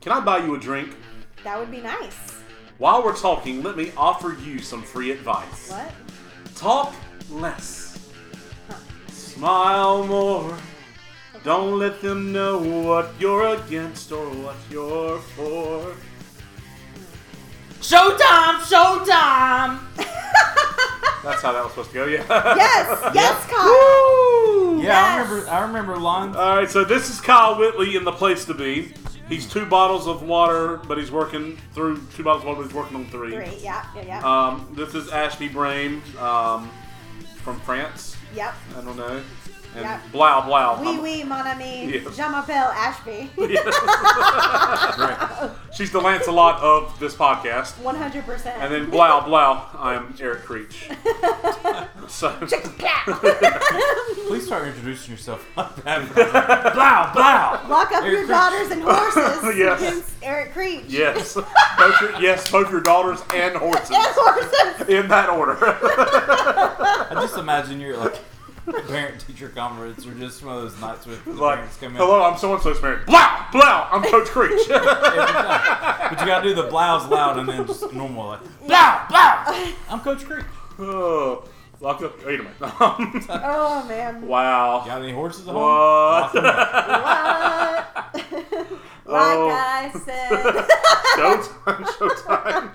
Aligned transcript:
Can 0.00 0.12
I 0.12 0.20
buy 0.20 0.38
you 0.38 0.54
a 0.54 0.58
drink? 0.58 0.94
That 1.44 1.58
would 1.58 1.70
be 1.70 1.82
nice. 1.82 2.40
While 2.78 3.04
we're 3.04 3.16
talking, 3.16 3.62
let 3.62 3.76
me 3.76 3.92
offer 3.98 4.34
you 4.42 4.58
some 4.58 4.82
free 4.82 5.10
advice. 5.10 5.70
What? 5.70 5.92
Talk 6.54 6.94
less. 7.30 7.98
Smile 9.08 10.06
more. 10.06 10.56
Don't 11.44 11.78
let 11.78 12.00
them 12.00 12.32
know 12.32 12.58
what 12.58 13.12
you're 13.18 13.54
against 13.56 14.10
or 14.10 14.26
what 14.30 14.56
you're 14.70 15.18
for. 15.18 15.94
Showtime! 17.82 18.60
Showtime! 18.60 19.80
That's 21.22 21.42
how 21.42 21.52
that 21.52 21.62
was 21.62 21.72
supposed 21.72 21.90
to 21.90 21.94
go, 21.94 22.06
yeah. 22.06 22.24
Yes, 22.56 23.10
yes, 23.14 23.44
Kyle. 23.44 23.66
Woo! 23.66 24.82
Yeah, 24.82 24.98
I 24.98 25.18
remember. 25.20 25.50
I 25.50 25.60
remember 25.60 25.96
lines. 25.98 26.36
All 26.36 26.56
right, 26.56 26.70
so 26.70 26.84
this 26.84 27.10
is 27.10 27.20
Kyle 27.20 27.58
Whitley 27.58 27.96
in 27.96 28.04
the 28.04 28.12
place 28.12 28.46
to 28.46 28.54
be. 28.54 28.94
He's 29.30 29.48
two 29.48 29.64
bottles 29.64 30.08
of 30.08 30.24
water, 30.24 30.78
but 30.88 30.98
he's 30.98 31.12
working 31.12 31.56
through 31.72 32.04
two 32.16 32.24
bottles 32.24 32.42
of 32.42 32.48
water. 32.48 32.62
But 32.62 32.66
he's 32.66 32.74
working 32.74 32.96
on 32.96 33.06
three. 33.06 33.30
Three, 33.30 33.62
yeah, 33.62 33.86
yeah, 33.94 34.02
yeah. 34.04 34.46
Um, 34.48 34.68
this 34.72 34.96
is 34.96 35.08
Ashby 35.10 35.46
Brain 35.46 36.02
um, 36.18 36.68
from 37.36 37.60
France. 37.60 38.16
yep. 38.34 38.54
I 38.76 38.80
don't 38.80 38.96
know. 38.96 39.22
And 39.76 39.84
Yep. 39.84 40.00
Blau 40.12 40.40
Blau. 40.46 40.80
Oui, 40.80 40.86
I'm- 40.88 41.02
oui, 41.02 41.22
mon 41.24 41.46
ami. 41.46 41.86
Yes. 41.92 42.16
Je 42.16 42.22
m'appelle 42.22 42.72
Ashby. 42.74 43.30
Great. 43.36 43.58
She's 45.74 45.90
the 45.92 46.00
Lancelot 46.00 46.60
of 46.60 46.98
this 46.98 47.14
podcast. 47.14 47.74
100%. 47.82 48.46
And 48.58 48.72
then 48.74 48.90
Blau 48.90 49.20
Blau, 49.24 49.66
I 49.78 49.94
am 49.94 50.12
Eric 50.20 50.44
Creech. 50.44 50.88
so, 52.08 52.30
Please 54.26 54.46
start 54.46 54.66
introducing 54.68 55.12
yourself 55.12 55.46
like 55.56 55.74
that. 55.84 56.14
Blow, 56.14 57.10
blow. 57.14 57.68
Lock 57.74 57.92
up 57.92 58.02
Eric 58.02 58.10
your 58.12 58.18
Creech. 58.20 58.28
daughters 58.28 58.70
and 58.70 58.82
horses 58.82 59.56
Yes. 59.56 59.80
against 59.80 60.10
Eric 60.22 60.52
Creech. 60.52 60.84
yes, 60.88 61.34
both 61.34 62.00
your, 62.00 62.20
yes, 62.20 62.50
both 62.50 62.70
your 62.70 62.80
daughters 62.80 63.20
and 63.34 63.56
horses 63.56 63.90
And 63.90 64.06
horses. 64.14 64.88
in 64.88 65.08
that 65.08 65.28
order. 65.30 65.56
I 65.60 67.08
just 67.20 67.36
imagine 67.38 67.80
you're 67.80 67.96
like 67.96 68.16
parent 68.88 69.26
teacher 69.26 69.48
conference 69.48 70.06
or 70.06 70.12
just 70.14 70.42
one 70.44 70.56
of 70.56 70.62
those 70.62 70.80
nights 70.80 71.06
with 71.06 71.24
the 71.24 71.32
like, 71.32 71.56
parents 71.56 71.76
come 71.78 71.90
in. 71.92 71.96
hello, 71.96 72.22
I'm 72.22 72.38
so 72.38 72.52
and 72.54 72.62
so's 72.62 72.80
married. 72.82 73.06
Blau 73.06 73.46
Blau, 73.52 73.88
I'm 73.90 74.02
Coach 74.02 74.28
Creech. 74.28 74.68
But 74.68 76.18
you 76.20 76.26
gotta 76.26 76.48
do 76.48 76.54
the 76.54 76.64
blows 76.64 77.06
loud 77.06 77.38
and 77.38 77.48
then 77.48 77.66
just 77.66 77.92
normal 77.92 78.26
like 78.28 78.40
blow, 78.66 78.98
blow. 79.08 79.72
I'm 79.88 80.00
Coach 80.00 80.24
Creech. 80.24 80.44
oh, 80.80 81.44
lock 81.80 82.02
up. 82.02 82.24
Wait 82.26 82.40
a 82.40 82.42
minute. 82.42 82.56
Oh, 82.62 83.84
man. 83.88 84.26
wow. 84.26 84.80
You 84.82 84.86
Got 84.90 85.02
any 85.02 85.12
horses 85.12 85.46
at 85.46 85.54
home? 85.54 85.62
What? 85.62 86.34
Lock 86.34 86.34
'em 86.36 86.44
up. 86.44 88.14
What? 88.14 88.70
like 89.06 89.38
Oh. 89.38 89.50
I 89.50 89.90
said. 90.04 90.30
Showtime, 91.16 91.84
showtime. 91.84 92.70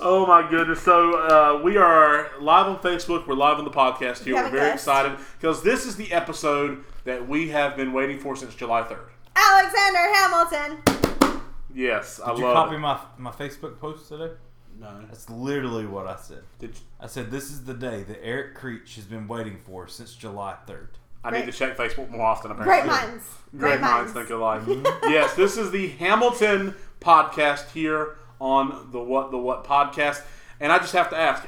Oh 0.00 0.26
my 0.26 0.48
goodness! 0.48 0.80
So 0.80 1.18
uh, 1.18 1.60
we 1.62 1.76
are 1.76 2.30
live 2.40 2.66
on 2.66 2.78
Facebook. 2.78 3.26
We're 3.26 3.34
live 3.34 3.58
on 3.58 3.64
the 3.64 3.70
podcast 3.70 4.22
here. 4.22 4.34
We 4.36 4.42
We're 4.42 4.50
very 4.50 4.70
guest. 4.70 4.74
excited 4.86 5.18
because 5.40 5.62
this 5.64 5.86
is 5.86 5.96
the 5.96 6.12
episode 6.12 6.84
that 7.04 7.28
we 7.28 7.48
have 7.48 7.76
been 7.76 7.92
waiting 7.92 8.18
for 8.20 8.36
since 8.36 8.54
July 8.54 8.84
third. 8.84 9.08
Alexander 9.34 9.98
Hamilton. 10.14 11.42
Yes, 11.74 12.20
I 12.24 12.30
Did 12.30 12.38
you 12.38 12.44
love. 12.44 12.54
copy 12.54 12.76
it. 12.76 12.78
my 12.78 12.98
my 13.18 13.30
Facebook 13.32 13.80
post 13.80 14.08
today? 14.08 14.30
No. 14.78 15.00
That's 15.08 15.28
literally 15.28 15.86
what 15.86 16.06
I 16.06 16.14
said. 16.14 16.42
Did 16.60 16.70
you- 16.76 16.80
I 17.00 17.08
said 17.08 17.32
this 17.32 17.50
is 17.50 17.64
the 17.64 17.74
day 17.74 18.04
that 18.04 18.24
Eric 18.24 18.54
Creech 18.54 18.94
has 18.94 19.04
been 19.04 19.26
waiting 19.26 19.58
for 19.64 19.88
since 19.88 20.14
July 20.14 20.54
3rd. 20.68 20.88
I 21.24 21.30
need 21.32 21.38
Great. 21.42 21.52
to 21.52 21.58
check 21.58 21.76
Facebook 21.76 22.08
more 22.10 22.22
often. 22.24 22.52
Apparently. 22.52 22.76
Great 22.76 22.86
minds. 22.86 23.24
Great 23.56 23.80
minds 23.80 24.12
think 24.12 24.30
alike. 24.30 24.62
yes, 25.08 25.34
this 25.34 25.56
is 25.56 25.72
the 25.72 25.88
Hamilton 25.88 26.76
podcast 27.00 27.70
here 27.72 28.16
on 28.40 28.88
the 28.92 29.00
What 29.00 29.30
the 29.30 29.38
What 29.38 29.64
podcast, 29.64 30.22
and 30.60 30.72
I 30.72 30.78
just 30.78 30.92
have 30.92 31.10
to 31.10 31.16
ask, 31.16 31.44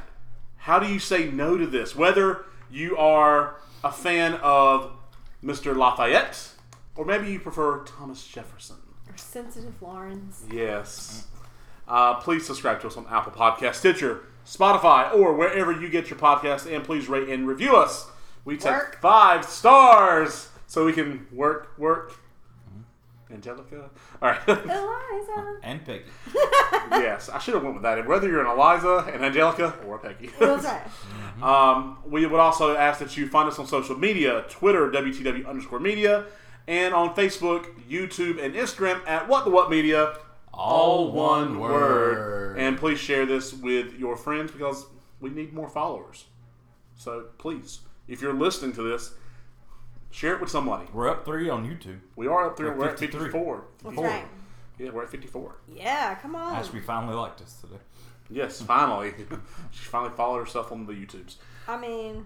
how 0.57 0.79
do 0.79 0.87
you 0.93 0.99
say 0.99 1.31
no 1.31 1.57
to 1.57 1.67
this? 1.67 1.95
Whether 1.97 2.45
you 2.71 2.97
are 2.97 3.57
a 3.83 3.91
fan 3.91 4.35
of 4.43 4.93
Mr. 5.43 5.75
Lafayette, 5.77 6.51
or 6.97 7.05
maybe 7.05 7.31
you 7.31 7.41
prefer 7.41 7.83
Thomas 7.85 8.27
Jefferson. 8.27 8.77
Or 9.09 9.17
sensitive 9.17 9.81
Lawrence. 9.81 10.45
Yes. 10.53 11.27
Uh, 11.89 12.15
please 12.15 12.47
subscribe 12.47 12.81
to 12.83 12.87
us 12.87 12.97
on 12.97 13.07
Apple 13.11 13.33
Podcast, 13.33 13.77
Stitcher, 13.77 14.21
Spotify, 14.47 15.13
or 15.15 15.33
wherever 15.35 15.73
you 15.73 15.89
get 15.89 16.11
your 16.11 16.19
podcast, 16.19 16.73
and 16.73 16.85
please 16.85 17.09
rate 17.09 17.29
and 17.29 17.49
review 17.49 17.75
us. 17.75 18.07
We 18.45 18.57
take 18.57 18.73
Work. 18.73 19.01
five 19.01 19.45
stars 19.47 20.49
so 20.67 20.85
we 20.85 20.93
can 20.93 21.27
work, 21.33 21.77
work. 21.79 22.20
Angelica. 23.33 23.91
All 24.21 24.31
right. 24.31 24.41
Eliza. 24.49 25.59
And 25.63 25.85
Peggy. 25.85 26.05
yes, 26.91 27.29
I 27.29 27.39
should 27.39 27.55
have 27.55 27.63
went 27.63 27.75
with 27.75 27.83
that. 27.83 28.07
Whether 28.07 28.29
you're 28.29 28.41
an 28.41 28.47
Eliza, 28.47 29.11
an 29.13 29.23
Angelica, 29.23 29.75
or 29.87 29.97
a 29.97 29.99
Peggy. 29.99 30.31
That's 30.39 30.65
right. 31.41 31.43
Um, 31.43 31.99
we 32.07 32.27
would 32.27 32.41
also 32.41 32.77
ask 32.77 32.99
that 33.01 33.17
you 33.17 33.29
find 33.29 33.49
us 33.49 33.59
on 33.59 33.67
social 33.67 33.97
media 33.97 34.45
Twitter, 34.49 34.91
WTW 34.91 35.47
underscore 35.47 35.81
media, 35.81 36.27
and 36.67 36.95
on 36.95 37.15
Facebook, 37.15 37.67
YouTube, 37.89 38.43
and 38.43 38.55
Instagram 38.55 39.07
at 39.07 39.29
What 39.29 39.45
the 39.45 39.51
What 39.51 39.71
Media. 39.71 40.17
All 40.53 41.13
one 41.13 41.59
word. 41.59 42.59
And 42.59 42.77
please 42.77 42.99
share 42.99 43.25
this 43.25 43.53
with 43.53 43.95
your 43.99 44.17
friends 44.17 44.51
because 44.51 44.87
we 45.21 45.31
need 45.31 45.53
more 45.53 45.69
followers. 45.69 46.25
So 46.97 47.27
please, 47.39 47.81
if 48.09 48.21
you're 48.21 48.35
listening 48.35 48.73
to 48.75 48.83
this, 48.83 49.15
share 50.11 50.35
it 50.35 50.41
with 50.41 50.51
somebody. 50.51 50.87
We're 50.93 51.09
up 51.09 51.25
three 51.25 51.49
on 51.49 51.67
YouTube. 51.67 52.01
We 52.17 52.27
are 52.27 52.47
up 52.47 52.57
there. 52.57 52.73
We're 52.73 52.79
We're 52.79 52.89
at 52.91 52.99
54. 52.99 53.65
That's 53.83 53.95
54. 53.95 54.05
right. 54.05 54.25
Yeah, 54.79 54.91
we're 54.91 55.03
at 55.03 55.11
54. 55.11 55.57
Yeah, 55.75 56.15
come 56.17 56.35
on. 56.35 56.57
As 56.57 56.73
we 56.73 56.81
finally 56.81 57.15
liked 57.15 57.41
us 57.43 57.61
today. 57.61 57.83
Yes, 58.31 58.63
finally. 58.63 59.13
she 59.71 59.85
finally 59.85 60.13
followed 60.17 60.39
herself 60.39 60.73
on 60.73 60.87
the 60.87 60.93
YouTubes. 60.93 61.37
I 61.69 61.79
mean, 61.79 62.25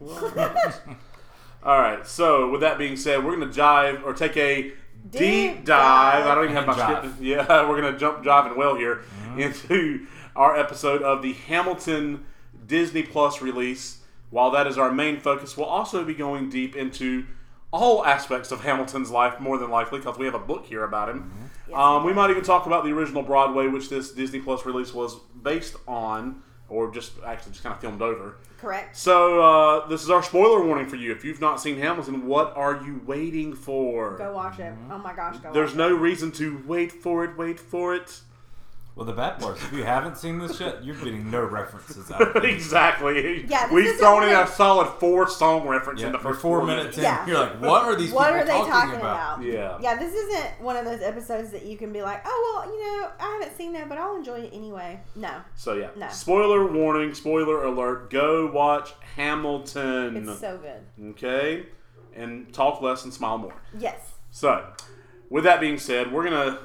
look. 0.00 0.36
All 1.62 1.80
right. 1.80 2.06
So, 2.06 2.50
with 2.50 2.60
that 2.62 2.78
being 2.78 2.96
said, 2.96 3.24
we're 3.24 3.36
going 3.36 3.50
to 3.50 3.58
jive 3.58 4.04
or 4.04 4.14
take 4.14 4.36
a 4.36 4.62
deep, 4.62 4.72
Deep 5.10 5.64
dive. 5.64 6.24
dive. 6.24 6.26
I 6.26 6.34
don't 6.34 6.44
even 6.44 6.56
have 6.56 6.66
my 6.66 6.72
And 7.02 7.12
script. 7.12 7.22
Yeah, 7.22 7.68
we're 7.68 7.80
going 7.80 7.92
to 7.92 7.98
jump 7.98 8.24
jiving 8.24 8.56
well 8.56 8.76
here 8.76 9.02
mm-hmm. 9.26 9.40
into 9.40 10.06
our 10.34 10.56
episode 10.56 11.02
of 11.02 11.22
the 11.22 11.32
Hamilton 11.34 12.24
Disney 12.66 13.02
Plus 13.02 13.40
release. 13.40 13.98
While 14.30 14.50
that 14.52 14.66
is 14.66 14.76
our 14.78 14.92
main 14.92 15.20
focus, 15.20 15.56
we'll 15.56 15.66
also 15.66 16.04
be 16.04 16.14
going 16.14 16.50
deep 16.50 16.76
into 16.76 17.26
all 17.72 18.04
aspects 18.04 18.50
of 18.52 18.62
Hamilton's 18.62 19.10
life, 19.10 19.40
more 19.40 19.58
than 19.58 19.70
likely, 19.70 19.98
because 19.98 20.18
we 20.18 20.24
have 20.26 20.34
a 20.34 20.40
book 20.40 20.66
here 20.66 20.84
about 20.84 21.08
him. 21.08 21.32
Yes, 21.68 21.76
um, 21.76 22.04
we 22.04 22.10
we 22.10 22.12
might 22.12 22.30
even 22.30 22.42
talk 22.42 22.66
about 22.66 22.84
the 22.84 22.92
original 22.92 23.22
Broadway, 23.22 23.66
which 23.66 23.88
this 23.88 24.12
Disney 24.12 24.40
Plus 24.40 24.64
release 24.64 24.94
was 24.94 25.16
based 25.42 25.76
on, 25.86 26.42
or 26.68 26.90
just 26.92 27.12
actually 27.24 27.52
just 27.52 27.62
kind 27.62 27.74
of 27.74 27.80
filmed 27.80 28.02
over. 28.02 28.36
Correct. 28.58 28.96
So 28.96 29.42
uh, 29.42 29.86
this 29.88 30.02
is 30.02 30.10
our 30.10 30.22
spoiler 30.22 30.64
warning 30.64 30.86
for 30.86 30.96
you. 30.96 31.12
If 31.12 31.24
you've 31.24 31.40
not 31.40 31.60
seen 31.60 31.78
Hamilton, 31.78 32.26
what 32.26 32.56
are 32.56 32.82
you 32.84 33.02
waiting 33.04 33.54
for? 33.54 34.16
Go 34.16 34.32
watch 34.32 34.58
it. 34.58 34.72
Oh 34.90 34.98
my 34.98 35.14
gosh, 35.14 35.38
go 35.38 35.52
There's 35.52 35.70
watch 35.70 35.78
no 35.78 35.94
reason 35.94 36.32
to 36.32 36.62
wait 36.66 36.92
for 36.92 37.24
it. 37.24 37.36
Wait 37.36 37.60
for 37.60 37.94
it. 37.94 38.20
Well, 38.96 39.04
the 39.04 39.12
bad 39.12 39.38
part 39.38 39.58
is 39.58 39.62
if 39.64 39.72
you 39.74 39.84
haven't 39.84 40.16
seen 40.16 40.38
this 40.38 40.58
yet, 40.58 40.82
you're 40.82 40.96
getting 40.96 41.30
no 41.30 41.44
references 41.44 42.10
out 42.10 42.34
of 42.34 42.36
it. 42.44 42.46
exactly. 42.46 43.44
Yeah, 43.46 43.66
this 43.66 43.72
we've 43.74 43.84
isn't 43.84 43.98
thrown 43.98 44.22
in 44.22 44.32
like- 44.32 44.48
a 44.48 44.50
solid 44.50 44.88
four 44.98 45.28
song 45.28 45.68
reference 45.68 46.00
Yeah, 46.00 46.06
in 46.06 46.12
the 46.12 46.18
for 46.18 46.30
first 46.30 46.40
four 46.40 46.64
minutes 46.64 46.96
in, 46.96 47.02
Yeah. 47.04 47.26
you're 47.26 47.38
like, 47.38 47.60
what 47.60 47.82
are 47.84 47.94
these 47.94 48.10
What 48.10 48.28
people 48.28 48.40
are 48.40 48.44
they 48.46 48.52
talking, 48.52 48.72
talking 48.72 48.94
about? 48.94 49.38
about? 49.40 49.44
Yeah. 49.44 49.76
Yeah, 49.82 49.96
this 49.96 50.14
isn't 50.14 50.62
one 50.62 50.78
of 50.78 50.86
those 50.86 51.02
episodes 51.02 51.50
that 51.50 51.66
you 51.66 51.76
can 51.76 51.92
be 51.92 52.00
like, 52.00 52.22
oh, 52.24 52.62
well, 52.64 52.74
you 52.74 52.80
know, 52.82 53.10
I 53.20 53.38
haven't 53.38 53.54
seen 53.58 53.74
that, 53.74 53.86
but 53.90 53.98
I'll 53.98 54.16
enjoy 54.16 54.40
it 54.40 54.50
anyway. 54.54 54.98
No, 55.14 55.42
So 55.56 55.74
yeah. 55.74 55.90
No. 55.94 56.08
Spoiler 56.08 56.64
warning. 56.66 57.12
Spoiler 57.12 57.64
alert. 57.64 58.08
Go 58.08 58.50
watch 58.50 58.94
Hamilton. 59.14 60.16
it's 60.28 60.40
so 60.40 60.56
good. 60.58 61.10
okay, 61.10 61.66
and 62.14 62.50
talk 62.52 62.80
less 62.80 63.04
and 63.04 63.12
smile 63.12 63.36
more. 63.36 63.54
Yes. 63.78 64.12
So, 64.30 64.66
with 65.28 65.44
that 65.44 65.60
being 65.60 65.76
said, 65.78 66.10
we're 66.10 66.24
gonna 66.24 66.58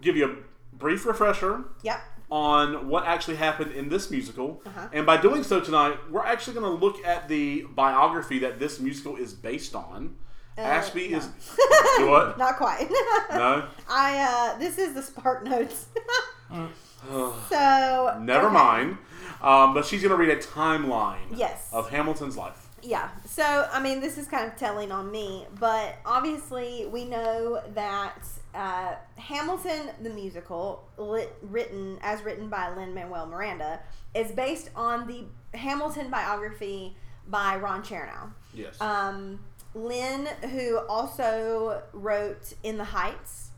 give 0.00 0.16
you 0.16 0.24
a 0.24 0.36
brief 0.78 1.06
refresher 1.06 1.64
Yep. 1.82 2.00
on 2.30 2.88
what 2.88 3.04
actually 3.06 3.36
happened 3.36 3.72
in 3.72 3.88
this 3.88 4.10
musical. 4.10 4.62
Uh-huh. 4.66 4.88
And 4.92 5.06
by 5.06 5.16
doing 5.16 5.42
so 5.44 5.60
tonight, 5.60 5.96
we're 6.10 6.24
actually 6.24 6.54
going 6.54 6.78
to 6.78 6.84
look 6.86 7.04
at 7.04 7.28
the 7.28 7.62
biography 7.74 8.38
that 8.40 8.58
this 8.58 8.80
musical 8.80 9.16
is 9.16 9.32
based 9.32 9.74
on. 9.74 10.16
Ashby 10.58 11.08
no. 11.10 11.18
is. 11.18 11.28
What? 11.98 12.38
Not 12.44 12.56
quite. 12.56 12.88
No? 13.30 13.68
I 13.90 14.18
uh 14.54 14.58
this 14.58 14.78
is 14.78 14.94
the 14.94 15.02
Spark 15.02 15.44
Notes. 15.44 15.86
so 17.48 18.18
Never 18.20 18.46
okay. 18.46 18.54
mind. 18.54 18.98
Um, 19.42 19.74
but 19.74 19.84
she's 19.84 20.00
going 20.02 20.10
to 20.10 20.16
read 20.16 20.30
a 20.30 20.40
timeline 20.40 21.26
Yes. 21.36 21.68
of 21.72 21.90
Hamilton's 21.90 22.36
life. 22.38 22.68
Yeah. 22.82 23.10
So, 23.26 23.68
I 23.70 23.80
mean, 23.82 24.00
this 24.00 24.16
is 24.16 24.26
kind 24.26 24.50
of 24.50 24.56
telling 24.56 24.90
on 24.92 25.10
me, 25.10 25.46
but 25.60 25.96
obviously 26.06 26.86
we 26.90 27.04
know 27.04 27.60
that 27.74 28.24
uh, 28.56 28.94
Hamilton 29.18 29.90
the 30.02 30.10
musical, 30.10 30.88
lit, 30.96 31.36
written 31.42 31.98
as 32.02 32.22
written 32.22 32.48
by 32.48 32.74
Lin 32.74 32.94
Manuel 32.94 33.26
Miranda, 33.26 33.80
is 34.14 34.32
based 34.32 34.70
on 34.74 35.06
the 35.06 35.24
Hamilton 35.56 36.10
biography 36.10 36.96
by 37.28 37.56
Ron 37.56 37.82
Chernow. 37.82 38.32
Yes. 38.54 38.80
Um, 38.80 39.40
Lin, 39.74 40.26
who 40.50 40.78
also 40.88 41.82
wrote 41.92 42.54
In 42.62 42.78
the 42.78 42.84
Heights, 42.84 43.50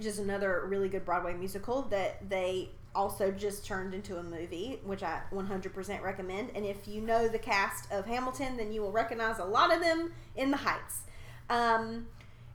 just 0.00 0.18
another 0.18 0.64
really 0.66 0.88
good 0.88 1.04
Broadway 1.04 1.34
musical 1.34 1.82
that 1.82 2.28
they 2.28 2.70
also 2.94 3.30
just 3.30 3.64
turned 3.64 3.94
into 3.94 4.18
a 4.18 4.22
movie, 4.22 4.80
which 4.84 5.04
I 5.04 5.20
100% 5.32 6.02
recommend. 6.02 6.50
And 6.54 6.64
if 6.64 6.88
you 6.88 7.00
know 7.00 7.28
the 7.28 7.38
cast 7.38 7.90
of 7.92 8.06
Hamilton, 8.06 8.56
then 8.56 8.72
you 8.72 8.82
will 8.82 8.90
recognize 8.90 9.38
a 9.38 9.44
lot 9.44 9.72
of 9.72 9.80
them 9.80 10.12
in 10.34 10.50
the 10.50 10.56
Heights. 10.56 11.02
Um, 11.48 12.08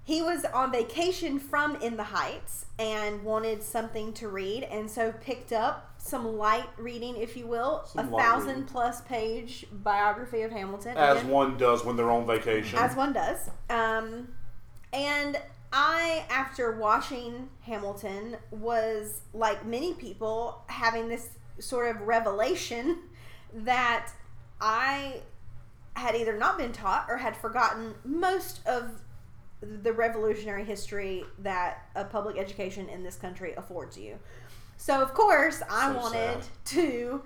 he 0.04 0.22
was 0.22 0.44
on 0.46 0.72
vacation 0.72 1.40
from 1.40 1.76
In 1.78 1.96
the 1.96 2.04
Heights 2.04 2.66
and 2.78 3.24
wanted 3.24 3.64
something 3.64 4.12
to 4.14 4.28
read, 4.28 4.64
and 4.64 4.90
so 4.92 5.14
picked 5.14 5.54
up 5.54 5.94
some 5.98 6.38
light 6.38 6.68
reading, 6.78 7.16
if 7.16 7.38
you 7.38 7.48
will, 7.48 7.84
Some 7.86 8.08
a 8.08 8.12
light 8.12 8.24
thousand 8.26 8.48
reading. 8.50 8.64
plus 8.66 9.02
page 9.02 9.66
biography 9.72 10.42
of 10.42 10.52
Hamilton. 10.52 10.98
As 10.98 11.20
Again, 11.20 11.30
one 11.32 11.58
does 11.58 11.86
when 11.86 11.96
they're 11.96 12.12
on 12.12 12.26
vacation. 12.28 12.78
as 12.80 12.96
one 12.96 13.14
does. 13.14 13.50
Um, 13.70 14.28
and 14.92 15.40
I, 15.72 16.26
after 16.30 16.74
watching 16.74 17.50
Hamilton, 17.62 18.36
was 18.52 19.22
like 19.34 19.66
many 19.66 19.94
people 19.94 20.64
having 20.68 21.08
this 21.08 21.30
sort 21.60 21.96
of 21.96 22.02
revelation 22.02 22.98
that 23.54 24.10
I 24.60 25.22
had 25.96 26.16
either 26.16 26.36
not 26.36 26.58
been 26.58 26.74
taught 26.74 27.06
or 27.08 27.18
had 27.18 27.38
forgotten 27.38 27.94
most 28.04 28.66
of 28.68 29.03
the 29.82 29.94
revolutionary 29.94 30.64
history 30.66 31.24
that 31.40 31.88
a 31.96 32.04
public 32.04 32.38
education 32.38 32.90
in 32.90 33.04
this 33.04 33.16
country 33.16 33.54
affords 33.56 33.98
you. 33.98 34.18
So, 34.78 35.02
of 35.02 35.14
course, 35.14 35.62
I 35.70 35.92
So 35.94 36.00
wanted 36.00 36.44
sad. 36.44 36.50
to 36.66 37.24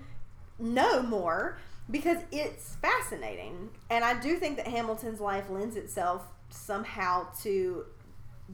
know 0.60 1.02
more 1.02 1.58
because 1.90 2.18
it's 2.32 2.76
fascinating. 2.76 3.70
And 3.90 4.04
I 4.04 4.20
do 4.20 4.38
think 4.38 4.58
that 4.58 4.68
Hamilton's 4.68 5.20
life 5.20 5.50
lends 5.50 5.76
itself 5.76 6.24
somehow 6.50 7.28
to 7.42 7.86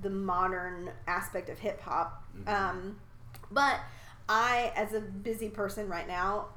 the 0.01 0.09
modern 0.09 0.91
aspect 1.07 1.50
of 1.50 1.59
hip 1.59 1.81
hop. 1.81 2.24
Um, 2.47 2.97
but 3.51 3.79
I, 4.29 4.71
as 4.75 4.94
a 4.94 5.01
busy 5.01 5.50
person 5.50 5.88
right 5.88 6.07
now, 6.07 6.47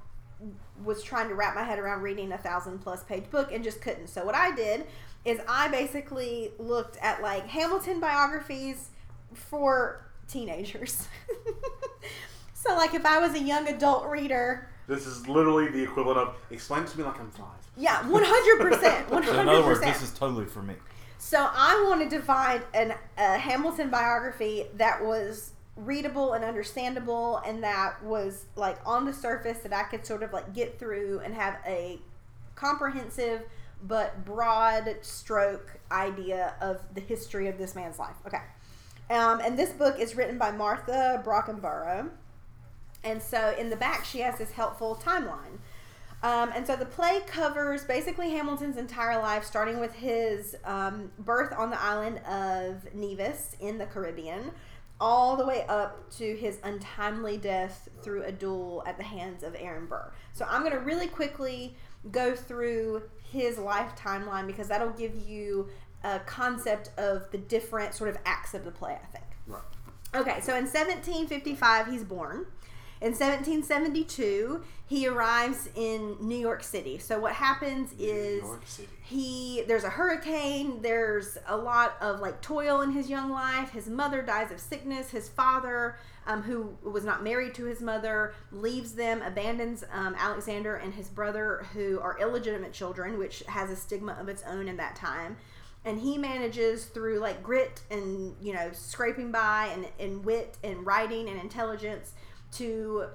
was 0.85 1.03
trying 1.03 1.29
to 1.29 1.35
wrap 1.35 1.55
my 1.55 1.63
head 1.63 1.79
around 1.79 2.03
reading 2.03 2.33
a 2.33 2.39
thousand 2.39 2.79
plus 2.81 3.03
page 3.05 3.31
book 3.31 3.51
and 3.53 3.65
just 3.65 3.81
couldn't. 3.81 4.09
So 4.09 4.25
what 4.25 4.35
I 4.35 4.55
did 4.55 4.87
is 5.27 5.41
I 5.49 5.69
basically 5.69 6.53
looked 6.59 6.97
at 6.99 7.21
like 7.21 7.47
Hamilton 7.49 7.99
biographies 8.01 8.91
for 9.35 10.07
teenagers. 10.29 11.09
so 12.55 12.75
like 12.77 12.95
if 12.95 13.05
I 13.05 13.19
was 13.19 13.35
a 13.35 13.43
young 13.43 13.69
adult 13.69 14.07
reader, 14.07 14.71
This 14.87 15.05
is 15.07 15.27
literally 15.29 15.69
the 15.69 15.83
equivalent 15.83 16.19
of 16.19 16.37
explain 16.51 16.85
to 16.85 16.99
me 16.99 17.05
like 17.05 17.19
I'm 17.19 17.31
five. 17.33 17.47
yeah, 17.77 18.09
one 18.09 18.23
hundred 18.25 18.71
percent, 18.71 19.11
one 19.11 19.23
So 19.25 19.31
in 19.31 19.37
hundred 19.37 19.51
other 19.51 19.67
words, 19.67 19.81
this 19.81 20.01
is 20.01 20.13
totally 20.13 20.47
for 20.47 20.63
me. 20.63 20.75
So 21.19 21.49
I 21.51 21.85
wanted 21.89 22.11
to 22.11 22.21
find 22.21 22.63
an, 22.73 22.95
a 23.19 23.37
Hamilton 23.37 23.91
biography 23.91 24.67
that 24.77 25.05
was 25.05 25.51
readable 25.75 26.35
and 26.35 26.45
understandable 26.45 27.39
and 27.47 27.63
that 27.63 28.03
was 28.03 28.47
like 28.55 28.79
on 28.87 29.05
the 29.05 29.13
surface 29.13 29.59
that 29.59 29.73
I 29.75 29.83
could 29.83 30.07
sort 30.07 30.23
of 30.23 30.33
like 30.33 30.55
get 30.55 30.79
through 30.79 31.21
and 31.25 31.35
have 31.35 31.59
a 31.67 31.99
comprehensive 32.55 33.43
but 33.83 34.25
broad 34.25 34.97
stroke 35.03 35.79
idea 35.91 36.55
of 36.61 36.81
the 36.95 37.01
history 37.01 37.49
of 37.49 37.59
this 37.59 37.75
man's 37.75 37.99
life. 37.99 38.17
Okay. 38.27 38.43
Um, 39.09 39.41
and 39.41 39.59
this 39.59 39.71
book 39.71 39.99
is 40.01 40.17
written 40.17 40.39
by 40.39 40.51
Martha 40.51 41.23
Brockenborough. 41.25 42.11
And 43.05 43.23
so 43.23 43.55
in 43.57 43.71
the 43.71 43.77
back, 43.77 44.05
she 44.05 44.21
has 44.21 44.39
this 44.39 44.51
helpful 44.51 45.01
timeline. 45.01 45.59
Um, 46.23 46.51
and 46.55 46.67
so 46.67 46.75
the 46.75 46.87
play 46.87 47.21
covers 47.27 47.85
basically 47.85 48.31
Hamilton's 48.31 48.79
entire 48.79 49.21
life, 49.21 49.45
starting 49.45 49.79
with 49.79 49.95
his 49.95 50.57
um, 50.65 51.13
birth 51.19 51.53
on 51.57 51.71
the 51.71 51.81
island 51.81 52.19
of 52.27 52.93
Nevis 52.95 53.55
in 53.61 53.79
the 53.79 53.87
Caribbean, 53.87 54.51
all 54.99 55.37
the 55.37 55.47
way 55.47 55.65
up 55.69 56.11
to 56.17 56.35
his 56.37 56.59
untimely 56.65 57.37
death 57.37 57.89
through 58.03 58.25
a 58.25 58.33
duel 58.33 58.83
at 58.87 58.97
the 58.97 59.05
hands 59.05 59.43
of 59.43 59.55
Aaron 59.57 59.87
Burr. 59.87 60.11
So 60.33 60.47
I'm 60.49 60.63
going 60.63 60.73
to 60.73 60.81
really 60.81 61.07
quickly 61.07 61.77
go 62.11 62.35
through 62.35 63.03
his 63.33 63.59
life 63.59 63.97
timeline 63.97 64.47
because 64.47 64.69
that'll 64.69 64.91
give 64.91 65.15
you 65.27 65.69
a 66.05 66.21
concept 66.21 66.91
of 66.99 67.31
the 67.31 67.39
different 67.39 67.95
sort 67.95 68.11
of 68.11 68.19
acts 68.25 68.55
of 68.55 68.65
the 68.65 68.71
play, 68.71 68.99
I 69.03 69.07
think. 69.07 69.25
Right. 69.47 69.63
Okay, 70.15 70.41
so 70.41 70.55
in 70.55 70.65
1755, 70.65 71.89
he's 71.89 72.05
born. 72.05 72.47
In 73.01 73.13
1772, 73.13 74.63
he 74.87 75.07
arrives 75.07 75.69
in 75.75 76.17
New 76.21 76.39
York 76.39 76.63
City. 76.63 76.97
So 76.97 77.19
what 77.19 77.35
happens 77.35 77.93
is 77.99 78.43
he 79.03 79.65
there's 79.69 79.85
a 79.85 79.91
hurricane, 79.91 80.81
there's 80.81 81.37
a 81.47 81.57
lot 81.57 81.97
of 82.01 82.21
like 82.21 82.41
toil 82.41 82.81
in 82.81 82.93
his 82.93 83.11
young 83.11 83.31
life. 83.31 83.71
His 83.71 83.87
mother 83.89 84.23
dies 84.23 84.51
of 84.51 84.61
sickness. 84.61 85.11
His 85.11 85.29
father, 85.29 85.99
um, 86.27 86.43
who 86.43 86.77
was 86.83 87.05
not 87.05 87.23
married 87.23 87.55
to 87.55 87.65
his 87.65 87.81
mother, 87.81 88.35
leaves 88.51 88.93
them, 88.93 89.23
abandons 89.23 89.85
um, 89.93 90.15
Alexander 90.19 90.77
and 90.77 90.95
his 90.95 91.09
brother, 91.09 91.67
who 91.73 92.01
are 92.01 92.19
illegitimate 92.21 92.73
children, 92.73 93.19
which 93.19 93.43
has 93.49 93.71
a 93.71 93.77
stigma 93.77 94.17
of 94.21 94.29
its 94.29 94.43
own 94.45 94.69
in 94.69 94.77
that 94.77 94.97
time. 94.97 95.37
And 95.85 96.01
he 96.01 96.19
manages 96.19 96.87
through 96.87 97.21
like 97.21 97.43
grit 97.43 97.81
and 97.91 98.35
you 98.43 98.53
know 98.53 98.71
scraping 98.73 99.31
by 99.31 99.71
and, 99.73 99.87
and 100.01 100.25
wit 100.25 100.59
and 100.65 100.85
writing 100.85 101.29
and 101.29 101.41
intelligence 101.41 102.13
to 102.53 103.07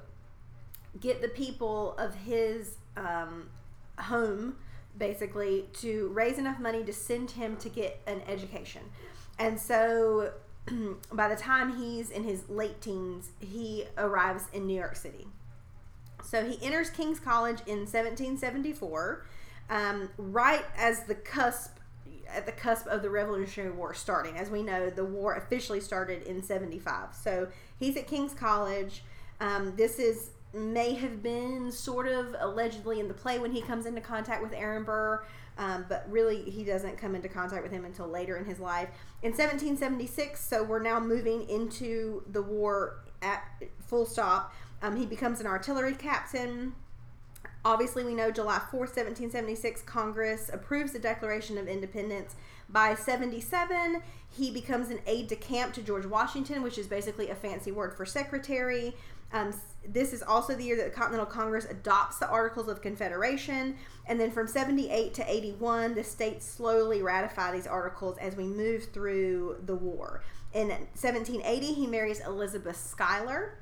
get 1.00 1.22
the 1.22 1.28
people 1.28 1.96
of 1.98 2.16
his 2.16 2.78
um, 2.96 3.50
home 4.00 4.56
basically 4.98 5.66
to 5.74 6.10
raise 6.10 6.38
enough 6.38 6.60
money 6.60 6.84
to 6.84 6.94
send 6.94 7.32
him 7.32 7.56
to 7.58 7.70
get 7.70 8.02
an 8.08 8.22
education. 8.28 8.82
And 9.40 9.60
so 9.60 10.32
by 11.12 11.28
the 11.28 11.36
time 11.36 11.78
he's 11.78 12.10
in 12.10 12.24
his 12.24 12.48
late 12.50 12.82
teens 12.82 13.32
he 13.40 13.86
arrives 13.98 14.46
in 14.54 14.68
new 14.68 14.78
york 14.78 14.96
city 14.96 15.28
so 16.24 16.46
he 16.46 16.64
enters 16.64 16.90
king's 16.90 17.20
college 17.20 17.60
in 17.66 17.80
1774 17.80 19.26
um, 19.70 20.10
right 20.18 20.66
as 20.78 21.04
the 21.04 21.16
cusp 21.16 21.78
at 22.34 22.46
the 22.46 22.52
cusp 22.52 22.88
of 22.88 23.02
the 23.02 23.10
Revolutionary 23.10 23.72
War 23.72 23.94
starting. 23.94 24.38
As 24.38 24.50
we 24.50 24.64
know, 24.64 24.90
the 24.90 25.06
war 25.06 25.36
officially 25.36 25.80
started 25.80 26.24
in 26.24 26.42
75. 26.42 27.14
So 27.14 27.48
he's 27.78 27.98
at 27.98 28.08
King's 28.08 28.34
College. 28.34 29.04
Um, 29.40 29.76
this 29.76 30.00
is 30.00 30.32
may 30.54 30.94
have 30.94 31.24
been 31.24 31.72
sort 31.72 32.08
of 32.08 32.36
allegedly 32.40 33.00
in 33.00 33.08
the 33.08 33.14
play 33.14 33.40
when 33.40 33.52
he 33.52 33.62
comes 33.62 33.86
into 33.86 34.02
contact 34.02 34.44
with 34.44 34.54
Aaron 34.54 34.84
Burr, 34.84 35.24
um, 35.58 35.86
but 35.88 36.06
really 36.10 36.42
he 36.50 36.64
doesn't 36.64 36.98
come 36.98 37.16
into 37.16 37.30
contact 37.30 37.64
with 37.64 37.72
him 37.72 37.86
until 37.86 38.08
later 38.08 38.38
in 38.38 38.46
his 38.46 38.60
life. 38.60 38.90
In 39.24 39.32
1776, 39.32 40.44
so 40.44 40.64
we're 40.64 40.82
now 40.82 41.00
moving 41.00 41.50
into 41.50 42.24
the 42.32 42.42
war 42.42 43.00
at 43.22 43.44
full 43.80 44.06
stop. 44.06 44.54
Um, 44.82 44.98
he 44.98 45.06
becomes 45.06 45.40
an 45.40 45.48
artillery 45.48 45.94
captain. 45.94 46.74
Obviously, 47.64 48.04
we 48.04 48.16
know 48.16 48.32
July 48.32 48.58
4th, 48.58 48.96
1776, 48.98 49.84
Congress 49.84 50.50
approves 50.52 50.94
the 50.94 51.00
Declaration 51.00 51.60
of 51.60 51.68
Independence. 51.68 52.36
By 52.68 52.96
77, 52.96 54.02
he 54.30 54.50
becomes 54.50 54.90
an 54.90 55.00
aide 55.06 55.28
de 55.28 55.36
camp 55.36 55.74
to 55.74 55.82
George 55.82 56.06
Washington, 56.06 56.64
which 56.64 56.78
is 56.78 56.88
basically 56.88 57.30
a 57.30 57.36
fancy 57.36 57.72
word 57.72 57.94
for 57.94 58.06
secretary. 58.06 58.96
Um, 59.34 59.54
this 59.88 60.14
is 60.14 60.22
also 60.22 60.56
the 60.56 60.64
year 60.64 60.76
that 60.78 60.86
the 60.86 60.92
Continental 60.92 61.26
Congress 61.26 61.66
adopts 61.66 62.20
the 62.20 62.28
Articles 62.28 62.68
of 62.68 62.82
Confederation. 62.82 63.76
And 64.08 64.20
then 64.20 64.32
from 64.32 64.48
78 64.48 65.14
to 65.16 65.32
81, 65.32 65.96
the 65.96 66.04
states 66.04 66.46
slowly 66.46 67.02
ratify 67.02 67.52
these 67.52 67.68
articles 67.68 68.18
as 68.20 68.36
we 68.36 68.44
move 68.44 68.92
through 68.94 69.58
the 69.66 69.76
war. 69.76 70.24
In 70.54 70.68
1780, 70.70 71.74
he 71.74 71.88
marries 71.88 72.20
Elizabeth 72.20 72.78
Schuyler. 72.78 73.58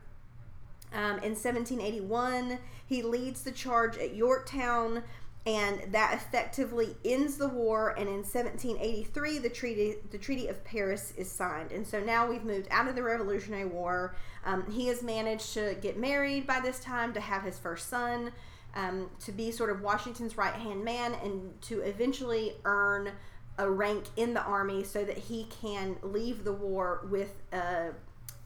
Um, 0.92 1.20
in 1.20 1.36
1781, 1.36 2.58
he 2.86 3.04
leads 3.04 3.44
the 3.44 3.52
charge 3.52 3.98
at 3.98 4.16
Yorktown, 4.16 5.04
and 5.46 5.82
that 5.94 6.14
effectively 6.14 6.96
ends 7.06 7.38
the 7.38 7.48
war. 7.48 7.90
And 7.98 8.08
in 8.08 8.24
1783, 8.24 9.40
the 9.40 9.50
treaty 9.50 9.96
the 10.12 10.18
Treaty 10.18 10.48
of 10.48 10.64
Paris 10.64 11.14
is 11.18 11.32
signed, 11.32 11.72
and 11.72 11.86
so 11.86 12.00
now 12.00 12.30
we've 12.30 12.44
moved 12.44 12.68
out 12.72 12.88
of 12.88 12.96
the 12.96 13.04
Revolutionary 13.04 13.66
War. 13.66 14.16
Um, 14.46 14.70
he 14.72 14.88
has 14.88 15.04
managed 15.04 15.54
to 15.54 15.76
get 15.82 15.98
married 15.98 16.48
by 16.48 16.60
this 16.60 16.80
time, 16.80 17.14
to 17.14 17.20
have 17.20 17.44
his 17.44 17.58
first 17.58 17.90
son, 17.90 18.32
um, 18.76 19.10
to 19.26 19.32
be 19.32 19.52
sort 19.52 19.70
of 19.70 19.82
Washington's 19.82 20.38
right 20.38 20.54
hand 20.54 20.84
man, 20.84 21.16
and 21.24 21.62
to 21.64 21.82
eventually 21.82 22.54
earn 22.66 23.12
a 23.58 23.70
rank 23.70 24.06
in 24.16 24.34
the 24.34 24.42
army 24.42 24.84
so 24.84 25.04
that 25.04 25.18
he 25.18 25.46
can 25.62 25.98
leave 26.02 26.44
the 26.46 26.54
war 26.54 27.06
with 27.10 27.34
a 27.52 27.90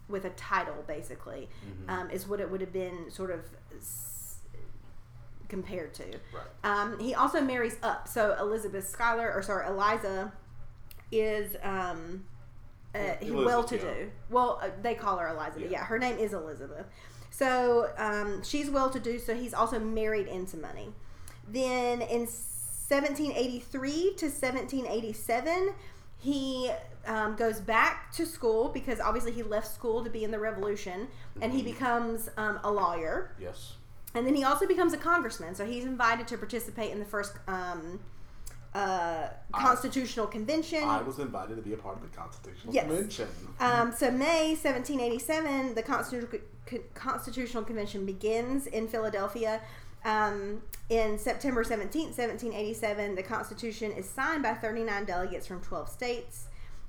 with 0.09 0.25
a 0.25 0.29
title 0.31 0.83
basically 0.85 1.47
um, 1.87 2.09
is 2.09 2.27
what 2.27 2.39
it 2.39 2.49
would 2.49 2.59
have 2.59 2.73
been 2.73 3.09
sort 3.09 3.31
of 3.31 3.39
compared 5.53 5.93
to 5.93 6.03
Right. 6.33 6.49
um, 6.63 6.99
he 6.99 7.13
also 7.13 7.39
marries 7.41 7.77
up 7.83 8.07
so 8.07 8.35
elizabeth 8.39 8.87
schuyler 8.87 9.31
or 9.31 9.41
sorry 9.43 9.67
eliza 9.67 10.31
is 11.11 11.55
um, 11.61 12.23
uh, 12.95 12.99
Elizabeth, 13.21 13.45
well 13.45 13.63
to 13.63 13.75
yeah. 13.75 13.81
do 13.93 14.11
well 14.31 14.59
uh, 14.63 14.69
they 14.81 14.95
call 14.95 15.17
her 15.17 15.27
eliza 15.27 15.59
Yeah. 15.61 15.67
yeah 15.75 15.83
her 15.85 15.99
name 15.99 16.17
is 16.17 16.33
elizabeth 16.33 16.87
so 17.29 17.89
um, 17.97 18.41
she's 18.43 18.69
well 18.69 18.89
to 18.89 18.99
do 18.99 19.19
so 19.19 19.35
he's 19.35 19.53
also 19.53 19.77
married 19.79 20.27
into 20.27 20.57
money 20.57 20.89
then 21.47 22.01
in 22.01 22.21
1783 22.21 23.91
to 24.17 24.25
1787 24.25 25.73
he 26.17 26.71
um, 27.05 27.35
goes 27.35 27.59
back 27.59 28.11
to 28.13 28.25
school 28.25 28.69
because 28.69 28.99
obviously 28.99 29.31
he 29.33 29.43
left 29.43 29.67
school 29.73 30.03
to 30.05 30.09
be 30.09 30.23
in 30.23 30.31
the 30.31 30.39
revolution, 30.39 31.09
and 31.41 31.51
he 31.51 31.61
becomes 31.61 32.29
um, 32.37 32.61
a 32.63 32.71
lawyer. 32.71 33.35
Yes. 33.37 33.73
And 34.15 34.25
then 34.27 34.35
he 34.35 34.43
also 34.43 34.67
becomes 34.67 34.93
a 34.93 34.97
congressman. 34.97 35.55
So 35.55 35.65
he's 35.65 35.85
invited 35.85 36.27
to 36.27 36.37
participate 36.37 36.91
in 36.91 36.99
the 36.99 37.05
first 37.05 37.33
um, 37.47 37.99
uh, 38.73 39.27
constitutional 39.51 40.27
convention. 40.27 40.83
I 40.83 41.01
was 41.01 41.19
invited 41.19 41.55
to 41.55 41.61
be 41.61 41.73
a 41.73 41.77
part 41.77 41.97
of 41.97 42.01
the 42.03 42.15
Constitutional 42.15 42.73
Yes. 42.73 42.85
Convention. 42.85 43.27
Um, 43.59 43.91
so 43.91 44.11
May 44.11 44.55
1787, 44.55 45.75
the 45.75 45.83
Constitu- 45.83 46.41
Constitutional 46.93 47.63
Convention 47.63 48.05
begins 48.05 48.67
in 48.67 48.87
Philadelphia. 48.87 49.61
Um, 50.05 50.61
in 50.89 51.17
September 51.17 51.63
17th, 51.63 52.17
1787, 52.17 53.15
the 53.15 53.23
Constitution 53.23 53.91
is 53.93 54.07
signed 54.09 54.43
by 54.43 54.53
39 54.53 55.05
delegates 55.05 55.47
from 55.47 55.61
12 55.61 55.89
states. 55.89 56.47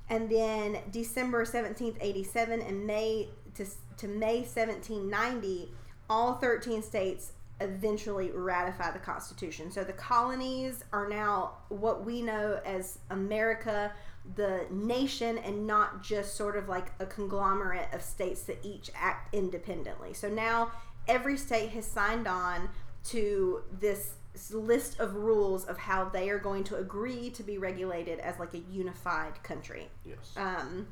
And 0.09 0.29
then 0.29 0.77
December 0.91 1.45
17th, 1.45 1.95
87, 1.99 2.61
and 2.61 2.85
May 2.85 3.29
to, 3.55 3.65
to 3.97 4.07
May 4.07 4.39
1790, 4.41 5.71
all 6.09 6.35
13 6.35 6.81
states 6.81 7.31
eventually 7.61 8.31
ratify 8.31 8.91
the 8.91 8.99
Constitution. 8.99 9.71
So 9.71 9.83
the 9.83 9.93
colonies 9.93 10.83
are 10.91 11.07
now 11.07 11.53
what 11.69 12.05
we 12.05 12.21
know 12.21 12.59
as 12.65 12.99
America, 13.09 13.93
the 14.35 14.65
nation, 14.69 15.37
and 15.39 15.65
not 15.65 16.03
just 16.03 16.35
sort 16.35 16.57
of 16.57 16.67
like 16.67 16.91
a 16.99 17.05
conglomerate 17.05 17.87
of 17.93 18.01
states 18.01 18.41
that 18.43 18.59
each 18.63 18.91
act 18.93 19.33
independently. 19.33 20.13
So 20.13 20.27
now 20.29 20.71
every 21.07 21.37
state 21.37 21.69
has 21.69 21.85
signed 21.85 22.27
on 22.27 22.69
to 23.05 23.63
this 23.79 24.15
list 24.51 24.99
of 24.99 25.15
rules 25.15 25.63
of 25.65 25.77
how 25.77 26.05
they 26.09 26.29
are 26.29 26.39
going 26.39 26.63
to 26.65 26.75
agree 26.75 27.29
to 27.29 27.43
be 27.43 27.57
regulated 27.57 28.19
as 28.19 28.37
like 28.37 28.53
a 28.53 28.59
unified 28.69 29.41
country. 29.43 29.87
Yes. 30.03 30.33
Um, 30.35 30.87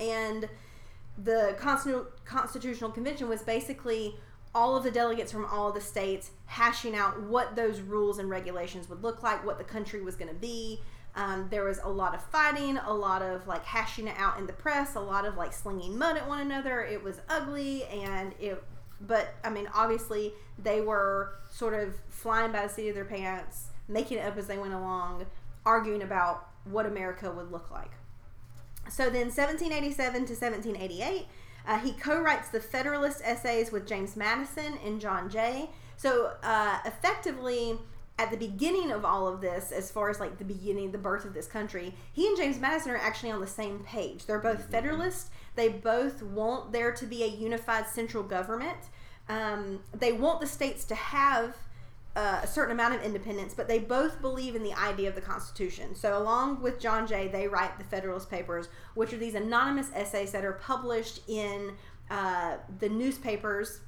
and 0.00 0.48
the 1.22 1.56
Constitu- 1.58 2.06
Constitutional 2.24 2.90
Convention 2.90 3.28
was 3.28 3.42
basically 3.42 4.16
all 4.58 4.76
of 4.76 4.82
the 4.82 4.90
delegates 4.90 5.30
from 5.30 5.44
all 5.44 5.68
of 5.68 5.74
the 5.74 5.80
states 5.80 6.32
hashing 6.46 6.96
out 6.96 7.22
what 7.22 7.54
those 7.54 7.80
rules 7.80 8.18
and 8.18 8.28
regulations 8.28 8.88
would 8.88 9.04
look 9.04 9.22
like, 9.22 9.46
what 9.46 9.56
the 9.56 9.62
country 9.62 10.02
was 10.02 10.16
going 10.16 10.28
to 10.28 10.34
be. 10.34 10.80
Um, 11.14 11.46
there 11.48 11.62
was 11.62 11.78
a 11.84 11.88
lot 11.88 12.12
of 12.12 12.24
fighting, 12.24 12.76
a 12.76 12.92
lot 12.92 13.22
of 13.22 13.46
like 13.46 13.64
hashing 13.64 14.08
it 14.08 14.16
out 14.18 14.36
in 14.36 14.48
the 14.48 14.52
press, 14.52 14.96
a 14.96 15.00
lot 15.00 15.24
of 15.24 15.36
like 15.36 15.52
slinging 15.52 15.96
mud 15.96 16.16
at 16.16 16.26
one 16.26 16.40
another. 16.40 16.82
It 16.82 17.04
was 17.04 17.20
ugly, 17.28 17.84
and 17.84 18.34
it, 18.40 18.60
but 19.00 19.32
I 19.44 19.50
mean, 19.50 19.68
obviously, 19.72 20.32
they 20.60 20.80
were 20.80 21.34
sort 21.48 21.74
of 21.74 21.94
flying 22.08 22.50
by 22.50 22.66
the 22.66 22.68
seat 22.68 22.88
of 22.88 22.96
their 22.96 23.04
pants, 23.04 23.68
making 23.86 24.18
it 24.18 24.22
up 24.22 24.36
as 24.36 24.48
they 24.48 24.58
went 24.58 24.74
along, 24.74 25.24
arguing 25.64 26.02
about 26.02 26.48
what 26.64 26.84
America 26.84 27.30
would 27.30 27.52
look 27.52 27.70
like. 27.70 27.92
So 28.90 29.04
then, 29.04 29.28
1787 29.28 30.26
to 30.26 30.32
1788, 30.32 31.26
uh, 31.68 31.78
he 31.78 31.92
co-writes 31.92 32.48
the 32.48 32.60
Federalist 32.60 33.20
Essays 33.22 33.70
with 33.70 33.86
James 33.86 34.16
Madison 34.16 34.78
and 34.84 35.00
John 35.00 35.28
Jay. 35.28 35.68
So 35.96 36.32
uh, 36.42 36.78
effectively, 36.86 37.78
at 38.18 38.30
the 38.30 38.36
beginning 38.36 38.90
of 38.90 39.04
all 39.04 39.28
of 39.28 39.42
this, 39.42 39.70
as 39.70 39.90
far 39.90 40.08
as 40.08 40.18
like 40.18 40.38
the 40.38 40.44
beginning, 40.44 40.90
the 40.90 40.98
birth 40.98 41.26
of 41.26 41.34
this 41.34 41.46
country, 41.46 41.94
he 42.12 42.26
and 42.26 42.36
James 42.36 42.58
Madison 42.58 42.92
are 42.92 42.96
actually 42.96 43.30
on 43.30 43.40
the 43.40 43.46
same 43.46 43.80
page. 43.80 44.24
They're 44.24 44.38
both 44.38 44.70
Federalists. 44.70 45.30
They 45.56 45.68
both 45.68 46.22
want 46.22 46.72
there 46.72 46.92
to 46.92 47.04
be 47.04 47.22
a 47.22 47.26
unified 47.26 47.86
central 47.86 48.22
government. 48.22 48.78
Um, 49.28 49.80
they 49.92 50.12
want 50.12 50.40
the 50.40 50.46
states 50.46 50.86
to 50.86 50.94
have 50.94 51.54
uh, 52.18 52.40
a 52.42 52.46
certain 52.48 52.72
amount 52.72 52.92
of 52.96 53.02
independence, 53.02 53.54
but 53.54 53.68
they 53.68 53.78
both 53.78 54.20
believe 54.20 54.56
in 54.56 54.64
the 54.64 54.74
idea 54.74 55.08
of 55.08 55.14
the 55.14 55.20
Constitution. 55.20 55.94
So, 55.94 56.20
along 56.20 56.60
with 56.60 56.80
John 56.80 57.06
Jay, 57.06 57.28
they 57.28 57.46
write 57.46 57.78
the 57.78 57.84
Federalist 57.84 58.28
Papers, 58.28 58.68
which 58.94 59.12
are 59.12 59.16
these 59.16 59.36
anonymous 59.36 59.92
essays 59.94 60.32
that 60.32 60.44
are 60.44 60.54
published 60.54 61.20
in 61.28 61.74
uh, 62.10 62.56
the 62.80 62.88
newspapers 62.88 63.82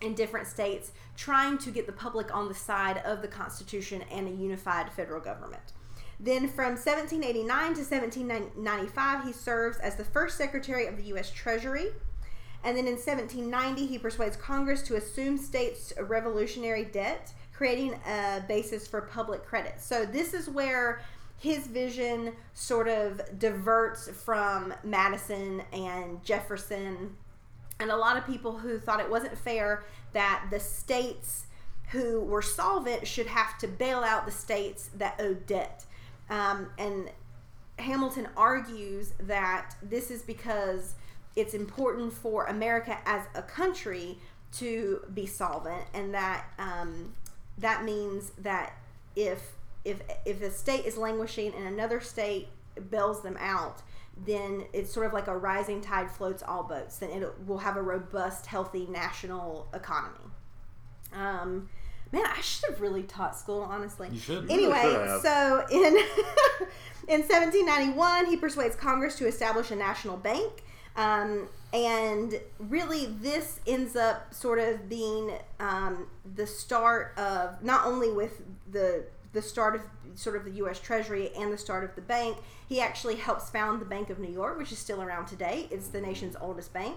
in 0.00 0.14
different 0.14 0.46
states, 0.46 0.92
trying 1.16 1.58
to 1.58 1.72
get 1.72 1.86
the 1.86 1.92
public 1.92 2.32
on 2.32 2.46
the 2.46 2.54
side 2.54 2.98
of 2.98 3.22
the 3.22 3.28
Constitution 3.28 4.02
and 4.12 4.28
a 4.28 4.30
unified 4.30 4.92
federal 4.92 5.20
government. 5.20 5.72
Then, 6.20 6.46
from 6.46 6.76
1789 6.76 7.48
to 7.48 7.80
1795, 7.80 9.24
he 9.24 9.32
serves 9.32 9.78
as 9.78 9.96
the 9.96 10.04
first 10.04 10.38
Secretary 10.38 10.86
of 10.86 10.96
the 10.96 11.02
U.S. 11.06 11.32
Treasury. 11.32 11.88
And 12.64 12.76
then 12.76 12.86
in 12.86 12.94
1790, 12.94 13.86
he 13.86 13.98
persuades 13.98 14.36
Congress 14.36 14.82
to 14.82 14.96
assume 14.96 15.38
states' 15.38 15.92
revolutionary 16.00 16.84
debt, 16.84 17.32
creating 17.58 17.92
a 18.06 18.40
basis 18.46 18.86
for 18.86 19.00
public 19.00 19.44
credit. 19.44 19.80
So, 19.80 20.06
this 20.06 20.32
is 20.32 20.48
where 20.48 21.02
his 21.38 21.66
vision 21.66 22.32
sort 22.54 22.86
of 22.86 23.20
diverts 23.36 24.08
from 24.08 24.72
Madison 24.84 25.62
and 25.72 26.22
Jefferson 26.24 27.16
and 27.80 27.90
a 27.90 27.96
lot 27.96 28.16
of 28.16 28.24
people 28.26 28.58
who 28.58 28.78
thought 28.78 29.00
it 29.00 29.10
wasn't 29.10 29.36
fair 29.36 29.84
that 30.12 30.46
the 30.50 30.60
states 30.60 31.46
who 31.90 32.20
were 32.20 32.42
solvent 32.42 33.06
should 33.06 33.26
have 33.26 33.58
to 33.58 33.66
bail 33.66 34.00
out 34.00 34.24
the 34.24 34.32
states 34.32 34.90
that 34.96 35.18
owed 35.18 35.44
debt. 35.46 35.84
Um, 36.30 36.70
and 36.78 37.10
Hamilton 37.78 38.28
argues 38.36 39.14
that 39.20 39.74
this 39.82 40.10
is 40.12 40.22
because 40.22 40.94
it's 41.34 41.54
important 41.54 42.12
for 42.12 42.46
America 42.46 42.98
as 43.04 43.22
a 43.34 43.42
country 43.42 44.18
to 44.50 45.02
be 45.14 45.26
solvent, 45.26 45.84
and 45.92 46.14
that 46.14 46.46
um, 46.58 47.14
that 47.58 47.84
means 47.84 48.32
that 48.38 48.76
if 49.16 49.56
if 49.84 50.00
if 50.24 50.42
a 50.42 50.50
state 50.50 50.84
is 50.84 50.96
languishing 50.96 51.52
and 51.54 51.66
another 51.66 52.00
state 52.00 52.48
bails 52.90 53.22
them 53.22 53.36
out, 53.40 53.82
then 54.26 54.64
it's 54.72 54.92
sort 54.92 55.06
of 55.06 55.12
like 55.12 55.26
a 55.26 55.36
rising 55.36 55.80
tide 55.80 56.10
floats 56.10 56.42
all 56.42 56.62
boats. 56.62 56.98
Then 56.98 57.10
it 57.10 57.46
will 57.46 57.58
have 57.58 57.76
a 57.76 57.82
robust, 57.82 58.46
healthy 58.46 58.86
national 58.86 59.68
economy. 59.72 60.30
Um, 61.12 61.68
man, 62.12 62.24
I 62.26 62.40
should 62.40 62.70
have 62.70 62.80
really 62.80 63.02
taught 63.02 63.36
school, 63.36 63.62
honestly. 63.62 64.08
You 64.12 64.18
should. 64.18 64.50
Anyway, 64.50 64.80
should 64.82 65.08
have. 65.08 65.20
so 65.20 65.66
in 65.70 65.96
in 67.08 67.20
1791, 67.22 68.26
he 68.26 68.36
persuades 68.36 68.76
Congress 68.76 69.16
to 69.16 69.26
establish 69.26 69.70
a 69.70 69.76
national 69.76 70.16
bank. 70.16 70.64
Um, 70.96 71.48
and 71.72 72.40
really, 72.58 73.06
this 73.06 73.60
ends 73.66 73.94
up 73.94 74.32
sort 74.32 74.58
of 74.58 74.88
being 74.88 75.32
um, 75.60 76.06
the 76.34 76.46
start 76.46 77.12
of 77.18 77.62
not 77.62 77.86
only 77.86 78.10
with 78.10 78.42
the 78.70 79.04
the 79.32 79.42
start 79.42 79.74
of 79.74 79.82
sort 80.14 80.36
of 80.36 80.44
the 80.44 80.52
U.S. 80.52 80.80
Treasury 80.80 81.30
and 81.38 81.52
the 81.52 81.58
start 81.58 81.84
of 81.84 81.94
the 81.94 82.00
bank. 82.00 82.38
He 82.68 82.80
actually 82.80 83.16
helps 83.16 83.50
found 83.50 83.80
the 83.80 83.84
Bank 83.84 84.10
of 84.10 84.18
New 84.18 84.32
York, 84.32 84.58
which 84.58 84.72
is 84.72 84.78
still 84.78 85.02
around 85.02 85.26
today. 85.26 85.68
It's 85.70 85.88
the 85.88 86.00
nation's 86.00 86.36
oldest 86.40 86.72
bank. 86.72 86.96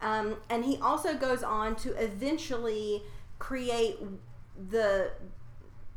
Um, 0.00 0.36
and 0.50 0.64
he 0.64 0.78
also 0.78 1.14
goes 1.14 1.42
on 1.42 1.76
to 1.76 1.90
eventually 2.02 3.02
create 3.38 3.98
the 4.70 5.10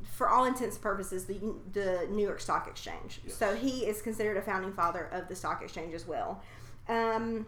for 0.04 0.30
all 0.30 0.46
intents 0.46 0.76
and 0.76 0.84
purposes, 0.84 1.26
the 1.26 1.40
the 1.74 2.08
New 2.10 2.24
York 2.24 2.40
Stock 2.40 2.68
Exchange. 2.68 3.22
Yes. 3.24 3.36
So 3.36 3.56
he 3.56 3.86
is 3.86 4.02
considered 4.02 4.38
a 4.38 4.42
founding 4.42 4.74
father 4.74 5.10
of 5.12 5.28
the 5.28 5.36
stock 5.36 5.62
exchange 5.62 5.94
as 5.94 6.08
well. 6.08 6.42
Um, 6.88 7.46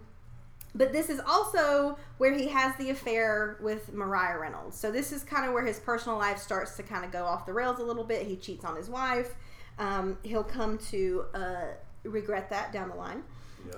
but 0.75 0.91
this 0.91 1.09
is 1.09 1.19
also 1.25 1.97
where 2.17 2.33
he 2.33 2.47
has 2.47 2.75
the 2.77 2.89
affair 2.89 3.57
with 3.61 3.93
Maria 3.93 4.37
Reynolds. 4.37 4.77
So 4.77 4.91
this 4.91 5.11
is 5.11 5.23
kind 5.23 5.45
of 5.47 5.53
where 5.53 5.65
his 5.65 5.79
personal 5.79 6.17
life 6.17 6.37
starts 6.37 6.75
to 6.77 6.83
kind 6.83 7.03
of 7.03 7.11
go 7.11 7.25
off 7.25 7.45
the 7.45 7.53
rails 7.53 7.79
a 7.79 7.83
little 7.83 8.03
bit. 8.03 8.27
He 8.27 8.35
cheats 8.35 8.63
on 8.65 8.75
his 8.75 8.89
wife. 8.89 9.35
Um, 9.79 10.17
he'll 10.23 10.43
come 10.43 10.77
to 10.89 11.25
uh, 11.33 11.65
regret 12.03 12.49
that 12.49 12.71
down 12.71 12.89
the 12.89 12.95
line. 12.95 13.23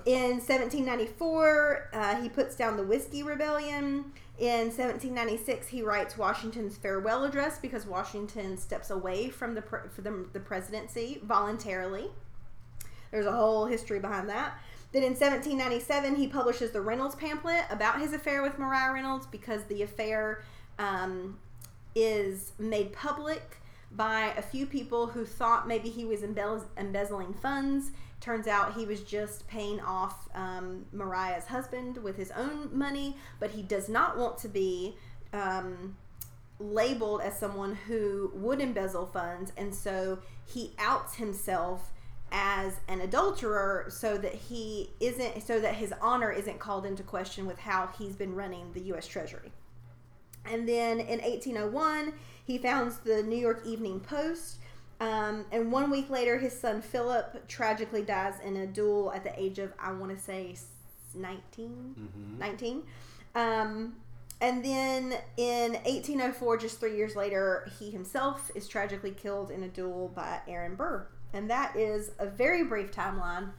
Yeah. 0.06 0.30
In 0.30 0.30
1794, 0.38 1.90
uh, 1.92 2.22
he 2.22 2.28
puts 2.28 2.54
down 2.54 2.76
the 2.76 2.82
Whiskey 2.84 3.22
Rebellion. 3.22 4.12
In 4.38 4.68
1796, 4.68 5.68
he 5.68 5.82
writes 5.82 6.16
Washington's 6.16 6.76
farewell 6.76 7.24
address 7.24 7.58
because 7.58 7.86
Washington 7.86 8.56
steps 8.56 8.90
away 8.90 9.28
from 9.28 9.54
the 9.54 9.62
pre- 9.62 9.88
for 9.90 10.00
the, 10.00 10.26
the 10.32 10.40
presidency 10.40 11.20
voluntarily. 11.24 12.06
There's 13.10 13.26
a 13.26 13.32
whole 13.32 13.66
history 13.66 13.98
behind 13.98 14.28
that. 14.28 14.58
Then 14.92 15.02
in 15.02 15.10
1797, 15.10 16.16
he 16.16 16.26
publishes 16.26 16.72
the 16.72 16.80
Reynolds 16.80 17.14
pamphlet 17.14 17.64
about 17.70 18.00
his 18.00 18.12
affair 18.12 18.42
with 18.42 18.58
Maria 18.58 18.92
Reynolds 18.92 19.26
because 19.26 19.64
the 19.64 19.82
affair 19.82 20.42
um, 20.78 21.38
is 21.94 22.52
made 22.58 22.92
public 22.92 23.58
by 23.92 24.32
a 24.36 24.42
few 24.42 24.66
people 24.66 25.08
who 25.08 25.24
thought 25.24 25.68
maybe 25.68 25.88
he 25.88 26.04
was 26.04 26.20
embe- 26.20 26.64
embezzling 26.76 27.34
funds. 27.34 27.90
Turns 28.20 28.46
out 28.46 28.74
he 28.74 28.84
was 28.84 29.00
just 29.02 29.46
paying 29.48 29.80
off 29.80 30.28
um, 30.34 30.84
Maria's 30.92 31.46
husband 31.46 31.96
with 31.98 32.16
his 32.16 32.30
own 32.32 32.70
money, 32.76 33.16
but 33.38 33.50
he 33.50 33.62
does 33.62 33.88
not 33.88 34.18
want 34.18 34.38
to 34.38 34.48
be 34.48 34.96
um, 35.32 35.96
labeled 36.58 37.22
as 37.22 37.38
someone 37.38 37.74
who 37.74 38.30
would 38.34 38.60
embezzle 38.60 39.06
funds, 39.06 39.52
and 39.56 39.74
so 39.74 40.18
he 40.44 40.72
outs 40.78 41.14
himself 41.16 41.90
as 42.32 42.80
an 42.88 43.00
adulterer 43.00 43.86
so 43.88 44.16
that 44.18 44.34
he 44.34 44.90
isn't 45.00 45.42
so 45.42 45.60
that 45.60 45.74
his 45.74 45.92
honor 46.00 46.30
isn't 46.30 46.58
called 46.58 46.86
into 46.86 47.02
question 47.02 47.46
with 47.46 47.58
how 47.58 47.88
he's 47.98 48.14
been 48.16 48.34
running 48.34 48.72
the 48.72 48.80
US 48.94 49.06
Treasury. 49.06 49.52
And 50.44 50.68
then 50.68 51.00
in 51.00 51.20
1801, 51.20 52.14
he 52.46 52.58
founds 52.58 52.98
the 52.98 53.22
New 53.22 53.36
York 53.36 53.62
Evening 53.66 54.00
Post. 54.00 54.56
Um, 55.00 55.46
and 55.50 55.72
one 55.72 55.90
week 55.90 56.10
later, 56.10 56.38
his 56.38 56.58
son 56.58 56.82
Philip 56.82 57.46
tragically 57.48 58.02
dies 58.02 58.34
in 58.44 58.56
a 58.56 58.66
duel 58.66 59.12
at 59.12 59.24
the 59.24 59.38
age 59.40 59.58
of, 59.58 59.72
I 59.78 59.92
want 59.92 60.14
to 60.16 60.22
say, 60.22 60.56
19. 61.14 61.94
Mhm. 61.98 62.38
19. 62.38 62.82
Um, 63.34 63.96
and 64.40 64.64
then 64.64 65.14
in 65.36 65.76
1804, 65.84 66.56
just 66.56 66.80
three 66.80 66.96
years 66.96 67.14
later, 67.14 67.70
he 67.78 67.90
himself 67.90 68.50
is 68.54 68.66
tragically 68.66 69.10
killed 69.12 69.50
in 69.50 69.62
a 69.62 69.68
duel 69.68 70.08
by 70.08 70.40
Aaron 70.48 70.74
Burr. 70.74 71.06
And 71.32 71.48
that 71.50 71.76
is 71.76 72.10
a 72.18 72.26
very 72.26 72.64
brief 72.64 72.90
timeline 72.92 73.50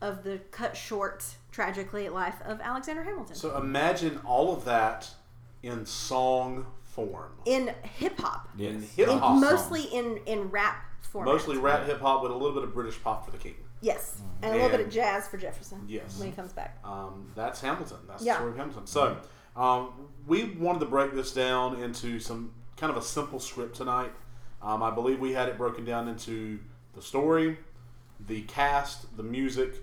of 0.00 0.22
the 0.22 0.38
cut 0.50 0.76
short, 0.76 1.24
tragically, 1.50 2.08
life 2.08 2.36
of 2.44 2.60
Alexander 2.60 3.02
Hamilton. 3.02 3.34
So 3.34 3.56
imagine 3.56 4.20
all 4.24 4.52
of 4.52 4.64
that 4.64 5.08
in 5.62 5.84
song 5.86 6.66
form. 6.84 7.32
in 7.44 7.74
hip 7.82 8.18
hop, 8.20 8.48
In 8.58 8.82
hip 8.82 9.08
hop. 9.08 9.40
mostly 9.40 9.82
in, 9.84 10.18
in 10.26 10.50
rap 10.50 10.84
form. 11.00 11.24
Mostly 11.24 11.56
rap 11.56 11.86
hip 11.86 12.00
hop 12.00 12.22
with 12.22 12.30
a 12.30 12.34
little 12.34 12.52
bit 12.54 12.62
of 12.64 12.72
British 12.74 13.00
pop 13.02 13.24
for 13.24 13.30
the 13.32 13.38
king. 13.38 13.54
Yes. 13.80 14.20
And 14.42 14.52
a 14.52 14.54
little 14.56 14.76
bit 14.76 14.80
of 14.86 14.92
jazz 14.92 15.28
for 15.28 15.36
Jefferson. 15.36 15.84
Yes. 15.88 16.18
When 16.18 16.28
he 16.28 16.34
comes 16.34 16.52
back. 16.52 16.78
Um, 16.84 17.30
that's 17.36 17.60
Hamilton. 17.60 17.98
That's 18.08 18.22
Yeah. 18.24 18.32
the 18.34 18.38
story 18.38 18.50
of 18.52 18.56
Hamilton. 18.56 18.86
So 18.86 19.16
um, 19.56 19.92
we 20.26 20.44
wanted 20.54 20.80
to 20.80 20.86
break 20.86 21.12
this 21.14 21.32
down 21.32 21.80
into 21.80 22.18
some 22.20 22.52
kind 22.76 22.90
of 22.90 22.96
a 22.96 23.02
simple 23.02 23.38
script 23.40 23.76
tonight. 23.76 24.10
Um, 24.62 24.82
I 24.82 24.90
believe 24.90 25.20
we 25.20 25.32
had 25.32 25.48
it 25.48 25.56
broken 25.56 25.84
down 25.84 26.08
into 26.08 26.58
the 26.98 27.04
story, 27.04 27.56
the 28.26 28.42
cast, 28.42 29.16
the 29.16 29.22
music, 29.22 29.74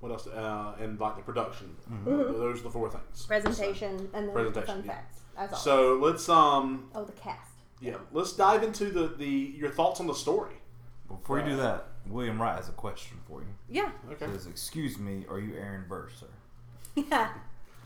what 0.00 0.10
else, 0.10 0.26
uh, 0.26 0.74
and 0.80 0.98
like 0.98 1.16
the 1.16 1.22
production. 1.22 1.76
Those 2.04 2.60
are 2.60 2.64
the 2.64 2.70
four 2.70 2.90
things. 2.90 3.24
Presentation 3.26 4.10
and 4.12 4.28
then 4.28 4.32
Presentation, 4.34 4.66
fun 4.66 4.82
yeah. 4.84 4.92
facts. 4.92 5.20
As 5.36 5.48
always. 5.50 5.62
So 5.62 5.98
let's 6.02 6.28
um 6.28 6.90
oh, 6.94 7.04
the 7.04 7.12
cast. 7.12 7.52
yeah 7.80 7.96
let's 8.12 8.32
dive 8.32 8.62
into 8.62 8.86
the 8.90 9.08
the 9.16 9.26
your 9.26 9.70
thoughts 9.70 10.00
on 10.00 10.06
the 10.06 10.14
story. 10.14 10.54
Before 11.08 11.38
you 11.38 11.44
do 11.44 11.56
that, 11.56 11.86
William 12.08 12.40
Wright 12.40 12.56
has 12.56 12.68
a 12.68 12.72
question 12.72 13.18
for 13.28 13.40
you. 13.40 13.46
Yeah. 13.68 13.90
Okay, 14.10 14.26
Says, 14.26 14.46
"Excuse 14.46 14.98
me, 14.98 15.24
are 15.30 15.38
you 15.38 15.54
Aaron 15.54 15.84
Burr, 15.88 16.08
sir?" 16.18 16.26
Yeah. 16.96 17.30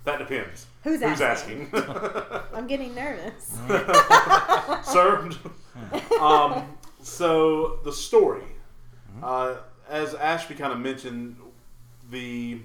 that 0.05 0.19
depends. 0.19 0.67
Who's 0.85 1.03
Who's 1.03 1.21
asking? 1.21 1.69
asking? 1.73 2.41
I'm 2.55 2.67
getting 2.67 2.95
nervous. 2.95 3.59
sir. 4.85 5.31
um, 6.21 6.65
so 7.07 7.79
the 7.85 7.93
story, 7.93 8.43
uh, 9.23 9.59
as 9.89 10.15
Ashby 10.15 10.57
kind 10.57 10.73
of 10.73 10.81
mentioned, 10.81 11.37
the 12.11 12.59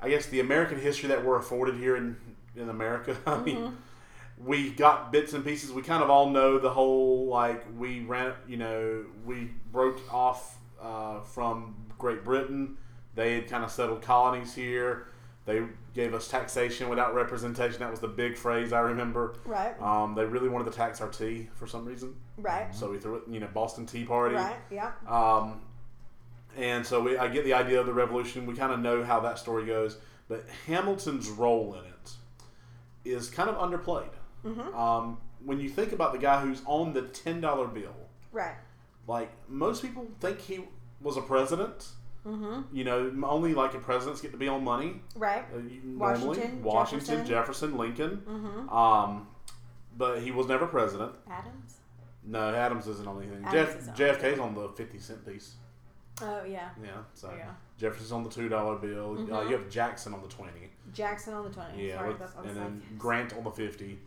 I 0.00 0.08
guess 0.08 0.26
the 0.26 0.40
American 0.40 0.80
history 0.80 1.08
that 1.08 1.24
we're 1.24 1.36
afforded 1.36 1.76
here 1.76 1.96
in 1.96 2.16
in 2.56 2.68
America. 2.68 3.16
I 3.26 3.38
mean, 3.38 3.76
we 4.38 4.70
got 4.70 5.10
bits 5.10 5.32
and 5.32 5.44
pieces. 5.44 5.72
We 5.72 5.82
kind 5.82 6.02
of 6.02 6.10
all 6.10 6.30
know 6.30 6.58
the 6.58 6.70
whole 6.70 7.26
like 7.26 7.64
we 7.76 8.00
ran. 8.00 8.34
You 8.46 8.58
know, 8.58 9.04
we 9.26 9.50
broke 9.72 10.00
off 10.12 10.58
uh, 10.80 11.22
from 11.22 11.74
Great 11.98 12.24
Britain. 12.24 12.76
They 13.16 13.34
had 13.34 13.48
kind 13.48 13.64
of 13.64 13.70
settled 13.70 14.02
colonies 14.02 14.54
here. 14.54 15.06
They 15.44 15.62
gave 15.92 16.14
us 16.14 16.28
taxation 16.28 16.88
without 16.88 17.14
representation. 17.14 17.80
That 17.80 17.90
was 17.90 17.98
the 18.00 18.06
big 18.08 18.36
phrase 18.36 18.72
I 18.72 18.78
remember. 18.80 19.34
Right. 19.44 19.80
Um, 19.82 20.14
they 20.14 20.24
really 20.24 20.48
wanted 20.48 20.70
to 20.70 20.76
tax 20.76 21.00
our 21.00 21.08
tea 21.08 21.48
for 21.54 21.66
some 21.66 21.84
reason, 21.84 22.14
Right. 22.38 22.72
so 22.74 22.90
we 22.90 22.98
threw 22.98 23.16
it. 23.16 23.22
You 23.28 23.40
know, 23.40 23.48
Boston 23.52 23.84
Tea 23.84 24.04
Party. 24.04 24.36
Right. 24.36 24.56
Yeah. 24.70 24.92
Um, 25.08 25.60
and 26.56 26.86
so 26.86 27.00
we, 27.00 27.16
I 27.18 27.26
get 27.28 27.44
the 27.44 27.54
idea 27.54 27.80
of 27.80 27.86
the 27.86 27.92
revolution. 27.92 28.46
We 28.46 28.54
kind 28.54 28.72
of 28.72 28.78
know 28.80 29.02
how 29.02 29.18
that 29.20 29.38
story 29.38 29.66
goes, 29.66 29.96
but 30.28 30.44
Hamilton's 30.68 31.28
role 31.28 31.74
in 31.74 31.84
it 31.90 32.12
is 33.04 33.28
kind 33.28 33.48
of 33.50 33.56
underplayed. 33.56 34.10
Mm-hmm. 34.46 34.76
Um, 34.76 35.18
when 35.44 35.58
you 35.58 35.68
think 35.68 35.90
about 35.92 36.12
the 36.12 36.18
guy 36.18 36.40
who's 36.40 36.62
on 36.66 36.92
the 36.92 37.02
ten 37.02 37.40
dollar 37.40 37.66
bill, 37.66 37.94
Right. 38.30 38.54
like 39.08 39.30
most 39.48 39.82
people 39.82 40.06
think 40.20 40.38
he 40.40 40.60
was 41.00 41.16
a 41.16 41.20
president. 41.22 41.88
Mm-hmm. 42.26 42.76
You 42.76 42.84
know, 42.84 43.12
only 43.24 43.52
like 43.54 43.72
the 43.72 43.78
presidents 43.78 44.20
get 44.20 44.30
to 44.32 44.36
be 44.36 44.46
on 44.48 44.62
money. 44.62 45.00
Right. 45.16 45.44
Uh, 45.54 45.58
Washington, 45.96 46.62
Washington, 46.62 47.26
Jefferson. 47.26 47.26
Jefferson, 47.26 47.76
Lincoln. 47.76 48.22
Mm-hmm. 48.28 48.68
Um, 48.68 49.26
but 49.98 50.20
he 50.22 50.30
was 50.30 50.46
never 50.46 50.66
president. 50.66 51.12
Adams. 51.30 51.76
No, 52.24 52.54
Adams 52.54 52.86
isn't 52.86 53.06
on 53.08 53.18
anything. 53.20 53.44
Adams 53.44 53.52
Jeff, 53.52 53.78
is 53.80 53.88
on 53.88 53.94
JFK's 53.96 54.38
on 54.38 54.54
the 54.54 54.68
fifty 54.68 54.98
cent 55.00 55.26
piece. 55.26 55.54
Oh 56.22 56.44
yeah. 56.44 56.68
Yeah, 56.82 56.90
so 57.14 57.32
Yeah. 57.36 57.50
Jefferson's 57.78 58.12
on 58.12 58.22
the 58.22 58.30
two 58.30 58.48
dollar 58.48 58.76
bill. 58.76 59.14
Uh, 59.14 59.16
Mhm. 59.42 59.50
you 59.50 59.56
have 59.56 59.68
Jackson 59.68 60.14
on 60.14 60.22
the 60.22 60.28
twenty. 60.28 60.70
Jackson 60.94 61.34
on 61.34 61.44
the 61.44 61.50
twenty. 61.50 61.88
Yeah, 61.88 61.96
Sorry, 61.96 62.14
and 62.46 62.56
then. 62.56 62.82
Grant 62.98 63.34
on 63.34 63.42
the 63.44 63.50
50 63.50 63.98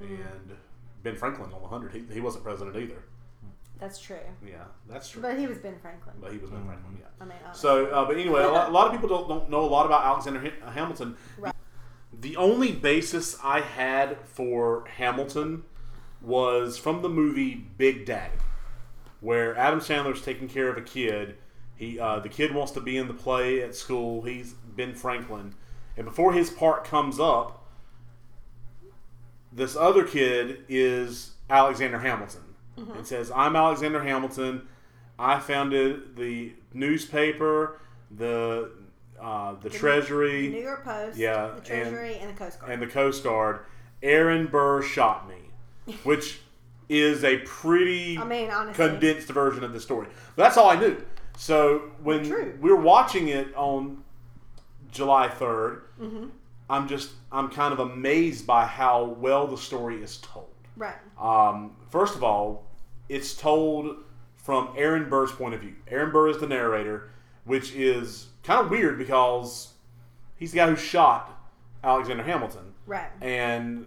Mhm. 0.00 0.08
and 0.32 0.56
Ben 1.02 1.16
Franklin 1.16 1.52
on 1.52 1.60
the 1.60 1.68
hundred. 1.68 1.92
He, 1.92 2.04
he 2.10 2.20
wasn't 2.20 2.44
president 2.44 2.76
either. 2.76 3.02
That's 3.80 3.98
true. 4.00 4.16
Yeah, 4.46 4.64
that's 4.88 5.10
true. 5.10 5.20
But 5.22 5.38
he 5.38 5.46
was 5.46 5.58
Ben 5.58 5.76
Franklin. 5.82 6.14
But 6.20 6.32
he 6.32 6.38
was 6.38 6.50
Ben 6.50 6.60
Mhm. 6.60 6.66
Franklin. 6.66 6.96
Yeah. 7.00 7.06
I 7.20 7.24
mean, 7.24 7.36
honestly. 7.44 7.60
So, 7.60 7.86
uh, 7.86 8.04
but 8.06 8.16
anyway, 8.16 8.42
a 8.42 8.48
lot, 8.48 8.68
a 8.68 8.72
lot 8.72 8.86
of 8.86 8.92
people 8.92 9.08
don't, 9.08 9.28
don't 9.28 9.50
know 9.50 9.60
a 9.60 9.66
lot 9.66 9.84
about 9.86 10.04
Alexander 10.04 10.40
Ha- 10.40 10.70
Hamilton. 10.70 11.16
Right. 11.38 11.54
The 12.18 12.36
only 12.36 12.72
basis 12.72 13.36
I 13.42 13.60
had 13.60 14.18
for 14.24 14.86
Hamilton 14.96 15.64
was 16.22 16.78
from 16.78 17.02
the 17.02 17.08
movie 17.08 17.54
Big 17.76 18.06
Daddy, 18.06 18.36
where 19.20 19.56
Adam 19.56 19.80
Sandler's 19.80 20.22
taking 20.22 20.48
care 20.48 20.68
of 20.68 20.78
a 20.78 20.82
kid. 20.82 21.36
He, 21.76 21.98
uh, 21.98 22.20
the 22.20 22.28
kid 22.28 22.54
wants 22.54 22.70
to 22.72 22.80
be 22.80 22.96
in 22.96 23.08
the 23.08 23.14
play 23.14 23.60
at 23.60 23.74
school. 23.74 24.22
He's 24.22 24.54
Ben 24.54 24.94
Franklin, 24.94 25.54
and 25.96 26.06
before 26.06 26.32
his 26.32 26.48
part 26.48 26.84
comes 26.84 27.18
up, 27.18 27.66
this 29.52 29.76
other 29.76 30.04
kid 30.04 30.64
is 30.68 31.32
Alexander 31.50 31.98
Hamilton, 31.98 32.42
and 32.76 33.06
says, 33.06 33.30
"I'm 33.34 33.56
Alexander 33.56 34.02
Hamilton. 34.02 34.68
I 35.18 35.38
founded 35.38 36.16
the 36.16 36.52
newspaper, 36.72 37.78
the 38.10 38.70
uh, 39.20 39.54
the 39.54 39.68
The 39.68 39.70
Treasury, 39.78 40.48
the 40.48 40.56
New 40.56 40.62
York 40.62 40.84
Post, 40.84 41.16
yeah, 41.16 41.46
the 41.48 41.52
and- 41.54 41.64
Treasury, 41.64 42.16
and, 42.16 42.30
the 42.30 42.38
Coast 42.38 42.60
Guard. 42.60 42.72
and 42.72 42.82
the 42.82 42.86
Coast 42.86 43.24
Guard. 43.24 43.60
Aaron 44.02 44.46
Burr 44.48 44.82
shot 44.82 45.28
me, 45.28 45.94
which 46.04 46.40
is 46.88 47.24
a 47.24 47.38
pretty 47.38 48.18
I 48.18 48.24
mean, 48.24 48.50
honestly, 48.50 48.86
condensed 48.88 49.28
version 49.28 49.64
of 49.64 49.72
the 49.72 49.80
story. 49.80 50.08
That's 50.36 50.56
all 50.58 50.68
I 50.68 50.78
knew. 50.78 51.02
So 51.38 51.90
when 52.02 52.24
True. 52.28 52.58
we 52.60 52.70
were 52.70 52.76
watching 52.80 53.28
it 53.28 53.48
on 53.56 54.04
July 54.90 55.28
3rd, 55.28 55.80
Mhm. 56.00 56.30
I'm 56.68 56.86
just 56.88 57.12
I'm 57.32 57.48
kind 57.50 57.72
of 57.72 57.78
amazed 57.80 58.46
by 58.46 58.66
how 58.66 59.04
well 59.04 59.46
the 59.46 59.56
story 59.58 60.02
is 60.02 60.18
told. 60.18 60.48
right? 60.76 60.96
Um, 61.18 61.76
first 61.90 62.14
of 62.14 62.22
all, 62.24 62.66
it's 63.08 63.34
told 63.34 63.96
from 64.36 64.70
Aaron 64.76 65.08
Burr's 65.08 65.32
point 65.32 65.54
of 65.54 65.60
view. 65.60 65.74
Aaron 65.88 66.10
Burr 66.12 66.28
is 66.28 66.38
the 66.38 66.46
narrator, 66.46 67.10
which 67.44 67.72
is 67.72 68.28
kind 68.42 68.64
of 68.64 68.70
weird 68.70 68.98
because 68.98 69.72
he's 70.36 70.52
the 70.52 70.56
guy 70.56 70.68
who 70.68 70.76
shot 70.76 71.40
Alexander 71.82 72.22
Hamilton, 72.22 72.74
Right. 72.86 73.08
and 73.20 73.86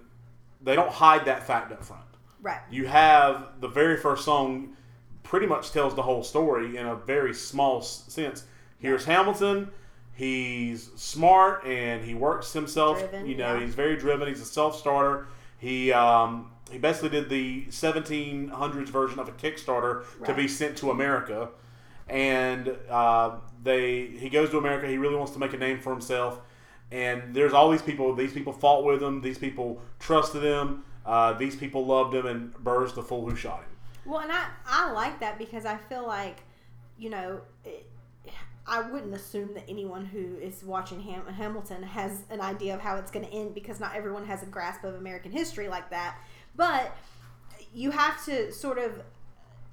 they 0.62 0.76
don't 0.76 0.90
hide 0.92 1.26
that 1.26 1.46
fact 1.46 1.72
up 1.72 1.84
front. 1.84 2.04
Right. 2.42 2.62
You 2.70 2.88
have 2.88 3.60
the 3.60 3.68
very 3.68 3.98
first 3.98 4.24
song 4.26 4.76
pretty 5.24 5.46
much 5.46 5.72
tells 5.72 5.94
the 5.96 6.02
whole 6.04 6.24
story 6.24 6.78
in 6.78 6.86
a 6.86 6.96
very 6.96 7.34
small 7.34 7.82
sense. 7.82 8.46
Here's 8.80 9.06
Hamilton. 9.06 9.70
He's 10.14 10.90
smart 10.96 11.66
and 11.66 12.04
he 12.04 12.16
works 12.16 12.54
himself. 12.54 13.00
Driven, 13.00 13.28
you 13.28 13.36
know, 13.36 13.56
yeah. 13.56 13.60
he's 13.66 13.76
very 13.76 13.98
driven. 13.98 14.28
He's 14.28 14.42
a 14.42 14.46
self 14.46 14.78
starter. 14.80 15.28
He 15.60 15.92
um, 15.92 16.52
he 16.72 16.78
basically 16.78 17.10
did 17.10 17.30
the 17.30 17.66
1700s 17.66 18.90
version 18.90 19.20
of 19.20 19.28
a 19.28 19.32
Kickstarter 19.32 20.04
to 20.26 20.34
be 20.34 20.48
sent 20.48 20.78
to 20.78 20.92
America, 20.92 21.50
and 22.10 22.76
uh, 22.90 23.38
they 23.64 24.08
he 24.08 24.30
goes 24.30 24.50
to 24.52 24.58
America. 24.58 24.88
He 24.88 24.98
really 24.98 25.16
wants 25.16 25.32
to 25.34 25.40
make 25.40 25.54
a 25.54 25.58
name 25.58 25.80
for 25.80 25.92
himself. 25.92 26.40
And 26.90 27.36
there's 27.36 27.54
all 27.54 27.70
these 27.70 27.82
people. 27.82 28.16
These 28.16 28.34
people 28.34 28.54
fought 28.54 28.86
with 28.86 29.04
him. 29.04 29.22
These 29.22 29.38
people 29.38 29.82
trusted 30.00 30.44
him. 30.44 30.84
Uh, 31.06 31.34
these 31.34 31.56
people 31.56 31.86
loved 31.86 32.14
him, 32.14 32.26
and 32.26 32.54
Burr's 32.56 32.94
the 32.94 33.04
fool 33.04 33.30
who 33.30 33.36
shot 33.36 33.60
him. 33.60 33.70
Well, 34.06 34.20
and 34.20 34.32
I 34.32 34.48
I 34.66 34.92
like 34.92 35.20
that 35.20 35.38
because 35.38 35.66
I 35.66 35.78
feel 35.78 36.08
like, 36.08 36.38
you 36.98 37.10
know, 37.10 37.42
it, 37.66 37.90
I 38.66 38.82
wouldn't 38.82 39.14
assume 39.14 39.54
that 39.54 39.64
anyone 39.70 40.06
who 40.06 40.38
is 40.42 40.64
watching 40.64 41.00
Ham, 41.02 41.26
Hamilton 41.26 41.84
has 41.84 42.24
an 42.30 42.42
idea 42.42 42.76
of 42.76 42.82
how 42.82 42.98
it's 42.98 43.12
going 43.12 43.26
to 43.26 43.32
end 43.32 43.54
because 43.54 43.80
not 43.80 43.96
everyone 43.96 44.26
has 44.26 44.44
a 44.44 44.46
grasp 44.46 44.84
of 44.84 44.96
American 44.96 45.32
history 45.32 45.70
like 45.70 45.90
that. 45.90 46.18
But 46.58 46.96
you 47.74 47.92
have 47.92 48.24
to 48.26 48.52
sort 48.52 48.78
of 48.78 49.02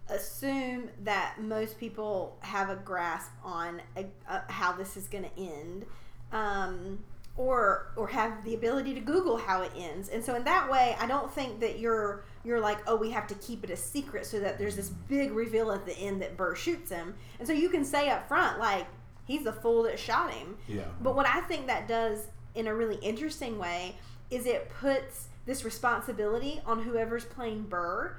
assume 0.09 0.91
that 1.03 1.37
most 1.41 1.81
people 1.81 2.37
have 2.41 2.69
a 2.69 2.77
grasp 2.77 3.31
on 3.43 3.81
a, 3.97 4.05
uh 4.29 4.41
how 4.49 4.73
this 4.73 4.97
is 4.97 5.09
going 5.09 5.25
to 5.25 5.41
end. 5.41 5.87
Um, 6.31 6.99
or 7.37 7.93
or 7.97 8.07
have 8.09 8.45
the 8.45 8.55
ability 8.55 8.95
to 8.95 9.01
Google 9.01 9.37
how 9.37 9.63
it 9.63 9.73
ends. 9.77 10.09
And 10.09 10.25
so 10.25 10.35
in 10.37 10.45
that 10.45 10.71
way, 10.71 10.97
I 11.01 11.07
don't 11.07 11.33
think 11.33 11.61
that 11.61 11.79
you're 11.79 12.25
you're 12.45 12.61
like, 12.61 12.79
oh, 12.87 12.97
we 12.97 13.11
have 13.11 13.27
to 13.29 13.35
keep 13.37 13.65
it 13.65 13.71
a 13.71 13.77
secret 13.77 14.27
so 14.27 14.39
that 14.41 14.59
there's 14.59 14.77
this 14.77 14.91
big 14.91 15.33
reveal 15.33 15.73
at 15.73 15.85
the 15.87 15.97
end 15.99 16.23
that 16.23 16.37
Burr 16.37 16.55
shoots 16.55 16.91
him. 16.91 17.15
And 17.39 17.49
so 17.49 17.55
you 17.55 17.71
can 17.71 17.85
say 17.85 18.11
up 18.11 18.29
front, 18.29 18.59
like, 18.59 18.87
he's 19.27 19.45
the 19.45 19.53
fool 19.53 19.83
that 19.85 19.99
shot 19.99 20.31
him. 20.33 20.57
Yeah. 20.69 20.83
But 21.03 21.17
what 21.17 21.27
I 21.27 21.41
think 21.43 21.67
that 21.67 21.89
does 21.89 22.29
in 22.55 22.67
a 22.67 22.75
really 22.75 22.97
interesting 22.97 23.59
way 23.59 23.97
is 24.31 24.47
it 24.47 24.71
puts 24.71 25.29
this 25.47 25.65
responsibility 25.65 26.61
on 26.67 26.83
whoever's 26.83 27.25
playing 27.25 27.63
Burr 27.65 28.17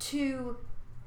to 0.00 0.56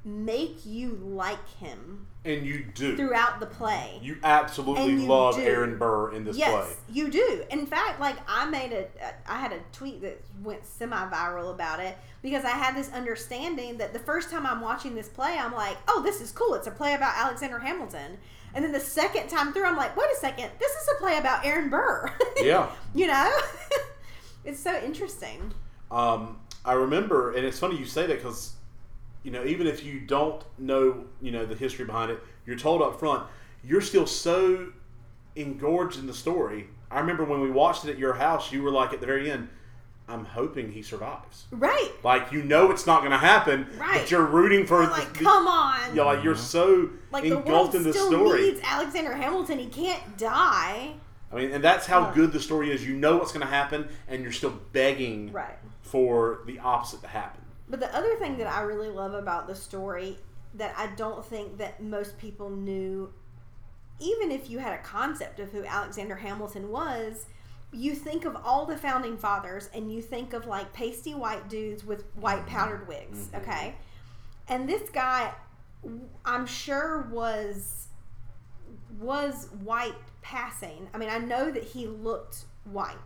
make 0.04 0.66
you 0.66 0.98
like 1.04 1.48
him 1.60 2.06
And 2.24 2.44
you 2.44 2.64
do. 2.74 2.96
throughout 2.96 3.38
the 3.38 3.46
play. 3.46 4.00
You 4.02 4.16
absolutely 4.24 4.92
you 4.94 5.06
love 5.06 5.36
do. 5.36 5.42
Aaron 5.42 5.78
Burr 5.78 6.12
in 6.12 6.24
this 6.24 6.36
yes, 6.36 6.50
play. 6.66 6.74
you 6.92 7.08
do. 7.10 7.44
In 7.50 7.66
fact, 7.66 8.00
like 8.00 8.16
I 8.26 8.46
made 8.46 8.72
a, 8.72 8.86
I 9.30 9.38
had 9.38 9.52
a 9.52 9.60
tweet 9.72 10.02
that 10.02 10.20
went 10.42 10.66
semi-viral 10.66 11.50
about 11.54 11.78
it 11.78 11.96
because 12.20 12.44
I 12.44 12.50
had 12.50 12.74
this 12.74 12.90
understanding 12.92 13.78
that 13.78 13.92
the 13.92 14.00
first 14.00 14.28
time 14.30 14.44
I'm 14.44 14.60
watching 14.60 14.94
this 14.96 15.08
play, 15.08 15.36
I'm 15.38 15.52
like, 15.52 15.76
oh, 15.86 16.02
this 16.02 16.20
is 16.20 16.32
cool. 16.32 16.54
It's 16.54 16.66
a 16.66 16.72
play 16.72 16.94
about 16.94 17.14
Alexander 17.16 17.60
Hamilton. 17.60 18.18
And 18.54 18.64
then 18.64 18.72
the 18.72 18.80
second 18.80 19.28
time 19.28 19.52
through, 19.52 19.64
I'm 19.64 19.76
like, 19.76 19.96
wait 19.96 20.08
a 20.12 20.18
second, 20.20 20.50
this 20.58 20.72
is 20.72 20.88
a 20.96 20.98
play 21.00 21.16
about 21.18 21.44
Aaron 21.46 21.70
Burr. 21.70 22.10
Yeah. 22.42 22.70
you 22.92 23.06
know, 23.06 23.32
it's 24.44 24.60
so 24.60 24.76
interesting. 24.82 25.52
Um, 25.90 26.38
I 26.64 26.72
remember, 26.74 27.32
and 27.32 27.44
it's 27.44 27.58
funny 27.58 27.76
you 27.76 27.84
say 27.84 28.06
that 28.06 28.16
because, 28.16 28.54
you 29.22 29.30
know, 29.30 29.44
even 29.44 29.66
if 29.66 29.84
you 29.84 30.00
don't 30.00 30.42
know, 30.58 31.04
you 31.20 31.30
know, 31.30 31.44
the 31.44 31.54
history 31.54 31.84
behind 31.84 32.10
it, 32.10 32.20
you're 32.46 32.56
told 32.56 32.82
up 32.82 32.98
front, 32.98 33.24
you're 33.64 33.80
still 33.80 34.06
so 34.06 34.72
engorged 35.36 35.98
in 35.98 36.06
the 36.06 36.14
story. 36.14 36.68
I 36.90 37.00
remember 37.00 37.24
when 37.24 37.40
we 37.40 37.50
watched 37.50 37.84
it 37.84 37.90
at 37.90 37.98
your 37.98 38.14
house, 38.14 38.52
you 38.52 38.62
were 38.62 38.70
like 38.70 38.92
at 38.92 39.00
the 39.00 39.06
very 39.06 39.30
end, 39.30 39.48
I'm 40.08 40.24
hoping 40.24 40.72
he 40.72 40.82
survives. 40.82 41.44
Right. 41.50 41.90
Like 42.02 42.32
you 42.32 42.42
know 42.42 42.70
it's 42.70 42.86
not 42.86 43.00
going 43.00 43.12
to 43.12 43.18
happen, 43.18 43.66
Right. 43.78 44.00
but 44.00 44.10
you're 44.10 44.26
rooting 44.26 44.66
for 44.66 44.82
I'm 44.82 44.86
the- 44.90 44.96
like, 44.96 45.14
the- 45.16 45.24
come 45.24 45.46
on. 45.46 45.94
Yeah, 45.96 46.02
like 46.02 46.24
you're 46.24 46.36
so 46.36 46.90
like 47.12 47.22
the 47.24 47.30
world 47.36 47.46
engulfed 47.46 47.74
in 47.76 47.82
the 47.84 47.92
still 47.92 48.08
story. 48.08 48.42
needs 48.42 48.60
Alexander 48.64 49.14
Hamilton. 49.14 49.58
He 49.58 49.66
can't 49.68 50.18
die. 50.18 50.94
I 51.32 51.36
mean, 51.36 51.50
and 51.52 51.64
that's 51.64 51.86
how 51.86 52.10
good 52.10 52.32
the 52.32 52.40
story 52.40 52.70
is. 52.70 52.86
You 52.86 52.94
know 52.94 53.16
what's 53.16 53.32
going 53.32 53.46
to 53.46 53.52
happen, 53.52 53.88
and 54.08 54.22
you're 54.22 54.32
still 54.32 54.58
begging 54.72 55.32
Right. 55.32 55.56
for 55.80 56.40
the 56.46 56.58
opposite 56.58 57.00
to 57.02 57.08
happen. 57.08 57.40
But 57.68 57.80
the 57.80 57.94
other 57.96 58.14
thing 58.16 58.36
that 58.38 58.46
I 58.46 58.62
really 58.62 58.90
love 58.90 59.14
about 59.14 59.46
the 59.46 59.54
story 59.54 60.18
that 60.54 60.74
I 60.76 60.88
don't 60.88 61.24
think 61.24 61.56
that 61.58 61.82
most 61.82 62.18
people 62.18 62.50
knew, 62.50 63.12
even 63.98 64.30
if 64.30 64.50
you 64.50 64.58
had 64.58 64.74
a 64.74 64.82
concept 64.82 65.40
of 65.40 65.50
who 65.50 65.64
Alexander 65.64 66.16
Hamilton 66.16 66.68
was, 66.70 67.26
you 67.72 67.94
think 67.94 68.26
of 68.26 68.36
all 68.44 68.66
the 68.66 68.76
founding 68.76 69.16
fathers 69.16 69.70
and 69.74 69.90
you 69.90 70.02
think 70.02 70.34
of 70.34 70.46
like 70.46 70.70
pasty 70.74 71.14
white 71.14 71.48
dudes 71.48 71.84
with 71.84 72.04
white 72.16 72.46
powdered 72.46 72.86
wigs, 72.86 73.28
mm-hmm. 73.28 73.36
okay? 73.36 73.74
And 74.48 74.68
this 74.68 74.90
guy, 74.90 75.32
I'm 76.26 76.44
sure 76.44 77.08
was 77.10 77.88
was 78.98 79.48
white 79.62 79.94
passing. 80.22 80.88
I 80.94 80.98
mean, 80.98 81.08
I 81.08 81.18
know 81.18 81.50
that 81.50 81.62
he 81.62 81.86
looked 81.86 82.44
white, 82.64 82.96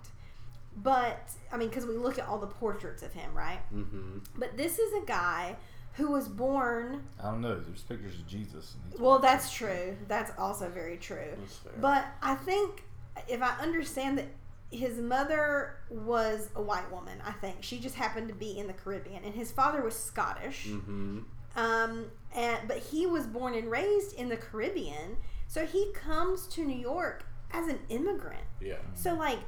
but 0.77 1.31
I 1.53 1.57
mean, 1.57 1.69
because 1.69 1.87
we 1.87 1.97
look 1.97 2.19
at 2.19 2.27
all 2.27 2.39
the 2.39 2.47
portraits 2.47 3.03
of 3.03 3.13
him, 3.13 3.35
right? 3.35 3.61
Mm-hmm. 3.75 4.19
But 4.37 4.57
this 4.57 4.79
is 4.79 4.93
a 5.03 5.07
guy 5.07 5.57
who 5.95 6.11
was 6.11 6.29
born. 6.29 7.05
I 7.19 7.31
don't 7.31 7.41
know. 7.41 7.59
There's 7.59 7.83
pictures 7.83 8.19
of 8.19 8.27
Jesus. 8.27 8.75
And 8.75 8.93
he's 8.93 9.01
Well, 9.01 9.19
that's 9.19 9.51
true. 9.51 9.97
That's 10.09 10.31
also 10.39 10.69
very 10.69 10.99
true. 10.99 11.37
But 11.81 12.07
I 12.23 12.35
think 12.35 12.85
if 13.29 13.43
I 13.43 13.57
understand 13.61 14.19
that 14.19 14.27
his 14.71 14.99
mother 14.99 15.77
was 15.89 16.51
a 16.55 16.61
white 16.61 16.91
woman, 16.93 17.19
I 17.25 17.33
think 17.33 17.57
she 17.61 17.79
just 17.79 17.95
happened 17.95 18.29
to 18.29 18.35
be 18.35 18.59
in 18.59 18.67
the 18.67 18.73
Caribbean, 18.75 19.25
and 19.25 19.35
his 19.35 19.53
father 19.53 19.83
was 19.83 19.95
Scottish. 19.99 20.67
Mm-hmm. 20.69 21.21
Um, 21.57 22.05
and 22.35 22.69
but 22.69 22.79
he 22.79 23.07
was 23.07 23.27
born 23.27 23.55
and 23.55 23.71
raised 23.71 24.15
in 24.15 24.29
the 24.29 24.37
Caribbean, 24.37 25.17
so 25.47 25.67
he 25.67 25.93
comes 25.93 26.47
to 26.49 26.65
New 26.65 26.79
York 26.79 27.25
as 27.53 27.69
an 27.69 27.79
immigrant. 27.89 28.45
Yeah. 28.61 28.77
So 28.95 29.15
like, 29.15 29.39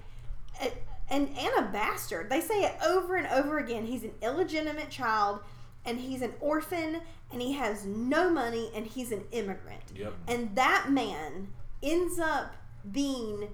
and 1.11 1.29
and 1.29 1.51
a 1.59 1.71
bastard. 1.73 2.31
They 2.31 2.41
say 2.41 2.63
it 2.63 2.75
over 2.85 3.17
and 3.17 3.27
over 3.29 3.59
again. 3.59 3.87
He's 3.87 4.05
an 4.05 4.13
illegitimate 4.23 4.91
child, 4.91 5.41
and 5.85 5.99
he's 5.99 6.23
an 6.23 6.35
orphan, 6.41 7.01
and 7.33 7.41
he 7.41 7.53
has 7.55 7.85
no 7.85 8.31
money, 8.31 8.71
and 8.75 8.87
he's 8.87 9.13
an 9.13 9.25
immigrant. 9.33 9.83
Yep. 9.95 10.15
And 10.27 10.55
that 10.57 10.91
man 10.91 11.49
ends 11.83 12.19
up 12.19 12.55
being 12.91 13.49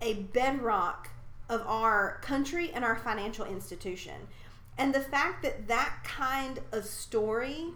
a 0.00 0.14
bedrock 0.14 1.10
of 1.48 1.62
our 1.66 2.18
country 2.22 2.70
and 2.72 2.84
our 2.84 2.96
financial 2.96 3.44
institution. 3.44 4.14
And 4.76 4.94
the 4.94 5.00
fact 5.00 5.42
that 5.42 5.68
that 5.68 5.98
kind 6.04 6.60
of 6.72 6.84
story 6.84 7.66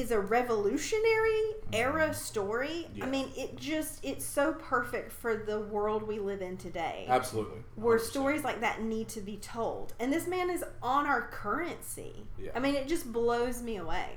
is 0.00 0.10
a 0.10 0.18
revolutionary 0.20 1.54
era 1.72 2.12
story. 2.14 2.88
Yeah. 2.94 3.04
I 3.04 3.08
mean, 3.08 3.30
it 3.36 3.56
just 3.56 4.04
it's 4.04 4.24
so 4.24 4.52
perfect 4.54 5.12
for 5.12 5.36
the 5.36 5.60
world 5.60 6.02
we 6.02 6.18
live 6.18 6.42
in 6.42 6.56
today. 6.56 7.06
Absolutely. 7.08 7.58
Where 7.76 7.98
100%. 7.98 8.02
stories 8.02 8.44
like 8.44 8.60
that 8.60 8.82
need 8.82 9.08
to 9.10 9.20
be 9.20 9.36
told. 9.36 9.92
And 10.00 10.12
this 10.12 10.26
man 10.26 10.50
is 10.50 10.64
on 10.82 11.06
our 11.06 11.28
currency. 11.28 12.24
Yeah. 12.38 12.50
I 12.54 12.60
mean, 12.60 12.74
it 12.74 12.88
just 12.88 13.12
blows 13.12 13.62
me 13.62 13.76
away. 13.76 14.10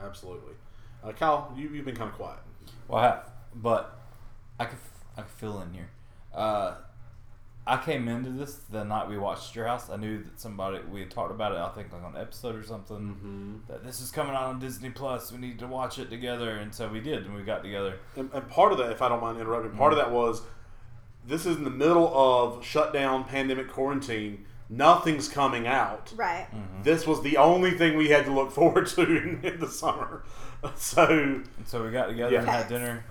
Absolutely. 0.00 0.54
Uh, 1.02 1.12
Kyle, 1.12 1.52
you, 1.56 1.68
you've 1.68 1.84
been 1.84 1.96
kind 1.96 2.10
of 2.10 2.16
quiet. 2.16 2.40
Well, 2.88 3.00
I 3.00 3.06
have, 3.06 3.30
but 3.54 3.98
I 4.58 4.64
could 4.64 4.78
I 5.16 5.22
could 5.22 5.30
fill 5.30 5.60
in 5.62 5.72
here. 5.72 5.90
Uh, 6.34 6.74
I 7.68 7.78
came 7.78 8.06
into 8.08 8.30
this 8.30 8.54
the 8.70 8.84
night 8.84 9.08
we 9.08 9.18
watched 9.18 9.56
your 9.56 9.66
house. 9.66 9.90
I 9.90 9.96
knew 9.96 10.22
that 10.22 10.38
somebody 10.40 10.78
we 10.90 11.00
had 11.00 11.10
talked 11.10 11.32
about 11.32 11.52
it. 11.52 11.58
I 11.58 11.68
think 11.70 11.92
like 11.92 12.02
on 12.04 12.14
an 12.14 12.20
episode 12.20 12.54
or 12.54 12.62
something. 12.62 12.96
Mm-hmm. 12.96 13.54
That 13.68 13.84
this 13.84 14.00
is 14.00 14.10
coming 14.12 14.34
out 14.34 14.44
on 14.44 14.60
Disney 14.60 14.90
Plus. 14.90 15.32
We 15.32 15.38
need 15.38 15.58
to 15.58 15.66
watch 15.66 15.98
it 15.98 16.08
together, 16.08 16.50
and 16.58 16.72
so 16.72 16.88
we 16.88 17.00
did, 17.00 17.24
and 17.26 17.34
we 17.34 17.42
got 17.42 17.62
together. 17.64 17.98
And, 18.14 18.30
and 18.32 18.48
part 18.48 18.70
of 18.72 18.78
that, 18.78 18.92
if 18.92 19.02
I 19.02 19.08
don't 19.08 19.20
mind 19.20 19.40
interrupting, 19.40 19.72
part 19.76 19.92
of 19.92 19.98
that 19.98 20.12
was 20.12 20.42
this 21.26 21.44
is 21.44 21.56
in 21.56 21.64
the 21.64 21.70
middle 21.70 22.06
of 22.16 22.64
shutdown, 22.64 23.24
pandemic, 23.24 23.68
quarantine. 23.68 24.44
Nothing's 24.68 25.28
coming 25.28 25.66
out. 25.68 26.12
Right. 26.16 26.48
This 26.82 27.06
was 27.06 27.22
the 27.22 27.36
only 27.36 27.70
thing 27.72 27.96
we 27.96 28.08
had 28.08 28.24
to 28.24 28.32
look 28.32 28.50
forward 28.50 28.86
to 28.94 29.02
in, 29.02 29.40
in 29.44 29.60
the 29.60 29.68
summer. 29.68 30.24
So 30.76 31.04
And 31.06 31.46
so 31.66 31.84
we 31.84 31.92
got 31.92 32.06
together 32.06 32.32
Yeah. 32.32 32.40
and 32.40 32.48
had 32.48 32.66
dinner. 32.68 33.04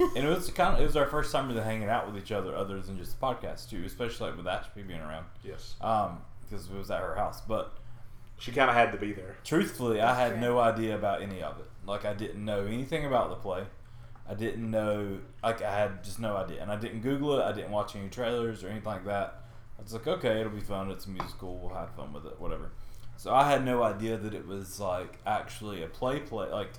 And 0.00 0.16
it 0.16 0.28
was 0.28 0.50
kind 0.50 0.74
of 0.74 0.80
it 0.80 0.86
was 0.86 0.96
our 0.96 1.06
first 1.06 1.32
time 1.32 1.48
really 1.48 1.62
hanging 1.62 1.88
out 1.88 2.06
with 2.06 2.22
each 2.22 2.32
other, 2.32 2.54
other 2.54 2.80
than 2.80 2.98
just 2.98 3.18
the 3.18 3.26
podcast 3.26 3.70
too. 3.70 3.82
Especially 3.84 4.28
like 4.28 4.36
with 4.36 4.46
Ashby 4.46 4.82
being 4.82 5.00
around, 5.00 5.26
yes, 5.44 5.74
um, 5.80 6.18
because 6.42 6.66
it 6.66 6.76
was 6.76 6.90
at 6.90 7.00
her 7.00 7.14
house. 7.14 7.40
But 7.40 7.74
she 8.38 8.52
kind 8.52 8.68
of 8.70 8.76
had 8.76 8.92
to 8.92 8.98
be 8.98 9.12
there. 9.12 9.36
truthfully, 9.44 10.00
I 10.00 10.14
had 10.14 10.32
true. 10.32 10.40
no 10.40 10.58
idea 10.58 10.94
about 10.94 11.22
any 11.22 11.42
of 11.42 11.58
it. 11.58 11.70
Like 11.86 12.04
I 12.04 12.14
didn't 12.14 12.44
know 12.44 12.64
anything 12.64 13.04
about 13.06 13.30
the 13.30 13.36
play. 13.36 13.64
I 14.28 14.34
didn't 14.34 14.70
know 14.70 15.18
like 15.42 15.62
I 15.62 15.76
had 15.76 16.02
just 16.04 16.18
no 16.18 16.36
idea, 16.36 16.62
and 16.62 16.70
I 16.70 16.76
didn't 16.76 17.00
Google 17.00 17.38
it. 17.38 17.42
I 17.42 17.52
didn't 17.52 17.70
watch 17.70 17.96
any 17.96 18.08
trailers 18.08 18.64
or 18.64 18.68
anything 18.68 18.86
like 18.86 19.04
that. 19.04 19.42
I 19.78 19.82
was 19.82 19.92
like, 19.92 20.06
okay, 20.06 20.40
it'll 20.40 20.52
be 20.52 20.60
fun. 20.60 20.90
It's 20.90 21.06
a 21.06 21.10
musical. 21.10 21.58
We'll 21.58 21.74
have 21.74 21.90
fun 21.94 22.12
with 22.12 22.26
it. 22.26 22.40
Whatever. 22.40 22.70
So 23.16 23.32
I 23.32 23.48
had 23.50 23.64
no 23.64 23.82
idea 23.82 24.16
that 24.16 24.34
it 24.34 24.46
was 24.46 24.80
like 24.80 25.18
actually 25.26 25.82
a 25.82 25.86
play 25.86 26.20
play 26.20 26.48
like 26.50 26.70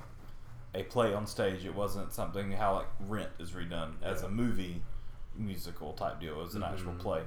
a 0.75 0.83
play 0.83 1.13
on 1.13 1.25
stage. 1.27 1.65
It 1.65 1.75
wasn't 1.75 2.13
something 2.13 2.51
how 2.51 2.75
like 2.75 2.87
Rent 3.07 3.29
is 3.39 3.51
redone 3.51 3.93
as 4.01 4.23
a 4.23 4.29
movie 4.29 4.81
musical 5.35 5.93
type 5.93 6.19
deal. 6.19 6.39
It 6.39 6.43
was 6.43 6.55
an 6.55 6.63
actual 6.63 6.93
Mhm. 6.93 6.99
play. 6.99 7.23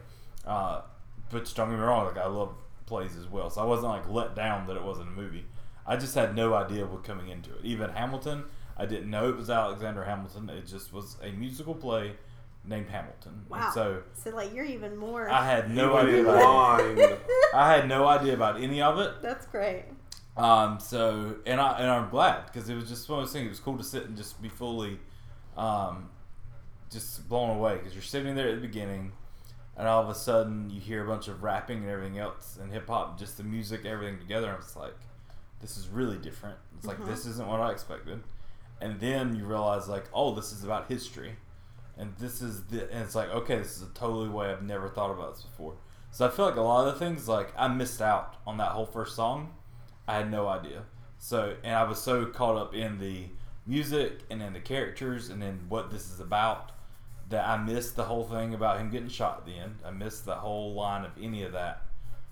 Uh, 0.46 0.82
but 1.30 1.52
don't 1.56 1.70
get 1.70 1.78
me 1.78 1.84
wrong, 1.84 2.06
like 2.06 2.18
I 2.18 2.26
love 2.26 2.54
plays 2.86 3.16
as 3.16 3.26
well, 3.26 3.50
so 3.50 3.60
I 3.60 3.64
wasn't 3.64 3.88
like 3.88 4.08
let 4.08 4.34
down 4.36 4.66
that 4.68 4.76
it 4.76 4.82
wasn't 4.82 5.08
a 5.08 5.12
movie. 5.12 5.46
I 5.86 5.96
just 5.96 6.14
had 6.14 6.34
no 6.36 6.54
idea 6.54 6.86
what 6.86 7.02
coming 7.04 7.28
into 7.28 7.50
it. 7.56 7.64
Even 7.64 7.90
Hamilton, 7.90 8.44
I 8.76 8.86
didn't 8.86 9.10
know 9.10 9.28
it 9.28 9.36
was 9.36 9.50
Alexander 9.50 10.04
Hamilton. 10.04 10.50
It 10.50 10.66
just 10.66 10.92
was 10.92 11.16
a 11.22 11.30
musical 11.32 11.74
play 11.74 12.12
named 12.64 12.88
Hamilton. 12.88 13.44
And 13.50 13.50
Wow. 13.50 13.70
so 13.72 14.02
So 14.12 14.30
like 14.30 14.52
you're 14.54 14.64
even 14.64 14.96
more. 14.96 15.28
I 15.28 15.44
had 15.44 15.70
no 15.70 15.96
idea 15.96 16.18
in 16.20 16.26
about 16.26 16.80
I 17.54 17.72
had 17.74 17.88
no 17.88 18.06
idea 18.06 18.34
about 18.34 18.60
any 18.60 18.80
of 18.82 18.98
it. 18.98 19.20
That's 19.22 19.46
great. 19.46 19.84
Um, 20.36 20.78
so 20.80 21.36
and 21.46 21.60
I 21.60 21.78
and 21.78 21.90
I'm 21.90 22.10
glad 22.10 22.46
because 22.46 22.68
it 22.68 22.74
was 22.74 22.88
just 22.88 23.08
one 23.08 23.20
of 23.20 23.24
those 23.24 23.32
things. 23.32 23.46
It 23.46 23.50
was 23.50 23.60
cool 23.60 23.78
to 23.78 23.84
sit 23.84 24.04
and 24.04 24.16
just 24.16 24.40
be 24.42 24.48
fully, 24.50 24.98
um, 25.56 26.10
just 26.90 27.26
blown 27.28 27.56
away 27.56 27.76
because 27.76 27.94
you're 27.94 28.02
sitting 28.02 28.34
there 28.34 28.48
at 28.48 28.54
the 28.56 28.60
beginning, 28.60 29.12
and 29.76 29.88
all 29.88 30.02
of 30.02 30.10
a 30.10 30.14
sudden 30.14 30.68
you 30.68 30.78
hear 30.80 31.04
a 31.04 31.06
bunch 31.08 31.28
of 31.28 31.42
rapping 31.42 31.78
and 31.78 31.88
everything 31.88 32.18
else 32.18 32.58
and 32.60 32.70
hip 32.72 32.86
hop, 32.88 33.18
just 33.18 33.38
the 33.38 33.44
music, 33.44 33.86
everything 33.86 34.18
together. 34.18 34.50
And 34.50 34.58
it's 34.58 34.76
like, 34.76 34.94
this 35.62 35.78
is 35.78 35.88
really 35.88 36.18
different. 36.18 36.58
It's 36.76 36.86
like 36.86 36.98
Mhm. 36.98 37.06
this 37.06 37.24
isn't 37.24 37.48
what 37.48 37.60
I 37.60 37.70
expected, 37.70 38.22
and 38.80 39.00
then 39.00 39.34
you 39.36 39.46
realize 39.46 39.88
like, 39.88 40.04
oh, 40.12 40.34
this 40.34 40.52
is 40.52 40.64
about 40.64 40.88
history, 40.88 41.36
and 41.96 42.14
this 42.18 42.42
is 42.42 42.64
the 42.64 42.92
and 42.92 43.02
it's 43.02 43.14
like, 43.14 43.30
okay, 43.30 43.56
this 43.56 43.76
is 43.78 43.82
a 43.84 43.94
totally 43.94 44.28
way 44.28 44.50
I've 44.50 44.62
never 44.62 44.90
thought 44.90 45.10
about 45.12 45.34
this 45.36 45.44
before. 45.44 45.76
So 46.10 46.26
I 46.26 46.30
feel 46.30 46.44
like 46.44 46.56
a 46.56 46.60
lot 46.60 46.86
of 46.86 46.92
the 46.92 46.98
things 46.98 47.26
like 47.26 47.54
I 47.56 47.68
missed 47.68 48.02
out 48.02 48.36
on 48.46 48.58
that 48.58 48.72
whole 48.72 48.84
first 48.86 49.16
song. 49.16 49.54
I 50.08 50.14
had 50.16 50.30
no 50.30 50.46
idea. 50.48 50.82
So, 51.18 51.54
and 51.64 51.74
I 51.74 51.82
was 51.84 52.00
so 52.00 52.26
caught 52.26 52.56
up 52.56 52.74
in 52.74 52.98
the 52.98 53.24
music 53.66 54.20
and 54.30 54.40
in 54.42 54.52
the 54.52 54.60
characters 54.60 55.28
and 55.30 55.42
in 55.42 55.58
what 55.68 55.90
this 55.90 56.10
is 56.12 56.20
about 56.20 56.72
that 57.28 57.46
I 57.48 57.56
missed 57.56 57.96
the 57.96 58.04
whole 58.04 58.24
thing 58.24 58.54
about 58.54 58.78
him 58.78 58.90
getting 58.90 59.08
shot 59.08 59.38
at 59.38 59.46
the 59.46 59.54
end. 59.58 59.76
I 59.84 59.90
missed 59.90 60.24
the 60.24 60.36
whole 60.36 60.74
line 60.74 61.04
of 61.04 61.10
any 61.20 61.42
of 61.42 61.52
that. 61.52 61.82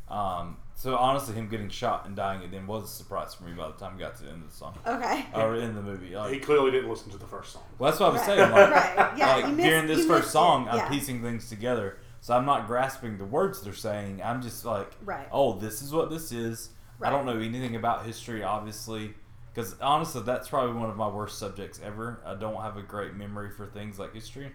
Um, 0.08 0.58
so 0.76 0.96
honestly, 0.96 1.34
him 1.34 1.48
getting 1.48 1.68
shot 1.70 2.06
and 2.06 2.14
dying 2.14 2.42
at 2.44 2.50
the 2.50 2.58
end 2.58 2.68
was 2.68 2.84
a 2.84 2.86
surprise 2.88 3.34
for 3.34 3.44
me 3.44 3.52
by 3.54 3.66
the 3.68 3.72
time 3.74 3.94
we 3.96 4.00
got 4.00 4.16
to 4.18 4.22
the 4.24 4.30
end 4.30 4.42
of 4.44 4.50
the 4.50 4.56
song 4.56 4.78
Okay. 4.86 5.24
or 5.34 5.56
in 5.56 5.74
the 5.74 5.82
movie. 5.82 6.14
he 6.30 6.38
clearly 6.38 6.70
didn't 6.70 6.90
listen 6.90 7.10
to 7.10 7.16
the 7.18 7.26
first 7.26 7.52
song. 7.54 7.62
well, 7.78 7.90
that's 7.90 8.00
what 8.00 8.10
I 8.10 8.12
was 8.12 8.20
Right. 8.20 8.26
saying. 8.38 8.50
Like, 8.52 8.70
Right. 8.96 9.18
Yeah, 9.18 9.34
like 9.34 9.46
you 9.46 9.52
missed- 9.52 9.68
during 9.68 9.86
this 9.88 10.06
first 10.06 10.30
song, 10.30 10.66
it. 10.68 10.74
I'm 10.74 10.88
piecing 10.92 11.22
things 11.22 11.48
together. 11.48 11.96
So 12.20 12.34
I'm 12.36 12.44
not 12.46 12.66
grasping 12.66 13.18
the 13.18 13.24
words 13.24 13.60
they're 13.62 13.72
saying. 13.74 14.20
I'm 14.22 14.40
just 14.42 14.64
like, 14.64 14.92
Right. 15.04 15.26
oh, 15.32 15.54
this 15.58 15.82
is 15.82 15.92
what 15.92 16.10
this 16.10 16.30
is. 16.32 16.70
I 17.02 17.10
don't 17.10 17.26
know 17.26 17.38
anything 17.38 17.76
about 17.76 18.06
history, 18.06 18.42
obviously. 18.42 19.14
Because 19.54 19.76
honestly, 19.80 20.22
that's 20.22 20.48
probably 20.48 20.74
one 20.74 20.90
of 20.90 20.96
my 20.96 21.06
worst 21.06 21.38
subjects 21.38 21.80
ever. 21.84 22.20
I 22.26 22.34
don't 22.34 22.60
have 22.60 22.76
a 22.76 22.82
great 22.82 23.14
memory 23.14 23.50
for 23.50 23.66
things 23.66 24.00
like 24.00 24.12
history, 24.12 24.50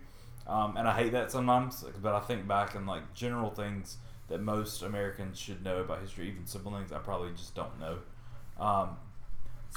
um, 0.45 0.75
and 0.75 0.87
I 0.87 0.93
hate 0.93 1.13
that 1.13 1.31
sometimes. 1.31 1.85
But 2.01 2.15
I 2.15 2.19
think 2.19 2.47
back 2.47 2.75
and 2.75 2.85
like 2.85 3.13
general 3.13 3.49
things 3.49 3.97
that 4.27 4.41
most 4.41 4.81
Americans 4.81 5.39
should 5.39 5.63
know 5.63 5.77
about 5.77 6.01
history, 6.01 6.27
even 6.27 6.45
simple 6.45 6.73
things, 6.73 6.91
I 6.91 6.97
probably 6.97 7.31
just 7.31 7.55
don't 7.55 7.79
know. 7.79 7.99
Um, 8.59 8.97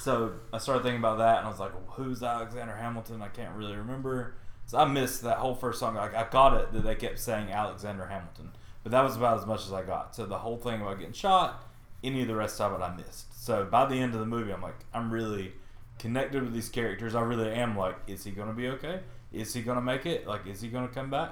so 0.00 0.32
I 0.52 0.58
started 0.58 0.82
thinking 0.82 0.98
about 0.98 1.18
that, 1.18 1.38
and 1.38 1.46
I 1.46 1.50
was 1.50 1.60
like, 1.60 1.72
well, 1.72 1.94
"Who's 1.94 2.20
Alexander 2.20 2.74
Hamilton?" 2.74 3.22
I 3.22 3.28
can't 3.28 3.54
really 3.54 3.76
remember. 3.76 4.34
So 4.66 4.78
I 4.78 4.86
missed 4.86 5.22
that 5.22 5.38
whole 5.38 5.54
first 5.54 5.78
song. 5.78 5.94
Like 5.94 6.16
I 6.16 6.28
got 6.28 6.60
it 6.60 6.72
that 6.72 6.82
they 6.82 6.96
kept 6.96 7.20
saying 7.20 7.52
Alexander 7.52 8.06
Hamilton, 8.06 8.50
but 8.82 8.90
that 8.90 9.04
was 9.04 9.16
about 9.16 9.38
as 9.38 9.46
much 9.46 9.66
as 9.66 9.72
I 9.72 9.82
got. 9.82 10.16
So 10.16 10.26
the 10.26 10.38
whole 10.38 10.56
thing 10.56 10.80
about 10.80 10.98
getting 10.98 11.12
shot, 11.12 11.62
any 12.04 12.22
of 12.22 12.28
the 12.28 12.34
rest 12.36 12.60
of 12.60 12.72
it, 12.72 12.82
I 12.82 12.94
missed. 12.96 13.44
So 13.44 13.64
by 13.64 13.86
the 13.86 13.96
end 13.96 14.14
of 14.14 14.20
the 14.20 14.26
movie, 14.26 14.52
I'm 14.52 14.62
like, 14.62 14.78
I'm 14.92 15.10
really 15.12 15.52
connected 15.98 16.42
with 16.42 16.52
these 16.52 16.68
characters. 16.68 17.14
I 17.14 17.22
really 17.22 17.50
am 17.52 17.76
like, 17.76 17.96
is 18.06 18.24
he 18.24 18.30
gonna 18.32 18.52
be 18.52 18.68
okay? 18.68 19.00
Is 19.32 19.52
he 19.54 19.62
gonna 19.62 19.80
make 19.82 20.06
it? 20.06 20.26
Like, 20.26 20.46
is 20.46 20.60
he 20.60 20.68
gonna 20.68 20.88
come 20.88 21.10
back? 21.10 21.30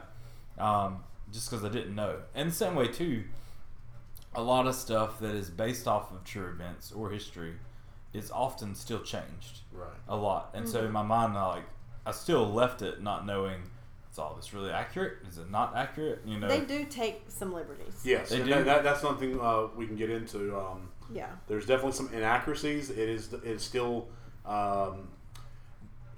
Um, 0.58 1.04
just 1.32 1.50
because 1.50 1.64
I 1.64 1.68
didn't 1.68 1.94
know. 1.94 2.18
And 2.34 2.50
the 2.50 2.54
same 2.54 2.74
way 2.74 2.88
too, 2.88 3.24
a 4.34 4.42
lot 4.42 4.66
of 4.66 4.74
stuff 4.74 5.18
that 5.20 5.34
is 5.34 5.50
based 5.50 5.88
off 5.88 6.12
of 6.12 6.22
true 6.24 6.48
events 6.48 6.92
or 6.92 7.10
history 7.10 7.54
is 8.12 8.30
often 8.30 8.74
still 8.74 9.00
changed 9.02 9.60
Right. 9.72 9.88
a 10.08 10.16
lot. 10.16 10.50
And 10.54 10.68
so 10.68 10.84
in 10.84 10.92
my 10.92 11.02
mind, 11.02 11.36
I 11.36 11.46
like 11.46 11.64
I 12.06 12.12
still 12.12 12.48
left 12.50 12.82
it 12.82 13.02
not 13.02 13.26
knowing 13.26 13.62
is 13.62 13.68
all 14.20 14.34
this 14.34 14.52
really 14.54 14.70
accurate? 14.70 15.18
Is 15.28 15.38
it 15.38 15.50
not 15.50 15.74
accurate? 15.76 16.20
You 16.26 16.38
know, 16.38 16.48
They 16.48 16.60
do 16.60 16.84
take 16.84 17.22
some 17.28 17.52
liberties. 17.52 18.00
Yes, 18.04 18.30
They 18.30 18.36
and 18.36 18.44
do. 18.44 18.50
that, 18.50 18.64
that, 18.66 18.84
that's 18.84 19.00
something 19.00 19.40
uh, 19.40 19.68
we 19.76 19.86
can 19.86 19.96
get 19.96 20.10
into. 20.10 20.56
Um, 20.56 20.88
Yeah. 21.12 21.26
there's 21.48 21.66
definitely 21.66 21.92
some 21.92 22.10
inaccuracies. 22.12 22.90
It 22.90 23.08
is 23.08 23.32
it 23.32 23.44
is 23.44 23.62
still 23.62 24.08
um, 24.46 25.08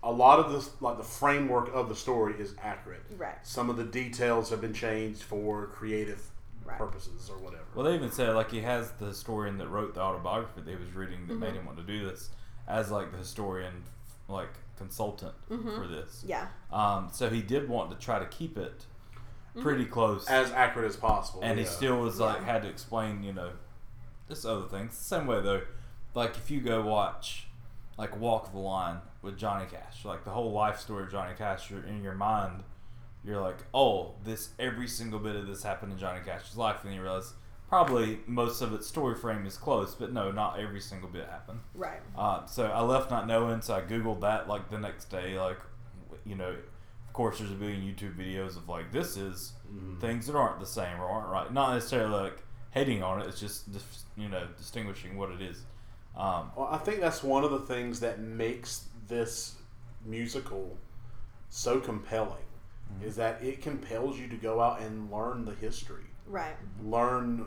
a 0.02 0.10
lot 0.10 0.38
of 0.40 0.52
this 0.52 0.70
like 0.80 0.96
the 0.98 1.04
framework 1.04 1.70
of 1.74 1.88
the 1.88 1.94
story 1.96 2.34
is 2.38 2.54
accurate. 2.62 3.02
Right. 3.16 3.36
Some 3.42 3.70
of 3.70 3.76
the 3.76 3.84
details 3.84 4.50
have 4.50 4.60
been 4.60 4.74
changed 4.74 5.22
for 5.22 5.66
creative 5.68 6.22
Right. 6.64 6.78
purposes 6.78 7.28
or 7.28 7.38
whatever. 7.38 7.64
Well, 7.74 7.84
they 7.86 7.94
even 7.96 8.12
said 8.12 8.36
like 8.36 8.52
he 8.52 8.60
has 8.60 8.92
the 8.92 9.06
historian 9.06 9.58
that 9.58 9.66
wrote 9.66 9.94
the 9.94 10.00
autobiography 10.00 10.60
that 10.60 10.70
he 10.70 10.76
was 10.76 10.92
reading 10.94 11.26
that 11.26 11.32
Mm-hmm. 11.32 11.40
made 11.42 11.54
him 11.54 11.66
want 11.66 11.76
to 11.78 11.82
do 11.84 12.08
this 12.08 12.30
as 12.68 12.88
like 12.92 13.10
the 13.10 13.18
historian, 13.18 13.82
like 14.28 14.48
consultant 14.82 15.34
Mm-hmm. 15.50 15.76
for 15.76 15.86
this. 15.86 16.24
Yeah. 16.26 16.46
Um, 16.72 17.08
so 17.12 17.28
he 17.30 17.40
did 17.42 17.68
want 17.68 17.90
to 17.90 17.96
try 17.96 18.18
to 18.18 18.26
keep 18.26 18.56
it 18.58 18.84
pretty 19.60 19.84
close, 19.84 20.26
as 20.28 20.50
accurate 20.52 20.88
as 20.90 20.96
possible. 20.96 21.40
and 21.42 21.58
he 21.58 21.64
still 21.64 22.00
was 22.00 22.18
like 22.18 22.38
Yeah. 22.40 22.44
had 22.52 22.62
to 22.62 22.68
explain, 22.68 23.22
you 23.22 23.32
know, 23.32 23.50
this 24.28 24.44
other 24.44 24.66
things. 24.66 24.94
Same 24.96 25.26
way 25.26 25.40
though, 25.40 25.62
like 26.14 26.36
if 26.36 26.50
you 26.50 26.60
go 26.60 26.82
watch 26.82 27.46
like 27.98 28.18
Walk 28.18 28.50
the 28.52 28.58
Line 28.58 28.98
with 29.20 29.38
Johnny 29.38 29.66
Cash, 29.66 30.04
like 30.04 30.24
the 30.24 30.30
whole 30.30 30.50
life 30.52 30.78
story 30.80 31.04
of 31.04 31.10
Johnny 31.12 31.34
Cash, 31.36 31.70
you're 31.70 31.84
in 31.84 32.02
your 32.02 32.14
mind, 32.14 32.62
you're 33.24 33.40
like, 33.40 33.58
oh, 33.74 34.14
this 34.24 34.50
every 34.58 34.88
single 34.88 35.18
bit 35.20 35.36
of 35.36 35.46
this 35.46 35.62
happened 35.62 35.92
in 35.92 35.98
Johnny 35.98 36.20
Cash's 36.24 36.56
life, 36.56 36.78
and 36.84 36.94
you 36.94 37.02
realize 37.02 37.34
probably 37.72 38.18
most 38.26 38.60
of 38.60 38.74
its 38.74 38.86
story 38.86 39.14
frame 39.14 39.46
is 39.46 39.56
close, 39.56 39.94
but 39.94 40.12
no, 40.12 40.30
not 40.30 40.60
every 40.60 40.78
single 40.80 41.08
bit 41.08 41.26
happened. 41.26 41.60
Right. 41.74 42.00
Uh, 42.14 42.44
so 42.44 42.66
I 42.66 42.82
left 42.82 43.10
not 43.10 43.26
knowing, 43.26 43.62
so 43.62 43.74
I 43.74 43.80
googled 43.80 44.20
that 44.20 44.46
like 44.46 44.68
the 44.68 44.78
next 44.78 45.06
day, 45.06 45.38
like 45.40 45.56
you 46.26 46.34
know, 46.36 46.50
of 46.50 47.12
course 47.14 47.38
there's 47.38 47.50
a 47.50 47.54
billion 47.54 47.80
YouTube 47.80 48.14
videos 48.14 48.58
of 48.58 48.68
like 48.68 48.92
this 48.92 49.16
is 49.16 49.54
things 50.02 50.26
that 50.26 50.36
aren't 50.36 50.60
the 50.60 50.66
same 50.66 51.00
or 51.00 51.06
aren't 51.06 51.28
right. 51.28 51.50
Not 51.50 51.72
necessarily 51.72 52.10
like 52.24 52.42
hating 52.72 53.02
on 53.02 53.22
it. 53.22 53.26
It's 53.26 53.40
just 53.40 53.72
dis- 53.72 54.04
you 54.18 54.28
know 54.28 54.46
distinguishing 54.58 55.16
what 55.16 55.30
it 55.30 55.40
is. 55.40 55.64
Um, 56.14 56.50
Well, 56.54 56.68
I 56.70 56.76
think 56.76 57.00
that's 57.00 57.22
one 57.22 57.42
of 57.42 57.52
the 57.52 57.60
things 57.60 58.00
that 58.00 58.20
makes 58.20 58.84
this 59.08 59.54
musical 60.04 60.76
so 61.48 61.80
compelling 61.80 62.36
Mm-hmm. 62.92 63.06
is 63.08 63.16
that 63.16 63.42
it 63.42 63.62
compels 63.62 64.18
you 64.18 64.28
to 64.28 64.36
go 64.36 64.60
out 64.60 64.82
and 64.82 65.10
learn 65.10 65.46
the 65.46 65.54
history, 65.54 66.04
Right. 66.26 66.54
learn 66.84 67.46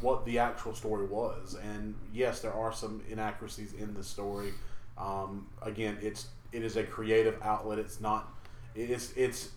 what 0.00 0.24
the 0.24 0.38
actual 0.38 0.74
story 0.74 1.06
was. 1.06 1.56
And 1.62 1.94
yes, 2.12 2.40
there 2.40 2.52
are 2.52 2.72
some 2.72 3.02
inaccuracies 3.08 3.74
in 3.74 3.94
the 3.94 4.02
story. 4.02 4.52
Um, 4.96 5.46
again, 5.62 5.98
it's 6.00 6.28
it 6.52 6.62
is 6.62 6.76
a 6.76 6.82
creative 6.82 7.38
outlet. 7.42 7.78
It's 7.78 8.00
not. 8.00 8.32
It's 8.74 9.12
it's 9.16 9.50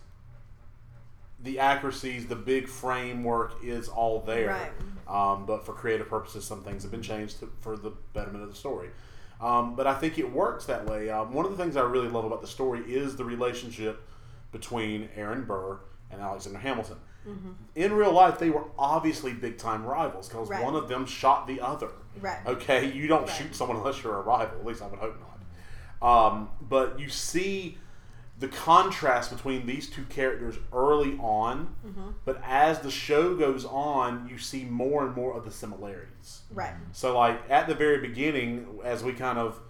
the 1.42 1.58
accuracies, 1.58 2.26
the 2.26 2.36
big 2.36 2.68
framework 2.68 3.54
is 3.64 3.88
all 3.88 4.20
there. 4.20 4.48
Right. 4.48 4.72
Um, 5.08 5.44
but 5.44 5.66
for 5.66 5.72
creative 5.72 6.08
purposes, 6.08 6.44
some 6.44 6.62
things 6.62 6.82
have 6.82 6.92
been 6.92 7.02
changed 7.02 7.40
to, 7.40 7.50
for 7.60 7.76
the 7.76 7.92
betterment 8.12 8.44
of 8.44 8.50
the 8.50 8.56
story. 8.56 8.90
Um, 9.40 9.74
but 9.74 9.86
I 9.88 9.94
think 9.94 10.18
it 10.18 10.32
works 10.32 10.66
that 10.66 10.86
way. 10.86 11.10
Um, 11.10 11.32
one 11.32 11.44
of 11.44 11.50
the 11.50 11.62
things 11.62 11.76
I 11.76 11.82
really 11.82 12.08
love 12.08 12.24
about 12.24 12.40
the 12.40 12.46
story 12.46 12.80
is 12.86 13.16
the 13.16 13.24
relationship 13.24 14.08
between 14.52 15.08
Aaron 15.16 15.44
Burr 15.44 15.80
and 16.12 16.20
Alexander 16.20 16.60
Hamilton. 16.60 16.96
In 17.74 17.92
real 17.92 18.12
life, 18.12 18.38
they 18.38 18.50
were 18.50 18.64
obviously 18.78 19.32
big 19.32 19.56
time 19.58 19.84
rivals 19.84 20.28
because 20.28 20.48
Right. 20.48 20.62
one 20.62 20.74
of 20.74 20.88
them 20.88 21.06
shot 21.06 21.46
the 21.46 21.60
other. 21.60 21.88
Right. 22.20 22.44
Okay, 22.46 22.92
you 22.92 23.06
don't 23.06 23.22
Right. 23.22 23.30
shoot 23.30 23.54
someone 23.54 23.76
unless 23.78 24.02
you're 24.02 24.16
a 24.16 24.20
rival. 24.22 24.58
At 24.58 24.66
least 24.66 24.82
I 24.82 24.86
would 24.88 24.98
hope 24.98 25.16
not. 25.20 25.28
Um, 26.02 26.48
but 26.60 26.98
you 26.98 27.08
see 27.08 27.78
the 28.38 28.48
contrast 28.48 29.30
between 29.30 29.66
these 29.66 29.88
two 29.88 30.02
characters 30.06 30.56
early 30.72 31.16
on, 31.20 31.74
Mm-hmm. 31.86 32.08
but 32.24 32.42
as 32.44 32.80
the 32.80 32.90
show 32.90 33.36
goes 33.36 33.64
on, 33.64 34.26
you 34.28 34.36
see 34.36 34.64
more 34.64 35.04
and 35.06 35.14
more 35.14 35.32
of 35.34 35.44
the 35.44 35.50
similarities. 35.52 36.42
Right. 36.52 36.74
So, 36.90 37.16
like 37.16 37.40
at 37.48 37.68
the 37.68 37.74
very 37.74 37.98
beginning, 37.98 38.80
as 38.84 39.04
we 39.04 39.12
kind 39.12 39.38
of 39.38 39.60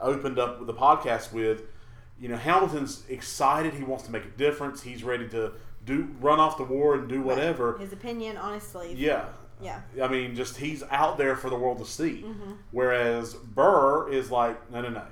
opened 0.00 0.38
up 0.40 0.66
the 0.66 0.74
podcast 0.74 1.32
with, 1.32 1.62
you 2.18 2.28
know, 2.28 2.36
Hamilton's 2.36 3.04
excited. 3.08 3.74
He 3.74 3.84
wants 3.84 4.04
to 4.06 4.10
make 4.10 4.24
a 4.24 4.28
difference. 4.30 4.82
He's 4.82 5.04
ready 5.04 5.28
to 5.28 5.52
do 5.86 6.08
run 6.20 6.38
off 6.40 6.58
the 6.58 6.64
war 6.64 6.94
and 6.94 7.08
do 7.08 7.22
whatever. 7.22 7.78
His 7.78 7.92
opinion, 7.92 8.36
honestly. 8.36 8.92
Yeah. 8.94 9.26
Yeah. 9.62 9.80
I 10.02 10.08
mean, 10.08 10.34
just 10.34 10.58
he's 10.58 10.82
out 10.90 11.16
there 11.16 11.36
for 11.36 11.48
the 11.48 11.56
world 11.56 11.78
to 11.78 11.86
see. 11.86 12.22
Mm-hmm. 12.26 12.52
Whereas 12.72 13.34
Burr 13.34 14.10
is 14.10 14.30
like, 14.30 14.70
no, 14.70 14.82
no, 14.82 14.90
no. 14.90 15.02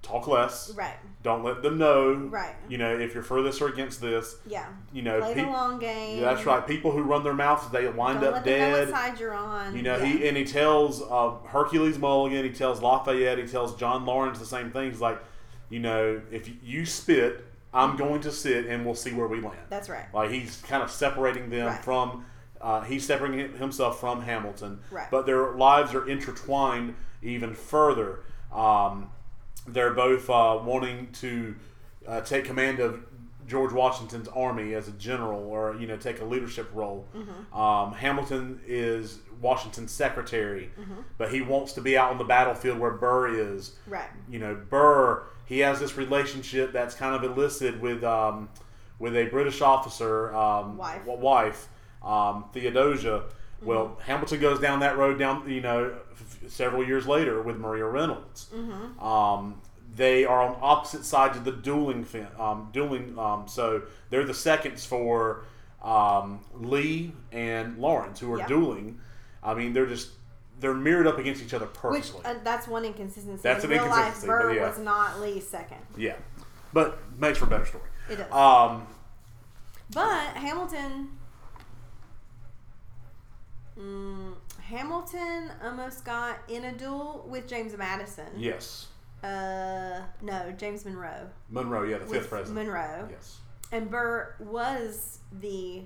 Talk 0.00 0.26
less. 0.26 0.72
Right. 0.74 0.96
Don't 1.22 1.44
let 1.44 1.62
them 1.62 1.78
know. 1.78 2.14
Right. 2.14 2.56
You 2.68 2.76
know, 2.78 2.98
if 2.98 3.14
you're 3.14 3.22
for 3.22 3.40
this 3.42 3.60
or 3.60 3.68
against 3.68 4.00
this. 4.00 4.36
Yeah. 4.46 4.66
You 4.92 5.02
know, 5.02 5.20
Play 5.20 5.34
the 5.34 5.42
peop- 5.42 5.52
long 5.52 5.78
game. 5.78 6.20
Yeah, 6.20 6.34
that's 6.34 6.44
right. 6.44 6.66
People 6.66 6.90
who 6.90 7.02
run 7.02 7.22
their 7.22 7.34
mouths, 7.34 7.68
they 7.70 7.86
wind 7.88 8.20
Don't 8.20 8.30
up 8.30 8.34
let 8.34 8.44
them 8.44 8.58
know 8.58 8.76
dead. 8.76 8.90
what 8.90 8.96
side 8.96 9.20
you're 9.20 9.34
on. 9.34 9.76
You 9.76 9.82
know, 9.82 9.96
yeah. 9.98 10.04
he 10.04 10.28
and 10.28 10.36
he 10.36 10.44
tells 10.44 11.02
uh, 11.02 11.34
Hercules 11.46 11.98
Mulligan, 11.98 12.44
he 12.44 12.50
tells 12.50 12.82
Lafayette, 12.82 13.38
he 13.38 13.46
tells 13.46 13.76
John 13.76 14.04
Lawrence 14.04 14.40
the 14.40 14.46
same 14.46 14.72
thing. 14.72 14.90
He's 14.90 15.00
like, 15.00 15.22
you 15.68 15.78
know, 15.78 16.20
if 16.32 16.50
you 16.64 16.84
spit, 16.84 17.44
I'm 17.74 17.96
going 17.96 18.20
to 18.22 18.30
sit, 18.32 18.66
and 18.66 18.84
we'll 18.84 18.94
see 18.94 19.12
where 19.12 19.26
we 19.28 19.40
land. 19.40 19.56
That's 19.70 19.88
right. 19.88 20.04
Like 20.12 20.30
he's 20.30 20.60
kind 20.68 20.82
of 20.82 20.90
separating 20.90 21.50
them 21.50 21.66
Right. 21.66 21.84
from. 21.84 22.24
Uh, 22.60 22.82
he's 22.82 23.04
separating 23.06 23.56
himself 23.58 23.98
from 23.98 24.22
Hamilton, 24.22 24.80
Right. 24.90 25.10
but 25.10 25.26
their 25.26 25.52
lives 25.52 25.94
are 25.94 26.06
intertwined 26.08 26.94
even 27.22 27.54
further. 27.54 28.20
Um, 28.52 29.10
they're 29.66 29.94
both 29.94 30.28
uh, 30.30 30.60
wanting 30.62 31.10
to 31.14 31.56
uh, 32.06 32.20
take 32.20 32.44
command 32.44 32.78
of 32.78 33.00
George 33.48 33.72
Washington's 33.72 34.28
army 34.28 34.74
as 34.74 34.86
a 34.86 34.92
general, 34.92 35.40
or 35.40 35.74
you 35.76 35.86
know, 35.88 35.96
take 35.96 36.20
a 36.20 36.24
leadership 36.24 36.70
role. 36.72 37.06
Mm-hmm. 37.16 37.58
Um, 37.58 37.92
Hamilton 37.94 38.60
is 38.66 39.18
Washington's 39.40 39.90
secretary, 39.90 40.70
Mm-hmm. 40.80 41.00
but 41.18 41.32
he 41.32 41.40
wants 41.42 41.72
to 41.72 41.80
be 41.80 41.96
out 41.98 42.12
on 42.12 42.18
the 42.18 42.24
battlefield 42.24 42.78
where 42.78 42.92
Burr 42.92 43.28
is 43.28 43.72
Right. 43.88 44.08
you 44.30 44.38
know 44.38 44.54
Burr 44.54 45.24
he 45.52 45.58
has 45.58 45.78
this 45.78 45.96
relationship 45.98 46.72
that's 46.72 46.94
kind 46.94 47.14
of 47.14 47.22
illicit 47.30 47.78
with 47.80 48.02
um, 48.04 48.48
with 48.98 49.14
a 49.16 49.26
British 49.26 49.60
officer 49.60 50.34
um, 50.34 50.78
Wife. 50.78 51.00
w- 51.04 51.20
wife 51.20 51.68
um, 52.02 52.44
Theodosia. 52.54 53.24
Well, 53.60 53.98
Hamilton 54.06 54.40
goes 54.40 54.58
down 54.60 54.80
that 54.80 54.96
road 54.96 55.18
down 55.18 55.48
you 55.50 55.60
know 55.60 55.92
f- 56.12 56.38
several 56.48 56.82
years 56.84 57.06
later 57.06 57.42
with 57.42 57.58
Maria 57.58 57.84
Reynolds. 57.84 58.48
Um, 58.98 59.60
they 59.94 60.24
are 60.24 60.40
on 60.42 60.56
opposite 60.62 61.04
sides 61.04 61.36
of 61.36 61.44
the 61.44 61.52
dueling 61.52 62.04
fin- 62.04 62.28
um, 62.38 62.70
dueling. 62.72 63.18
Um, 63.18 63.46
so 63.46 63.82
they're 64.08 64.24
the 64.24 64.32
seconds 64.34 64.86
for 64.86 65.44
um, 65.82 66.40
Lee 66.54 67.12
and 67.30 67.76
Lawrence 67.78 68.20
who 68.20 68.32
are 68.32 68.38
Yeah. 68.38 68.46
dueling. 68.46 68.98
I 69.42 69.52
mean, 69.54 69.74
they're 69.74 69.86
just 69.86 70.10
they're 70.60 70.74
mirrored 70.74 71.06
up 71.06 71.18
against 71.18 71.42
each 71.42 71.54
other 71.54 71.66
Which 71.66 71.74
perfectly. 71.74 72.20
uh, 72.24 72.34
that's 72.44 72.68
one 72.68 72.84
inconsistency. 72.84 73.40
That's 73.42 73.64
In 73.64 73.70
an 73.72 73.76
real 73.78 73.86
inconsistency, 73.86 74.28
life, 74.28 74.42
Burr 74.42 74.54
yeah. 74.54 74.68
was 74.68 74.78
not 74.78 75.20
Lee's 75.20 75.46
second. 75.48 75.78
Yeah, 75.96 76.16
but 76.72 76.98
makes 77.18 77.38
for 77.38 77.44
a 77.46 77.48
better 77.48 77.66
story. 77.66 77.84
It 78.08 78.16
does. 78.16 78.32
Um, 78.32 78.86
But 79.92 80.36
Hamilton, 80.36 81.08
mm, 83.78 84.34
Hamilton 84.60 85.50
almost 85.62 86.04
got 86.04 86.38
in 86.48 86.64
a 86.64 86.72
duel 86.72 87.26
with 87.28 87.48
James 87.48 87.76
Madison. 87.76 88.26
yes, 88.36 88.88
Uh, 89.22 90.00
no, 90.20 90.50
James 90.58 90.84
Monroe. 90.84 91.28
Monroe. 91.48 91.84
Yeah, 91.84 91.98
the 91.98 92.06
fifth 92.06 92.28
president. 92.28 92.66
Monroe. 92.66 93.06
Yes, 93.10 93.38
And 93.70 93.88
Burr 93.90 94.34
was 94.40 95.18
the 95.40 95.82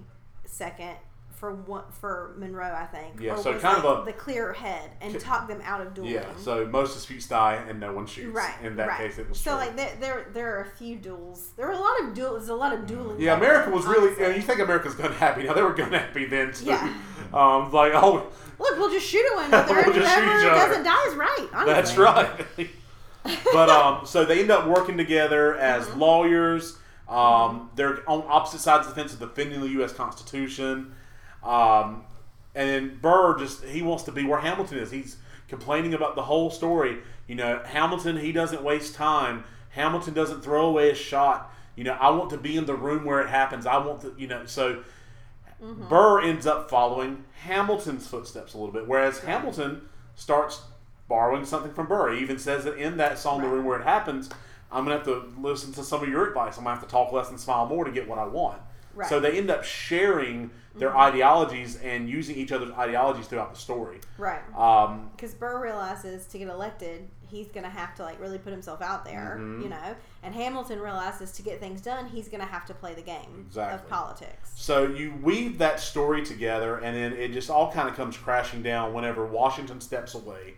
second 0.46 0.96
for 1.36 1.54
one, 1.54 1.84
for 2.00 2.34
Monroe, 2.38 2.74
I 2.74 2.86
think. 2.86 3.20
Yeah, 3.20 3.36
so 3.36 3.58
kind 3.58 3.76
of 3.84 4.02
a- 4.02 4.04
the 4.04 4.12
clear 4.12 4.52
head 4.52 4.90
and 5.00 5.18
talk 5.20 5.46
them 5.48 5.60
out 5.62 5.80
of 5.80 5.94
dueling. 5.94 6.12
Yeah, 6.14 6.24
so 6.38 6.66
most 6.66 6.94
disputes 6.94 7.28
die 7.28 7.62
and 7.68 7.78
no 7.78 7.92
one 7.92 8.06
shoots. 8.06 8.34
Right. 8.34 8.54
In 8.62 8.74
that 8.76 8.88
right. 8.88 8.98
case, 8.98 9.18
it 9.18 9.28
was 9.28 9.38
so 9.38 9.50
true. 9.52 9.60
like 9.60 9.76
there, 9.76 9.96
there 10.00 10.26
there 10.32 10.56
are 10.56 10.62
a 10.62 10.70
few 10.70 10.96
duels. 10.96 11.50
There 11.56 11.66
were 11.66 11.72
a 11.74 11.78
lot 11.78 12.00
of 12.02 12.14
duels. 12.14 12.38
There's 12.38 12.48
a 12.48 12.54
lot 12.54 12.72
of 12.72 12.86
dueling. 12.86 13.20
yeah, 13.20 13.36
America 13.36 13.70
was 13.70 13.84
really. 13.86 14.08
honestly. 14.08 14.24
You, 14.26 14.32
you 14.32 14.40
think 14.42 14.60
America's 14.60 14.94
gun 14.94 15.12
happy? 15.12 15.44
Now 15.44 15.52
they 15.52 15.62
were 15.62 15.74
gun 15.74 15.92
happy 15.92 16.24
then 16.26 16.52
too. 16.52 16.64
Yeah. 16.66 16.94
Um, 17.34 17.72
like 17.72 17.92
oh, 17.92 18.28
Look, 18.58 18.78
we'll 18.78 18.90
just 18.90 19.04
shoot 19.06 19.24
at 19.32 19.34
one 19.36 19.44
another. 19.46 19.74
We'll 19.74 19.84
and 19.86 19.94
just 19.96 20.14
shoot 20.14 20.22
each 20.22 20.46
other. 20.46 20.68
doesn't 20.68 20.84
die 20.84 21.06
is 21.08 21.14
right. 21.16 21.48
Honestly. 21.52 21.74
that's 21.74 21.96
right. 21.98 22.68
but 23.52 23.68
um, 23.68 24.06
so 24.06 24.24
they 24.24 24.40
end 24.40 24.50
up 24.52 24.66
working 24.68 24.96
together 24.96 25.56
as 25.58 25.86
Mm-hmm. 25.86 25.98
lawyers. 26.00 26.78
Um, 27.08 27.70
they're 27.74 28.08
on 28.08 28.24
opposite 28.28 28.60
sides 28.60 28.86
of 28.86 28.94
the 28.94 29.00
fence 29.00 29.12
of 29.12 29.18
defending 29.20 29.60
the 29.60 29.68
U.S. 29.70 29.92
Constitution. 29.92 30.94
Um, 31.42 32.04
and 32.54 32.68
then 32.68 32.98
Burr 33.00 33.38
just 33.38 33.64
he 33.64 33.82
wants 33.82 34.04
to 34.04 34.12
be 34.12 34.24
where 34.24 34.40
Hamilton 34.40 34.78
is. 34.78 34.90
He's 34.90 35.16
complaining 35.48 35.94
about 35.94 36.16
the 36.16 36.22
whole 36.22 36.50
story. 36.50 36.98
You 37.26 37.34
know, 37.34 37.62
Hamilton 37.64 38.16
he 38.16 38.32
doesn't 38.32 38.62
waste 38.62 38.94
time. 38.94 39.44
Hamilton 39.70 40.14
doesn't 40.14 40.42
throw 40.42 40.66
away 40.66 40.90
a 40.90 40.94
shot. 40.94 41.52
You 41.76 41.84
know, 41.84 41.92
I 41.92 42.10
want 42.10 42.30
to 42.30 42.38
be 42.38 42.56
in 42.56 42.64
the 42.64 42.74
room 42.74 43.04
where 43.04 43.20
it 43.20 43.28
happens. 43.28 43.66
I 43.66 43.76
want 43.78 44.00
to, 44.00 44.14
you 44.16 44.26
know, 44.26 44.46
so 44.46 44.82
Mm-hmm. 45.62 45.88
Burr 45.88 46.20
ends 46.20 46.46
up 46.46 46.68
following 46.68 47.24
Hamilton's 47.42 48.06
footsteps 48.06 48.54
a 48.54 48.58
little 48.58 48.72
bit, 48.72 48.86
whereas 48.86 49.20
Hamilton 49.20 49.82
starts 50.14 50.62
borrowing 51.08 51.44
something 51.44 51.72
from 51.72 51.86
Burr. 51.86 52.12
He 52.12 52.20
even 52.20 52.38
says 52.38 52.64
that 52.64 52.76
in 52.76 52.96
that 52.98 53.18
song, 53.18 53.40
"The 53.40 53.48
Room 53.48 53.64
Where 53.64 53.80
It 53.80 53.84
Happens," 53.84 54.28
I'm 54.70 54.84
gonna 54.84 54.96
have 54.96 55.06
to 55.06 55.32
listen 55.38 55.72
to 55.74 55.84
some 55.84 56.02
of 56.02 56.08
your 56.08 56.26
advice. 56.26 56.58
I'm 56.58 56.64
gonna 56.64 56.76
have 56.76 56.84
to 56.84 56.90
talk 56.90 57.12
less 57.12 57.30
and 57.30 57.40
smile 57.40 57.66
more 57.66 57.84
to 57.84 57.90
get 57.90 58.08
what 58.08 58.18
I 58.18 58.26
want. 58.26 58.60
Right. 58.96 59.08
So 59.08 59.20
they 59.20 59.38
end 59.38 59.50
up 59.50 59.62
sharing 59.64 60.50
their 60.74 60.88
Mm-hmm. 60.90 60.98
ideologies 60.98 61.76
and 61.76 62.08
using 62.08 62.36
each 62.36 62.52
other's 62.52 62.70
ideologies 62.72 63.26
throughout 63.28 63.52
the 63.54 63.58
story. 63.58 63.98
Right. 64.18 64.42
Um, 64.56 65.10
Because 65.16 65.32
Burr 65.34 65.62
realizes 65.62 66.26
to 66.26 66.38
get 66.38 66.48
elected, 66.48 67.08
he's 67.28 67.46
going 67.48 67.64
to 67.64 67.70
have 67.70 67.94
to 67.96 68.02
like 68.02 68.20
really 68.20 68.36
put 68.38 68.52
himself 68.52 68.82
out 68.82 69.04
there, 69.06 69.38
Mhm. 69.40 69.62
you 69.62 69.68
know. 69.70 69.96
And 70.22 70.34
Hamilton 70.34 70.80
realizes 70.80 71.32
to 71.32 71.42
get 71.42 71.60
things 71.60 71.80
done, 71.80 72.06
he's 72.06 72.28
going 72.28 72.40
to 72.42 72.46
have 72.46 72.66
to 72.66 72.74
play 72.74 72.92
the 72.94 73.00
game 73.02 73.44
Exactly. 73.46 73.74
of 73.74 73.88
politics. 73.88 74.52
So 74.54 74.86
you 74.86 75.14
weave 75.22 75.56
that 75.58 75.80
story 75.80 76.22
together, 76.24 76.76
and 76.76 76.94
then 76.94 77.12
it 77.14 77.32
just 77.32 77.48
all 77.48 77.72
kind 77.72 77.88
of 77.88 77.96
comes 77.96 78.16
crashing 78.18 78.62
down 78.62 78.92
whenever 78.92 79.24
Washington 79.24 79.80
steps 79.80 80.14
away. 80.14 80.56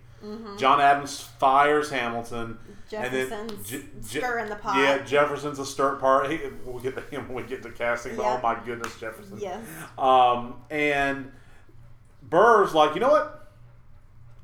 John 0.59 0.81
Adams 0.81 1.21
fires 1.21 1.91
Hamilton. 1.91 2.59
Jefferson's 2.91 3.69
Je- 3.69 3.79
Je- 4.09 4.19
stirring 4.19 4.49
the 4.49 4.57
pot. 4.57 4.77
Yeah, 4.79 4.99
Jefferson's 5.05 5.59
a 5.59 5.67
stir 5.67 5.97
part. 5.97 6.31
He, 6.31 6.41
we'll 6.65 6.81
get 6.81 6.95
to 6.97 7.03
him 7.03 7.29
when 7.29 7.45
we 7.45 7.49
get 7.49 7.63
to 7.63 7.71
casting. 7.71 8.17
But 8.17 8.23
Yep. 8.25 8.39
oh 8.39 8.43
my 8.43 8.65
goodness, 8.65 8.99
Jefferson. 8.99 9.39
Yes. 9.39 9.61
Um, 9.99 10.55
and 10.71 11.31
Burr's 12.23 12.75
like, 12.75 12.95
you 12.95 13.01
know 13.01 13.11
what? 13.11 13.49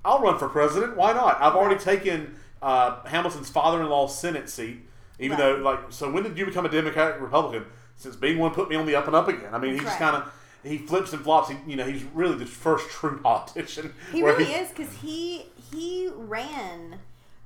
I'll 0.04 0.20
run 0.20 0.38
for 0.38 0.48
president. 0.48 0.96
Why 0.96 1.12
not? 1.12 1.40
I've 1.40 1.54
already 1.54 1.80
taken 1.80 2.34
uh, 2.62 3.02
Hamilton's 3.06 3.48
father-in-law's 3.50 4.16
Senate 4.18 4.48
seat. 4.50 4.80
Even 5.18 5.38
Right. 5.38 5.56
though, 5.56 5.62
like, 5.62 5.78
so 5.90 6.10
when 6.10 6.22
did 6.24 6.36
you 6.36 6.44
become 6.44 6.66
a 6.66 6.68
Democrat 6.68 7.20
Republican? 7.20 7.64
Since 7.96 8.16
being 8.16 8.38
one 8.38 8.50
put 8.52 8.68
me 8.68 8.76
on 8.76 8.86
the 8.86 8.96
up 8.96 9.06
and 9.06 9.14
up 9.14 9.28
again. 9.28 9.54
I 9.54 9.58
mean, 9.58 9.72
he 9.72 9.78
That's 9.78 9.90
just 9.90 10.00
right. 10.00 10.10
kind 10.12 10.22
of 10.24 10.32
he 10.68 10.78
flips 10.78 11.12
and 11.12 11.22
flops. 11.22 11.50
He, 11.50 11.56
you 11.66 11.76
know, 11.76 11.84
he's 11.86 12.02
really 12.14 12.36
the 12.36 12.46
first 12.46 12.88
true 12.90 13.20
politician. 13.22 13.92
He 14.10 14.22
really 14.22 14.44
is 14.44 14.70
because 14.70 14.92
he 14.96 15.46
he 15.72 16.08
ran 16.14 16.98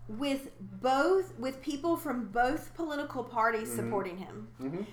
with 0.09 0.49
both 0.81 1.39
with 1.39 1.61
people 1.61 1.97
from 1.97 2.27
both 2.29 2.75
political 2.75 3.23
parties 3.23 3.69
Mm-hmm. 3.69 3.77
supporting 3.77 4.17
him. 4.17 4.49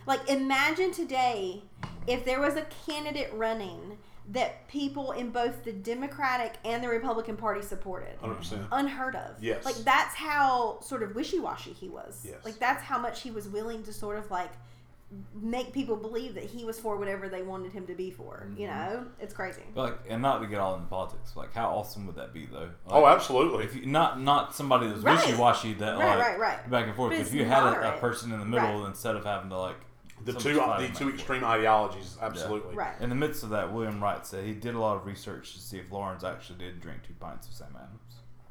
Like 0.06 0.30
imagine 0.30 0.92
today 0.92 1.64
if 2.08 2.26
there 2.26 2.40
was 2.42 2.56
a 2.56 2.66
candidate 2.86 3.32
running 3.34 3.98
that 4.32 4.68
people 4.68 5.12
in 5.12 5.30
both 5.30 5.64
the 5.64 5.72
Democratic 5.72 6.56
and 6.66 6.84
the 6.84 6.90
Republican 6.90 7.38
Party 7.38 7.62
supported. 7.62 8.20
100%. 8.22 8.68
Unheard 8.72 9.16
of. 9.16 9.42
Yes. 9.42 9.64
Like 9.64 9.76
that's 9.76 10.16
how 10.16 10.80
sort 10.82 11.04
of 11.04 11.16
wishy 11.16 11.40
washy 11.40 11.72
he 11.74 11.90
was. 11.90 12.24
Yes. 12.28 12.44
Like 12.44 12.58
that's 12.60 12.84
how 12.84 12.98
much 13.00 13.22
he 13.22 13.30
was 13.32 13.48
willing 13.48 13.84
to 13.84 13.94
sort 13.94 14.18
of 14.18 14.30
like 14.32 14.52
make 15.40 15.72
people 15.72 15.96
believe 15.96 16.34
that 16.36 16.44
he 16.46 16.66
was 16.66 16.80
for 16.80 16.98
whatever 16.98 17.30
they 17.30 17.44
wanted 17.44 17.72
him 17.72 17.86
to 17.88 17.94
be 17.94 18.12
for. 18.12 18.48
You 18.58 18.68
Mm-hmm. 18.68 18.94
know? 18.94 19.06
It's 19.20 19.34
crazy. 19.34 19.62
But, 19.74 19.82
like, 19.82 20.00
and 20.10 20.22
not 20.22 20.40
to 20.40 20.48
get 20.48 20.60
all 20.60 20.76
into 20.76 20.88
politics, 20.88 21.36
like 21.36 21.54
how 21.54 21.70
awesome 21.70 22.06
would 22.08 22.16
that 22.16 22.34
be 22.34 22.48
though? 22.48 22.60
Like, 22.60 22.70
Oh, 22.88 23.06
absolutely. 23.06 23.66
If 23.66 23.76
you, 23.76 23.86
not 23.86 24.20
not 24.22 24.56
somebody 24.56 24.88
that's 24.88 25.02
Right. 25.02 25.16
wishy 25.26 25.36
washy 25.38 25.74
that 25.76 25.98
Right, 25.98 26.18
like 26.18 26.28
right, 26.28 26.40
right. 26.40 26.70
back 26.70 26.88
and 26.88 26.96
forth. 26.96 27.12
But 27.12 27.20
If 27.20 27.34
you 27.34 27.46
had 27.46 27.64
a, 27.64 27.96
a 27.96 28.00
person 28.00 28.32
in 28.32 28.40
the 28.40 28.46
middle 28.46 28.80
Right. 28.82 28.88
instead 28.90 29.16
of 29.16 29.24
having 29.24 29.50
to 29.52 29.58
like 29.60 29.78
The 30.24 30.34
two 30.34 30.54
the 30.54 30.54
two 30.54 30.58
back 30.60 31.00
and 31.02 31.14
extreme 31.14 31.44
ideologies, 31.44 32.18
absolutely. 32.22 32.76
Right. 32.76 33.00
In 33.00 33.10
the 33.10 33.16
midst 33.16 33.44
of 33.44 33.50
that, 33.52 33.72
William 33.72 34.02
Wright 34.02 34.26
said 34.26 34.44
he 34.44 34.54
did 34.54 34.74
a 34.76 34.80
lot 34.80 34.96
of 34.98 35.06
research 35.06 35.54
to 35.54 35.60
see 35.62 35.78
if 35.78 35.92
Laurens 35.92 36.24
actually 36.24 36.58
did 36.60 36.82
drink 36.82 37.04
two 37.08 37.14
pints 37.20 37.48
of 37.48 37.54
Sam 37.54 37.76
Adams. 37.76 38.05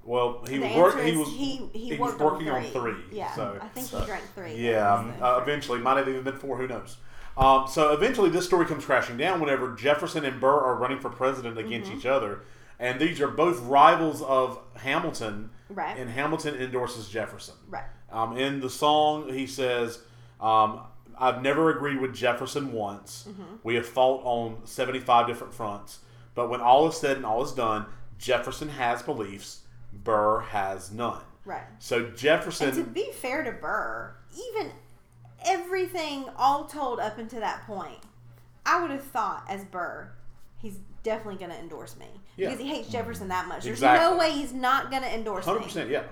Well, 0.04 0.44
he 0.48 0.58
The 0.58 0.66
was 0.66 0.94
answer 0.94 1.04
he 1.06 1.16
was 1.16 1.28
he, 1.28 1.56
he, 1.72 1.94
he 1.94 1.96
was 1.98 2.14
working 2.18 2.48
on 2.50 2.56
on 2.56 2.62
three. 2.70 2.92
three, 2.94 3.18
Yeah, 3.18 3.34
so- 3.34 3.58
I 3.60 3.68
think 3.68 3.86
so- 3.86 4.00
he 4.00 4.06
drank 4.06 4.24
three. 4.34 4.54
Yeah, 4.54 5.12
uh, 5.22 5.38
eventually 5.42 5.78
might 5.78 5.96
have 5.96 6.08
even 6.08 6.22
been 6.22 6.36
four. 6.36 6.56
Who 6.58 6.66
knows? 6.68 6.98
Um, 7.36 7.66
so 7.66 7.92
eventually, 7.92 8.30
this 8.30 8.44
story 8.44 8.66
comes 8.66 8.84
crashing 8.84 9.16
down 9.16 9.40
whenever 9.40 9.74
Jefferson 9.74 10.24
and 10.24 10.40
Burr 10.40 10.60
are 10.60 10.76
running 10.76 11.00
for 11.00 11.08
president 11.10 11.58
against 11.58 11.88
Mm-hmm. 11.90 11.98
each 11.98 12.06
other, 12.06 12.40
and 12.78 13.00
these 13.00 13.20
are 13.20 13.28
both 13.28 13.60
rivals 13.62 14.22
of 14.22 14.58
Hamilton. 14.76 15.50
Right. 15.70 15.96
And 15.98 16.10
Hamilton 16.10 16.54
endorses 16.56 17.08
Jefferson. 17.08 17.54
Right. 17.68 17.84
Um, 18.12 18.36
in 18.36 18.60
the 18.60 18.70
song, 18.70 19.30
he 19.32 19.46
says, 19.48 19.98
um, 20.40 20.80
"I've 21.18 21.42
never 21.42 21.70
agreed 21.70 22.00
with 22.00 22.14
Jefferson 22.14 22.72
once. 22.72 23.26
Mm-hmm. 23.28 23.42
We 23.64 23.74
have 23.76 23.86
fought 23.86 24.20
on 24.24 24.58
seventy-five 24.66 25.26
different 25.26 25.54
fronts, 25.54 26.00
but 26.36 26.48
when 26.50 26.60
all 26.60 26.86
is 26.88 26.96
said 26.96 27.16
and 27.16 27.26
all 27.26 27.42
is 27.42 27.50
done, 27.52 27.86
Jefferson 28.18 28.68
has 28.68 29.02
beliefs. 29.02 29.62
Burr 30.04 30.40
has 30.40 30.92
none." 30.92 31.22
Right. 31.44 31.62
So 31.78 32.10
Jefferson. 32.10 32.68
And 32.68 32.76
to 32.76 32.84
be 32.84 33.10
fair 33.12 33.42
to 33.42 33.52
Burr, 33.52 34.14
even 34.52 34.70
everything 35.44 36.26
all 36.36 36.64
told 36.64 37.00
up 37.00 37.18
until 37.18 37.40
that 37.40 37.66
point, 37.66 37.98
I 38.64 38.80
would 38.80 38.90
have 38.90 39.04
thought 39.04 39.44
as 39.48 39.64
Burr, 39.64 40.10
he's 40.58 40.78
definitely 41.02 41.36
going 41.38 41.50
to 41.50 41.58
endorse 41.58 41.96
me 41.98 42.06
Yeah. 42.36 42.48
because 42.48 42.62
he 42.64 42.68
hates 42.68 42.88
Jefferson 42.88 43.28
that 43.28 43.46
much. 43.46 43.64
There's 43.64 43.78
Exactly. 43.78 44.10
no 44.10 44.16
way 44.18 44.30
he's 44.32 44.54
not 44.54 44.90
going 44.90 45.02
to 45.02 45.14
endorse 45.14 45.44
Hundred 45.44 45.60
me. 45.60 45.64
percent, 45.66 45.90
yeah. 45.90 46.04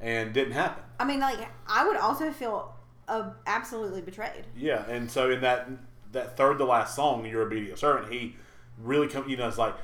And 0.00 0.34
didn't 0.34 0.52
happen. 0.52 0.82
I 0.98 1.04
mean, 1.04 1.20
like 1.20 1.38
I 1.66 1.86
would 1.86 1.96
also 1.96 2.30
feel 2.30 2.74
uh, 3.08 3.30
absolutely 3.46 4.02
betrayed. 4.02 4.46
Yeah, 4.56 4.84
and 4.88 5.10
so 5.10 5.30
in 5.30 5.40
that 5.40 5.68
that 6.12 6.36
third 6.36 6.58
to 6.58 6.64
last 6.64 6.94
song, 6.94 7.24
"Your 7.24 7.42
Obedient 7.42 7.78
Servant," 7.78 8.12
he 8.12 8.36
really 8.78 9.08
come. 9.08 9.28
You 9.28 9.36
know, 9.36 9.48
it's 9.48 9.58
like 9.58 9.74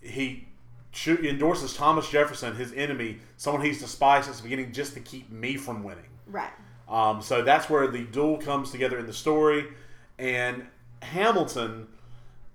he 0.00 0.48
endorses 1.06 1.74
Thomas 1.74 2.08
Jefferson, 2.08 2.54
his 2.54 2.72
enemy, 2.74 3.18
someone 3.36 3.64
he's 3.64 3.80
despised 3.80 4.26
since 4.26 4.38
the 4.38 4.42
beginning, 4.44 4.72
just 4.72 4.94
to 4.94 5.00
keep 5.00 5.30
me 5.30 5.56
from 5.56 5.82
winning. 5.82 6.04
Right. 6.26 6.52
Um, 6.88 7.22
so 7.22 7.42
that's 7.42 7.70
where 7.70 7.86
the 7.86 8.04
duel 8.04 8.38
comes 8.38 8.70
together 8.70 8.98
in 8.98 9.06
the 9.06 9.12
story, 9.12 9.68
and 10.18 10.66
Hamilton, 11.00 11.88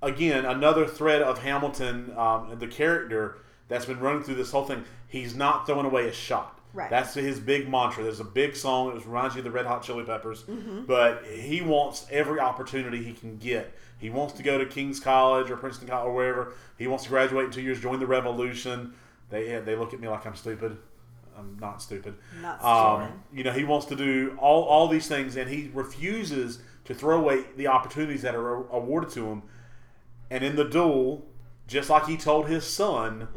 again, 0.01 0.45
another 0.45 0.85
thread 0.85 1.21
of 1.21 1.39
Hamilton, 1.39 2.13
um, 2.15 2.55
the 2.59 2.67
character 2.67 3.39
that's 3.67 3.85
been 3.85 3.99
running 3.99 4.23
through 4.23 4.35
this 4.35 4.51
whole 4.51 4.65
thing. 4.65 4.83
He's 5.07 5.35
not 5.35 5.65
throwing 5.65 5.85
away 5.85 6.07
a 6.07 6.13
shot. 6.13 6.56
Right. 6.73 6.89
That's 6.89 7.13
his 7.13 7.39
big 7.39 7.69
mantra. 7.69 8.03
There's 8.03 8.19
a 8.19 8.23
big 8.25 8.55
song 8.55 8.93
that 8.93 9.05
reminds 9.05 9.35
you 9.35 9.39
of 9.39 9.45
the 9.45 9.51
Red 9.51 9.65
Hot 9.65 9.81
Chili 9.83 10.03
Peppers, 10.03 10.43
Mm-hmm. 10.43 10.85
but 10.85 11.23
he 11.25 11.61
wants 11.61 12.05
every 12.11 12.39
opportunity 12.39 13.03
he 13.03 13.13
can 13.13 13.37
get. 13.37 13.73
He 13.99 14.09
wants 14.11 14.33
to 14.35 14.43
go 14.43 14.57
to 14.59 14.65
King's 14.65 14.99
College 14.99 15.49
or 15.49 15.57
Princeton 15.57 15.87
College 15.87 16.07
or 16.09 16.13
wherever. 16.13 16.53
He 16.77 16.85
wants 16.87 17.05
to 17.05 17.09
graduate 17.09 17.45
in 17.45 17.51
two 17.51 17.61
years, 17.61 17.79
join 17.79 17.99
the 17.99 18.05
Revolution. 18.05 18.93
They 19.29 19.59
they 19.65 19.75
look 19.75 19.93
at 19.93 19.99
me 19.99 20.07
like 20.07 20.25
I'm 20.27 20.35
stupid. 20.35 20.77
I'm 21.37 21.57
not 21.59 21.81
stupid. 21.81 22.15
Not 22.41 22.63
Um, 22.63 23.23
you 23.33 23.43
know, 23.43 23.51
he 23.51 23.63
wants 23.63 23.85
to 23.87 23.95
do 23.95 24.35
all, 24.39 24.63
all 24.63 24.87
these 24.87 25.07
things, 25.07 25.35
and 25.37 25.49
he 25.49 25.69
refuses 25.73 26.59
to 26.85 26.93
throw 26.95 27.19
away 27.19 27.43
the 27.55 27.67
opportunities 27.67 28.21
that 28.23 28.33
are 28.35 28.55
awarded 28.71 29.09
to 29.11 29.25
him. 29.27 29.43
And 30.31 30.43
in 30.43 30.55
the 30.55 30.63
duel, 30.65 31.25
just 31.67 31.89
like 31.89 32.05
he 32.07 32.17
told 32.17 32.47
his 32.47 32.65
son, 32.65 33.27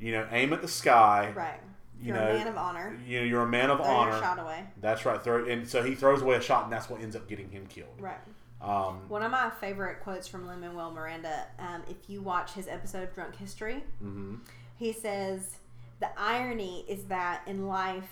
you 0.00 0.12
know, 0.12 0.26
aim 0.30 0.52
at 0.52 0.60
the 0.62 0.68
sky. 0.68 1.26
Mm-hmm. 1.30 1.38
Right. 1.38 1.60
You 2.00 2.08
You're 2.08 2.16
know, 2.16 2.30
a 2.30 2.34
man 2.34 2.46
of 2.48 2.56
honor. 2.58 2.98
You 3.06 3.20
know, 3.20 3.24
you're 3.26 3.42
a 3.42 3.48
man 3.48 3.70
of 3.70 3.78
Throw 3.78 3.86
honor. 3.88 4.10
your 4.12 4.20
shot 4.20 4.38
away. 4.38 4.64
That's 4.80 5.04
right. 5.06 5.22
Throw, 5.22 5.44
and 5.46 5.66
so 5.68 5.82
he 5.82 5.94
throws 5.94 6.22
away 6.22 6.36
a 6.36 6.40
shot, 6.40 6.64
and 6.64 6.72
that's 6.72 6.90
what 6.90 7.00
ends 7.00 7.16
up 7.16 7.26
getting 7.28 7.48
him 7.50 7.66
killed. 7.66 7.98
Right. 7.98 8.18
Um, 8.60 9.08
One 9.08 9.22
of 9.22 9.30
my 9.30 9.50
favorite 9.60 10.00
quotes 10.00 10.26
from 10.28 10.46
Lin 10.46 10.60
Manuel 10.60 10.90
Miranda, 10.90 11.44
um, 11.58 11.82
if 11.88 12.08
you 12.08 12.22
watch 12.22 12.52
his 12.52 12.68
episode 12.68 13.02
of 13.04 13.14
Drunk 13.14 13.36
History, 13.36 13.84
mhm. 14.02 14.38
he 14.76 14.92
says, 14.92 15.56
The 16.00 16.08
irony 16.18 16.84
is 16.88 17.04
that 17.04 17.42
in 17.46 17.66
life, 17.66 18.08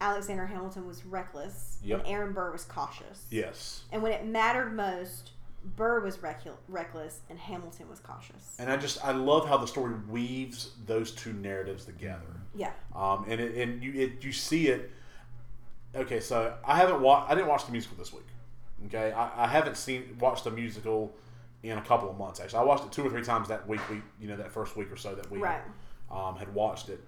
Alexander 0.00 0.46
Hamilton 0.46 0.86
was 0.86 1.04
reckless 1.04 1.78
Yep. 1.84 2.00
and 2.00 2.08
Aaron 2.08 2.32
Burr 2.32 2.52
was 2.52 2.64
cautious. 2.64 3.24
Yes. 3.30 3.82
And 3.92 4.02
when 4.02 4.12
it 4.12 4.24
mattered 4.24 4.74
most, 4.74 5.32
Burr 5.76 6.00
was 6.00 6.16
recu- 6.18 6.56
reckless 6.68 7.20
and 7.28 7.38
Hamilton 7.38 7.88
was 7.88 8.00
cautious. 8.00 8.56
And 8.58 8.70
I 8.72 8.76
just 8.78 9.04
I 9.04 9.12
love 9.12 9.46
how 9.46 9.58
the 9.58 9.66
story 9.66 9.94
weaves 10.08 10.70
those 10.86 11.10
two 11.10 11.32
narratives 11.34 11.84
together. 11.84 12.39
Yeah. 12.54 12.72
Um, 12.94 13.24
and 13.28 13.40
it, 13.40 13.54
and 13.56 13.82
you 13.82 13.92
it, 13.94 14.24
you 14.24 14.32
see 14.32 14.68
it. 14.68 14.90
Okay, 15.94 16.20
so 16.20 16.54
I 16.64 16.76
haven't 16.76 17.00
watched. 17.00 17.30
I 17.30 17.34
didn't 17.34 17.48
watch 17.48 17.66
the 17.66 17.72
musical 17.72 17.96
this 17.96 18.12
week. 18.12 18.26
Okay, 18.86 19.12
I, 19.12 19.44
I 19.44 19.46
haven't 19.48 19.76
seen 19.76 20.16
watched 20.20 20.44
the 20.44 20.50
musical 20.50 21.14
in 21.62 21.76
a 21.78 21.82
couple 21.82 22.08
of 22.10 22.16
months. 22.16 22.40
Actually, 22.40 22.60
I 22.60 22.64
watched 22.64 22.84
it 22.84 22.92
two 22.92 23.04
or 23.06 23.10
three 23.10 23.22
times 23.24 23.48
that 23.48 23.68
week. 23.68 23.80
We, 23.90 24.00
you 24.20 24.28
know, 24.28 24.36
that 24.36 24.50
first 24.52 24.76
week 24.76 24.90
or 24.90 24.96
so 24.96 25.14
that 25.14 25.30
we 25.30 25.38
Right. 25.38 25.60
um, 26.10 26.36
had 26.36 26.52
watched 26.54 26.88
it, 26.88 27.00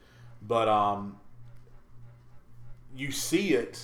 but 0.43 0.69
um, 0.69 1.17
you 2.95 3.11
see 3.11 3.55
it 3.55 3.83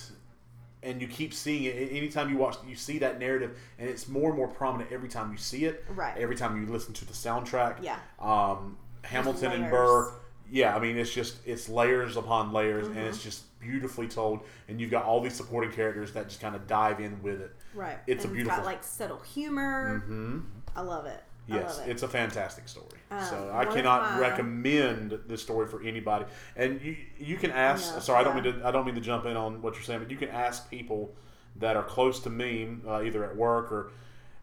and 0.83 1.01
you 1.01 1.07
keep 1.07 1.33
seeing 1.33 1.63
it 1.63 1.91
anytime 1.91 2.29
you 2.29 2.37
watch 2.37 2.55
you 2.67 2.75
see 2.75 2.99
that 2.99 3.19
narrative 3.19 3.57
and 3.79 3.89
it's 3.89 4.07
more 4.07 4.29
and 4.29 4.37
more 4.37 4.47
prominent 4.47 4.89
every 4.93 5.09
time 5.09 5.29
you 5.31 5.37
see 5.37 5.65
it 5.65 5.83
Right. 5.89 6.15
every 6.17 6.35
time 6.37 6.61
you 6.61 6.71
listen 6.71 6.93
to 6.93 7.05
the 7.05 7.11
soundtrack 7.13 7.81
Yeah. 7.81 7.97
um, 8.19 8.77
hamilton 9.03 9.51
and 9.51 9.69
burr 9.69 10.13
yeah 10.51 10.75
i 10.75 10.79
mean 10.79 10.97
it's 10.97 11.13
just 11.13 11.37
it's 11.45 11.69
layers 11.69 12.17
upon 12.17 12.51
layers 12.53 12.87
and 12.87 12.95
Mm-hmm. 12.95 13.05
it's 13.07 13.23
just 13.23 13.43
beautifully 13.59 14.07
told 14.07 14.39
and 14.67 14.79
you've 14.79 14.91
got 14.91 15.03
all 15.03 15.19
these 15.21 15.33
supporting 15.35 15.71
characters 15.71 16.13
that 16.13 16.27
just 16.29 16.39
kind 16.41 16.55
of 16.55 16.65
dive 16.67 16.99
in 16.99 17.21
with 17.21 17.41
it 17.41 17.51
Right. 17.75 17.97
It's 18.07 18.25
a 18.25 18.27
beautiful- 18.27 18.57
got 18.57 18.65
like 18.65 18.83
subtle 18.83 19.19
humor. 19.19 19.99
hmm 20.05 20.39
I 20.75 20.81
love 20.81 21.05
it. 21.05 21.21
I 21.51 21.55
Yes, 21.55 21.77
love 21.77 21.87
it. 21.87 21.91
it's 21.91 22.03
a 22.03 22.07
fantastic 22.07 22.67
story. 22.67 22.99
Um, 23.11 23.23
so 23.23 23.51
I 23.53 23.65
cannot 23.65 24.01
my- 24.13 24.19
recommend 24.19 25.19
this 25.27 25.41
story 25.41 25.67
for 25.67 25.81
anybody. 25.83 26.25
And 26.55 26.81
you 26.81 26.95
you 27.17 27.37
can 27.37 27.51
ask. 27.51 27.93
No, 27.93 27.99
sorry, 27.99 28.19
I 28.19 28.23
don't 28.23 28.35
mean 28.35 28.43
to 28.53 28.65
I 28.67 28.71
don't 28.71 28.85
mean 28.85 28.95
to 28.95 29.01
jump 29.01 29.25
in 29.25 29.35
on 29.37 29.61
what 29.61 29.73
you're 29.75 29.83
saying, 29.83 29.99
but 29.99 30.09
you 30.11 30.17
can 30.17 30.29
ask 30.29 30.69
people 30.69 31.13
that 31.57 31.75
are 31.75 31.83
close 31.83 32.19
to 32.21 32.29
me, 32.29 32.77
uh, 32.87 33.01
either 33.01 33.23
at 33.23 33.35
work 33.35 33.71
or 33.71 33.91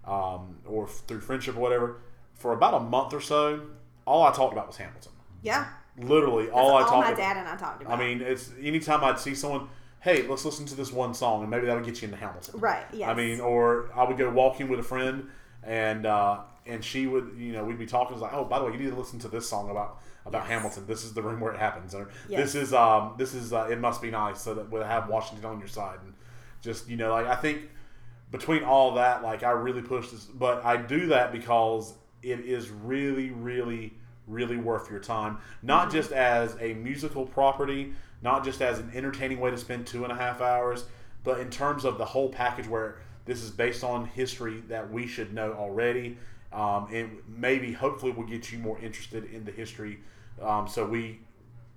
um, 0.05 0.57
or 0.67 0.87
through 0.89 1.21
friendship 1.21 1.57
or 1.57 1.61
whatever. 1.61 1.97
For 2.35 2.53
about 2.53 2.75
a 2.75 2.81
month 2.81 3.13
or 3.15 3.21
so, 3.21 3.63
all 4.05 4.23
I 4.25 4.33
talked 4.33 4.53
about 4.53 4.67
was 4.69 4.77
Hamilton. 4.77 5.13
yeah. 5.43 5.67
Literally, 5.99 6.51
all 6.51 6.71
all, 6.73 6.77
I 6.77 6.81
talked 6.83 6.91
about. 6.93 7.01
my 7.01 7.07
about. 7.09 7.17
dad 7.17 7.37
and 7.39 7.49
I 7.49 7.57
talked 7.57 7.83
about. 7.83 7.99
I 7.99 8.03
mean, 8.05 8.21
it's 8.21 8.51
anytime 8.61 9.03
I'd 9.03 9.19
see 9.19 9.35
someone, 9.35 9.69
hey, 10.01 10.27
let's 10.29 10.45
listen 10.45 10.67
to 10.67 10.75
this 10.75 10.93
one 10.93 11.15
song, 11.15 11.41
and 11.43 11.51
maybe 11.51 11.67
that'll 11.67 11.83
get 11.85 12.03
you 12.03 12.07
into 12.07 12.19
Hamilton. 12.19 12.61
right. 12.61 12.85
Yes. 12.93 13.09
I 13.09 13.15
mean, 13.15 13.41
or 13.41 13.91
I 13.95 14.05
would 14.05 14.19
go 14.19 14.29
walking 14.31 14.69
with 14.69 14.79
a 14.79 14.83
friend, 14.83 15.29
and 15.63 16.05
uh, 16.07 16.41
and 16.67 16.85
she 16.85 17.07
would, 17.07 17.35
you 17.39 17.53
know, 17.53 17.65
we'd 17.65 17.79
be 17.79 17.87
talking. 17.87 18.15
It's 18.15 18.23
like, 18.23 18.35
oh, 18.35 18.45
by 18.45 18.59
the 18.59 18.67
way, 18.67 18.73
you 18.73 18.79
need 18.79 18.91
to 18.91 18.97
listen 18.97 19.19
to 19.21 19.29
this 19.29 19.49
song 19.49 19.71
about 19.71 19.99
about 20.27 20.43
Yes. 20.43 20.49
Hamilton. 20.51 20.87
This 20.87 21.05
is 21.05 21.15
the 21.15 21.23
room 21.23 21.41
where 21.41 21.53
it 21.55 21.59
happens, 21.59 21.95
or 21.95 22.11
Yes. 22.29 22.53
this 22.53 22.55
is 22.69 22.75
um 22.75 23.15
this 23.17 23.33
is 23.33 23.53
uh, 23.53 23.69
it 23.71 23.79
must 23.81 24.03
be 24.03 24.11
nice, 24.11 24.41
so 24.43 24.53
that 24.55 24.71
we'll 24.71 24.85
have 24.85 25.09
Washington 25.09 25.47
on 25.49 25.59
your 25.61 25.69
side, 25.69 25.99
and 26.05 26.13
just 26.61 26.89
you 26.91 26.97
know, 26.97 27.11
like 27.13 27.27
I 27.27 27.37
think 27.37 27.71
between 28.31 28.65
all 28.65 28.95
that, 28.97 29.23
like 29.23 29.43
I 29.45 29.53
really 29.53 29.83
push 29.83 30.11
this, 30.11 30.25
but 30.25 30.63
I 30.65 30.77
do 30.77 31.07
that 31.07 31.33
because 31.33 31.95
it 32.23 32.41
is 32.41 32.69
really, 32.71 33.31
really, 33.31 33.95
really 34.27 34.57
worth 34.57 34.91
your 34.91 35.01
time. 35.01 35.39
Not 35.63 35.91
just 35.91 36.13
as 36.13 36.57
a 36.61 36.75
musical 36.75 37.27
property, 37.27 37.93
not 38.23 38.45
just 38.45 38.61
as 38.63 38.79
an 38.79 38.91
entertaining 38.95 39.41
way 39.41 39.51
to 39.51 39.59
spend 39.59 39.87
two 39.87 40.05
and 40.05 40.13
a 40.13 40.17
half 40.17 40.41
hours, 40.41 40.85
but 41.25 41.41
in 41.41 41.51
terms 41.51 41.85
of 41.85 41.99
the 41.99 42.05
whole 42.05 42.29
package 42.29 42.69
where 42.69 42.97
this 43.25 43.43
is 43.43 43.51
based 43.51 43.83
on 43.85 44.07
history 44.07 44.63
that 44.69 44.91
we 44.91 45.07
should 45.07 45.35
know 45.35 45.53
already. 45.53 46.17
Um, 46.53 46.89
and 46.93 47.19
maybe, 47.29 47.73
hopefully, 47.73 48.13
will 48.13 48.25
get 48.25 48.51
you 48.53 48.59
more 48.59 48.79
interested 48.79 49.25
in 49.33 49.45
the 49.45 49.51
history 49.53 49.99
um, 50.41 50.69
so 50.69 50.87
we 50.87 51.21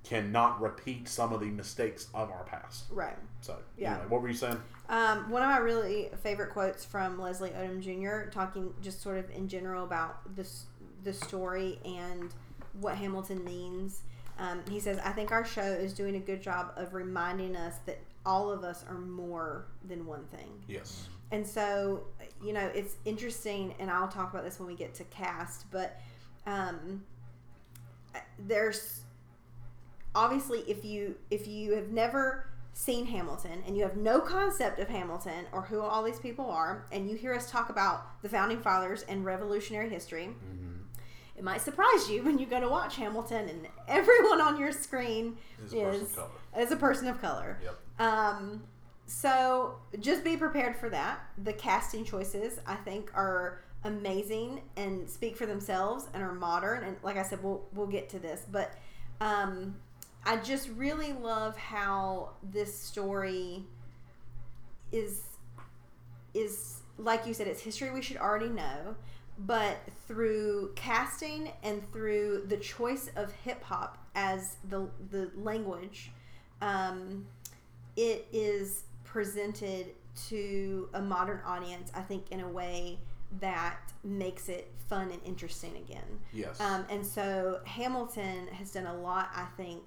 cannot 0.04 0.62
repeat 0.62 1.08
some 1.10 1.34
of 1.34 1.40
the 1.40 1.48
mistakes 1.48 2.08
of 2.14 2.32
our 2.32 2.44
past. 2.44 2.86
right. 2.92 3.18
So, 3.42 3.58
Yeah. 3.78 3.94
anyway, 3.94 4.06
what 4.10 4.22
were 4.22 4.28
you 4.30 4.34
saying? 4.34 4.62
Um, 4.88 5.30
one 5.30 5.42
of 5.42 5.50
my 5.50 5.58
really 5.58 6.10
favorite 6.24 6.52
quotes 6.52 6.86
from 6.86 7.20
Leslie 7.20 7.52
Odom 7.52 7.82
Jr. 7.82 8.30
talking 8.30 8.74
just 8.82 9.02
sort 9.02 9.18
of 9.18 9.30
in 9.32 9.48
general 9.48 9.84
about 9.84 10.36
this 10.36 10.66
the 11.04 11.14
story 11.14 11.80
and 11.86 12.34
what 12.80 12.96
Hamilton 12.96 13.44
means. 13.44 14.02
Um, 14.38 14.62
he 14.70 14.80
says, 14.80 15.00
"I 15.00 15.12
think 15.12 15.32
our 15.32 15.46
show 15.46 15.62
is 15.62 15.94
doing 15.94 16.16
a 16.16 16.20
good 16.20 16.42
job 16.42 16.72
of 16.76 16.94
reminding 16.94 17.56
us 17.56 17.76
that 17.86 18.00
all 18.26 18.52
of 18.52 18.64
us 18.64 18.86
are 18.88 18.98
more 18.98 19.66
than 19.88 20.06
one 20.06 20.26
thing." 20.28 20.64
Yes. 20.68 21.08
And 21.32 21.46
so, 21.46 22.06
you 22.44 22.54
know, 22.54 22.72
it's 22.74 22.96
interesting, 23.06 23.76
and 23.80 23.92
I'll 23.92 24.08
talk 24.08 24.32
about 24.32 24.44
this 24.44 24.60
when 24.60 24.68
we 24.68 24.76
get 24.76 24.96
to 24.96 25.04
cast, 25.06 25.70
but 25.72 26.00
um, 26.48 27.04
there's 28.48 29.02
obviously 30.16 30.60
if 30.62 30.84
you 30.84 31.16
if 31.30 31.48
you 31.48 31.74
have 31.74 31.90
never 31.90 32.48
seen 32.74 33.06
Hamilton 33.06 33.62
and 33.68 33.76
you 33.76 33.84
have 33.84 33.98
no 33.98 34.20
concept 34.20 34.80
of 34.80 34.88
Hamilton 34.88 35.46
or 35.52 35.62
who 35.64 35.82
all 35.82 36.02
these 36.02 36.20
people 36.20 36.50
are, 36.50 36.86
and 36.92 37.10
you 37.10 37.18
hear 37.18 37.34
us 37.34 37.52
talk 37.52 37.70
about 37.70 38.22
the 38.22 38.30
founding 38.30 38.60
fathers 38.62 39.04
and 39.10 39.26
revolutionary 39.26 39.90
history, 39.90 40.30
it 41.40 41.44
might 41.46 41.62
surprise 41.62 42.10
you 42.10 42.22
when 42.22 42.38
you 42.38 42.46
go 42.46 42.60
to 42.60 42.68
watch 42.68 42.98
Hamilton 42.98 43.48
and 43.48 43.68
everyone 43.88 44.42
on 44.42 44.60
your 44.60 44.74
screen 44.74 45.38
Is 45.66 45.74
a 45.74 45.78
person 45.78 46.02
is 46.02 46.02
of 46.02 46.16
color. 46.16 46.30
is 46.58 46.72
a 46.72 46.76
person 46.76 47.08
of 47.08 47.22
color. 47.22 47.60
Yep. 47.64 47.80
Um, 48.00 48.64
so 49.06 49.76
just 50.02 50.26
be 50.26 50.36
prepared 50.36 50.76
for 50.76 50.90
that. 50.90 51.22
The 51.42 51.54
casting 51.54 52.04
choices, 52.04 52.60
I 52.68 52.76
think, 52.76 53.10
are 53.16 53.62
amazing 53.86 54.62
and 54.76 55.10
speak 55.10 55.38
for 55.38 55.46
themselves 55.46 56.10
and 56.14 56.22
are 56.22 56.34
modern. 56.34 56.84
And 56.84 56.98
like 57.04 57.16
I 57.16 57.24
said, 57.24 57.42
we'll 57.42 57.64
we'll 57.74 57.88
get 57.88 58.10
to 58.10 58.20
this, 58.20 58.46
but 58.52 58.74
um, 59.22 59.78
I 60.26 60.36
just 60.38 60.68
really 60.76 61.14
love 61.14 61.56
how 61.58 62.32
this 62.44 62.78
story 62.78 63.64
is 64.92 65.22
is 66.34 66.82
like 66.98 67.26
you 67.26 67.34
said, 67.34 67.48
it's 67.48 67.62
history 67.62 67.92
we 67.92 68.02
should 68.02 68.18
already 68.18 68.50
know. 68.50 68.96
But 69.46 69.78
through 70.08 70.74
casting 70.76 71.52
and 71.64 71.82
through 71.94 72.46
the 72.48 72.58
choice 72.58 73.10
of 73.16 73.32
hip 73.32 73.64
hop 73.64 73.98
as 74.16 74.58
the 74.70 74.90
the 75.12 75.32
language, 75.36 76.12
um, 76.62 77.26
it 77.96 78.28
is 78.34 78.84
presented 79.06 79.88
to 80.28 80.90
a 80.94 81.02
modern 81.02 81.40
audience, 81.46 81.92
I 81.96 82.02
think, 82.02 82.32
in 82.32 82.42
a 82.42 82.50
way 82.50 83.00
that 83.40 83.80
makes 84.04 84.50
it 84.50 84.72
fun 84.88 85.12
and 85.12 85.22
interesting 85.24 85.78
again. 85.78 86.20
Yes. 86.34 86.60
Um, 86.60 86.86
and 86.90 87.06
so 87.06 87.60
Hamilton 87.66 88.48
has 88.48 88.72
done 88.72 88.88
a 88.88 88.98
lot, 88.98 89.30
I 89.36 89.46
think, 89.56 89.84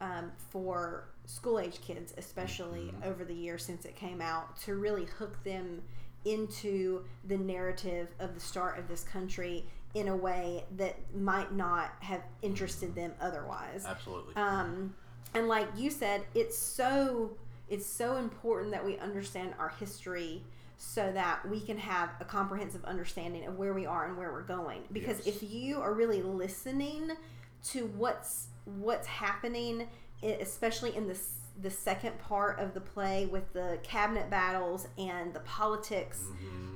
um, 0.00 0.32
for 0.50 1.08
school 1.26 1.60
age 1.60 1.80
kids, 1.82 2.14
especially 2.16 2.92
over 3.04 3.24
the 3.24 3.34
years 3.34 3.64
since 3.64 3.84
it 3.84 3.94
came 3.94 4.20
out, 4.20 4.56
to 4.62 4.74
really 4.74 5.04
hook 5.04 5.42
them 5.44 5.82
into 6.28 7.04
the 7.26 7.36
narrative 7.36 8.08
of 8.20 8.34
the 8.34 8.40
start 8.40 8.78
of 8.78 8.88
this 8.88 9.02
country 9.04 9.64
in 9.94 10.08
a 10.08 10.16
way 10.16 10.64
that 10.76 10.96
might 11.14 11.52
not 11.54 11.92
have 12.00 12.22
interested 12.42 12.94
them 12.94 13.12
otherwise. 13.20 13.86
Absolutely. 13.88 14.34
Um, 14.36 14.94
and 15.34 15.48
like 15.48 15.66
you 15.76 15.90
said, 15.90 16.22
it's 16.34 16.56
so 16.58 17.30
it's 17.68 17.86
so 17.86 18.16
important 18.16 18.70
that 18.72 18.84
we 18.84 18.96
understand 18.98 19.52
our 19.58 19.68
history 19.68 20.42
so 20.78 21.10
that 21.12 21.46
we 21.48 21.60
can 21.60 21.76
have 21.76 22.10
a 22.20 22.24
comprehensive 22.24 22.82
understanding 22.84 23.44
of 23.46 23.58
where 23.58 23.74
we 23.74 23.84
are 23.84 24.06
and 24.06 24.16
where 24.16 24.32
we're 24.32 24.42
going. 24.42 24.82
Because 24.92 25.18
Yes. 25.26 25.36
if 25.42 25.50
you 25.50 25.80
are 25.80 25.92
really 25.92 26.22
listening 26.22 27.10
to 27.64 27.86
what's 27.96 28.46
what's 28.64 29.06
happening, 29.06 29.88
especially 30.22 30.94
in 30.94 31.08
the 31.08 31.18
the 31.60 31.70
second 31.70 32.18
part 32.18 32.58
of 32.60 32.74
the 32.74 32.80
play 32.80 33.26
with 33.26 33.52
the 33.52 33.78
cabinet 33.82 34.30
battles 34.30 34.86
and 34.96 35.34
the 35.34 35.40
politics, 35.40 36.22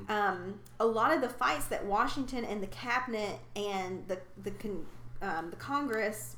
um, 0.08 0.58
a 0.80 0.86
lot 0.86 1.12
of 1.14 1.20
the 1.20 1.28
fights 1.28 1.66
that 1.66 1.84
Washington 1.84 2.44
and 2.44 2.62
the 2.62 2.66
cabinet 2.68 3.38
and 3.56 4.06
the 4.08 4.18
the 4.42 4.50
con, 4.52 4.84
um, 5.20 5.50
the 5.50 5.56
Congress 5.56 6.36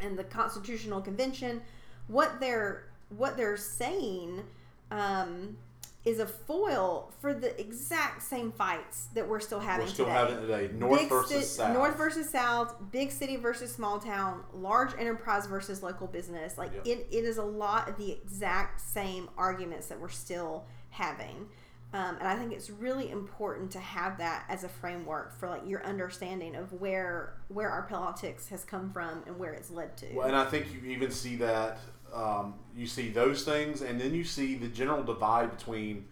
and 0.00 0.18
the 0.18 0.24
Constitutional 0.24 1.00
Convention, 1.00 1.62
what 2.08 2.40
they're 2.40 2.84
what 3.16 3.36
they're 3.36 3.56
saying 3.56 4.42
um, 4.90 5.56
is 6.04 6.18
a 6.18 6.26
foil 6.26 7.12
for 7.20 7.32
the 7.32 7.58
exact 7.60 8.22
same 8.22 8.50
fights 8.50 9.06
that 9.14 9.28
we're 9.28 9.38
still 9.38 9.60
having 9.60 9.86
We're 9.86 9.92
still 9.92 10.06
today. 10.06 10.16
having 10.18 10.40
today. 10.40 10.70
North 10.74 11.00
Big 11.00 11.08
versus 11.08 11.38
ci- 11.38 11.44
South. 11.44 11.74
North 11.74 11.96
versus 11.96 12.28
South, 12.28 12.74
big 12.90 13.12
city 13.12 13.36
versus 13.36 13.72
small 13.72 14.00
town, 14.00 14.42
large 14.52 14.92
enterprise 14.98 15.46
versus 15.46 15.82
local 15.82 16.08
business. 16.08 16.58
Like 16.58 16.72
Yep. 16.74 16.86
it, 16.86 17.06
it 17.12 17.24
is 17.24 17.38
a 17.38 17.44
lot 17.44 17.88
of 17.88 17.96
the 17.98 18.10
exact 18.10 18.80
same 18.80 19.30
arguments 19.38 19.86
that 19.86 20.00
we're 20.00 20.08
still 20.08 20.64
having. 20.90 21.46
Um, 21.94 22.16
and 22.18 22.26
I 22.26 22.36
think 22.36 22.52
it's 22.52 22.70
really 22.70 23.10
important 23.10 23.70
to 23.72 23.78
have 23.78 24.16
that 24.18 24.44
as 24.48 24.64
a 24.64 24.68
framework 24.68 25.38
for 25.38 25.48
like 25.48 25.68
your 25.68 25.84
understanding 25.84 26.56
of 26.56 26.72
where 26.72 27.34
where 27.48 27.68
our 27.68 27.82
politics 27.82 28.48
has 28.48 28.64
come 28.64 28.90
from 28.90 29.22
and 29.26 29.38
where 29.38 29.52
it's 29.52 29.70
led 29.70 29.96
to. 29.98 30.06
Well, 30.14 30.26
and 30.26 30.34
I 30.34 30.46
think 30.46 30.72
you 30.72 30.80
even 30.90 31.10
see 31.10 31.36
that 31.36 31.78
um, 32.12 32.54
you 32.76 32.86
see 32.86 33.08
those 33.10 33.44
things, 33.44 33.82
and 33.82 34.00
then 34.00 34.14
you 34.14 34.24
see 34.24 34.54
the 34.56 34.68
general 34.68 35.02
divide 35.02 35.56
between 35.56 36.06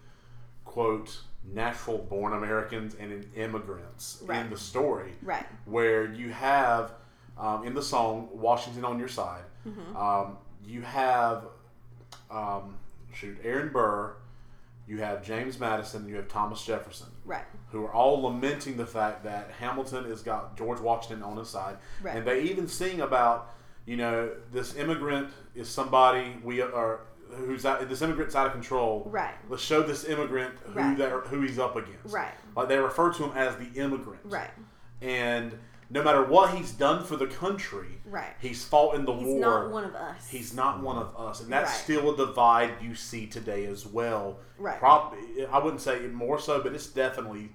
quote 0.65 1.21
natural 1.53 1.97
born 1.97 2.33
Americans 2.33 2.95
and 2.99 3.25
immigrants 3.35 4.21
Right. 4.25 4.39
in 4.45 4.49
the 4.51 4.57
story, 4.57 5.13
Right. 5.23 5.45
where 5.65 6.05
you 6.05 6.29
have 6.31 6.93
um, 7.37 7.65
in 7.65 7.73
the 7.73 7.81
song 7.81 8.29
"Washington 8.31 8.85
on 8.85 8.99
Your 8.99 9.07
Side," 9.07 9.43
Mm-hmm. 9.67 9.95
um, 9.97 10.37
you 10.65 10.81
have 10.81 11.45
um, 12.29 12.77
shoot 13.13 13.37
Aaron 13.43 13.69
Burr, 13.69 14.13
you 14.87 14.97
have 14.99 15.23
James 15.23 15.59
Madison, 15.59 16.07
you 16.07 16.15
have 16.15 16.27
Thomas 16.27 16.63
Jefferson 16.63 17.07
Right. 17.25 17.43
who 17.71 17.83
are 17.85 17.93
all 17.93 18.21
lamenting 18.23 18.77
the 18.77 18.85
fact 18.85 19.23
that 19.23 19.51
Hamilton 19.59 20.05
has 20.05 20.21
got 20.21 20.57
George 20.57 20.79
Washington 20.79 21.23
on 21.23 21.37
his 21.37 21.49
side, 21.49 21.77
Right. 22.01 22.15
and 22.15 22.25
they 22.27 22.41
even 22.43 22.67
sing 22.67 23.01
about 23.01 23.53
you 23.85 23.97
know 23.97 24.29
this 24.51 24.75
immigrant 24.75 25.29
is 25.55 25.67
somebody 25.69 26.35
we 26.43 26.61
are 26.61 27.01
who's 27.45 27.65
out, 27.65 27.87
this 27.87 28.01
immigrant's 28.01 28.35
out 28.35 28.47
of 28.47 28.53
control. 28.53 29.07
Right. 29.09 29.33
Let's 29.49 29.63
show 29.63 29.81
this 29.81 30.03
immigrant 30.05 30.53
who 30.65 30.73
Right. 30.73 30.97
that 30.97 31.09
who 31.27 31.41
he's 31.41 31.57
up 31.59 31.75
against. 31.75 32.13
Right. 32.13 32.33
Like 32.55 32.67
they 32.67 32.77
refer 32.77 33.11
to 33.13 33.23
him 33.23 33.31
as 33.37 33.55
the 33.55 33.69
immigrant. 33.79 34.19
Right. 34.25 34.51
And 35.01 35.57
no 35.89 36.03
matter 36.03 36.23
what 36.23 36.51
he's 36.53 36.71
done 36.71 37.03
for 37.03 37.15
the 37.17 37.27
country, 37.27 37.99
Right. 38.05 38.33
he's 38.39 38.63
fought 38.65 38.95
in 38.95 39.05
the 39.05 39.13
He's 39.13 39.23
war. 39.25 39.33
He's 39.35 39.41
not 39.41 39.71
one 39.71 39.83
of 39.85 39.95
us. 39.95 40.29
He's 40.29 40.53
not 40.53 40.81
one 40.81 40.97
of 40.97 41.15
us, 41.17 41.41
and 41.41 41.51
that's 41.51 41.71
Right. 41.71 41.77
still 41.79 42.13
a 42.13 42.17
divide 42.17 42.81
you 42.81 42.95
see 42.95 43.27
today 43.27 43.65
as 43.65 43.85
well. 43.85 44.39
Right. 44.57 44.77
Probably, 44.79 45.45
I 45.45 45.57
wouldn't 45.57 45.81
say 45.81 45.99
more 46.07 46.39
so, 46.39 46.61
but 46.61 46.73
it's 46.73 46.87
definitely, 46.87 47.53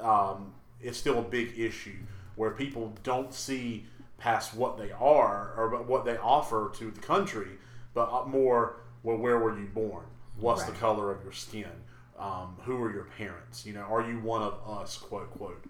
um, 0.00 0.52
it's 0.80 0.96
still 0.98 1.18
a 1.18 1.22
big 1.22 1.58
issue 1.58 1.96
where 2.36 2.50
people 2.50 2.94
don't 3.02 3.32
see 3.32 3.86
past 4.18 4.54
what 4.54 4.78
they 4.78 4.90
are 4.92 5.52
or 5.56 5.82
what 5.82 6.04
they 6.04 6.16
offer 6.16 6.72
to 6.76 6.90
the 6.90 7.00
country, 7.00 7.48
but 7.94 8.10
uh, 8.12 8.24
more, 8.26 8.76
well, 9.02 9.16
where 9.16 9.38
were 9.38 9.58
you 9.58 9.66
born? 9.66 10.04
What's 10.38 10.64
the 10.64 10.72
color 10.72 11.10
of 11.10 11.22
your 11.22 11.32
skin? 11.32 11.70
Um, 12.18 12.56
who 12.62 12.82
are 12.82 12.92
your 12.92 13.08
parents? 13.18 13.64
You 13.66 13.74
know, 13.74 13.82
are 13.82 14.08
you 14.08 14.18
one 14.20 14.42
of 14.42 14.54
us? 14.66 14.96
Quote 14.98 15.30
quote. 15.30 15.62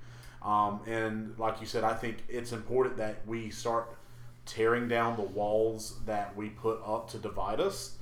Um, 0.42 0.80
and 0.86 1.36
like 1.38 1.60
you 1.60 1.66
said, 1.66 1.82
I 1.84 1.94
think 1.94 2.18
it's 2.28 2.52
important 2.52 2.96
that 2.98 3.26
we 3.26 3.50
start 3.50 3.92
tearing 4.44 4.86
down 4.86 5.16
the 5.16 5.22
walls 5.22 5.96
that 6.06 6.36
we 6.36 6.50
put 6.50 6.80
up 6.86 7.10
to 7.10 7.18
divide 7.18 7.60
us. 7.60 7.96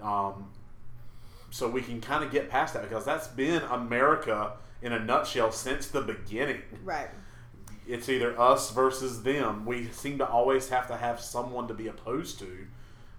Um, 0.00 0.50
so 1.50 1.68
we 1.68 1.82
can 1.82 2.00
kind 2.00 2.22
of 2.22 2.30
get 2.30 2.48
past 2.48 2.74
that 2.74 2.82
because 2.88 3.04
that's 3.04 3.26
been 3.26 3.62
America 3.62 4.52
in 4.82 4.92
a 4.92 5.00
nutshell 5.00 5.50
since 5.52 5.88
the 5.88 6.00
beginning. 6.00 6.62
right. 6.84 7.08
It's 7.86 8.08
either 8.08 8.38
us 8.40 8.70
versus 8.70 9.22
them. 9.22 9.64
We 9.66 9.88
seem 9.88 10.18
to 10.18 10.28
always 10.28 10.68
have 10.68 10.86
to 10.88 10.96
have 10.96 11.20
someone 11.20 11.66
to 11.68 11.74
be 11.74 11.88
opposed 11.88 12.38
to. 12.40 12.66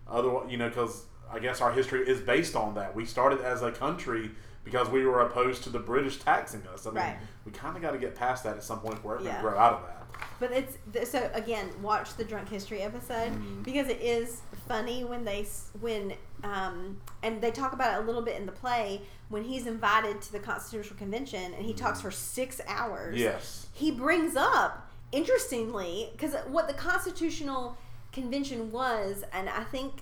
Otherwise, 0.10 0.52
you 0.52 0.58
know, 0.58 0.70
because 0.70 1.04
I 1.32 1.40
guess 1.40 1.62
our 1.62 1.72
history 1.72 2.08
is 2.08 2.20
based 2.22 2.56
on 2.56 2.76
that. 2.76 2.96
We 2.96 3.06
started 3.06 3.42
as 3.42 3.62
a 3.62 3.72
country 3.72 4.32
because 4.64 4.90
we 4.90 5.06
were 5.06 5.22
opposed 5.22 5.64
to 5.64 5.70
the 5.70 5.80
British 5.80 6.20
taxing 6.20 6.62
us. 6.74 6.86
I 6.86 6.90
mean, 6.92 6.98
Right. 6.98 7.18
we 7.46 7.52
kind 7.52 7.76
of 7.76 7.82
got 7.82 7.92
to 7.92 7.98
get 7.98 8.16
past 8.16 8.44
that 8.44 8.58
at 8.58 8.64
some 8.64 8.80
point. 8.80 9.04
We're 9.04 9.14
going 9.16 9.26
to 9.26 9.32
Yeah. 9.32 9.42
grow 9.42 9.58
out 9.58 9.74
of 9.74 9.82
that. 9.88 9.98
But 10.40 10.52
it's 10.52 11.10
so 11.12 11.30
again, 11.34 11.70
watch 11.82 12.16
the 12.16 12.24
drunk 12.24 12.50
history 12.50 12.82
episode 12.82 13.32
Mm-hmm. 13.32 13.64
because 13.64 13.88
it 13.88 14.02
is 14.02 14.42
funny 14.68 15.04
when 15.04 15.24
they 15.26 15.48
when 15.80 16.14
um 16.44 16.98
and 17.24 17.42
they 17.42 17.50
talk 17.52 17.74
about 17.74 17.98
it 18.00 18.04
a 18.04 18.06
little 18.06 18.22
bit 18.22 18.40
in 18.40 18.46
the 18.46 18.52
play 18.52 19.02
when 19.32 19.44
he's 19.44 19.66
invited 19.66 20.22
to 20.22 20.32
the 20.32 20.40
Constitutional 20.40 20.98
Convention 20.98 21.54
and 21.54 21.66
he 21.66 21.74
talks 21.74 22.00
mm. 22.00 22.04
for 22.04 22.12
six 22.12 22.62
hours. 22.68 23.18
Yes. 23.18 23.68
he 23.74 23.90
brings 23.90 24.36
up 24.36 24.92
interestingly 25.12 26.10
because 26.12 26.36
what 26.48 26.68
the 26.68 26.74
Constitutional 26.74 27.78
Convention 28.12 28.72
was, 28.72 29.24
and 29.34 29.50
I 29.50 29.64
think 29.64 30.02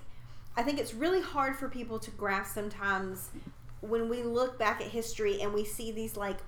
I 0.56 0.62
think 0.62 0.78
it's 0.78 0.92
really 0.92 1.22
hard 1.22 1.56
for 1.56 1.68
people 1.68 1.98
to 2.00 2.10
grasp 2.10 2.54
sometimes 2.54 3.30
when 3.80 4.08
we 4.08 4.22
look 4.22 4.58
back 4.58 4.80
at 4.80 4.88
history 4.88 5.40
and 5.40 5.54
we 5.54 5.64
see 5.64 5.92
these 5.92 6.16
like 6.16 6.38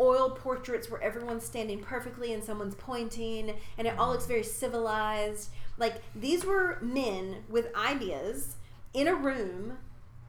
oil 0.00 0.30
portraits 0.30 0.90
where 0.90 1.00
everyone's 1.00 1.44
standing 1.44 1.78
perfectly 1.78 2.32
and 2.32 2.42
someone's 2.42 2.74
pointing 2.74 3.54
and 3.78 3.86
it 3.86 3.96
all 3.98 4.10
looks 4.10 4.26
very 4.26 4.42
civilized. 4.42 5.50
Like 5.78 6.02
these 6.14 6.44
were 6.44 6.78
men 6.82 7.44
with 7.48 7.74
ideas 7.76 8.56
in 8.92 9.06
a 9.06 9.14
room 9.14 9.78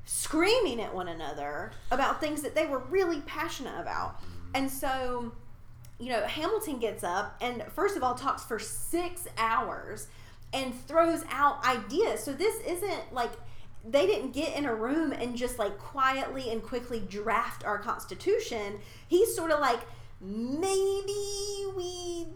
screaming 0.06 0.82
at 0.82 0.94
one 0.94 1.08
another 1.08 1.72
about 1.92 2.20
things 2.20 2.42
that 2.42 2.56
they 2.56 2.66
were 2.66 2.80
really 2.80 3.22
passionate 3.22 3.80
about. 3.80 4.20
And 4.54 4.70
so, 4.70 5.32
you 6.00 6.10
know, 6.10 6.22
Hamilton 6.24 6.80
gets 6.80 7.04
up 7.04 7.38
and 7.42 7.64
first 7.74 7.96
of 7.96 8.04
all 8.04 8.16
talks 8.16 8.44
for 8.44 8.60
6 8.60 9.28
hours 9.38 10.08
and 10.54 10.74
throws 10.88 11.24
out 11.32 11.66
ideas. 11.66 12.24
So 12.24 12.34
this 12.34 12.56
isn't 12.66 13.14
like 13.14 13.32
they 13.86 14.06
didn't 14.06 14.32
get 14.32 14.56
in 14.56 14.66
a 14.66 14.74
room 14.74 15.12
and 15.12 15.36
just 15.36 15.60
like 15.60 15.78
quietly 15.78 16.52
and 16.52 16.62
quickly 16.62 17.02
draft 17.10 17.66
our 17.66 17.78
constitution. 17.78 18.80
He's 19.08 19.36
sort 19.36 19.52
of 19.52 19.60
like 19.60 19.82
maybe 20.22 21.66
we 21.76 22.28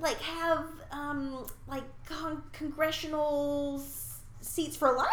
like 0.00 0.18
have 0.20 0.64
um 0.90 1.46
like 1.66 1.84
con- 2.06 2.42
congressional 2.52 3.82
seats 4.40 4.76
for 4.76 4.96
life. 4.96 5.08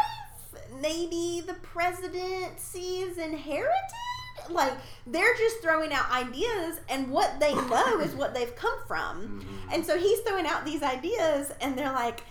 Maybe 0.81 1.41
the 1.45 1.53
presidency 1.55 2.99
is 3.01 3.17
inherited. 3.17 3.71
Like 4.49 4.73
they're 5.07 5.35
just 5.37 5.61
throwing 5.61 5.91
out 5.91 6.11
ideas, 6.11 6.79
and 6.89 7.09
what 7.09 7.39
they 7.39 7.53
know 7.55 7.99
is 7.99 8.13
what 8.13 8.33
they've 8.33 8.55
come 8.55 8.77
from. 8.87 9.41
Mm-hmm. 9.65 9.73
And 9.73 9.83
so 9.85 9.97
he's 9.97 10.19
throwing 10.19 10.45
out 10.45 10.63
these 10.63 10.83
ideas, 10.83 11.51
and 11.59 11.75
they're 11.75 11.91
like, 11.91 12.23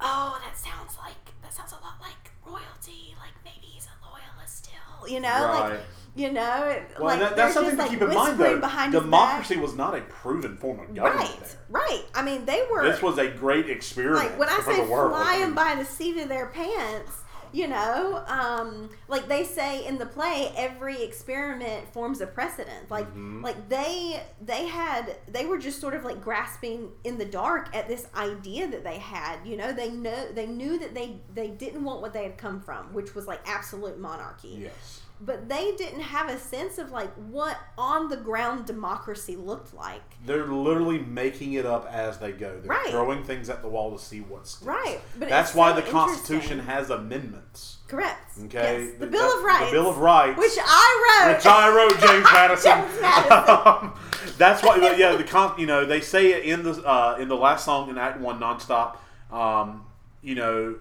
"Oh, 0.00 0.38
that 0.44 0.56
sounds 0.58 0.98
like 1.02 1.14
that 1.42 1.52
sounds 1.54 1.72
a 1.72 1.76
lot 1.76 1.94
like 2.00 2.30
royalty. 2.44 3.14
Like 3.18 3.32
maybe 3.44 3.66
he's 3.72 3.86
a 3.86 3.96
loyalist 4.06 4.66
still, 4.66 5.08
you 5.08 5.20
know? 5.20 5.28
Right. 5.28 5.70
Like 5.70 5.80
you 6.16 6.30
know, 6.30 6.64
it- 6.68 6.90
Well, 6.98 7.06
like 7.06 7.20
that, 7.20 7.36
that's 7.36 7.54
something 7.54 7.76
just, 7.76 7.88
to 7.90 7.96
like, 7.96 8.00
keep 8.00 8.08
in 8.08 8.14
mind, 8.14 8.38
though. 8.38 8.60
behind 8.60 8.92
his 8.92 9.00
back. 9.02 9.10
Democracy 9.10 9.56
was 9.56 9.74
not 9.74 9.96
a 9.96 10.00
proven 10.02 10.56
form 10.58 10.78
of 10.80 10.94
government. 10.94 11.28
Right, 11.30 11.40
there. 11.40 11.56
right. 11.70 12.04
I 12.14 12.22
mean, 12.22 12.44
they 12.44 12.64
were 12.70 12.84
This 12.84 13.02
was 13.02 13.18
a 13.18 13.28
great 13.28 13.68
experiment. 13.70 14.24
like 14.30 14.38
when 14.38 14.48
I 14.48 14.60
say 14.60 14.86
flying 14.86 15.54
by 15.54 15.74
the 15.76 15.84
seat 15.84 16.18
of 16.18 16.28
their 16.28 16.46
pants. 16.46 17.10
You 17.54 17.68
know, 17.68 18.24
um, 18.26 18.90
like 19.06 19.28
they 19.28 19.44
say 19.44 19.86
in 19.86 19.96
the 19.98 20.06
play, 20.06 20.52
every 20.56 21.02
experiment 21.02 21.92
forms 21.92 22.20
a 22.20 22.26
precedent. 22.26 22.90
Like, 22.90 23.06
Mm-hmm. 23.08 23.44
like 23.44 23.68
they 23.68 24.22
they 24.40 24.66
had 24.66 25.16
they 25.28 25.46
were 25.46 25.58
just 25.58 25.80
sort 25.80 25.94
of 25.94 26.04
like 26.04 26.20
grasping 26.20 26.90
in 27.04 27.16
the 27.16 27.24
dark 27.24 27.74
at 27.74 27.86
this 27.86 28.08
idea 28.16 28.66
that 28.68 28.82
they 28.82 28.98
had. 28.98 29.38
You 29.46 29.56
know, 29.56 29.72
they 29.72 29.90
know 29.90 30.26
they 30.32 30.46
knew 30.46 30.78
that 30.80 30.94
they 30.94 31.20
they 31.32 31.48
didn't 31.48 31.84
want 31.84 32.02
what 32.02 32.12
they 32.12 32.24
had 32.24 32.36
come 32.38 32.60
from, 32.60 32.92
which 32.92 33.14
was 33.14 33.26
like 33.26 33.40
absolute 33.46 34.00
monarchy 34.00 34.58
Yes. 34.62 35.00
But 35.20 35.48
they 35.48 35.72
didn't 35.76 36.00
have 36.00 36.28
a 36.28 36.38
sense 36.38 36.76
of 36.78 36.90
like 36.90 37.12
what 37.14 37.56
on 37.78 38.08
the 38.08 38.16
ground 38.16 38.66
democracy 38.66 39.36
looked 39.36 39.72
like. 39.72 40.02
They're 40.26 40.46
literally 40.46 40.98
making 40.98 41.54
it 41.54 41.64
up 41.64 41.86
as 41.90 42.18
they 42.18 42.32
go. 42.32 42.58
They're 42.60 42.70
Right. 42.70 42.88
throwing 42.90 43.22
things 43.24 43.48
at 43.48 43.62
the 43.62 43.68
wall 43.68 43.96
to 43.96 44.02
see 44.02 44.20
what 44.20 44.46
sticks. 44.46 44.66
Right, 44.66 45.00
but 45.18 45.28
That's 45.28 45.54
why 45.54 45.70
so 45.74 45.80
the 45.80 45.90
Constitution 45.90 46.58
has 46.60 46.90
amendments. 46.90 47.78
Correct. 47.86 48.32
Okay. 48.46 48.84
Yes, 48.86 48.92
the 48.98 49.06
Th- 49.06 49.12
Bill 49.12 49.28
that- 49.28 49.38
of 49.38 49.44
Rights. 49.44 49.66
The 49.66 49.70
Bill 49.72 49.90
of 49.90 49.98
Rights. 49.98 50.38
which 50.38 50.58
I 50.60 51.22
wrote. 51.24 51.36
which 51.36 51.46
I 51.46 51.68
wrote, 51.68 51.98
James 52.00 52.26
Madison. 52.32 52.72
James 52.80 53.00
Madison. 53.00 53.34
Um, 53.84 53.94
That's 54.38 54.62
why, 54.62 54.76
yeah, 54.96 55.14
the 55.16 55.22
con, 55.24 55.54
you 55.58 55.66
know, 55.66 55.84
they 55.84 56.00
say 56.00 56.32
it 56.32 56.44
in 56.44 56.62
the 56.64 56.82
uh, 56.82 57.16
in 57.20 57.28
the 57.28 57.36
last 57.36 57.64
song 57.64 57.88
in 57.90 57.98
Act 57.98 58.18
One, 58.20 58.40
nonstop. 58.40 58.96
Um, 59.30 59.84
you 60.22 60.34
know, 60.34 60.76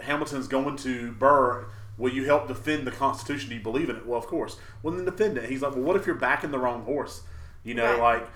Hamilton's 0.00 0.46
going 0.48 0.76
to 0.78 1.10
Burr. 1.12 1.66
Will 1.98 2.12
you 2.12 2.24
help 2.24 2.48
defend 2.48 2.86
the 2.86 2.90
Constitution? 2.90 3.48
Do 3.48 3.54
you 3.56 3.62
believe 3.62 3.88
in 3.90 3.96
it? 3.96 4.06
Well, 4.06 4.18
of 4.18 4.26
course. 4.26 4.58
Well, 4.82 4.94
then 4.94 5.04
defend 5.04 5.38
it. 5.38 5.48
He's 5.48 5.62
like, 5.62 5.72
well, 5.72 5.82
what 5.82 5.96
if 5.96 6.06
you're 6.06 6.14
backing 6.16 6.50
the 6.50 6.58
wrong 6.58 6.82
horse? 6.84 7.22
You 7.64 7.74
know, 7.74 7.98
Right. 7.98 8.20
like 8.20 8.28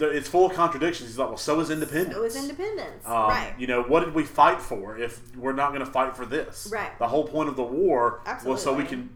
it's 0.00 0.28
full 0.28 0.46
of 0.46 0.52
contradictions. 0.54 1.10
He's 1.10 1.18
like, 1.18 1.28
well, 1.28 1.36
so 1.36 1.60
is 1.60 1.70
independence. 1.70 2.16
it 2.16 2.20
was 2.20 2.34
independence. 2.36 3.06
Um, 3.06 3.12
right. 3.28 3.54
You 3.58 3.66
know, 3.68 3.82
what 3.82 4.04
did 4.04 4.14
we 4.14 4.24
fight 4.24 4.60
for 4.60 4.98
if 4.98 5.20
we're 5.36 5.52
not 5.52 5.72
going 5.72 5.84
to 5.84 5.90
fight 5.90 6.16
for 6.16 6.26
this? 6.26 6.68
Right. 6.72 6.98
The 6.98 7.06
whole 7.06 7.24
point 7.28 7.48
of 7.48 7.56
the 7.56 7.62
war 7.62 8.20
was 8.44 8.62
so 8.62 8.72
we 8.74 8.84
can 8.84 9.08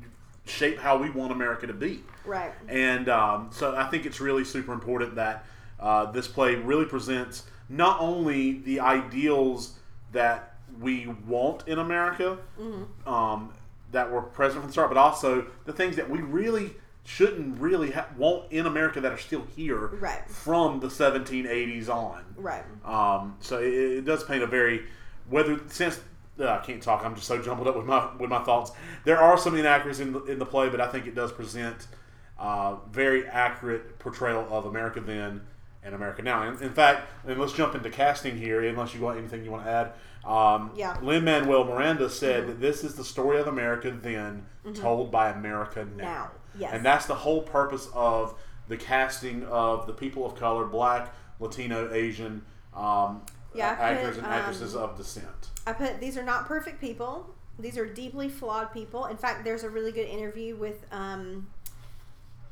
shape 0.46 0.78
how 0.78 0.96
we 0.98 1.10
want 1.10 1.32
America 1.32 1.66
to 1.66 1.72
be. 1.74 2.02
right. 2.24 2.52
And 2.68 3.08
um, 3.08 3.48
so 3.52 3.74
I 3.74 3.84
think 3.88 4.06
it's 4.06 4.20
really 4.20 4.44
super 4.44 4.72
important 4.72 5.16
that 5.16 5.44
uh, 5.80 6.10
this 6.12 6.28
play 6.28 6.54
really 6.54 6.84
presents 6.86 7.44
not 7.68 8.00
only 8.00 8.58
the 8.60 8.80
ideals 8.80 9.74
that 10.12 10.54
we 10.80 11.06
want 11.26 11.66
in 11.66 11.78
America, 11.78 12.38
Mm-hmm. 12.60 13.08
um, 13.08 13.52
that 13.92 14.10
were 14.10 14.22
present 14.22 14.60
from 14.60 14.68
the 14.68 14.72
start, 14.72 14.88
but 14.90 14.96
also 14.98 15.46
the 15.64 15.72
things 15.72 15.96
that 15.96 16.08
we 16.10 16.20
really 16.20 16.72
shouldn't 17.04 17.58
really 17.58 17.90
ha- 17.92 18.06
want 18.18 18.52
in 18.52 18.66
America 18.66 19.00
that 19.00 19.10
are 19.12 19.16
still 19.18 19.46
here 19.56 19.86
Right. 19.86 20.28
from 20.28 20.80
the 20.80 20.88
1780s 20.88 21.88
on. 21.88 22.22
Right. 22.36 22.64
Um, 22.84 23.36
so 23.40 23.58
it, 23.58 23.72
it 23.72 24.04
does 24.04 24.24
paint 24.24 24.42
a 24.42 24.46
very 24.46 24.84
whether 25.30 25.58
since 25.68 26.00
uh, 26.38 26.46
I 26.48 26.58
can't 26.58 26.82
talk. 26.82 27.04
I'm 27.04 27.14
just 27.14 27.26
so 27.26 27.40
jumbled 27.40 27.66
up 27.68 27.76
with 27.76 27.86
my 27.86 28.14
with 28.16 28.28
my 28.30 28.42
thoughts. 28.44 28.72
There 29.04 29.18
are 29.18 29.38
some 29.38 29.56
inaccuracies 29.56 30.00
in 30.00 30.12
the, 30.12 30.22
in 30.24 30.38
the 30.38 30.46
play, 30.46 30.68
but 30.68 30.80
I 30.80 30.86
think 30.88 31.06
it 31.06 31.14
does 31.14 31.32
present 31.32 31.86
uh, 32.38 32.76
very 32.92 33.26
accurate 33.26 33.98
portrayal 33.98 34.46
of 34.50 34.66
America 34.66 35.00
then 35.00 35.40
and 35.82 35.94
America 35.94 36.22
now. 36.22 36.42
And 36.42 36.60
in 36.60 36.70
fact, 36.72 37.08
and 37.26 37.40
let's 37.40 37.52
jump 37.54 37.74
into 37.74 37.88
casting 37.90 38.36
here. 38.36 38.62
Unless 38.62 38.92
you 38.94 39.00
got 39.00 39.16
anything 39.16 39.44
you 39.44 39.50
want 39.50 39.64
to 39.64 39.70
add. 39.70 39.92
Um, 40.28 40.70
Yeah. 40.74 40.96
Lin 41.02 41.24
Manuel 41.24 41.64
Miranda 41.64 42.10
said 42.10 42.46
that 42.46 42.60
this 42.60 42.84
is 42.84 42.94
the 42.94 43.04
story 43.04 43.38
of 43.40 43.46
America 43.46 43.90
then 43.90 44.46
told 44.74 45.10
by 45.10 45.30
America 45.30 45.86
now. 45.96 46.04
Now. 46.04 46.30
Yes. 46.58 46.72
And 46.74 46.84
that's 46.84 47.06
the 47.06 47.14
whole 47.14 47.42
purpose 47.42 47.88
of 47.94 48.34
the 48.68 48.76
casting 48.76 49.44
of 49.44 49.86
the 49.86 49.92
people 49.94 50.26
of 50.26 50.34
color, 50.34 50.66
black, 50.66 51.14
Latino, 51.40 51.92
Asian 51.92 52.42
um, 52.74 53.22
Yeah, 53.54 53.70
I 53.72 53.74
put, 53.74 53.82
actors 53.82 54.16
and 54.18 54.26
actresses 54.26 54.76
um, 54.76 54.82
of 54.82 54.96
descent. 54.96 55.50
I 55.66 55.72
put 55.72 56.00
these 56.00 56.16
are 56.18 56.24
not 56.24 56.46
perfect 56.46 56.80
people. 56.80 57.34
These 57.58 57.78
are 57.78 57.86
deeply 57.86 58.28
flawed 58.28 58.72
people. 58.72 59.06
In 59.06 59.16
fact, 59.16 59.44
there's 59.44 59.64
a 59.64 59.70
really 59.70 59.92
good 59.92 60.06
interview 60.08 60.56
with 60.56 60.84
um, 60.92 61.48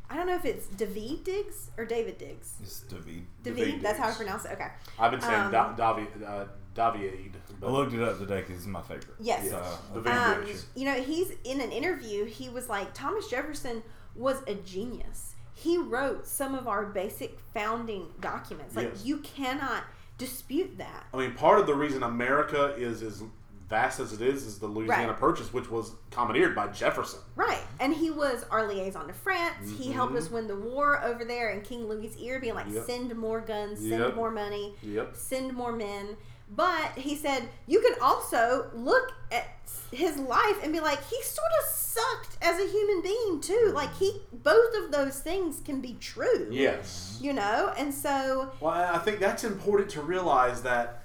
I 0.09 0.17
don't 0.17 0.27
know 0.27 0.37
if 0.37 0.45
it's 0.45 0.67
David 0.69 1.25
Diggs 1.25 1.71
or 1.77 1.85
David 1.85 2.17
Diggs. 2.19 2.55
It's 2.63 2.81
David. 2.81 3.27
David, 3.43 3.65
David 3.65 3.83
that's 3.83 3.99
how 3.99 4.09
I 4.09 4.13
pronounce 4.13 4.45
it. 4.45 4.53
Okay. 4.53 4.69
I've 4.99 5.11
been 5.11 5.21
saying 5.21 5.35
Um, 5.35 5.53
da- 5.53 5.75
Davi, 5.77 6.07
uh, 6.27 6.45
David. 6.77 7.37
I 7.63 7.67
looked 7.71 7.93
it 7.95 8.03
up 8.03 8.19
today 8.19 8.41
because 8.43 8.57
it's 8.59 8.67
my 8.67 8.83
favorite. 8.83 9.17
Yes. 9.19 9.51
So, 9.51 9.63
David 9.95 10.13
Um, 10.13 10.47
you 10.75 10.85
know, 10.85 10.95
he's 10.95 11.33
in 11.45 11.61
an 11.61 11.73
interview. 11.73 12.25
He 12.27 12.49
was 12.49 12.69
like, 12.69 12.93
Thomas 12.95 13.27
Jefferson 13.29 13.83
was 14.15 14.37
a 14.47 14.55
genius. 14.55 15.35
He 15.55 15.79
wrote 15.79 16.27
some 16.27 16.55
of 16.55 16.69
our 16.69 16.85
basic 16.87 17.39
founding 17.55 18.09
documents. 18.21 18.77
Like 18.77 18.91
Yes. 18.95 19.05
you 19.07 19.19
cannot 19.19 19.85
dispute 20.19 20.79
that. 20.79 21.07
I 21.13 21.17
mean, 21.17 21.33
part 21.35 21.59
of 21.59 21.67
the 21.67 21.75
reason 21.75 22.03
America 22.03 22.75
is 22.77 23.03
as 23.03 23.23
vast 23.69 23.99
as 23.99 24.13
it 24.13 24.21
is 24.21 24.45
is 24.47 24.59
the 24.61 24.67
Louisiana 24.67 25.09
Right. 25.09 25.19
Purchase, 25.19 25.53
which 25.53 25.69
was 25.71 25.93
commandeered 26.11 26.55
by 26.55 26.69
Jefferson. 26.69 27.19
Right. 27.35 27.63
And 27.81 27.93
he 27.93 28.11
was 28.11 28.45
our 28.51 28.67
liaison 28.69 29.09
to 29.09 29.13
France. 29.13 29.73
He 29.77 29.91
helped 29.91 30.13
Mhm. 30.15 30.19
us 30.19 30.31
win 30.31 30.47
the 30.47 30.55
war 30.57 31.03
over 31.03 31.25
there 31.25 31.51
in 31.51 31.63
King 31.63 31.89
Louis' 31.89 32.15
ear, 32.19 32.39
being 32.39 32.55
like, 32.55 32.69
Yep. 32.71 32.85
send 32.87 33.17
more 33.17 33.41
guns, 33.41 33.81
send 33.81 33.91
Yep. 34.01 34.15
more 34.15 34.31
money, 34.31 34.77
Yep. 34.83 35.17
send 35.17 35.53
more 35.55 35.73
men. 35.73 36.17
But 36.49 36.93
he 36.97 37.17
said 37.17 37.49
you 37.67 37.81
can 37.81 38.01
also 38.01 38.71
look 38.75 39.13
at 39.33 39.49
his 39.91 40.17
life 40.17 40.63
and 40.63 40.73
be 40.73 40.81
like, 40.81 41.03
he 41.05 41.21
sort 41.23 41.51
of 41.63 41.69
sucked 41.69 42.37
as 42.43 42.61
a 42.61 42.69
human 42.71 43.03
being 43.03 43.41
too. 43.41 43.73
Like 43.75 43.95
he, 43.97 44.21
both 44.33 44.75
of 44.77 44.93
those 44.93 45.21
things 45.21 45.61
can 45.65 45.81
be 45.81 45.97
true. 46.01 46.49
Yes. 46.51 47.19
You 47.21 47.33
know, 47.33 47.73
and 47.77 47.93
so 47.93 48.53
Well, 48.61 48.73
I 48.73 48.97
I 48.97 48.99
think 48.99 49.19
that's 49.19 49.45
important 49.45 49.91
to 49.91 50.03
realize 50.03 50.63
that 50.63 51.03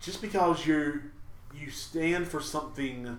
just 0.00 0.22
because 0.22 0.66
you 0.66 1.02
you 1.54 1.70
stand 1.70 2.28
for 2.28 2.40
something 2.40 3.18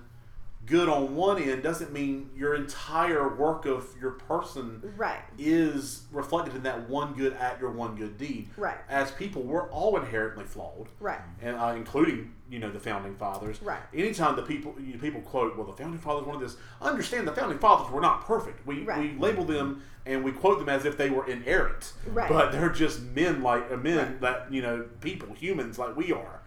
good 0.69 0.87
on 0.87 1.15
one 1.15 1.41
end 1.41 1.63
doesn't 1.63 1.91
mean 1.91 2.29
your 2.35 2.53
entire 2.55 3.35
work 3.35 3.65
of 3.65 3.87
your 3.99 4.11
person 4.11 4.93
right, 4.95 5.21
is 5.37 6.03
reflected 6.11 6.55
in 6.55 6.63
that 6.63 6.87
one 6.89 7.13
good 7.13 7.33
act 7.39 7.61
or 7.63 7.71
one 7.71 7.95
good 7.95 8.17
deed. 8.17 8.49
Right. 8.55 8.77
As 8.87 9.11
people, 9.11 9.41
we're 9.41 9.69
all 9.71 9.97
inherently 9.97 10.45
flawed. 10.45 10.89
right, 10.99 11.19
and 11.41 11.55
uh, 11.57 11.73
including 11.75 12.33
you 12.49 12.59
know 12.59 12.71
the 12.71 12.79
founding 12.79 13.15
fathers. 13.15 13.61
Right. 13.61 13.79
Anytime 13.93 14.35
the 14.35 14.43
people 14.43 14.75
you 14.79 14.93
know, 14.93 14.99
people 14.99 15.21
quote, 15.21 15.57
well, 15.57 15.67
the 15.67 15.73
founding 15.73 15.99
fathers 15.99 16.25
wanted 16.27 16.41
this. 16.47 16.57
Understand 16.81 17.27
the 17.27 17.33
founding 17.33 17.59
fathers 17.59 17.91
were 17.91 18.01
not 18.01 18.25
perfect. 18.25 18.65
We 18.65 18.83
Right. 18.83 18.99
we 19.13 19.19
label 19.19 19.43
them 19.45 19.83
and 20.05 20.23
we 20.23 20.31
quote 20.31 20.59
them 20.59 20.69
as 20.69 20.85
if 20.85 20.97
they 20.97 21.09
were 21.09 21.27
inerrant. 21.29 21.93
Right. 22.07 22.29
But 22.29 22.51
they're 22.51 22.69
just 22.69 23.01
men 23.01 23.41
like 23.43 23.71
uh, 23.71 23.77
men 23.77 23.97
Right. 24.13 24.21
that 24.21 24.53
you 24.53 24.61
know 24.61 24.85
people 25.01 25.33
humans 25.35 25.77
like 25.77 25.95
we 25.95 26.11
are. 26.11 26.38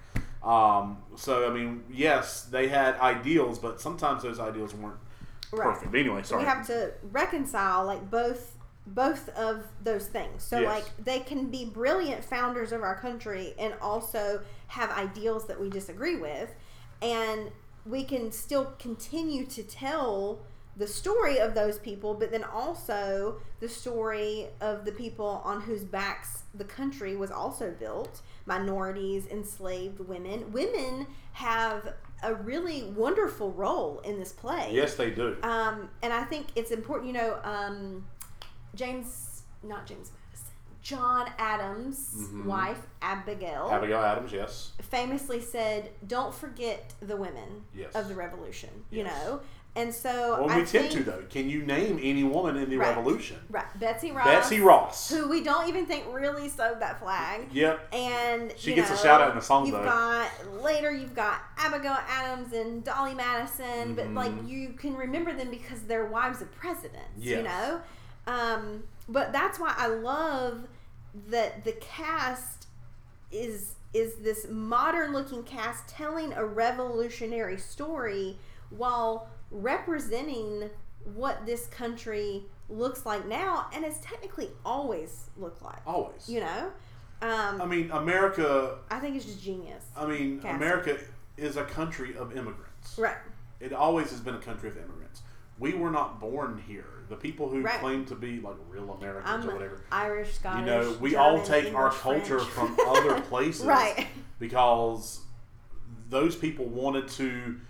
Um, 0.45 0.99
so 1.17 1.49
I 1.49 1.55
mean, 1.55 1.85
yes, 1.91 2.45
they 2.45 2.69
had 2.69 2.99
ideals, 3.01 3.59
but 3.59 3.81
sometimes 3.81 4.23
those 4.23 4.41
ideals 4.41 4.75
weren't 4.75 4.97
Right. 5.53 5.75
perfect. 5.75 5.93
But 5.93 6.01
anyway, 6.01 6.23
sorry. 6.23 6.43
we 6.43 6.49
have 6.49 6.67
to 6.69 6.93
reconcile 7.13 7.85
like 7.85 8.11
both 8.11 8.57
both 8.85 9.29
of 9.31 9.63
those 9.85 10.07
things. 10.09 10.43
So 10.43 10.59
Yes. 10.61 10.69
like 10.75 11.05
they 11.05 11.21
can 11.21 11.47
be 11.51 11.65
brilliant 11.65 12.25
founders 12.25 12.73
of 12.73 12.83
our 12.83 12.97
country 12.97 13.55
and 13.57 13.75
also 13.81 14.41
have 14.69 14.91
ideals 14.91 15.47
that 15.47 15.61
we 15.61 15.71
disagree 15.71 16.17
with 16.17 16.53
and 17.01 17.53
we 17.87 18.03
can 18.03 18.33
still 18.33 18.73
continue 18.81 19.47
to 19.47 19.63
tell 19.63 20.41
the 20.77 20.87
story 20.87 21.39
of 21.39 21.55
those 21.55 21.79
people 21.79 22.15
but 22.15 22.31
then 22.31 22.45
also 22.45 23.37
the 23.61 23.69
story 23.69 24.47
of 24.61 24.85
the 24.85 24.93
people 24.93 25.41
on 25.45 25.61
whose 25.61 25.85
backs 25.85 26.43
the 26.55 26.65
country 26.65 27.15
was 27.17 27.31
also 27.31 27.71
built 27.79 28.23
minorities 28.47 29.27
enslaved 29.27 30.01
women 30.01 30.51
women 30.53 31.07
have 31.33 31.95
a 32.23 32.35
really 32.35 32.85
wonderful 32.97 33.51
role 33.53 34.01
in 34.05 34.19
this 34.19 34.33
play 34.33 34.71
yes, 34.73 34.95
they 34.95 35.11
do. 35.11 35.37
um, 35.43 35.89
and 36.03 36.13
I 36.13 36.23
think 36.25 36.47
it's 36.55 36.71
important, 36.71 37.09
you 37.09 37.15
know, 37.15 37.39
um, 37.45 38.07
James, 38.75 39.43
not 39.63 39.87
James 39.87 40.11
Madison, 40.31 40.53
John 40.83 41.31
Adams' 41.39 42.15
Mhm. 42.33 42.45
wife, 42.47 42.87
Abigail, 43.03 43.69
Abigail 43.71 43.99
Adams, 44.01 44.33
yes. 44.33 44.73
famously 44.81 45.41
said, 45.41 45.91
Don't 46.07 46.35
forget 46.35 46.95
the 47.01 47.17
women 47.17 47.65
Yes. 47.75 47.95
of 47.95 48.09
the 48.09 48.15
revolution, 48.15 48.85
you 48.91 49.05
know? 49.05 49.41
And 49.75 49.95
so 49.95 50.39
Well, 50.39 50.51
I 50.51 50.59
we 50.59 50.65
tend 50.67 50.91
to 50.93 51.03
though. 51.03 51.23
Can 51.31 51.49
you 51.49 51.63
name 51.65 51.99
any 52.03 52.25
woman 52.25 52.57
in 52.59 52.69
the 52.69 52.77
Right. 52.77 52.89
revolution? 52.95 53.39
Right, 53.49 53.65
Betsy 53.81 54.13
Ross, 54.13 54.27
Betsy 54.27 54.61
Ross. 54.61 55.09
who 55.09 55.29
we 55.29 55.43
don't 55.43 55.67
even 55.67 55.87
think 55.87 56.05
really 56.13 56.51
sewed 56.51 56.79
that 56.81 57.01
flag. 57.01 57.49
Yep. 57.53 57.95
And 57.95 58.53
She 58.59 58.75
gets 58.75 58.91
a 58.91 58.97
shout 58.99 59.23
out 59.23 59.31
in 59.31 59.37
the 59.37 59.43
song, 59.43 59.65
You've 59.65 59.77
though. 59.79 59.85
got 59.85 60.31
later, 60.63 60.93
you've 60.93 61.15
got 61.15 61.41
Abigail 61.57 61.97
Adams 62.07 62.53
and 62.53 62.85
Dolley 62.85 63.15
Madison, 63.15 63.95
but 63.95 64.11
like 64.13 64.33
you 64.47 64.75
can 64.75 64.95
remember 64.95 65.33
them 65.33 65.51
because 65.51 65.81
they're 65.83 66.05
wives 66.07 66.43
of 66.43 66.53
presidents. 66.55 67.01
You 67.17 67.43
know, 67.43 67.81
um, 68.27 68.83
but 69.09 69.33
that's 69.33 69.59
why 69.59 69.75
I 69.79 69.87
love 69.87 70.67
that 71.29 71.65
the 71.65 71.73
cast 71.73 72.67
is 73.31 73.77
is 73.95 74.17
this 74.17 74.47
modern 74.51 75.13
looking 75.13 75.43
cast 75.45 75.87
telling 75.89 76.33
a 76.35 76.45
revolutionary 76.45 77.59
story 77.59 78.39
while 78.71 79.29
representing 79.53 80.71
what 81.15 81.45
this 81.47 81.67
country 81.67 82.43
looks 82.69 83.05
like 83.05 83.27
now 83.29 83.67
and 83.75 83.85
has 83.85 83.99
technically 84.01 84.49
always 84.65 85.29
looked 85.37 85.63
like 85.63 85.81
Always. 85.87 86.29
you 86.29 86.41
know 86.41 86.71
um, 87.21 87.63
I 87.63 87.67
mean, 87.67 87.89
America. 87.93 88.79
I 88.91 88.99
think 88.99 89.15
it's 89.15 89.25
just 89.25 89.41
genius. 89.45 89.85
I 89.97 90.07
mean. 90.07 90.41
America 90.45 90.99
is 91.37 91.57
a 91.57 91.63
country 91.63 92.17
of 92.17 92.37
immigrants. 92.37 92.99
Right. 92.99 93.15
It 93.61 93.73
always 93.73 94.11
has 94.11 94.19
been 94.19 94.35
a 94.35 94.41
country 94.41 94.69
of 94.71 94.77
immigrants. 94.77 95.23
We 95.57 95.73
were 95.75 95.93
not 95.93 96.19
born 96.19 96.61
here. 96.67 96.85
The 97.09 97.15
people 97.15 97.49
who 97.49 97.61
Right. 97.63 97.79
claim 97.79 98.05
to 98.07 98.17
be 98.17 98.41
like 98.41 98.57
real 98.69 98.93
Americans 99.01 99.45
I'm 99.45 99.49
or 99.49 99.53
whatever. 99.55 99.81
Irish, 99.93 100.33
Scottish. 100.35 100.61
You 100.63 100.67
know, 100.67 100.97
we 101.01 101.15
all 101.15 101.45
German, 101.45 101.63
take 101.65 101.75
our 101.77 101.91
culture 101.93 102.41
French. 102.41 102.75
from 102.75 102.89
other 102.89 103.21
places, 103.29 103.67
Right. 103.67 104.09
Because 104.41 105.21
those 106.09 106.35
people 106.35 106.65
wanted 106.65 107.07
to 107.11 107.61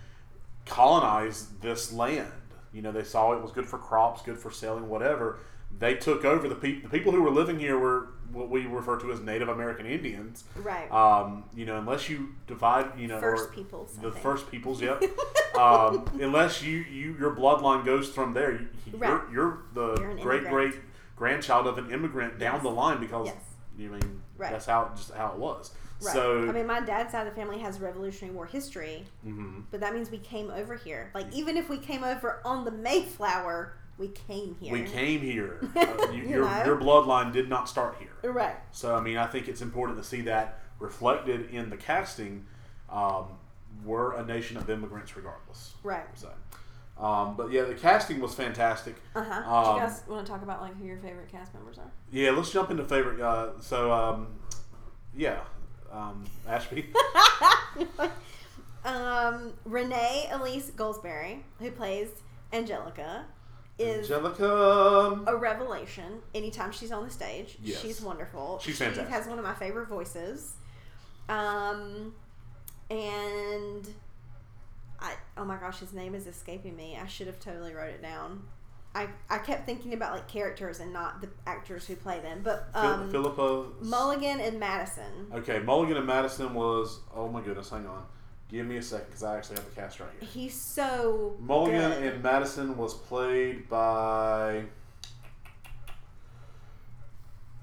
colonize 0.65 1.47
this 1.61 1.91
land. 1.93 2.31
You 2.71 2.81
know, 2.81 2.91
they 2.91 3.03
saw 3.03 3.33
it 3.33 3.41
was 3.41 3.51
good 3.51 3.67
for 3.67 3.77
crops, 3.77 4.21
good 4.21 4.37
for 4.37 4.51
selling, 4.51 4.87
whatever. 4.89 5.39
They 5.77 5.95
took 5.95 6.23
over 6.25 6.47
the 6.47 6.55
people. 6.55 6.89
The 6.89 6.97
people 6.97 7.11
who 7.11 7.21
were 7.21 7.31
living 7.31 7.59
here 7.59 7.77
were 7.77 8.09
what 8.31 8.49
we 8.49 8.65
refer 8.65 8.99
to 8.99 9.11
as 9.11 9.19
Native 9.19 9.47
American 9.49 9.85
Indians. 9.85 10.43
Right. 10.55 10.91
Um, 10.91 11.45
you 11.55 11.65
know, 11.65 11.77
unless 11.77 12.09
you 12.09 12.29
divide, 12.47 12.97
you 12.97 13.07
know, 13.07 13.19
First 13.19 13.51
peoples, 13.51 13.95
the 14.01 14.11
first 14.11 14.49
peoples, 14.49 14.81
yep. 14.81 15.03
um, 15.57 16.05
unless 16.19 16.63
you, 16.63 16.77
you 16.79 17.15
your 17.19 17.35
bloodline 17.35 17.85
goes 17.85 18.09
from 18.09 18.33
there, 18.33 18.51
you, 18.53 18.67
Right. 18.93 19.09
you're, 19.09 19.31
you're 19.31 19.57
the 19.73 19.99
You're 20.01 20.15
great 20.15 20.45
great 20.45 20.73
grandchild 21.15 21.67
of 21.67 21.77
an 21.77 21.91
immigrant 21.91 22.39
down 22.39 22.55
Yes. 22.55 22.63
the 22.63 22.69
line 22.69 22.99
because 22.99 23.27
Yes. 23.27 23.35
you 23.77 23.89
mean 23.89 24.21
Right. 24.37 24.51
that's 24.51 24.65
how 24.65 24.91
just 24.95 25.13
how 25.13 25.27
it 25.33 25.37
was. 25.37 25.71
Right. 26.03 26.13
So 26.13 26.49
I 26.49 26.51
mean, 26.51 26.67
my 26.67 26.81
dad's 26.81 27.11
side 27.11 27.27
of 27.27 27.33
the 27.33 27.39
family 27.39 27.59
has 27.59 27.79
Revolutionary 27.79 28.35
War 28.35 28.45
history, 28.45 29.05
mhm. 29.25 29.63
but 29.71 29.79
that 29.79 29.93
means 29.93 30.09
we 30.11 30.17
came 30.19 30.49
over 30.51 30.75
here. 30.75 31.11
Like, 31.13 31.31
even 31.33 31.57
if 31.57 31.69
we 31.69 31.77
came 31.77 32.03
over 32.03 32.41
on 32.45 32.65
the 32.65 32.71
Mayflower, 32.71 33.73
we 33.97 34.07
came 34.09 34.55
here. 34.59 34.73
we 34.73 34.83
came 34.83 35.21
here. 35.21 35.59
Uh, 35.75 36.11
you, 36.11 36.23
You 36.23 36.29
your 36.29 36.45
know? 36.45 36.65
your 36.65 36.77
bloodline 36.77 37.31
did 37.31 37.49
not 37.49 37.69
start 37.69 37.95
here. 37.99 38.31
Right. 38.31 38.55
So 38.71 38.95
I 38.95 39.01
mean, 39.01 39.17
I 39.17 39.27
think 39.27 39.47
it's 39.47 39.61
important 39.61 39.97
to 39.97 40.03
see 40.03 40.21
that 40.21 40.59
reflected 40.79 41.49
in 41.51 41.69
the 41.69 41.77
casting. 41.77 42.45
Um, 42.89 43.25
we're 43.83 44.13
a 44.15 44.25
nation 44.25 44.57
of 44.57 44.69
immigrants, 44.69 45.15
regardless. 45.15 45.73
Right. 45.83 46.05
So, 46.15 46.29
um, 47.03 47.35
but 47.35 47.51
yeah, 47.51 47.63
the 47.63 47.73
casting 47.73 48.19
was 48.19 48.33
fantastic. 48.33 48.95
Uh 49.15 49.23
huh. 49.23 49.55
Um, 49.55 49.75
you 49.75 49.81
guys 49.81 50.03
want 50.07 50.25
to 50.25 50.31
talk 50.31 50.41
about 50.43 50.61
like 50.61 50.75
who 50.77 50.85
your 50.85 50.97
favorite 50.97 51.29
cast 51.29 51.53
members 51.53 51.77
are? 51.77 51.91
Yeah, 52.11 52.31
let's 52.31 52.51
jump 52.51 52.71
into 52.71 52.83
favorite. 52.85 53.19
Uh, 53.19 53.59
so, 53.59 53.91
um, 53.91 54.27
yeah, 55.15 55.39
um, 55.93 56.25
Ashby. 56.47 56.87
um, 58.85 59.53
Renee 59.65 60.29
Elise 60.31 60.71
Goldsberry, 60.71 61.41
who 61.59 61.71
plays 61.71 62.09
Angelica, 62.51 63.25
is 63.79 64.11
Angelica. 64.11 65.23
a 65.27 65.35
revelation 65.35 66.21
anytime 66.35 66.71
she's 66.71 66.91
on 66.91 67.03
the 67.05 67.11
stage. 67.11 67.57
Yes. 67.63 67.81
She's 67.81 68.01
wonderful. 68.01 68.59
She's 68.63 68.77
She 68.77 68.83
has 68.83 69.27
one 69.27 69.37
of 69.37 69.43
my 69.43 69.53
favorite 69.53 69.87
voices. 69.87 70.55
Um, 71.29 72.13
and 72.89 73.87
I 74.99 75.13
oh 75.37 75.45
my 75.45 75.57
gosh, 75.57 75.79
his 75.79 75.93
name 75.93 76.15
is 76.15 76.27
escaping 76.27 76.75
me. 76.75 76.97
I 77.01 77.07
should 77.07 77.27
have 77.27 77.39
totally 77.39 77.73
wrote 77.73 77.91
it 77.91 78.01
down. 78.01 78.43
I, 78.95 79.07
I 79.29 79.39
kept 79.39 79.65
thinking 79.65 79.93
about 79.93 80.13
like 80.13 80.27
characters 80.27 80.79
and 80.79 80.93
not 80.93 81.19
the 81.21 81.29
actors 81.47 81.87
who 81.87 81.95
play 81.95 82.19
them. 82.19 82.41
But 82.43 82.69
um, 82.75 83.09
Phillipa. 83.09 83.65
Mulligan 83.81 84.39
and 84.39 84.59
Madison. 84.59 85.27
Okay, 85.33 85.59
Mulligan 85.59 85.97
and 85.97 86.05
Madison 86.05 86.53
was. 86.53 86.99
Oh 87.15 87.27
my 87.27 87.41
goodness, 87.41 87.69
hang 87.69 87.87
on. 87.87 88.05
Give 88.49 88.67
me 88.67 88.77
a 88.77 88.83
second 88.83 89.07
because 89.07 89.23
I 89.23 89.37
actually 89.37 89.55
have 89.55 89.65
the 89.65 89.81
cast 89.81 89.99
right 89.99 90.09
here. 90.19 90.29
He's 90.29 90.53
so 90.53 91.35
Mulligan 91.39 91.89
good. 91.91 92.13
and 92.13 92.23
Madison 92.23 92.77
was 92.77 92.93
played 92.93 93.67
by. 93.67 94.63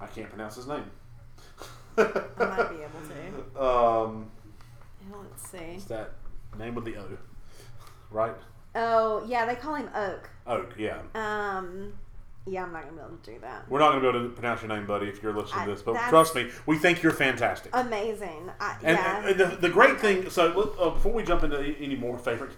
I 0.01 0.07
can't 0.07 0.27
pronounce 0.27 0.55
his 0.55 0.67
name. 0.67 0.83
I 1.97 2.03
might 2.37 2.69
be 2.71 2.77
able 2.83 3.53
to. 3.55 3.63
Um, 3.63 4.31
Let's 5.11 5.49
see. 5.49 5.57
it's 5.57 5.85
that 5.85 6.11
name 6.59 6.75
with 6.75 6.85
the 6.85 6.97
O, 6.97 7.05
right? 8.09 8.35
Oh 8.75 9.23
yeah, 9.27 9.45
they 9.45 9.55
call 9.55 9.75
him 9.75 9.89
Oak. 9.95 10.29
Oak, 10.47 10.73
yeah. 10.77 10.99
Um, 11.15 11.93
Yeah, 12.47 12.63
I'm 12.63 12.73
not 12.73 12.83
gonna 12.83 12.93
be 12.95 13.01
able 13.01 13.17
to 13.17 13.31
do 13.33 13.39
that. 13.41 13.69
We're 13.69 13.79
not 13.79 13.91
going 13.91 14.01
to 14.03 14.11
be 14.11 14.17
able 14.17 14.27
to 14.29 14.33
pronounce 14.33 14.61
your 14.63 14.69
name, 14.69 14.87
buddy, 14.87 15.07
if 15.07 15.21
you're 15.21 15.33
listening 15.33 15.61
I- 15.61 15.65
to 15.65 15.71
this. 15.71 15.81
But 15.83 15.95
trust 16.09 16.33
me, 16.35 16.49
we 16.65 16.77
think 16.77 17.03
you're 17.03 17.11
fantastic. 17.11 17.69
Amazing. 17.75 18.49
I, 18.59 18.75
And, 18.83 18.97
yeah. 18.97 19.27
and 19.27 19.39
the, 19.39 19.45
the 19.57 19.69
great 19.69 19.99
thing, 19.99 20.29
so 20.29 20.59
uh, 20.79 20.89
before 20.89 21.11
we 21.13 21.21
jump 21.23 21.43
into 21.43 21.59
any 21.79 21.95
more 21.95 22.17
favorites, 22.17 22.55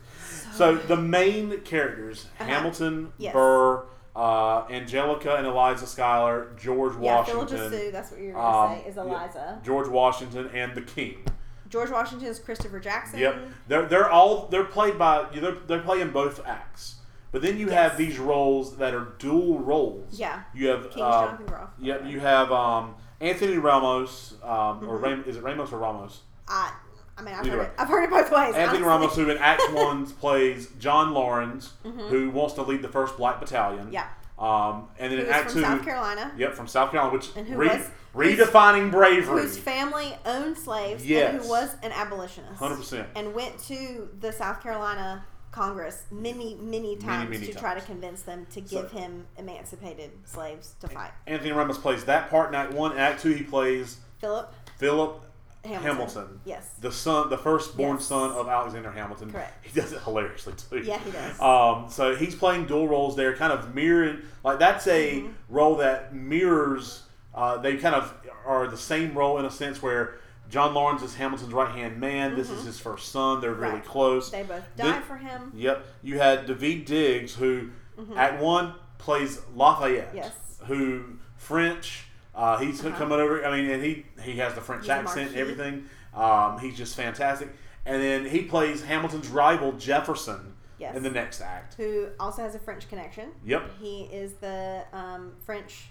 so 0.53 0.76
the 0.76 0.95
main 0.95 1.59
characters 1.61 2.28
Uh-huh. 2.39 2.49
Hamilton, 2.49 3.11
Yes. 3.18 3.34
Burr, 3.34 3.84
uh, 4.16 4.66
Angelica 4.70 5.36
and 5.36 5.45
Eliza 5.47 5.86
Schuyler, 5.88 6.53
George 6.57 6.93
yeah, 6.93 7.18
Washington, 7.18 7.70
Soo, 7.72 7.89
that's 7.91 8.11
what 8.11 8.22
you're 8.22 8.34
gonna 8.34 8.74
um, 8.74 8.78
say, 8.84 8.88
is 8.89 8.95
Eliza. 8.97 9.59
George 9.66 9.88
Washington, 9.89 10.49
and 10.53 10.76
the 10.76 10.82
King. 10.82 11.26
George 11.74 11.89
Washington 11.89 12.28
is 12.28 12.38
Christopher 12.39 12.80
Jackson. 12.80 13.17
Yep, 13.19 13.36
they're 13.67 13.86
they're 13.88 14.09
all 14.11 14.45
they're 14.51 14.63
played 14.63 14.99
by 14.99 15.26
they're 15.34 15.53
they're 15.67 15.82
playing 15.82 16.11
both 16.11 16.39
acts. 16.45 16.97
But 17.32 17.41
then 17.41 17.57
you 17.57 17.69
have 17.69 17.97
these 17.97 18.19
roles 18.19 18.78
that 18.78 18.93
are 18.93 19.15
dual 19.17 19.57
roles. 19.57 20.19
Yeah. 20.19 20.43
You 20.53 20.67
have 20.67 20.84
King's 20.84 20.97
uh, 21.01 21.26
Jonathan 21.26 21.45
Groff. 21.47 21.69
Yep, 21.80 22.05
you 22.05 22.19
have 22.19 22.51
um, 22.51 22.93
Anthony 23.19 23.57
Ramos, 23.57 24.36
um, 24.43 24.88
or 24.88 24.99
Mhm. 24.99 25.01
Ram- 25.01 25.24
is 25.26 25.38
it 25.38 25.41
Ramos 25.43 25.71
or 25.74 25.80
Ramos? 25.80 26.21
I, 26.47 26.71
I 27.17 27.24
mean, 27.24 27.34
I've 27.34 27.43
heard, 27.47 27.61
it, 27.61 27.71
I've 27.80 27.88
heard 27.88 28.03
it 28.03 28.11
both 28.11 28.30
ways. 28.32 28.53
Anthony 28.53 28.84
honestly. 28.84 28.84
Ramos, 28.84 29.15
who 29.15 29.30
in 29.32 29.38
Act 29.39 29.63
One 29.74 30.05
plays 30.05 30.67
John 30.80 31.11
Laurens, 31.15 31.74
Mhm. 31.84 32.09
who 32.09 32.30
wants 32.30 32.53
to 32.53 32.61
lead 32.61 32.84
the 32.84 32.88
First 32.88 33.17
Black 33.17 33.39
Battalion. 33.39 33.91
Yeah. 33.91 34.05
Um, 34.38 34.89
and 34.99 35.11
then 35.11 35.17
Who 35.19 35.26
in 35.26 35.32
Act 35.32 35.45
from 35.45 35.53
Two, 35.55 35.61
South 35.61 35.84
Carolina. 35.84 36.32
yep, 36.38 36.53
from 36.53 36.67
South 36.67 36.91
Carolina, 36.91 37.13
which 37.15 37.30
And 37.36 37.47
who 37.47 37.57
was- 37.57 37.89
redefining 38.14 38.91
bravery. 38.91 39.41
Whose 39.43 39.57
family 39.57 40.16
owned 40.26 40.57
slaves 40.57 41.05
Yes. 41.05 41.34
and 41.34 41.43
who 41.43 41.49
was 41.49 41.76
an 41.84 41.91
abolitionist. 41.91 42.59
100%. 42.59 43.05
And 43.16 43.34
went 43.34 43.57
to 43.68 44.09
the 44.20 44.32
South 44.32 44.61
Carolina 44.61 45.26
Congress 45.51 46.03
many, 46.11 46.55
many 46.55 46.95
times 46.95 47.30
many 47.30 47.45
to 47.45 47.53
try 47.53 47.76
to 47.76 47.82
convince 47.82 48.24
them 48.24 48.45
to 48.51 48.68
So- 48.68 48.82
give 48.82 48.91
him 48.91 49.26
emancipated 49.38 50.11
slaves 50.26 50.74
to 50.80 50.88
fight. 50.88 51.11
Anthony 51.28 51.51
Ramos 51.51 51.78
plays 51.78 52.05
that 52.05 52.30
part 52.30 52.49
in 52.49 52.55
Act 52.55 52.72
One. 52.74 52.91
In 52.93 52.97
Act 52.97 53.22
Two, 53.22 53.34
he 53.34 53.43
plays 53.43 53.97
Philip 54.20 54.51
Philip 54.78 55.22
Hamilton. 55.64 55.84
Hamilton. 55.91 56.39
Yes. 56.43 56.72
the 56.82 56.91
son, 56.91 57.30
the 57.30 57.38
firstborn 57.38 57.97
Yes. 57.97 58.05
son 58.05 58.32
of 58.32 58.47
Alexander 58.49 58.91
Hamilton. 58.91 59.32
Correct. 59.32 59.53
He 59.66 59.80
does 59.80 59.91
it 59.93 60.01
hilariously 60.01 60.53
too. 60.53 60.80
Yeah, 60.80 60.97
he 60.97 61.11
does. 61.11 61.39
Um, 61.39 61.86
so 61.89 62.16
he's 62.16 62.36
playing 62.36 62.66
dual 62.66 62.88
roles 62.88 63.16
there, 63.16 63.36
kind 63.36 63.53
of 63.53 63.74
mirroring. 63.76 64.24
Like 64.43 64.57
that's 64.59 64.88
a 64.88 65.22
Mm-hmm. 65.22 65.32
role 65.49 65.76
that 65.78 66.14
mirrors. 66.16 67.03
Uh, 67.34 67.57
they 67.57 67.77
kind 67.77 67.95
of 67.95 68.13
are 68.45 68.67
the 68.67 68.77
same 68.77 69.13
role 69.13 69.39
in 69.39 69.45
a 69.45 69.51
sense 69.51 69.81
where 69.81 70.15
John 70.49 70.73
Laurens 70.73 71.01
is 71.01 71.15
Hamilton's 71.15 71.53
right 71.53 71.73
hand 71.73 71.99
man. 71.99 72.36
This 72.36 72.49
is 72.49 72.63
his 72.65 72.79
first 72.79 73.11
son. 73.11 73.41
They're 73.41 73.51
really 73.53 73.65
Mm-hmm. 73.67 73.75
Right. 73.77 73.86
close. 73.86 74.29
They 74.31 74.43
both 74.43 74.63
died 74.75 75.03
for 75.03 75.17
him. 75.17 75.51
Yep. 75.55 75.86
You 76.03 76.19
had 76.19 76.45
David 76.45 76.86
Diggs, 76.86 77.34
who 77.36 77.69
at 78.15 78.39
one 78.39 78.73
plays 78.99 79.41
Lafayette. 79.55 80.07
Mm-hmm. 80.09 80.17
Yes. 80.17 80.31
Who 80.67 81.03
French. 81.38 82.05
Uh, 82.36 82.57
he's 82.57 82.84
Uh-huh. 82.86 82.97
coming 82.97 83.19
over. 83.19 83.45
I 83.45 83.55
mean, 83.55 83.69
and 83.69 83.84
he 83.84 84.05
he 84.21 84.38
has 84.38 84.53
the 84.53 84.61
French 84.61 84.84
He's 84.84 84.89
accent 84.91 85.29
and 85.31 85.38
everything. 85.39 85.86
Um, 86.13 86.59
he's 86.59 86.77
just 86.77 86.95
fantastic. 86.95 87.49
And 87.86 88.01
then 88.01 88.25
he 88.25 88.43
plays 88.43 88.84
Hamilton's 88.84 89.27
rival 89.27 89.71
Jefferson 89.73 90.53
Yes. 90.79 90.95
in 90.95 91.03
the 91.03 91.09
next 91.09 91.41
act. 91.41 91.75
Who 91.75 92.07
also 92.19 92.41
has 92.43 92.55
a 92.55 92.59
French 92.59 92.88
connection. 92.89 93.29
Yep. 93.45 93.71
He 93.79 94.03
is 94.11 94.34
the 94.34 94.84
um, 94.93 95.34
French 95.45 95.86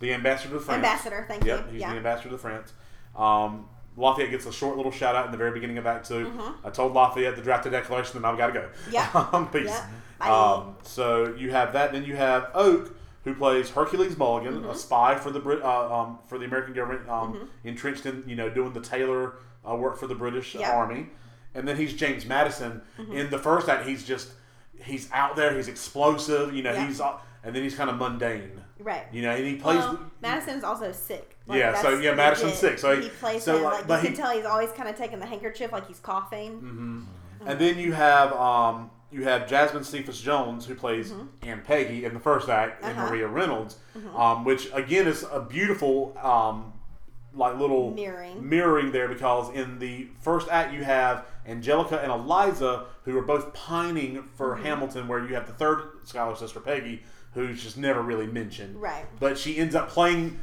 The 0.00 0.12
ambassador 0.12 0.54
to 0.54 0.60
France. 0.60 0.76
ambassador. 0.76 1.24
Thank 1.28 1.44
Yep, 1.44 1.66
you. 1.66 1.72
he's 1.72 1.80
yeah. 1.80 1.90
the 1.92 1.96
ambassador 1.98 2.30
to 2.30 2.38
France. 2.38 2.72
Um, 3.16 3.68
Lafayette 3.96 4.30
gets 4.30 4.44
a 4.46 4.52
short 4.52 4.76
little 4.76 4.90
shout 4.92 5.14
out 5.14 5.26
in 5.26 5.32
the 5.32 5.38
very 5.38 5.52
beginning 5.52 5.78
of 5.78 5.86
Act 5.86 6.08
2 6.08 6.26
Mhm. 6.26 6.54
I 6.64 6.70
told 6.70 6.92
Lafayette 6.94 7.36
to 7.36 7.42
draft 7.42 7.64
the 7.64 7.70
declaration, 7.70 8.16
and 8.16 8.26
I've 8.26 8.36
got 8.36 8.48
to 8.48 8.52
go. 8.52 8.68
Yeah. 8.90 9.08
um, 9.32 9.48
peace. 9.48 9.76
Bye. 10.18 10.28
Um, 10.28 10.76
so 10.82 11.32
you 11.38 11.50
have 11.52 11.72
that. 11.74 11.92
Then 11.92 12.04
you 12.04 12.16
have 12.16 12.50
Oak, 12.54 12.94
who 13.24 13.34
plays 13.34 13.70
Hercules 13.70 14.16
Mulligan, 14.18 14.54
Mm-hmm. 14.54 14.70
a 14.70 14.74
spy 14.74 15.14
for 15.14 15.30
the 15.30 15.38
Brit, 15.40 15.62
uh, 15.62 15.94
um, 16.00 16.18
for 16.26 16.38
the 16.38 16.44
American 16.44 16.74
government, 16.74 17.08
um, 17.08 17.48
entrenched 17.62 18.04
in 18.04 18.24
you 18.26 18.34
know 18.36 18.50
doing 18.50 18.72
the 18.72 18.80
tailor 18.80 19.34
uh, 19.68 19.74
work 19.76 19.96
for 19.96 20.06
the 20.08 20.14
British 20.14 20.54
Yeah. 20.56 20.72
Army. 20.72 21.08
And 21.54 21.68
then 21.68 21.76
he's 21.76 21.92
James 21.94 22.26
Madison. 22.26 22.82
Mm-hmm. 22.98 23.12
In 23.16 23.30
the 23.30 23.38
first 23.38 23.68
act, 23.68 23.86
he's 23.86 24.04
just 24.04 24.32
he's 24.82 25.08
out 25.12 25.36
there. 25.36 25.54
He's 25.54 25.68
explosive. 25.68 26.52
You 26.52 26.64
know, 26.64 26.72
Yeah. 26.72 26.86
he's 26.86 27.00
uh, 27.00 27.16
and 27.44 27.54
then 27.54 27.62
he's 27.62 27.76
kind 27.76 27.88
of 27.90 27.96
mundane. 27.96 28.60
Right. 28.78 29.04
You 29.12 29.22
know, 29.22 29.30
and 29.30 29.44
he 29.46 29.56
plays. 29.56 29.78
Well, 29.78 30.00
Madison's 30.20 30.64
also 30.64 30.90
sick. 30.92 31.36
Yeah, 31.48 31.80
so, 31.80 31.98
yeah, 31.98 32.14
Madison's 32.14 32.54
sick, 32.54 32.78
so 32.78 32.96
he- 32.96 33.02
he 33.04 33.08
plays 33.10 33.42
so, 33.44 33.56
him 33.58 33.62
like, 33.64 33.74
like, 33.74 33.86
but 33.86 34.02
you 34.02 34.08
he- 34.10 34.14
can 34.16 34.24
tell 34.24 34.34
he's 34.34 34.44
always 34.46 34.70
kind 34.72 34.88
of 34.88 34.96
taking 34.96 35.20
the 35.20 35.26
handkerchief 35.26 35.70
like 35.72 35.86
he's 35.86 36.00
coughing. 36.00 36.52
Mm-hmm. 36.60 37.00
And 37.46 37.60
then 37.60 37.78
you 37.78 37.92
have 37.92 38.32
um, 38.32 38.90
you 39.12 39.24
have 39.24 39.46
Jasmine 39.48 39.84
Cephas 39.84 40.20
Jones 40.20 40.64
who 40.66 40.74
plays 40.74 41.12
Aunt 41.42 41.62
Peggy 41.64 42.04
in 42.04 42.14
the 42.14 42.20
first 42.20 42.48
act, 42.48 42.82
and 42.82 42.92
Mm-hmm. 42.92 43.00
Uh-huh. 43.00 43.10
Maria 43.10 43.28
Reynolds, 43.28 43.76
um, 44.16 44.44
which 44.44 44.68
again 44.72 45.06
is 45.06 45.24
a 45.30 45.40
beautiful 45.40 46.16
um, 46.18 46.72
like 47.34 47.58
little 47.58 47.90
Mirroring. 47.92 48.48
mirroring 48.48 48.92
there 48.92 49.08
because 49.08 49.50
in 49.54 49.78
the 49.80 50.08
first 50.20 50.48
act 50.50 50.72
you 50.72 50.84
have 50.84 51.26
Angelica 51.46 51.98
and 52.00 52.10
Eliza 52.10 52.86
who 53.04 53.18
are 53.18 53.22
both 53.22 53.52
pining 53.52 54.22
for 54.34 54.54
Mm-hmm. 54.54 54.64
Hamilton, 54.64 55.08
where 55.08 55.18
you 55.26 55.34
have 55.34 55.46
the 55.46 55.52
third 55.52 55.82
Schuyler 56.04 56.34
sister 56.36 56.60
Peggy 56.60 57.02
who's 57.34 57.62
just 57.62 57.76
never 57.76 58.00
really 58.02 58.26
mentioned, 58.26 58.80
Right. 58.80 59.04
But 59.20 59.38
she 59.38 59.58
ends 59.58 59.74
up 59.74 59.88
playing. 59.90 60.38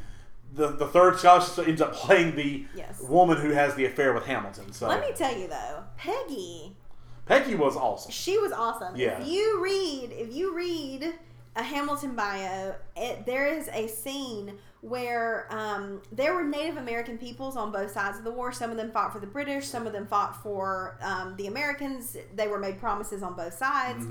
The, 0.54 0.68
the 0.68 0.86
third 0.86 1.18
sister 1.18 1.64
ends 1.64 1.80
up 1.80 1.94
playing 1.94 2.36
the 2.36 2.66
Yes. 2.76 3.00
woman 3.00 3.38
who 3.38 3.50
has 3.50 3.74
the 3.74 3.86
affair 3.86 4.12
with 4.12 4.26
Hamilton. 4.26 4.72
So 4.72 4.86
Let 4.86 5.00
me 5.00 5.12
tell 5.16 5.34
you 5.36 5.48
though, 5.48 5.82
Peggy, 5.96 6.76
Peggy 7.24 7.54
was 7.54 7.74
awesome. 7.76 8.10
she 8.12 8.36
was 8.38 8.52
awesome. 8.52 8.94
Yeah. 8.94 9.18
If 9.20 9.28
you 9.28 9.62
read, 9.62 10.10
if 10.12 10.34
you 10.34 10.54
read 10.54 11.14
a 11.56 11.62
Hamilton 11.62 12.14
bio, 12.14 12.74
it, 12.96 13.24
there 13.24 13.46
is 13.46 13.68
a 13.72 13.86
scene 13.88 14.58
where 14.82 15.46
um, 15.50 16.02
there 16.10 16.34
were 16.34 16.42
Native 16.42 16.76
American 16.76 17.16
peoples 17.16 17.56
on 17.56 17.70
both 17.72 17.92
sides 17.92 18.18
of 18.18 18.24
the 18.24 18.32
war. 18.32 18.52
Some 18.52 18.70
of 18.70 18.76
them 18.76 18.90
fought 18.90 19.12
for 19.12 19.20
the 19.20 19.26
British, 19.28 19.66
some 19.66 19.86
of 19.86 19.92
them 19.92 20.06
fought 20.06 20.42
for 20.42 20.98
um, 21.00 21.36
the 21.36 21.46
Americans. 21.46 22.16
They 22.34 22.48
were 22.48 22.58
made 22.58 22.78
promises 22.78 23.22
on 23.22 23.34
both 23.34 23.54
sides, 23.54 24.04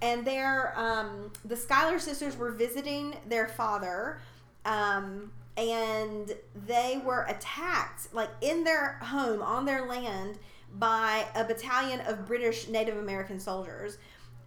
and 0.00 0.24
their 0.24 0.72
um, 0.78 1.32
the 1.44 1.56
Schuyler 1.56 1.98
sisters 1.98 2.36
were 2.36 2.52
visiting 2.52 3.16
their 3.28 3.48
father. 3.48 4.20
Um, 4.64 5.32
and 5.56 6.34
they 6.66 7.02
were 7.04 7.24
attacked, 7.24 8.14
like 8.14 8.30
in 8.40 8.64
their 8.64 8.94
home, 9.02 9.42
on 9.42 9.66
their 9.66 9.86
land, 9.86 10.38
by 10.78 11.26
a 11.34 11.44
battalion 11.44 12.00
of 12.06 12.26
British 12.26 12.68
Native 12.68 12.96
American 12.96 13.38
soldiers. 13.38 13.98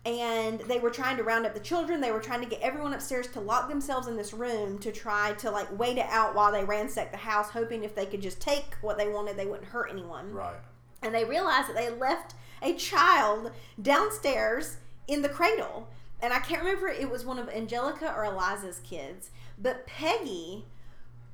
And 0.05 0.59
they 0.61 0.77
were 0.77 0.91
trying 0.91 1.17
to 1.17 1.23
round 1.23 1.47
up 1.47 1.55
the 1.55 1.59
children. 1.59 1.99
They 1.99 2.11
were 2.11 2.19
trying 2.19 2.41
to 2.41 2.47
get 2.47 2.61
everyone 2.61 2.93
upstairs 2.93 3.27
to 3.29 3.39
lock 3.39 3.67
themselves 3.69 4.07
in 4.07 4.15
this 4.17 4.33
room 4.33 4.77
to 4.79 4.91
try 4.91 5.33
to 5.39 5.49
like 5.49 5.67
wait 5.77 5.97
it 5.97 6.05
out 6.09 6.35
while 6.35 6.51
they 6.51 6.63
ransacked 6.63 7.11
the 7.11 7.17
house, 7.17 7.49
hoping 7.49 7.83
if 7.83 7.95
they 7.95 8.05
could 8.05 8.21
just 8.21 8.39
take 8.39 8.75
what 8.81 8.97
they 8.99 9.07
wanted, 9.07 9.35
they 9.35 9.47
wouldn't 9.47 9.69
hurt 9.69 9.89
anyone 9.91 10.31
Right. 10.31 10.57
and 11.01 11.13
they 11.13 11.25
realized 11.25 11.69
that 11.69 11.75
they 11.75 11.89
left 11.89 12.35
a 12.61 12.73
child 12.75 13.51
downstairs 13.81 14.77
in 15.07 15.21
the 15.23 15.29
cradle. 15.29 15.87
And 16.21 16.33
I 16.33 16.39
can't 16.39 16.61
remember 16.63 16.87
if 16.87 17.01
it 17.01 17.09
was 17.09 17.25
one 17.25 17.39
of 17.39 17.49
Angelica 17.49 18.13
or 18.15 18.23
Eliza's 18.25 18.79
kids, 18.79 19.31
but 19.57 19.85
Peggy, 19.87 20.65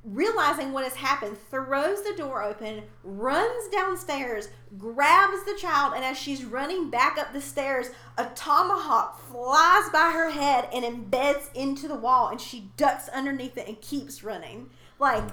realizing 0.04 0.72
what 0.72 0.84
has 0.84 0.94
happened, 0.94 1.36
throws 1.50 2.02
the 2.02 2.14
door 2.16 2.42
open, 2.42 2.82
runs 3.04 3.68
downstairs, 3.68 4.48
grabs 4.76 5.44
the 5.44 5.56
child, 5.58 5.94
and 5.94 6.04
as 6.04 6.18
she's 6.18 6.44
running 6.44 6.90
back 6.90 7.18
up 7.18 7.32
the 7.32 7.40
stairs, 7.40 7.88
a 8.18 8.26
tomahawk 8.34 9.20
flies 9.30 9.88
by 9.92 10.10
her 10.12 10.30
head 10.30 10.68
and 10.72 10.84
embeds 10.84 11.52
into 11.54 11.86
the 11.86 11.94
wall, 11.94 12.28
and 12.28 12.40
she 12.40 12.70
ducks 12.76 13.08
underneath 13.10 13.56
it 13.56 13.68
and 13.68 13.80
keeps 13.80 14.24
running. 14.24 14.70
Like, 14.98 15.24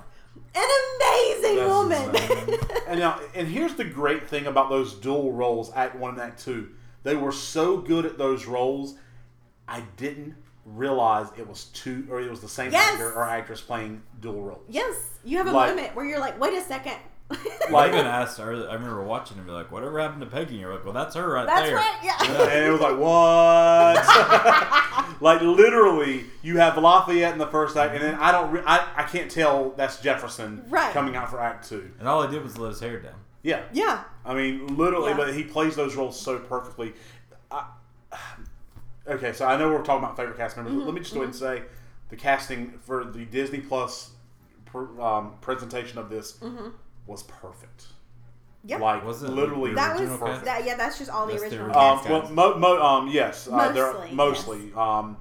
an 0.55 0.69
amazing 1.01 1.55
That's 1.57 1.69
woman. 1.69 2.15
insane. 2.15 2.59
And 2.87 2.99
now, 2.99 3.19
and 3.35 3.47
here's 3.47 3.75
the 3.75 3.85
great 3.85 4.27
thing 4.27 4.47
about 4.47 4.69
those 4.69 4.95
dual 4.95 5.31
roles, 5.31 5.71
Act 5.75 5.95
One 5.95 6.13
and 6.13 6.21
Act 6.21 6.43
Two. 6.43 6.69
They 7.03 7.15
were 7.15 7.31
so 7.31 7.77
good 7.77 8.03
at 8.03 8.17
those 8.17 8.47
roles, 8.47 8.95
I 9.67 9.83
didn't 9.95 10.35
realize 10.75 11.27
it 11.37 11.47
was 11.47 11.65
two, 11.65 12.05
or 12.09 12.21
it 12.21 12.29
was 12.29 12.41
the 12.41 12.47
same 12.49 12.71
Yes. 12.71 12.93
actor 12.93 13.11
or 13.13 13.25
actress 13.27 13.61
playing 13.61 14.01
dual 14.21 14.41
roles. 14.41 14.61
Yes, 14.69 14.95
you 15.23 15.37
have 15.37 15.47
a 15.47 15.51
Like- 15.51 15.69
moment 15.69 15.95
where 15.95 16.05
you're 16.05 16.19
like, 16.19 16.39
wait 16.39 16.53
a 16.53 16.61
second. 16.61 16.95
Well, 17.69 17.83
I 17.83 17.89
even 17.89 18.07
asked 18.07 18.39
earlier. 18.39 18.67
I 18.67 18.73
remember 18.73 19.03
watching 19.03 19.37
and 19.37 19.45
be 19.45 19.51
like, 19.53 19.71
"Whatever 19.71 19.99
happened 19.99 20.21
to 20.21 20.25
Peggy?" 20.27 20.53
And 20.53 20.61
you're 20.61 20.73
like, 20.73 20.83
"Well, 20.83 20.95
that's 20.95 21.13
her 21.13 21.31
right 21.31 21.45
That's 21.45 21.67
there." 21.67 21.75
right. 21.75 21.97
Yeah. 22.03 22.15
And 22.49 22.65
it 22.65 22.71
was 22.71 22.81
like, 22.81 22.97
what? 22.97 24.01
like 25.21 25.41
literally, 25.41 26.25
you 26.41 26.57
have 26.57 26.75
Lafayette 26.77 27.33
in 27.33 27.37
the 27.37 27.45
first 27.45 27.77
act, 27.77 27.93
and 27.93 28.01
then 28.03 28.15
I 28.15 28.31
don't, 28.31 28.51
re- 28.51 28.63
I, 28.65 28.87
I 28.95 29.03
can't 29.03 29.29
tell 29.29 29.71
that's 29.77 30.01
Jefferson 30.01 30.63
Right. 30.69 30.91
coming 30.91 31.15
out 31.15 31.29
for 31.29 31.39
Act 31.39 31.69
Two. 31.69 31.91
And 31.99 32.07
all 32.07 32.23
I 32.23 32.31
did 32.31 32.43
was 32.43 32.57
let 32.57 32.69
his 32.71 32.79
hair 32.79 32.99
down. 32.99 33.13
Yeah, 33.43 33.61
Yeah. 33.73 34.03
I 34.25 34.33
mean, 34.33 34.75
literally, 34.75 35.11
Yeah. 35.11 35.17
but 35.17 35.33
he 35.33 35.43
plays 35.43 35.75
those 35.75 35.95
roles 35.95 36.19
so 36.19 36.39
perfectly. 36.39 36.93
I, 39.09 39.13
okay, 39.13 39.33
so 39.33 39.45
I 39.45 39.57
know 39.57 39.69
we're 39.69 39.81
talking 39.83 40.03
about 40.03 40.17
favorite 40.17 40.37
cast 40.37 40.55
members. 40.57 40.71
Mm-hmm, 40.73 40.79
but 40.81 40.85
Let 40.87 40.93
me 40.95 41.01
just 41.01 41.13
go 41.13 41.19
ahead 41.21 41.29
and 41.29 41.35
say 41.35 41.63
the 42.09 42.15
casting 42.15 42.73
for 42.85 43.03
the 43.05 43.25
Disney 43.25 43.59
Plus 43.59 44.11
pr- 44.65 44.99
um, 45.01 45.33
presentation 45.41 45.97
of 45.97 46.09
this 46.09 46.37
was 47.07 47.23
perfect. 47.23 47.79
Mm-hmm. 47.83 47.93
Yep. 48.65 48.79
Like 48.81 49.05
Was 49.05 49.23
it 49.23 49.29
literally, 49.29 49.73
that 49.73 49.93
was 49.93 50.01
original 50.01 50.19
perfect. 50.19 50.45
that. 50.45 50.65
Yeah, 50.65 50.75
that's 50.75 50.97
just 50.97 51.09
all 51.09 51.25
the 51.25 51.31
That's 51.33 51.43
the 51.43 51.61
original 51.63 51.67
original 51.67 52.21
Um, 52.21 52.33
well, 52.35 52.53
mo, 52.53 52.57
mo, 52.59 52.81
um, 52.81 53.07
yes, 53.07 53.47
uh, 53.47 53.71
they're 53.71 53.93
Mostly, 53.93 54.11
mostly. 54.13 54.73
Um, 54.75 55.17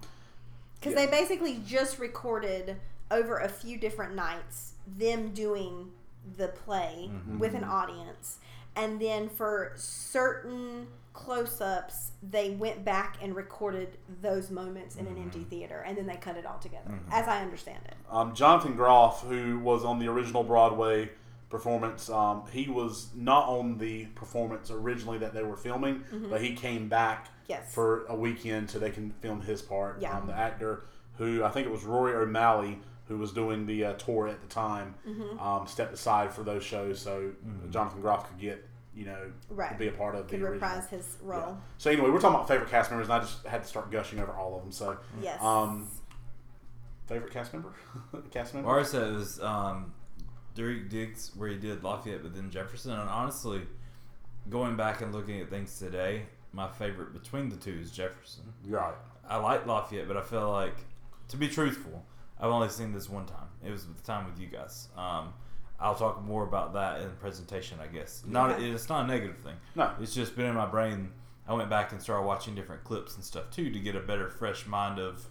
because 0.81 0.95
Yeah. 0.95 1.07
they 1.07 1.11
basically 1.11 1.61
just 1.67 1.99
recorded 1.99 2.77
over 3.11 3.39
a 3.39 3.49
few 3.49 3.79
different 3.79 4.15
nights 4.15 4.73
them 4.87 5.31
doing 5.31 5.91
the 6.37 6.49
play 6.49 7.11
Mm-hmm. 7.13 7.39
with 7.39 7.55
an 7.55 7.65
audience, 7.65 8.39
and 8.77 9.01
then 9.01 9.29
for 9.29 9.73
certain 9.77 10.89
close-ups, 11.25 12.13
they 12.23 12.51
went 12.51 12.85
back 12.85 13.17
and 13.23 13.35
recorded 13.35 13.99
those 14.23 14.51
moments 14.51 14.97
in 14.97 15.07
an 15.07 15.17
empty 15.19 15.41
Mm-hmm. 15.41 15.49
theater, 15.51 15.85
and 15.87 15.97
then 15.97 16.07
they 16.07 16.17
cut 16.17 16.37
it 16.37 16.47
all 16.47 16.59
together, 16.59 16.99
as 17.11 17.27
I 17.29 17.43
understand 17.43 17.81
it. 17.87 17.95
Um, 18.11 18.35
Jonathan 18.35 18.75
Groff, 18.75 19.23
who 19.27 19.59
was 19.59 19.85
on 19.85 19.99
the 19.99 20.09
original 20.09 20.43
Broadway 20.43 21.11
performance, 21.51 22.09
um, 22.11 22.45
he 22.53 22.69
was 22.69 23.09
not 23.15 23.47
on 23.49 23.79
the 23.79 24.07
performance 24.15 24.71
originally 24.71 25.19
that 25.19 25.33
they 25.35 25.43
were 25.43 25.57
filming, 25.57 26.05
but 26.31 26.41
he 26.41 26.55
came 26.55 26.89
back 26.89 27.27
Mm-hmm. 27.27 27.35
Yes. 27.63 27.73
for 27.75 28.05
a 28.11 28.15
weekend 28.15 28.69
so 28.69 28.79
they 28.79 28.91
can 28.91 29.11
film 29.23 29.41
his 29.41 29.63
part. 29.63 30.03
Yeah. 30.03 30.19
Um, 30.19 30.27
the 30.27 30.35
actor 30.35 30.83
who 31.17 31.43
I 31.43 31.49
think 31.49 31.67
it 31.67 31.71
was 31.73 31.83
Rory 31.85 32.13
O'Malley 32.15 32.79
who 33.07 33.17
was 33.17 33.33
doing 33.33 33.65
the 33.65 33.87
uh, 33.87 33.93
tour 33.95 34.29
at 34.29 34.43
the 34.43 34.47
time 34.49 34.95
Mm-hmm. 35.09 35.39
um, 35.39 35.67
stepped 35.67 35.95
aside 35.95 36.31
for 36.35 36.43
those 36.43 36.63
shows 36.63 37.01
so 37.01 37.31
Jonathan 37.71 38.03
Groff 38.03 38.29
could 38.29 38.39
get 38.39 38.68
you 38.99 39.05
know 39.07 39.31
Right. 39.49 39.71
to 39.71 39.79
be 39.79 39.87
a 39.89 39.93
part 39.93 40.15
of 40.17 40.27
Could 40.29 40.41
the 40.41 40.45
original. 40.47 40.53
reprise 40.71 40.89
his 40.89 41.17
Yeah. 41.23 41.29
role. 41.29 41.59
So 41.79 41.91
anyway, 41.91 42.11
we're 42.11 42.21
talking 42.21 42.35
about 42.35 42.49
favorite 42.49 42.69
cast 42.69 42.91
members, 42.91 43.07
and 43.09 43.15
I 43.15 43.21
just 43.21 43.47
had 43.47 43.63
to 43.63 43.69
start 43.69 43.91
gushing 43.93 44.19
over 44.19 44.33
all 44.33 44.57
of 44.57 44.63
them. 44.63 44.73
So 44.73 44.99
Yes. 45.21 45.41
um, 45.41 45.89
favorite 47.07 47.33
cast 47.33 47.53
member, 47.53 47.73
cast 48.31 48.55
member. 48.55 48.69
Or 48.69 48.81
I 48.81 48.83
said 48.83 49.13
was 49.15 49.41
um, 49.41 49.93
Derek 50.55 50.89
Diggs 50.91 51.31
where 51.37 51.49
he 51.49 51.57
did 51.57 51.83
Lafayette, 51.85 52.23
but 52.23 52.35
then 52.35 52.51
Jefferson. 52.51 52.93
And 52.93 53.09
honestly, 53.09 53.67
going 54.51 54.77
back 54.77 55.01
and 55.01 55.13
looking 55.15 55.41
at 55.41 55.49
things 55.49 55.79
today, 55.79 56.27
my 56.53 56.69
favorite 56.69 57.13
between 57.13 57.49
the 57.49 57.57
two 57.57 57.79
is 57.81 57.91
Jefferson. 57.91 58.53
Right. 58.67 58.95
I 59.29 59.37
like 59.37 59.67
Lafayette, 59.67 60.09
but 60.09 60.17
I 60.17 60.23
feel 60.23 60.51
like, 60.51 60.75
to 61.29 61.37
be 61.37 61.49
truthful, 61.49 62.05
I've 62.41 62.51
only 62.51 62.69
seen 62.71 62.93
this 62.93 63.09
one 63.09 63.27
time. 63.27 63.49
It 63.65 63.71
was 63.71 63.87
the 63.87 64.03
time 64.03 64.25
with 64.25 64.41
you 64.41 64.47
guys. 64.49 64.89
Um, 64.97 65.35
I'll 65.81 65.95
talk 65.95 66.23
more 66.25 66.43
about 66.45 66.73
that 66.75 67.01
in 67.01 67.09
the 67.09 67.15
presentation, 67.15 67.79
I 67.81 67.87
guess. 67.87 68.25
Not 68.27 68.51
Okay. 68.53 68.71
it's 68.71 68.89
not 68.89 69.05
a 69.05 69.07
negative 69.07 69.39
thing. 69.39 69.55
No. 69.77 69.93
It's 70.01 70.15
just 70.15 70.35
been 70.37 70.47
in 70.47 70.55
my 70.55 70.67
brain. 70.67 71.13
I 71.47 71.55
went 71.55 71.71
back 71.71 71.93
and 71.93 72.03
started 72.03 72.27
watching 72.27 72.55
different 72.55 72.85
clips 72.85 73.15
and 73.15 73.25
stuff 73.25 73.51
too 73.51 73.71
to 73.71 73.79
get 73.79 73.95
a 73.95 74.01
better, 74.01 74.29
fresh 74.29 74.67
mind 74.67 74.99
of. 74.99 75.27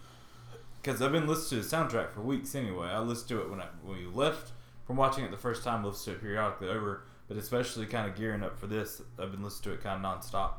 Because 0.82 1.02
I've 1.02 1.12
been 1.12 1.28
listening 1.28 1.62
to 1.62 1.68
the 1.70 1.76
soundtrack 1.76 2.12
for 2.12 2.22
weeks 2.22 2.56
anyway. 2.56 2.88
I 2.88 3.00
listened 3.00 3.30
to 3.30 3.42
it 3.42 3.50
when 3.50 3.60
I 3.62 3.68
when 3.84 3.98
we 3.98 4.06
left 4.06 4.52
from 4.86 4.96
watching 4.96 5.26
it 5.26 5.32
the 5.32 5.38
first 5.38 5.64
time. 5.64 5.84
Listened 5.84 6.16
to 6.16 6.20
it 6.20 6.22
periodically 6.22 6.70
over, 6.70 7.04
but 7.28 7.36
especially 7.36 7.86
kind 7.86 8.10
of 8.10 8.16
gearing 8.16 8.42
up 8.42 8.58
for 8.58 8.68
this, 8.68 9.02
I've 9.20 9.32
been 9.32 9.44
listening 9.44 9.76
to 9.76 9.80
it 9.80 9.84
kind 9.84 10.04
of 10.06 10.10
nonstop. 10.22 10.52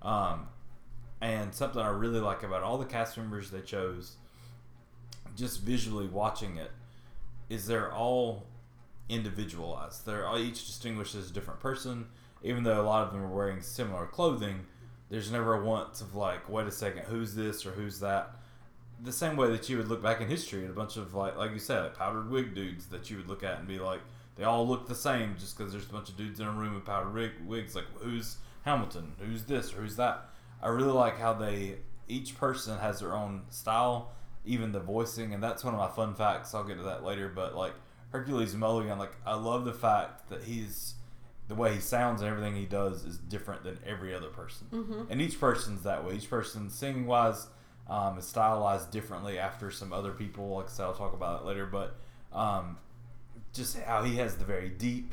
Um, 0.00 0.48
and 1.20 1.54
something 1.54 1.80
I 1.82 1.88
really 1.88 2.20
like 2.20 2.42
about 2.42 2.62
all 2.62 2.78
the 2.78 2.84
cast 2.86 3.16
members 3.18 3.50
they 3.50 3.60
chose, 3.60 4.16
just 5.36 5.60
visually 5.60 6.06
watching 6.06 6.56
it, 6.56 6.70
is 7.50 7.66
they're 7.66 7.92
all 7.92 8.46
individualized. 9.08 10.06
They're 10.06 10.26
all 10.26 10.38
each 10.38 10.66
distinguished 10.66 11.14
as 11.14 11.30
a 11.30 11.32
different 11.32 11.60
person, 11.60 12.06
even 12.42 12.64
though 12.64 12.80
a 12.80 12.82
lot 12.82 13.06
of 13.06 13.12
them 13.12 13.22
are 13.22 13.34
wearing 13.34 13.60
similar 13.60 14.06
clothing. 14.06 14.66
There's 15.10 15.30
never 15.30 15.54
a 15.54 15.64
once 15.64 16.00
of 16.00 16.14
like, 16.14 16.48
wait 16.48 16.66
a 16.66 16.70
second, 16.70 17.04
who's 17.04 17.34
this 17.34 17.66
or 17.66 17.72
who's 17.72 18.00
that. 18.00 18.36
The 19.02 19.12
same 19.12 19.36
way 19.36 19.50
that 19.50 19.68
you 19.68 19.76
would 19.76 19.88
look 19.88 20.02
back 20.02 20.20
in 20.20 20.28
history 20.28 20.64
at 20.64 20.70
a 20.70 20.74
bunch 20.74 20.96
of 20.96 21.14
like, 21.14 21.36
like 21.36 21.52
you 21.52 21.58
said, 21.58 21.82
like 21.82 21.98
powdered 21.98 22.30
wig 22.30 22.54
dudes 22.54 22.86
that 22.86 23.10
you 23.10 23.18
would 23.18 23.28
look 23.28 23.42
at 23.42 23.58
and 23.58 23.68
be 23.68 23.78
like, 23.78 24.00
they 24.36 24.44
all 24.44 24.66
look 24.66 24.88
the 24.88 24.94
same 24.94 25.36
just 25.38 25.56
because 25.56 25.72
there's 25.72 25.88
a 25.88 25.92
bunch 25.92 26.08
of 26.08 26.16
dudes 26.16 26.40
in 26.40 26.46
a 26.46 26.52
room 26.52 26.74
with 26.74 26.84
powdered 26.84 27.14
wig, 27.14 27.32
wigs. 27.46 27.74
Like, 27.74 27.84
who's 27.96 28.38
Hamilton? 28.62 29.12
Who's 29.18 29.44
this 29.44 29.72
or 29.72 29.82
who's 29.82 29.96
that? 29.96 30.30
I 30.62 30.68
really 30.68 30.92
like 30.92 31.18
how 31.18 31.34
they 31.34 31.76
each 32.08 32.36
person 32.36 32.78
has 32.78 33.00
their 33.00 33.14
own 33.14 33.42
style, 33.50 34.12
even 34.44 34.72
the 34.72 34.80
voicing, 34.80 35.34
and 35.34 35.42
that's 35.42 35.64
one 35.64 35.74
of 35.74 35.80
my 35.80 35.88
fun 35.88 36.14
facts. 36.14 36.54
I'll 36.54 36.64
get 36.64 36.78
to 36.78 36.82
that 36.84 37.04
later, 37.04 37.28
but 37.28 37.54
like 37.54 37.74
Hercules 38.14 38.54
Mulligan, 38.54 38.96
like 38.98 39.12
I 39.26 39.34
love 39.34 39.64
the 39.64 39.72
fact 39.72 40.28
that 40.28 40.44
he's 40.44 40.94
the 41.48 41.54
way 41.56 41.74
he 41.74 41.80
sounds 41.80 42.22
and 42.22 42.30
everything 42.30 42.54
he 42.54 42.64
does 42.64 43.04
is 43.04 43.18
different 43.18 43.64
than 43.64 43.78
every 43.84 44.14
other 44.14 44.28
person, 44.28 44.66
Mm-hmm. 44.72 45.02
and 45.10 45.20
each 45.20 45.38
person's 45.40 45.82
that 45.82 46.04
way. 46.06 46.14
Each 46.14 46.30
person 46.30 46.70
singing 46.70 47.06
wise 47.06 47.48
um, 47.90 48.16
is 48.16 48.24
stylized 48.26 48.90
differently 48.92 49.38
after 49.38 49.70
some 49.70 49.92
other 49.92 50.12
people. 50.12 50.48
Like 50.56 50.66
I 50.66 50.68
said, 50.70 50.84
I'll 50.84 50.94
talk 50.94 51.12
about 51.12 51.42
it 51.42 51.44
later, 51.46 51.66
but 51.66 51.96
um, 52.32 52.78
just 53.52 53.78
how 53.80 54.04
he 54.04 54.16
has 54.16 54.36
the 54.36 54.44
very 54.44 54.68
deep 54.70 55.12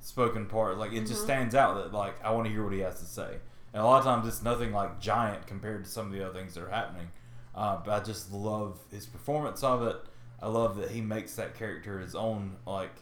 spoken 0.00 0.46
part, 0.46 0.76
like 0.76 0.92
it 0.92 1.06
just 1.06 1.22
stands 1.22 1.54
out 1.54 1.76
that 1.76 1.94
like 1.96 2.22
I 2.24 2.32
want 2.32 2.46
to 2.46 2.52
hear 2.52 2.64
what 2.64 2.72
he 2.72 2.80
has 2.80 2.98
to 2.98 3.06
say. 3.06 3.36
And 3.72 3.80
a 3.80 3.86
lot 3.86 3.98
of 4.00 4.04
times 4.04 4.26
it's 4.26 4.42
nothing 4.42 4.72
like 4.72 5.00
giant 5.00 5.46
compared 5.46 5.84
to 5.84 5.90
some 5.90 6.06
of 6.06 6.12
the 6.12 6.24
other 6.26 6.34
things 6.36 6.54
that 6.54 6.64
are 6.64 6.68
happening. 6.70 7.08
Uh, 7.54 7.78
but 7.84 7.92
I 7.92 8.04
just 8.04 8.32
love 8.32 8.78
his 8.90 9.06
performance 9.06 9.62
of 9.62 9.82
it. 9.84 9.96
I 10.42 10.48
love 10.48 10.76
that 10.76 10.90
he 10.90 11.00
makes 11.00 11.34
that 11.34 11.54
character 11.54 11.98
his 11.98 12.14
own, 12.14 12.56
like 12.66 12.94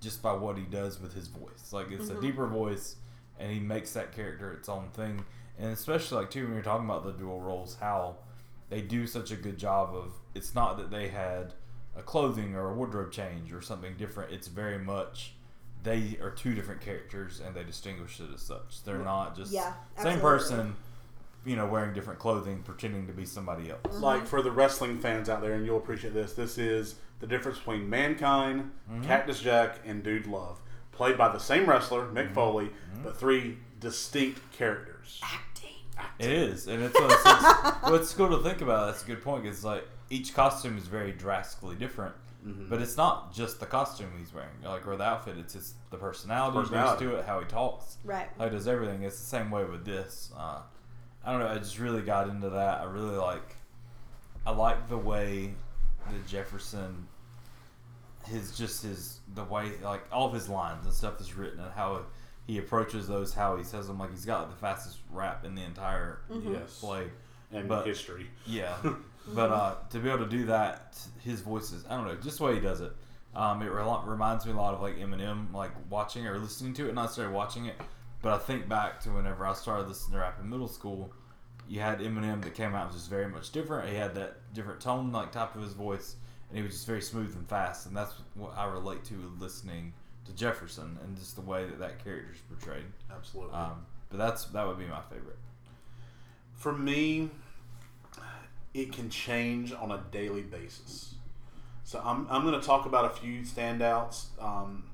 just 0.00 0.22
by 0.22 0.32
what 0.32 0.56
he 0.56 0.64
does 0.64 1.00
with 1.00 1.14
his 1.14 1.28
voice. 1.28 1.72
Like 1.72 1.90
it's 1.90 2.08
a 2.08 2.12
mm-hmm. 2.12 2.22
deeper 2.22 2.46
voice, 2.46 2.96
and 3.38 3.50
he 3.50 3.60
makes 3.60 3.92
that 3.92 4.12
character 4.12 4.52
its 4.52 4.68
own 4.68 4.88
thing. 4.94 5.24
And 5.58 5.70
especially 5.70 6.18
like 6.18 6.30
too 6.30 6.44
when 6.44 6.54
you're 6.54 6.62
talking 6.62 6.86
about 6.86 7.04
the 7.04 7.12
dual 7.12 7.40
roles, 7.40 7.76
how 7.80 8.16
they 8.70 8.80
do 8.80 9.06
such 9.06 9.30
a 9.30 9.36
good 9.36 9.58
job 9.58 9.94
of. 9.94 10.12
It's 10.34 10.54
not 10.54 10.78
that 10.78 10.90
they 10.90 11.08
had 11.08 11.52
a 11.94 12.02
clothing 12.02 12.54
or 12.54 12.70
a 12.70 12.74
wardrobe 12.74 13.12
change 13.12 13.52
or 13.52 13.60
something 13.60 13.96
different. 13.98 14.32
It's 14.32 14.48
very 14.48 14.78
much 14.78 15.34
they 15.82 16.16
are 16.22 16.30
two 16.30 16.54
different 16.54 16.80
characters 16.80 17.40
and 17.44 17.54
they 17.54 17.64
distinguish 17.64 18.20
it 18.20 18.28
as 18.34 18.40
such. 18.42 18.82
They're 18.84 18.98
not 18.98 19.36
just 19.36 19.52
Yeah, 19.52 19.72
same 20.00 20.20
person, 20.20 20.76
you 21.44 21.56
know, 21.56 21.66
wearing 21.66 21.92
different 21.92 22.18
clothing, 22.18 22.62
pretending 22.62 23.06
to 23.06 23.12
be 23.12 23.24
somebody 23.24 23.70
else. 23.70 23.80
Mm-hmm. 23.84 24.02
Like 24.02 24.26
for 24.26 24.42
the 24.42 24.50
wrestling 24.50 24.98
fans 24.98 25.28
out 25.28 25.40
there, 25.42 25.54
and 25.54 25.66
you'll 25.66 25.78
appreciate 25.78 26.14
this. 26.14 26.32
This 26.34 26.58
is 26.58 26.96
the 27.20 27.26
difference 27.26 27.58
between 27.58 27.88
Mankind, 27.90 28.70
Mm-hmm. 28.90 29.04
Cactus 29.04 29.40
Jack, 29.40 29.80
and 29.84 30.02
Dude 30.02 30.26
Love, 30.26 30.60
played 30.92 31.16
by 31.18 31.28
the 31.30 31.38
same 31.38 31.66
wrestler, 31.68 32.06
Mick 32.06 32.26
Mm-hmm. 32.26 32.34
Foley, 32.34 32.70
but 33.02 33.16
three 33.16 33.58
distinct 33.80 34.40
characters. 34.52 35.20
Acting. 35.22 35.70
It 36.18 36.30
is, 36.30 36.68
and 36.68 36.82
it's, 36.82 36.94
it's, 36.98 37.14
it's 37.14 37.82
what's 37.90 38.14
cool 38.14 38.28
to 38.30 38.42
think 38.42 38.60
about. 38.60 38.86
That's 38.86 39.02
a 39.02 39.06
good 39.06 39.22
point. 39.22 39.46
Is 39.46 39.64
like 39.64 39.86
each 40.10 40.34
costume 40.34 40.76
is 40.78 40.86
very 40.86 41.12
drastically 41.12 41.76
different, 41.76 42.14
Mm-hmm. 42.46 42.68
but 42.68 42.82
it's 42.82 42.96
not 42.96 43.32
just 43.32 43.60
the 43.60 43.66
costume 43.66 44.08
he's 44.18 44.34
wearing, 44.34 44.50
like 44.64 44.84
or 44.88 44.96
the 44.96 45.04
outfit. 45.04 45.36
It's 45.38 45.52
just 45.54 45.74
the 45.92 45.96
personality, 45.96 46.50
he 46.50 46.54
brings 46.56 46.70
Personality. 46.70 47.04
to 47.06 47.14
it, 47.16 47.24
how 47.24 47.38
he 47.38 47.46
talks, 47.46 47.98
Right. 48.04 48.28
how 48.36 48.44
he 48.46 48.50
does 48.50 48.66
everything. 48.66 49.04
It's 49.04 49.16
the 49.20 49.24
same 49.26 49.48
way 49.52 49.62
with 49.64 49.84
this. 49.84 50.32
Uh, 50.36 50.62
I 51.24 51.30
don't 51.30 51.40
know. 51.40 51.48
I 51.48 51.58
just 51.58 51.78
really 51.78 52.02
got 52.02 52.28
into 52.28 52.50
that. 52.50 52.80
I 52.80 52.84
really 52.84 53.16
like. 53.16 53.56
I 54.44 54.50
like 54.50 54.88
the 54.88 54.98
way 54.98 55.54
that 56.10 56.26
Jefferson, 56.26 57.06
his 58.26 58.56
just 58.56 58.82
his 58.82 59.20
the 59.34 59.44
way 59.44 59.72
like 59.82 60.02
all 60.12 60.26
of 60.26 60.34
his 60.34 60.48
lines 60.48 60.84
and 60.84 60.94
stuff 60.94 61.20
is 61.20 61.34
written 61.36 61.60
and 61.60 61.72
how 61.72 62.02
he 62.46 62.58
approaches 62.58 63.06
those, 63.06 63.32
how 63.32 63.56
he 63.56 63.64
says 63.64 63.86
them. 63.86 63.98
Like 63.98 64.10
he's 64.10 64.24
got 64.24 64.50
the 64.50 64.56
fastest 64.56 64.98
rap 65.10 65.44
in 65.44 65.54
the 65.54 65.62
entire 65.62 66.20
Yes. 66.44 66.78
play. 66.80 67.06
And 67.52 67.68
But- 67.68 67.86
history. 67.86 68.28
Yeah, 68.46 68.74
but 69.34 69.50
uh, 69.50 69.74
to 69.90 69.98
be 69.98 70.08
able 70.08 70.24
to 70.24 70.30
do 70.30 70.46
that, 70.46 70.98
his 71.22 71.40
voice 71.40 71.70
is 71.72 71.84
I 71.88 71.96
don't 71.96 72.06
know, 72.06 72.16
just 72.16 72.38
the 72.38 72.44
way 72.44 72.54
he 72.54 72.60
does 72.60 72.80
it. 72.80 72.92
Um, 73.34 73.62
it 73.62 73.70
rel 73.70 74.02
reminds 74.06 74.44
me 74.46 74.52
a 74.52 74.56
lot 74.56 74.74
of 74.74 74.80
like 74.82 74.96
Eminem, 74.98 75.52
like 75.54 75.70
watching 75.90 76.26
or 76.26 76.38
listening 76.38 76.74
to 76.74 76.88
it, 76.88 76.94
not 76.94 77.02
necessarily 77.02 77.32
watching 77.34 77.66
it, 77.66 77.76
but 78.22 78.32
I 78.32 78.38
think 78.38 78.68
back 78.68 79.00
to 79.00 79.10
whenever 79.10 79.44
I 79.46 79.52
started 79.52 79.88
listening 79.88 80.12
to 80.12 80.20
rap 80.20 80.38
in 80.40 80.48
middle 80.48 80.68
school. 80.68 81.12
You 81.68 81.80
had 81.80 82.00
Eminem 82.00 82.42
that 82.42 82.54
came 82.54 82.74
out 82.74 82.86
was 82.86 82.96
just 82.96 83.10
very 83.10 83.28
much 83.28 83.52
different. 83.52 83.88
He 83.88 83.94
had 83.94 84.14
that 84.14 84.52
different 84.52 84.80
tone, 84.80 85.12
like 85.12 85.32
type 85.32 85.54
of 85.54 85.62
his 85.62 85.72
voice, 85.72 86.16
and 86.48 86.56
he 86.56 86.62
was 86.62 86.72
just 86.72 86.86
very 86.86 87.00
smooth 87.00 87.34
and 87.34 87.48
fast. 87.48 87.86
And 87.86 87.96
that's 87.96 88.14
what 88.34 88.56
I 88.56 88.66
relate 88.66 89.04
to 89.04 89.32
listening 89.38 89.92
to 90.26 90.32
Jefferson 90.32 90.98
and 91.02 91.16
just 91.16 91.34
the 91.34 91.42
way 91.42 91.64
that 91.64 91.78
that 91.78 92.02
character 92.04 92.32
is 92.32 92.40
portrayed. 92.40 92.84
Absolutely. 93.10 93.54
Um, 93.54 93.86
but 94.10 94.18
that's 94.18 94.44
that 94.46 94.66
would 94.66 94.78
be 94.78 94.86
my 94.86 95.00
favorite. 95.02 95.38
For 96.54 96.72
me, 96.72 97.30
it 98.74 98.92
can 98.92 99.10
change 99.10 99.72
on 99.72 99.90
a 99.90 100.02
daily 100.10 100.42
basis. 100.42 101.14
So 101.84 102.00
I'm, 102.04 102.26
I'm 102.30 102.42
going 102.42 102.58
to 102.58 102.66
talk 102.66 102.86
about 102.86 103.04
a 103.04 103.10
few 103.10 103.40
standouts 103.40 104.26
um, 104.40 104.84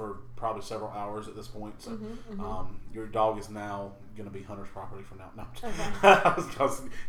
for 0.00 0.16
probably 0.34 0.62
several 0.62 0.90
hours 0.92 1.28
at 1.28 1.36
this 1.36 1.46
point. 1.46 1.74
So 1.82 1.90
Mm-hmm, 1.90 2.40
Um, 2.42 2.80
your 2.90 3.06
dog 3.06 3.38
is 3.38 3.50
now 3.50 3.92
going 4.16 4.26
to 4.26 4.32
be 4.32 4.42
Hunter's 4.42 4.70
property 4.72 5.02
from 5.02 5.18
now. 5.18 5.30
No, 5.36 5.44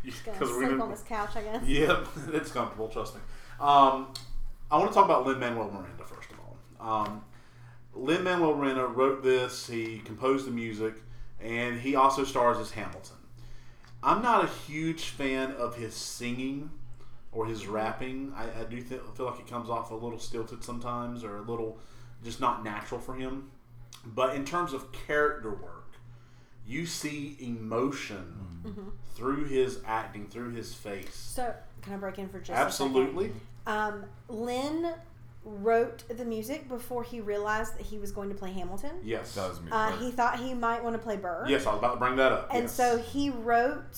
because 0.03 0.49
we're 0.49 0.55
sleep 0.57 0.69
going 0.71 0.81
on 0.81 0.89
this 0.91 1.03
couch, 1.03 1.37
I 1.37 1.41
guess. 1.41 1.63
Yep, 1.65 2.07
it's 2.33 2.51
comfortable. 2.51 2.89
Trust 2.89 3.15
me. 3.15 3.21
Um, 3.61 4.07
I 4.69 4.77
want 4.77 4.89
to 4.89 4.93
talk 4.93 5.05
about 5.05 5.25
Lin 5.25 5.39
Manuel 5.39 5.71
Miranda 5.71 6.03
first 6.03 6.29
of 6.31 6.37
all. 6.39 7.05
Um, 7.05 7.21
Lin 7.93 8.23
Manuel 8.25 8.55
Miranda 8.55 8.85
wrote 8.87 9.23
this. 9.23 9.67
He 9.67 9.99
composed 9.99 10.45
the 10.45 10.51
music, 10.51 10.95
and 11.39 11.79
he 11.79 11.95
also 11.95 12.25
stars 12.25 12.57
as 12.57 12.71
Hamilton. 12.71 13.17
I'm 14.03 14.21
not 14.21 14.43
a 14.43 14.47
huge 14.47 15.03
fan 15.05 15.51
of 15.53 15.75
his 15.77 15.93
singing 15.93 16.71
or 17.31 17.45
his 17.45 17.67
rapping. 17.67 18.33
I, 18.35 18.61
I 18.61 18.63
do 18.65 18.81
th- 18.81 19.01
feel 19.15 19.27
like 19.27 19.39
it 19.39 19.47
comes 19.47 19.69
off 19.69 19.91
a 19.91 19.95
little 19.95 20.19
stilted 20.19 20.61
sometimes, 20.63 21.23
or 21.23 21.37
a 21.37 21.41
little 21.41 21.79
just 22.23 22.39
not 22.39 22.63
natural 22.63 22.99
for 22.99 23.13
him. 23.15 23.49
But 24.05 24.35
in 24.35 24.45
terms 24.45 24.73
of 24.73 24.91
character 24.91 25.49
work, 25.51 25.93
you 26.65 26.85
see 26.85 27.37
emotion 27.39 28.47
Mm-hmm. 28.65 28.89
through 29.15 29.45
his 29.45 29.79
acting, 29.87 30.27
through 30.27 30.51
his 30.51 30.71
face. 30.75 31.15
So, 31.15 31.51
can 31.81 31.93
I 31.93 31.97
break 31.97 32.19
in 32.19 32.29
for 32.29 32.39
just 32.39 32.51
Absolutely. 32.51 33.31
a? 33.65 33.71
Um, 33.71 34.05
Lin 34.29 34.93
wrote 35.43 36.03
the 36.15 36.23
music 36.23 36.69
before 36.69 37.01
he 37.01 37.21
realized 37.21 37.75
that 37.79 37.87
he 37.87 37.97
was 37.97 38.11
going 38.11 38.29
to 38.29 38.35
play 38.35 38.51
Hamilton. 38.51 38.91
Yes. 39.03 39.33
That 39.33 39.49
was 39.49 39.61
me. 39.61 39.69
Uh, 39.71 39.91
he 39.97 40.11
thought 40.11 40.39
he 40.39 40.53
might 40.53 40.83
want 40.83 40.93
to 40.95 41.01
play 41.01 41.17
Burr. 41.17 41.45
Yes, 41.47 41.65
I 41.65 41.71
was 41.71 41.79
about 41.79 41.93
to 41.93 41.99
bring 41.99 42.17
that 42.17 42.31
up. 42.31 42.49
And 42.51 42.65
yes. 42.65 42.71
so 42.73 42.99
he 42.99 43.31
wrote 43.31 43.97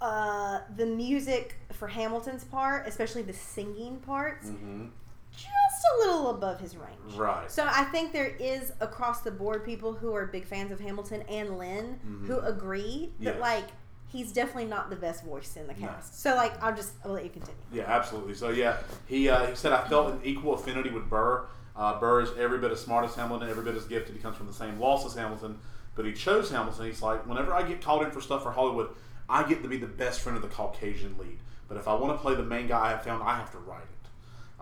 uh, 0.00 0.60
the 0.76 0.86
music 0.86 1.56
for 1.72 1.88
Hamilton's 1.88 2.44
part, 2.44 2.86
especially 2.86 3.22
the 3.22 3.32
singing 3.32 3.96
parts, 3.98 4.46
Mhm. 4.48 4.90
just 5.32 5.71
a 5.84 6.06
little 6.06 6.30
above 6.30 6.60
his 6.60 6.76
range. 6.76 7.14
Right. 7.16 7.50
So 7.50 7.66
I 7.68 7.84
think 7.84 8.12
there 8.12 8.26
is 8.38 8.72
across 8.80 9.22
the 9.22 9.30
board 9.30 9.64
people 9.64 9.92
who 9.92 10.14
are 10.14 10.26
big 10.26 10.44
fans 10.46 10.70
of 10.72 10.80
Hamilton 10.80 11.22
and 11.28 11.58
Lin 11.58 11.98
who 12.26 12.38
agree 12.40 13.12
that 13.20 13.34
Yes. 13.34 13.40
like 13.40 13.64
he's 14.08 14.32
definitely 14.32 14.66
not 14.66 14.90
the 14.90 14.96
best 14.96 15.24
voice 15.24 15.56
in 15.56 15.66
the 15.66 15.72
No. 15.74 15.86
cast. 15.88 16.20
So 16.20 16.34
like 16.36 16.62
I'll 16.62 16.74
just 16.74 16.92
I'll 17.04 17.12
let 17.12 17.24
you 17.24 17.30
continue. 17.30 17.60
Yeah, 17.72 17.84
absolutely. 17.86 18.34
So 18.34 18.50
yeah, 18.50 18.78
he 19.06 19.28
uh, 19.28 19.46
he 19.46 19.54
said 19.54 19.72
I 19.72 19.86
felt 19.88 20.12
an 20.12 20.20
equal 20.24 20.54
affinity 20.54 20.90
with 20.90 21.08
Burr. 21.08 21.46
Uh, 21.74 21.98
Burr 21.98 22.20
is 22.20 22.30
every 22.38 22.58
bit 22.58 22.70
as 22.70 22.80
smart 22.80 23.04
as 23.06 23.14
Hamilton, 23.14 23.48
every 23.48 23.64
bit 23.64 23.74
as 23.74 23.84
gifted. 23.86 24.14
He 24.14 24.20
comes 24.20 24.36
from 24.36 24.46
the 24.46 24.52
same 24.52 24.78
loss 24.78 25.06
as 25.06 25.14
Hamilton, 25.14 25.58
but 25.94 26.04
he 26.04 26.12
chose 26.12 26.50
Hamilton. 26.50 26.84
He's 26.84 27.00
like, 27.00 27.26
whenever 27.26 27.54
I 27.54 27.62
get 27.62 27.80
called 27.80 28.02
in 28.02 28.10
for 28.10 28.20
stuff 28.20 28.42
for 28.42 28.52
Hollywood, 28.52 28.90
I 29.28 29.42
get 29.48 29.62
to 29.62 29.68
be 29.68 29.78
the 29.78 29.86
best 29.86 30.20
friend 30.20 30.36
of 30.36 30.42
the 30.42 30.48
Caucasian 30.50 31.16
lead. 31.16 31.38
But 31.68 31.78
if 31.78 31.88
I 31.88 31.94
want 31.94 32.14
to 32.14 32.20
play 32.20 32.34
the 32.34 32.42
main 32.42 32.66
guy 32.68 32.88
I 32.88 32.90
have 32.90 33.02
found, 33.02 33.22
I 33.22 33.38
have 33.38 33.50
to 33.52 33.58
write 33.58 33.80
it. 33.80 33.88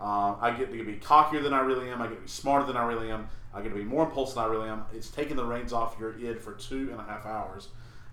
Um, 0.01 0.37
I 0.41 0.51
get 0.51 0.71
to 0.71 0.83
be 0.83 0.93
cockier 0.95 1.43
than 1.43 1.53
I 1.53 1.59
really 1.59 1.89
am. 1.89 2.01
I 2.01 2.07
get 2.07 2.15
to 2.15 2.21
be 2.21 2.27
smarter 2.27 2.65
than 2.65 2.75
I 2.75 2.85
really 2.85 3.11
am. 3.11 3.27
I 3.53 3.61
get 3.61 3.69
to 3.69 3.75
be 3.75 3.83
more 3.83 4.05
impulsive 4.05 4.35
than 4.35 4.45
I 4.45 4.47
really 4.47 4.67
am. 4.67 4.83
It's 4.93 5.09
taking 5.09 5.35
the 5.35 5.45
reins 5.45 5.71
off 5.73 5.95
your 5.99 6.17
id 6.17 6.39
for 6.39 6.53
two 6.53 6.89
and 6.91 6.99
a 6.99 7.03
half 7.03 7.25
hours. 7.25 7.69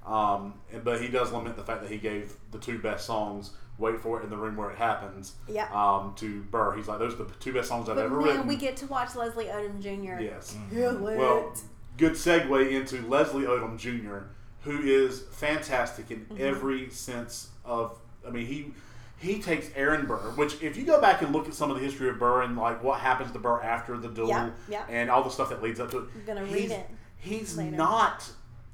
Um, 0.06 0.54
and- 0.72 0.84
but 0.84 1.00
he 1.00 1.08
does 1.08 1.32
lament 1.32 1.56
the 1.56 1.62
fact 1.64 1.80
that 1.82 1.90
he 1.90 1.98
gave 1.98 2.36
the 2.50 2.58
two 2.58 2.78
best 2.78 3.06
songs, 3.06 3.52
"Wait 3.78 4.00
for 4.00 4.20
It" 4.20 4.24
in 4.24 4.30
"The 4.30 4.36
Room 4.36 4.56
Where 4.56 4.70
It 4.70 4.76
Happens," 4.78 5.34
Yeah. 5.46 5.68
um, 5.72 6.14
to 6.16 6.42
Burr. 6.44 6.74
He's 6.74 6.88
like, 6.88 6.98
"Those 6.98 7.14
are 7.14 7.24
the 7.24 7.32
two 7.34 7.52
best 7.52 7.68
songs 7.68 7.88
I've 7.88 7.96
But 7.96 8.04
ever 8.06 8.16
man, 8.16 8.24
written." 8.26 8.46
we 8.46 8.56
get 8.56 8.76
to 8.78 8.86
watch 8.86 9.14
Leslie 9.16 9.46
Odom 9.46 9.80
Jr. 9.80 10.20
yes. 10.22 10.56
Kill 10.70 11.06
it. 11.08 11.16
Well, 11.18 11.52
good 11.96 12.12
segue 12.12 12.70
into 12.70 13.00
Leslie 13.06 13.44
Odom 13.44 13.78
Jr., 13.78 14.26
who 14.62 14.78
is 14.82 15.22
fantastic 15.30 16.10
in 16.10 16.20
Mm-hmm. 16.26 16.36
every 16.44 16.90
sense 16.90 17.48
of. 17.64 17.98
I 18.26 18.30
mean, 18.30 18.46
he 18.46 18.72
he 19.18 19.40
takes 19.40 19.68
Aaron 19.74 20.06
Burr, 20.06 20.30
which 20.36 20.62
if 20.62 20.76
you 20.76 20.84
go 20.84 21.00
back 21.00 21.22
and 21.22 21.32
look 21.32 21.48
at 21.48 21.54
some 21.54 21.70
of 21.70 21.76
the 21.78 21.82
history 21.84 22.08
of 22.08 22.18
Burr 22.18 22.42
and 22.42 22.56
like 22.56 22.82
what 22.82 23.00
happens 23.00 23.32
to 23.32 23.38
Burr 23.38 23.60
after 23.62 23.96
the 23.96 24.08
duel 24.08 24.28
Yeah, 24.28 24.50
yeah. 24.68 24.84
and 24.88 25.10
all 25.10 25.22
the 25.24 25.30
stuff 25.30 25.48
that 25.50 25.62
leads 25.62 25.80
up 25.80 25.90
to 25.90 25.98
it, 25.98 26.04
I'm 26.14 26.24
gonna 26.26 26.46
he's- 26.46 26.70
read 26.70 26.78
it 26.78 26.90
He's 27.20 27.56
later. 27.56 27.76
not 27.76 28.30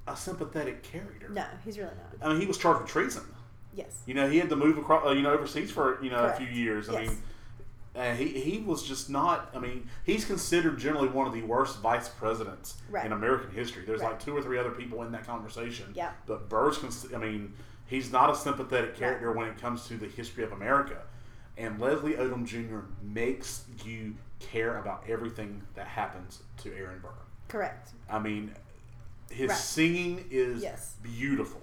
a 0.06 0.14
sympathetic 0.16 0.82
character. 0.82 1.28
no, 1.30 1.44
he's 1.64 1.78
really 1.78 1.90
not. 2.20 2.26
I 2.26 2.30
mean, 2.32 2.40
he 2.40 2.46
was 2.46 2.58
charged 2.58 2.82
with 2.82 2.90
treason. 2.90 3.22
Yes. 3.74 4.02
You 4.06 4.12
know, 4.14 4.28
he 4.28 4.38
had 4.38 4.50
to 4.50 4.56
move 4.56 4.76
across, 4.76 5.06
uh, 5.06 5.10
you 5.12 5.22
know, 5.22 5.32
overseas 5.32 5.70
for 5.70 6.02
you 6.04 6.10
know 6.10 6.18
Correct. 6.20 6.40
a 6.42 6.44
few 6.46 6.54
years. 6.54 6.88
I 6.90 7.00
Yes. 7.00 7.08
mean, 7.08 7.18
and 7.96 8.18
he 8.18 8.28
he 8.38 8.58
was 8.58 8.82
just 8.82 9.08
not. 9.08 9.50
I 9.54 9.58
mean, 9.60 9.88
he's 10.04 10.24
considered 10.26 10.78
generally 10.78 11.08
one 11.08 11.26
of 11.26 11.32
the 11.32 11.42
worst 11.42 11.80
vice 11.80 12.08
presidents 12.08 12.74
Right. 12.90 13.06
in 13.06 13.12
American 13.12 13.50
history. 13.52 13.84
There's 13.86 14.00
Right. 14.02 14.10
like 14.10 14.20
two 14.20 14.36
or 14.36 14.42
three 14.42 14.58
other 14.58 14.72
people 14.72 15.02
in 15.04 15.12
that 15.12 15.26
conversation. 15.26 15.86
Yeah. 15.94 16.10
But 16.26 16.48
Burr's, 16.50 16.78
I 17.14 17.16
mean, 17.18 17.54
he's 17.86 18.10
not 18.12 18.30
a 18.30 18.34
sympathetic 18.36 18.96
character 18.96 19.32
when 19.32 19.48
it 19.48 19.58
comes 19.60 19.86
to 19.88 19.94
the 19.96 20.06
history 20.06 20.44
of 20.44 20.52
America. 20.52 21.02
And 21.56 21.78
Leslie 21.80 22.14
Odom 22.14 22.44
Jr. 22.44 22.80
makes 23.02 23.64
you 23.84 24.14
care 24.40 24.78
about 24.78 25.04
everything 25.08 25.62
that 25.74 25.86
happens 25.86 26.42
to 26.58 26.74
Aaron 26.74 26.98
Burr. 27.00 27.10
Correct. 27.48 27.90
I 28.10 28.18
mean, 28.18 28.52
his 29.30 29.48
Right. 29.50 29.56
singing 29.58 30.24
is 30.30 30.62
Yes. 30.62 30.96
beautiful. 31.02 31.60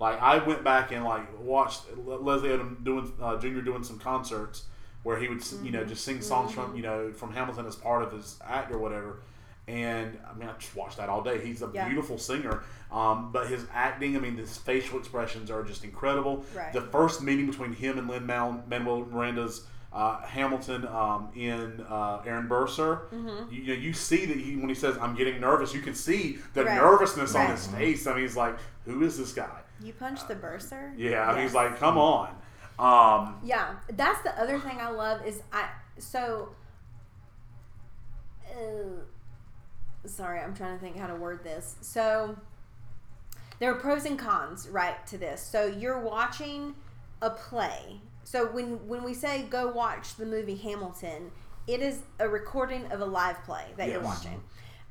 Like 0.00 0.20
I 0.20 0.38
went 0.38 0.62
back 0.64 0.92
and 0.92 1.04
like 1.04 1.26
watched 1.40 1.82
Leslie 1.96 2.50
Odom 2.50 2.84
doing 2.84 3.12
uh, 3.20 3.36
Jr. 3.38 3.60
doing 3.60 3.82
some 3.84 3.98
concerts 3.98 4.64
where 5.04 5.16
he 5.18 5.28
would 5.28 5.38
you 5.38 5.56
Mm-hmm. 5.58 5.70
know 5.70 5.84
just 5.84 6.04
sing 6.04 6.20
songs 6.20 6.52
from 6.52 6.74
you 6.76 6.82
know 6.82 7.12
from 7.12 7.32
Hamilton 7.32 7.66
as 7.66 7.76
part 7.76 8.02
of 8.02 8.12
his 8.12 8.38
act 8.44 8.72
or 8.72 8.78
whatever. 8.78 9.20
And 9.66 10.18
I 10.30 10.34
mean, 10.36 10.48
I 10.48 10.52
just 10.58 10.76
watched 10.76 10.98
that 10.98 11.08
all 11.08 11.22
day. 11.22 11.42
He's 11.44 11.62
a 11.62 11.70
Yeah. 11.72 11.86
beautiful 11.88 12.18
singer, 12.18 12.62
um, 12.94 13.30
but 13.32 13.48
his 13.48 13.66
acting, 13.72 14.16
I 14.16 14.20
mean, 14.20 14.36
his 14.36 14.56
facial 14.56 14.98
expressions 14.98 15.50
are 15.50 15.62
just 15.64 15.82
incredible. 15.84 16.44
Right. 16.54 16.72
The 16.72 16.80
first 16.82 17.22
meeting 17.22 17.46
between 17.46 17.72
him 17.72 17.98
and 17.98 18.08
Lin 18.08 18.24
Manuel 18.24 19.06
Miranda's 19.10 19.66
uh, 19.92 20.20
Hamilton 20.22 20.86
um, 20.88 21.28
in 21.36 21.80
uh, 21.88 22.22
Aaron 22.26 22.48
Burr, 22.48 22.66
Sir, 22.66 23.02
Mm-hmm. 23.12 23.52
you, 23.52 23.62
you 23.62 23.66
know, 23.74 23.80
you 23.80 23.92
see 23.92 24.24
that 24.26 24.36
he 24.36 24.56
when 24.56 24.68
he 24.68 24.74
says 24.74 24.96
"I'm 25.00 25.14
getting 25.14 25.40
nervous," 25.40 25.72
you 25.74 25.80
can 25.80 25.94
see 25.94 26.38
the 26.54 26.64
Right. 26.64 26.76
nervousness 26.76 27.34
on 27.34 27.50
his 27.50 27.66
face. 27.68 28.06
I 28.06 28.12
mean, 28.14 28.22
he's 28.22 28.36
like, 28.36 28.56
"Who 28.86 29.02
is 29.04 29.16
this 29.18 29.32
guy?" 29.32 29.60
You 29.80 29.92
punched 29.92 30.26
the 30.28 30.34
bursar. 30.36 30.92
Yeah, 30.96 31.32
Yes. 31.34 31.42
he's 31.42 31.54
like, 31.54 31.78
"Come 31.78 31.96
on." 31.98 32.30
Um, 32.78 33.36
Yeah, 33.44 33.74
that's 33.92 34.20
the 34.22 34.36
other 34.40 34.58
thing 34.58 34.78
I 34.80 34.90
love 34.90 35.24
is 35.26 35.42
I 35.52 35.68
so. 35.98 36.48
Uh, 38.50 39.02
sorry, 40.06 40.40
I'm 40.40 40.54
trying 40.54 40.76
to 40.76 40.80
think 40.84 40.96
how 40.96 41.06
to 41.06 41.14
word 41.14 41.42
this. 41.44 41.76
So 41.80 42.36
there 43.64 43.72
are 43.72 43.76
pros 43.78 44.04
and 44.04 44.18
cons, 44.18 44.68
right, 44.68 45.06
to 45.06 45.16
this. 45.16 45.40
So 45.40 45.64
you're 45.64 45.98
watching 45.98 46.74
a 47.22 47.30
play. 47.30 47.98
So 48.22 48.44
when 48.52 48.86
when 48.86 49.02
we 49.02 49.14
say 49.14 49.44
go 49.48 49.68
watch 49.68 50.16
the 50.16 50.26
movie 50.26 50.54
Hamilton, 50.54 51.30
it 51.66 51.80
is 51.80 52.00
a 52.18 52.28
recording 52.28 52.92
of 52.92 53.00
a 53.00 53.06
live 53.06 53.42
play 53.44 53.64
that 53.78 53.88
you're 53.88 54.02
watching. 54.02 54.42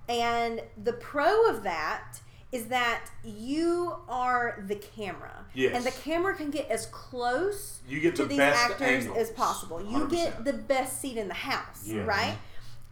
And 0.09 0.59
the 0.83 0.93
pro 0.93 1.47
of 1.49 1.61
that 1.61 2.19
is 2.51 2.65
that 2.69 3.05
you 3.23 3.95
are 4.09 4.63
the 4.67 4.75
camera. 4.75 5.45
Yes. 5.53 5.75
And 5.75 5.85
the 5.85 5.91
camera 6.01 6.35
can 6.35 6.49
get 6.49 6.67
as 6.71 6.87
close 6.87 7.81
You 7.87 7.99
get 7.99 8.15
to 8.15 8.23
the 8.23 8.29
these 8.29 8.37
best 8.39 8.71
actors 8.71 9.05
angles, 9.05 9.17
as 9.19 9.29
possible. 9.29 9.81
You 9.83 10.07
100%. 10.07 10.09
get 10.09 10.45
the 10.45 10.53
best 10.53 10.99
seat 10.99 11.17
in 11.17 11.27
the 11.27 11.35
house, 11.35 11.83
Yeah. 11.85 12.05
right? 12.05 12.37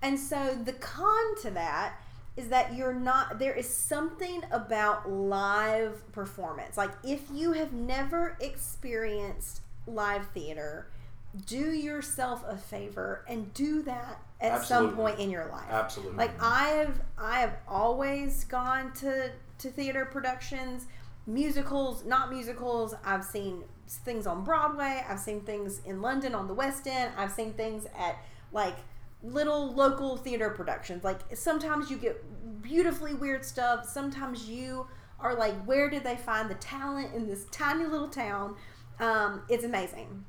And 0.04 0.20
so 0.20 0.56
the 0.64 0.74
con 0.74 1.36
to 1.42 1.50
that 1.52 1.96
is 2.38 2.48
that 2.50 2.76
you're 2.76 2.94
not 2.94 3.40
there 3.40 3.54
is 3.54 3.68
something 3.68 4.44
about 4.52 5.10
live 5.10 6.10
performance. 6.12 6.78
Like 6.78 6.92
if 7.04 7.22
you 7.34 7.54
have 7.54 7.74
never 7.74 8.38
experienced 8.40 9.62
live 9.86 10.28
theater, 10.28 10.88
do 11.46 11.72
yourself 11.72 12.44
a 12.48 12.58
favor 12.58 13.26
and 13.28 13.54
do 13.54 13.82
that 13.84 14.22
at 14.40 14.64
some 14.64 14.96
point 14.96 15.20
in 15.20 15.30
your 15.30 15.46
life. 15.46 15.70
absolutely. 15.70 16.18
Like 16.18 16.42
I've 16.42 17.00
I 17.18 17.40
have 17.42 17.58
always 17.68 18.46
gone 18.46 18.94
to 18.94 19.32
to 19.60 19.70
theater 19.70 20.06
productions, 20.06 20.88
musicals, 21.28 22.04
not 22.06 22.32
musicals. 22.32 22.96
I've 23.06 23.24
seen 23.24 23.64
things 23.88 24.26
on 24.26 24.44
Broadway. 24.44 25.04
I've 25.08 25.20
seen 25.20 25.42
things 25.42 25.82
in 25.86 26.02
London 26.02 26.34
on 26.34 26.48
the 26.48 26.54
West 26.54 26.88
End. 26.88 27.12
I've 27.18 27.32
seen 27.32 27.54
things 27.54 27.86
at 27.98 28.18
like 28.52 28.78
little 29.24 29.74
local 29.74 30.18
theater 30.18 30.50
productions. 30.50 31.04
Like 31.04 31.20
sometimes 31.36 31.90
you 31.90 31.98
get 31.98 32.24
beautifully 32.62 33.14
weird 33.14 33.46
stuff. 33.46 33.88
Sometimes 33.88 34.50
you 34.50 34.88
are 35.20 35.36
like, 35.36 35.54
where 35.66 35.90
did 35.90 36.04
they 36.04 36.16
find 36.16 36.50
the 36.50 36.56
talent 36.56 37.14
in 37.14 37.28
this 37.28 37.46
tiny 37.52 37.86
little 37.86 38.08
town? 38.08 38.56
Um, 39.00 39.44
it's 39.50 39.64
amazing. 39.64 40.26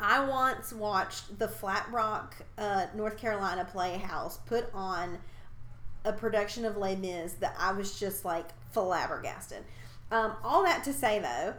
I 0.00 0.24
once 0.24 0.72
watched 0.72 1.38
the 1.38 1.48
Flat 1.48 1.86
Rock, 1.92 2.34
uh, 2.58 2.86
North 2.94 3.16
Carolina 3.16 3.64
Playhouse 3.64 4.38
put 4.38 4.68
on 4.74 5.18
a 6.04 6.12
production 6.12 6.64
of 6.64 6.76
Les 6.76 6.96
Mis 6.96 7.34
that 7.34 7.54
I 7.58 7.72
was 7.72 7.98
just 7.98 8.24
like 8.24 8.46
flabbergasted. 8.72 9.64
Um, 10.10 10.34
all 10.42 10.64
that 10.64 10.84
to 10.84 10.92
say 10.92 11.18
though, 11.18 11.54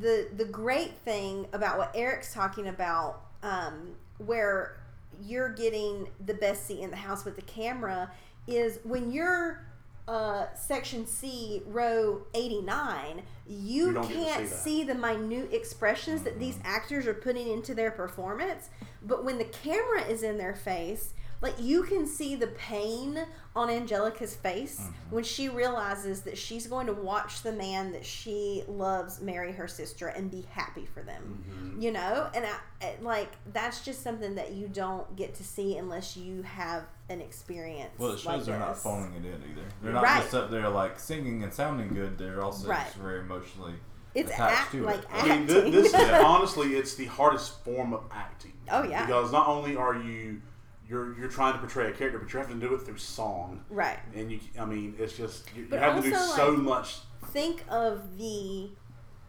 the 0.00 0.28
the 0.34 0.44
great 0.44 0.96
thing 0.98 1.46
about 1.52 1.76
what 1.76 1.92
Eric's 1.94 2.32
talking 2.32 2.68
about, 2.68 3.20
um, 3.42 3.96
where 4.18 4.80
you're 5.22 5.50
getting 5.50 6.08
the 6.24 6.34
best 6.34 6.66
seat 6.66 6.80
in 6.80 6.90
the 6.90 6.96
house 6.96 7.24
with 7.24 7.36
the 7.36 7.42
camera, 7.42 8.10
is 8.46 8.78
when 8.84 9.10
you're 9.10 9.64
uh, 10.06 10.46
section 10.54 11.06
C, 11.06 11.62
row 11.66 12.22
89, 12.34 13.22
you, 13.46 13.86
You 13.86 13.92
don't 13.92 14.08
get 14.08 14.08
to 14.08 14.24
can't 14.24 14.48
see 14.48 14.54
see 14.56 14.84
the 14.84 14.94
minute 14.94 15.52
expressions 15.52 16.22
that 16.22 16.38
these 16.38 16.58
actors 16.64 17.06
are 17.06 17.14
putting 17.14 17.48
into 17.48 17.74
their 17.74 17.90
performance. 17.90 18.68
But 19.02 19.24
when 19.24 19.38
the 19.38 19.44
camera 19.44 20.02
is 20.02 20.22
in 20.22 20.36
their 20.38 20.54
face, 20.54 21.14
like 21.44 21.54
you 21.60 21.84
can 21.84 22.06
see 22.06 22.34
the 22.34 22.48
pain 22.48 23.18
on 23.54 23.70
Angelica's 23.70 24.34
face 24.34 24.80
Mm-hmm. 24.80 25.14
when 25.14 25.22
she 25.24 25.48
realizes 25.48 26.22
that 26.22 26.36
she's 26.36 26.66
going 26.66 26.86
to 26.88 26.92
watch 26.92 27.42
the 27.42 27.52
man 27.52 27.92
that 27.92 28.04
she 28.04 28.64
loves 28.66 29.20
marry 29.20 29.52
her 29.52 29.68
sister 29.68 30.08
and 30.08 30.28
be 30.30 30.44
happy 30.50 30.86
for 30.92 31.02
them. 31.04 31.44
Mm-hmm. 31.48 31.82
You 31.82 31.92
know, 31.92 32.28
and 32.34 32.44
I, 32.46 32.56
I- 32.84 32.94
like 33.00 33.30
that's 33.52 33.84
just 33.84 34.02
something 34.02 34.34
that 34.34 34.52
you 34.54 34.66
don't 34.68 35.14
get 35.14 35.34
to 35.36 35.44
see 35.44 35.76
unless 35.76 36.16
you 36.16 36.42
have 36.42 36.82
an 37.10 37.20
experience. 37.20 37.90
Well, 37.98 38.12
it 38.12 38.18
shows 38.18 38.26
like 38.26 38.44
they're 38.44 38.58
not 38.58 38.74
this. 38.74 38.82
phoning 38.82 39.12
it 39.14 39.26
in 39.26 39.34
either. 39.52 39.66
They're 39.82 39.92
not 39.92 40.02
Right. 40.02 40.22
just 40.22 40.34
up 40.34 40.50
there 40.50 40.68
like 40.70 40.98
singing 40.98 41.42
and 41.44 41.52
sounding 41.52 41.88
good. 41.94 42.18
They're 42.18 42.42
also 42.42 42.66
Right. 42.68 42.84
just 42.86 42.96
very 42.96 43.20
emotionally 43.20 43.74
It's 44.14 44.30
attached 44.30 44.60
act, 44.62 44.72
to 44.72 44.82
like 44.82 45.00
it. 45.00 45.06
I 45.12 45.28
mean, 45.28 45.46
th- 45.46 45.58
acting. 45.58 45.72
this 45.72 45.94
is 45.94 46.10
honestly, 46.10 46.74
it's 46.74 46.94
the 46.94 47.06
hardest 47.06 47.62
form 47.64 47.92
of 47.92 48.02
acting. 48.10 48.54
Oh, 48.70 48.82
yeah. 48.82 49.04
Because 49.06 49.30
not 49.30 49.46
only 49.48 49.76
are 49.76 49.94
you 49.94 50.40
you're 50.88 51.18
you're 51.18 51.28
trying 51.28 51.54
to 51.54 51.58
portray 51.58 51.88
a 51.88 51.92
character, 51.92 52.18
but 52.18 52.32
you 52.32 52.38
have 52.38 52.48
to 52.48 52.54
do 52.54 52.74
it 52.74 52.82
through 52.82 52.98
song. 52.98 53.64
Right. 53.70 53.98
And 54.14 54.30
you, 54.30 54.40
I 54.58 54.64
mean, 54.64 54.94
it's 54.98 55.16
just 55.16 55.48
you, 55.56 55.66
you 55.70 55.76
have 55.78 56.02
to 56.02 56.10
do 56.10 56.14
so 56.14 56.50
like- 56.50 56.58
much. 56.62 56.98
Think 57.28 57.64
of 57.68 58.16
the 58.18 58.70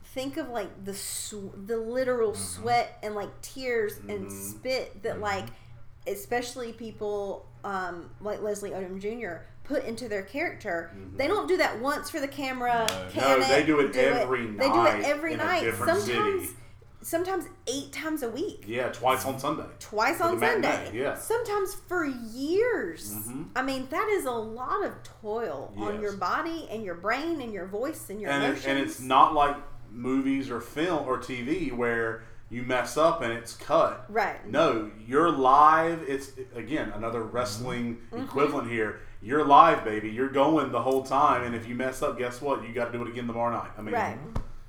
think 0.04 0.38
of 0.38 0.50
like 0.50 0.84
the 0.86 0.94
sw- 0.94 1.52
the 1.66 1.78
literal 1.78 2.32
Mm-hmm. 2.32 2.62
sweat 2.62 3.00
and 3.04 3.16
like 3.16 3.42
tears 3.42 3.98
and 4.10 4.28
Mhm. 4.28 4.32
spit 4.52 5.04
that 5.04 5.20
like 5.20 5.46
especially 6.08 6.72
people 6.74 7.48
um, 7.64 8.10
like 8.22 8.42
Leslie 8.42 8.70
Odom 8.72 9.00
Jr. 9.02 9.44
put 9.64 9.84
into 9.86 10.08
their 10.08 10.22
character. 10.22 10.92
They 11.16 11.26
don't 11.28 11.48
do 11.48 11.58
that 11.58 11.80
once 11.80 12.12
for 12.12 12.20
the 12.20 12.28
camera. 12.28 12.86
No. 13.16 13.38
No, 13.40 13.48
they 13.48 13.66
do 13.66 13.80
it 13.80 13.92
do 13.92 14.00
every 14.00 14.46
They 14.52 14.68
do 14.68 14.76
night 14.76 15.00
it 15.00 15.06
every 15.06 15.34
in 15.34 15.40
a 15.40 15.44
night. 15.44 15.64
different 15.64 16.00
Sometimes 16.04 16.44
city. 16.50 16.60
Sometimes 17.06 17.46
eight 17.68 17.92
times 17.92 18.24
a 18.24 18.30
week. 18.30 18.64
Yeah, 18.68 18.88
twice 18.90 19.26
on 19.26 19.38
Sunday. 19.38 19.66
Twice 19.80 20.20
on 20.22 20.40
Sunday. 20.40 20.90
yeah. 20.92 21.14
Sometimes 21.14 21.76
for 21.88 22.04
years. 22.06 23.14
Mhm. 23.14 23.46
I 23.56 23.62
mean, 23.62 23.88
that 23.92 24.10
is 24.10 24.26
a 24.26 24.32
lot 24.32 24.84
of 24.84 24.94
toil 25.22 25.72
on 25.78 26.02
your 26.02 26.14
body 26.14 26.68
and 26.72 26.84
your 26.84 26.96
brain 26.96 27.42
and 27.42 27.54
your 27.54 27.66
voice 27.68 28.10
and 28.10 28.20
your 28.20 28.32
and, 28.32 28.44
emotions. 28.44 28.66
it, 28.66 28.70
and 28.72 28.80
it's 28.80 29.00
not 29.00 29.34
like 29.36 29.56
movies 29.92 30.50
or 30.50 30.60
film 30.60 31.08
or 31.08 31.18
TV 31.20 31.72
where 31.72 32.24
you 32.50 32.64
mess 32.64 32.98
up 32.98 33.22
and 33.22 33.32
it's 33.32 33.56
cut. 33.56 34.06
Right. 34.10 34.44
No, 34.50 34.90
you're 35.06 35.32
live. 35.32 36.04
It's 36.08 36.32
again 36.56 36.92
another 36.96 37.22
wrestling 37.22 38.02
Mm-hmm. 38.12 38.24
equivalent 38.26 38.70
here. 38.72 39.00
You're 39.22 39.46
live, 39.46 39.84
baby. 39.84 40.10
You're 40.10 40.30
going 40.30 40.72
the 40.72 40.82
whole 40.82 41.04
time, 41.04 41.44
and 41.44 41.56
if 41.56 41.68
you 41.68 41.74
mess 41.76 42.02
up, 42.04 42.18
guess 42.18 42.42
what? 42.42 42.64
You 42.68 42.74
got 42.74 42.92
to 42.92 42.98
do 42.98 43.04
it 43.04 43.10
again 43.10 43.26
tomorrow 43.28 43.52
night. 43.56 43.72
I 43.78 43.82
mean, 43.82 43.94
Right. 43.96 44.18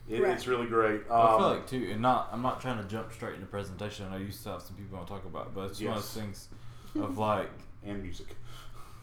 It, 0.09 0.23
Right. 0.23 0.33
it's 0.33 0.47
really 0.47 0.67
great. 0.67 1.03
I 1.11 1.15
Um, 1.35 1.39
feel 1.41 1.49
like 1.51 1.67
too, 1.67 1.89
and 1.93 2.01
not. 2.01 2.29
I'm 2.33 2.43
not 2.43 2.61
trying 2.61 2.79
to 2.83 2.85
jump 2.89 3.13
straight 3.13 3.35
into 3.35 3.47
presentation. 3.47 4.07
I 4.13 4.19
used 4.19 4.43
to 4.45 4.51
have 4.51 4.63
some 4.63 4.77
people 4.77 4.95
I 4.97 4.99
want 5.01 5.09
to 5.09 5.15
talk 5.15 5.25
about, 5.25 5.55
but 5.55 5.71
it's 5.71 5.81
one 5.81 5.91
of 5.91 5.95
those 5.97 6.13
things 6.13 6.49
of 6.95 7.19
like, 7.19 7.51
and 7.85 8.03
music. 8.03 8.37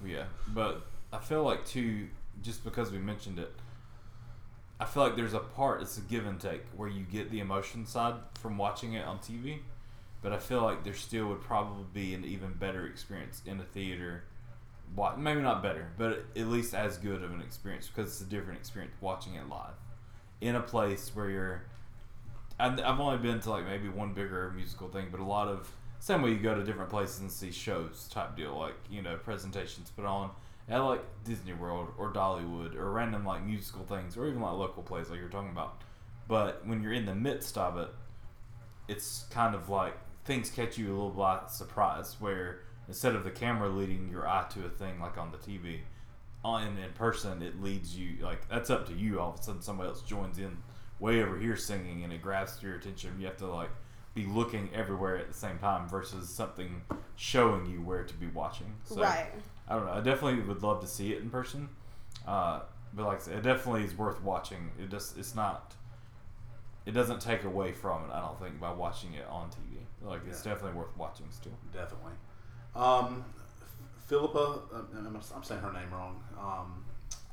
yeah. 0.05 0.25
But 0.49 0.85
I 1.11 1.19
feel 1.19 1.43
like 1.43 1.65
too, 1.65 2.07
just 2.41 2.63
because 2.63 2.91
we 2.91 2.97
mentioned 2.99 3.39
it, 3.39 3.53
I 4.79 4.85
feel 4.85 5.03
like 5.03 5.15
there's 5.15 5.33
a 5.33 5.39
part. 5.39 5.81
It's 5.81 5.97
a 5.97 6.01
give 6.01 6.25
and 6.25 6.39
take 6.39 6.63
where 6.75 6.89
you 6.89 7.03
get 7.03 7.29
the 7.31 7.39
emotion 7.39 7.85
side 7.85 8.15
from 8.39 8.57
watching 8.57 8.93
it 8.93 9.05
on 9.05 9.19
TV, 9.19 9.59
but 10.21 10.33
I 10.33 10.37
feel 10.39 10.61
like 10.61 10.83
there 10.83 10.93
still 10.95 11.27
would 11.27 11.41
probably 11.41 11.85
be 11.93 12.13
an 12.13 12.25
even 12.25 12.53
better 12.53 12.85
experience 12.85 13.41
in 13.45 13.59
a 13.59 13.63
theater. 13.63 14.23
wa- 14.95 15.15
Maybe 15.15 15.41
not 15.41 15.61
better, 15.63 15.87
but 15.97 16.25
at 16.35 16.47
least 16.47 16.73
as 16.73 16.97
good 16.97 17.23
of 17.23 17.31
an 17.31 17.41
experience 17.41 17.87
because 17.87 18.09
it's 18.11 18.21
a 18.21 18.25
different 18.25 18.59
experience 18.59 18.93
watching 19.01 19.35
it 19.35 19.47
live 19.49 19.73
in 20.43 20.55
a 20.55 20.61
place 20.61 21.11
where 21.15 21.29
you're 21.29 21.63
and 22.59 22.79
I've 22.81 22.99
only 22.99 23.17
been 23.17 23.39
to 23.41 23.49
like 23.49 23.65
maybe 23.65 23.89
one 23.89 24.13
bigger 24.13 24.51
musical 24.55 24.87
thing, 24.87 25.07
but 25.11 25.19
a 25.19 25.25
lot 25.25 25.47
of 25.47 25.71
same 25.99 26.21
way 26.21 26.31
you 26.31 26.37
go 26.37 26.53
to 26.53 26.63
different 26.63 26.89
places 26.89 27.21
and 27.21 27.31
see 27.31 27.51
shows 27.51 28.07
type 28.11 28.35
deal, 28.35 28.57
like 28.57 28.75
you 28.89 29.01
know 29.01 29.17
presentations 29.17 29.89
put 29.89 30.05
on 30.05 30.31
at 30.69 30.77
like 30.79 31.03
Disney 31.23 31.53
World 31.53 31.89
or 31.97 32.11
Dollywood 32.11 32.75
or 32.75 32.91
random 32.91 33.25
like 33.25 33.43
musical 33.43 33.83
things 33.85 34.17
or 34.17 34.27
even 34.27 34.41
like 34.41 34.53
local 34.53 34.83
plays 34.83 35.09
like 35.09 35.19
you're 35.19 35.29
talking 35.29 35.51
about. 35.51 35.81
But 36.27 36.65
when 36.65 36.81
you're 36.81 36.93
in 36.93 37.05
the 37.05 37.15
midst 37.15 37.57
of 37.57 37.77
it, 37.77 37.89
it's 38.87 39.25
kind 39.29 39.55
of 39.55 39.69
like 39.69 39.95
things 40.25 40.49
catch 40.49 40.77
you 40.77 40.87
a 40.87 40.93
little 40.93 41.09
by 41.09 41.41
surprise. 41.49 42.17
Where 42.19 42.59
instead 42.87 43.15
of 43.15 43.23
the 43.23 43.31
camera 43.31 43.69
leading 43.69 44.09
your 44.09 44.27
eye 44.27 44.45
to 44.53 44.65
a 44.65 44.69
thing 44.69 44.99
like 44.99 45.17
on 45.17 45.31
the 45.31 45.37
TV, 45.37 45.79
on 46.43 46.77
in 46.77 46.91
person 46.93 47.41
it 47.41 47.61
leads 47.61 47.97
you 47.97 48.17
like 48.21 48.47
that's 48.49 48.69
up 48.69 48.87
to 48.87 48.93
you. 48.93 49.19
All 49.19 49.33
of 49.33 49.39
a 49.39 49.43
sudden 49.43 49.61
somebody 49.61 49.89
else 49.89 50.01
joins 50.01 50.37
in 50.37 50.57
way 50.99 51.21
over 51.21 51.37
here 51.37 51.55
singing 51.55 52.03
and 52.03 52.13
it 52.13 52.21
grabs 52.21 52.61
your 52.61 52.75
attention. 52.75 53.15
You 53.19 53.27
have 53.27 53.37
to 53.37 53.47
like 53.47 53.69
be 54.13 54.25
looking 54.25 54.69
everywhere 54.73 55.17
at 55.17 55.27
the 55.27 55.33
same 55.33 55.57
time 55.59 55.87
versus 55.87 56.29
something 56.29 56.81
showing 57.15 57.65
you 57.65 57.81
where 57.81 58.03
to 58.03 58.13
be 58.13 58.27
watching. 58.27 58.73
So, 58.83 59.01
right. 59.01 59.27
I 59.67 59.75
don't 59.75 59.85
know. 59.85 59.93
I 59.93 60.01
definitely 60.01 60.41
would 60.41 60.61
love 60.61 60.81
to 60.81 60.87
see 60.87 61.13
it 61.13 61.21
in 61.21 61.29
person. 61.29 61.69
Uh, 62.27 62.61
but 62.93 63.05
like 63.05 63.17
I 63.17 63.21
said, 63.21 63.37
it 63.37 63.43
definitely 63.43 63.83
is 63.83 63.97
worth 63.97 64.21
watching. 64.21 64.71
It 64.79 64.89
just 64.89 65.17
it's 65.17 65.35
not. 65.35 65.73
It 66.85 66.91
doesn't 66.91 67.21
take 67.21 67.43
away 67.43 67.71
from 67.71 68.03
it. 68.05 68.13
I 68.13 68.19
don't 68.19 68.39
think 68.39 68.59
by 68.59 68.71
watching 68.71 69.13
it 69.13 69.25
on 69.29 69.49
TV. 69.49 69.79
Like 70.07 70.21
it's 70.27 70.43
definitely 70.43 70.77
worth 70.77 70.95
watching 70.97 71.25
still. 71.31 71.57
Definitely. 71.73 72.13
Um, 72.75 73.23
Phillipa, 74.13 74.59
uh, 74.71 74.77
I'm, 74.95 75.15
I'm 75.35 75.43
saying 75.43 75.61
her 75.61 75.73
name 75.73 75.91
wrong. 75.91 76.21
Um, 76.39 76.83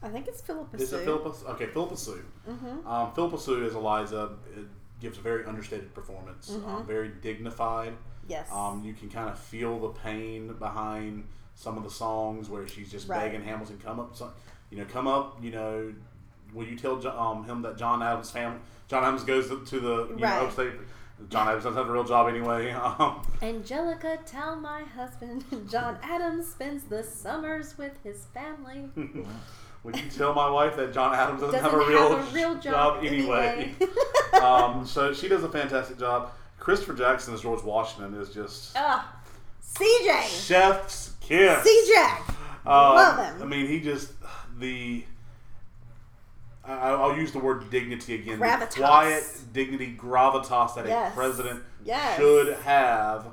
I 0.03 0.09
think 0.09 0.27
it's 0.29 0.41
Phillipa 0.41 0.79
is 0.79 0.89
Soo. 0.89 0.97
it 0.97 1.05
Phillipa? 1.05 1.35
Okay, 1.51 1.67
Phillipa 1.67 1.95
Soo. 1.97 2.25
Mm-hmm. 2.49 2.87
Um, 2.89 3.13
Phillipa 3.13 3.39
Soo 3.39 3.67
as 3.67 3.75
Eliza 3.75 4.31
it 4.57 4.65
gives 4.99 5.19
a 5.19 5.21
very 5.21 5.45
understated 5.45 5.93
performance, 5.95 6.51
Mm-hmm. 6.53 6.69
um, 6.77 6.87
very 6.87 7.09
dignified. 7.21 7.93
Yes. 8.29 8.49
Um, 8.51 8.83
you 8.83 8.95
can 8.95 9.11
kind 9.11 9.29
of 9.29 9.39
feel 9.39 9.79
the 9.79 9.89
pain 9.89 10.55
behind 10.55 11.25
some 11.55 11.77
of 11.77 11.85
the 11.85 11.91
songs 11.91 12.49
where 12.49 12.67
she's 12.67 12.91
just 12.91 13.09
Right. 13.09 13.21
begging 13.31 13.43
Hamilton, 13.45 13.79
come 13.85 14.01
up, 14.01 14.17
son, 14.17 14.31
you 14.71 14.79
know, 14.79 14.87
come 14.87 15.07
up, 15.07 15.37
you 15.43 15.51
know, 15.51 15.93
will 16.55 16.67
you 16.67 16.77
tell 16.79 16.99
Jo- 16.99 17.19
um, 17.19 17.45
him 17.45 17.61
that 17.63 17.77
John 17.77 18.03
Adams' 18.03 18.31
family, 18.31 18.59
John 18.89 19.05
Adams 19.05 19.25
goes 19.25 19.49
to 19.49 19.63
to 19.67 19.81
the, 19.81 19.97
you 20.17 20.25
Right. 20.25 20.41
know, 20.41 20.47
upstate. 20.47 20.73
John 21.29 21.49
Adams 21.49 21.65
doesn't 21.65 21.77
have 21.79 21.89
a 21.89 21.93
real 21.93 22.05
job 22.05 22.29
anyway. 22.29 22.73
Um, 22.99 23.23
Angelica, 23.43 24.19
tell 24.27 24.57
my 24.57 24.83
husband 24.83 25.45
John 25.71 25.97
Adams 26.03 26.49
spends 26.51 26.85
the 26.85 27.03
summers 27.03 27.77
with 27.79 27.93
his 28.03 28.25
family. 28.35 28.89
would 29.85 29.99
you 29.99 30.09
tell 30.11 30.35
my 30.35 30.49
wife 30.51 30.77
that 30.77 30.93
John 30.93 31.15
Adams 31.15 31.41
doesn't, 31.41 31.63
Doesn't 31.63 31.79
have 31.79 31.87
a 31.87 31.91
real, 31.91 32.17
have 32.17 32.33
a 32.33 32.35
real 32.35 32.55
job, 32.59 33.05
anyway? 33.05 33.75
anyway. 33.81 34.43
um, 34.43 34.87
so 34.87 35.13
she 35.13 35.29
does 35.29 35.45
a 35.45 35.49
fantastic 35.49 35.99
job. 35.99 36.33
Christopher 36.59 36.95
Jackson 36.95 37.33
as 37.35 37.41
George 37.43 37.63
Washington 37.63 38.21
is 38.21 38.31
just 38.31 38.75
CJ. 38.75 40.47
chef's 40.47 41.15
kiss. 41.21 41.59
CJ. 41.67 42.19
Um, 42.67 42.95
Love 42.95 43.19
him. 43.19 43.43
I 43.43 43.47
mean, 43.47 43.67
he 43.67 43.81
just 43.81 44.13
the. 44.59 45.05
I, 46.65 46.91
I'll 46.91 47.17
use 47.17 47.33
the 47.33 47.39
word 47.39 47.71
dignity 47.71 48.15
again. 48.17 48.39
Gravitas. 48.39 48.75
The 48.75 48.81
quiet 48.83 49.25
dignity, 49.53 49.97
gravitas 49.99 50.75
that 50.77 50.87
Yes. 50.87 51.13
a 51.13 51.17
president 51.17 51.63
Yes. 51.85 52.17
should 52.19 52.55
have. 52.59 53.27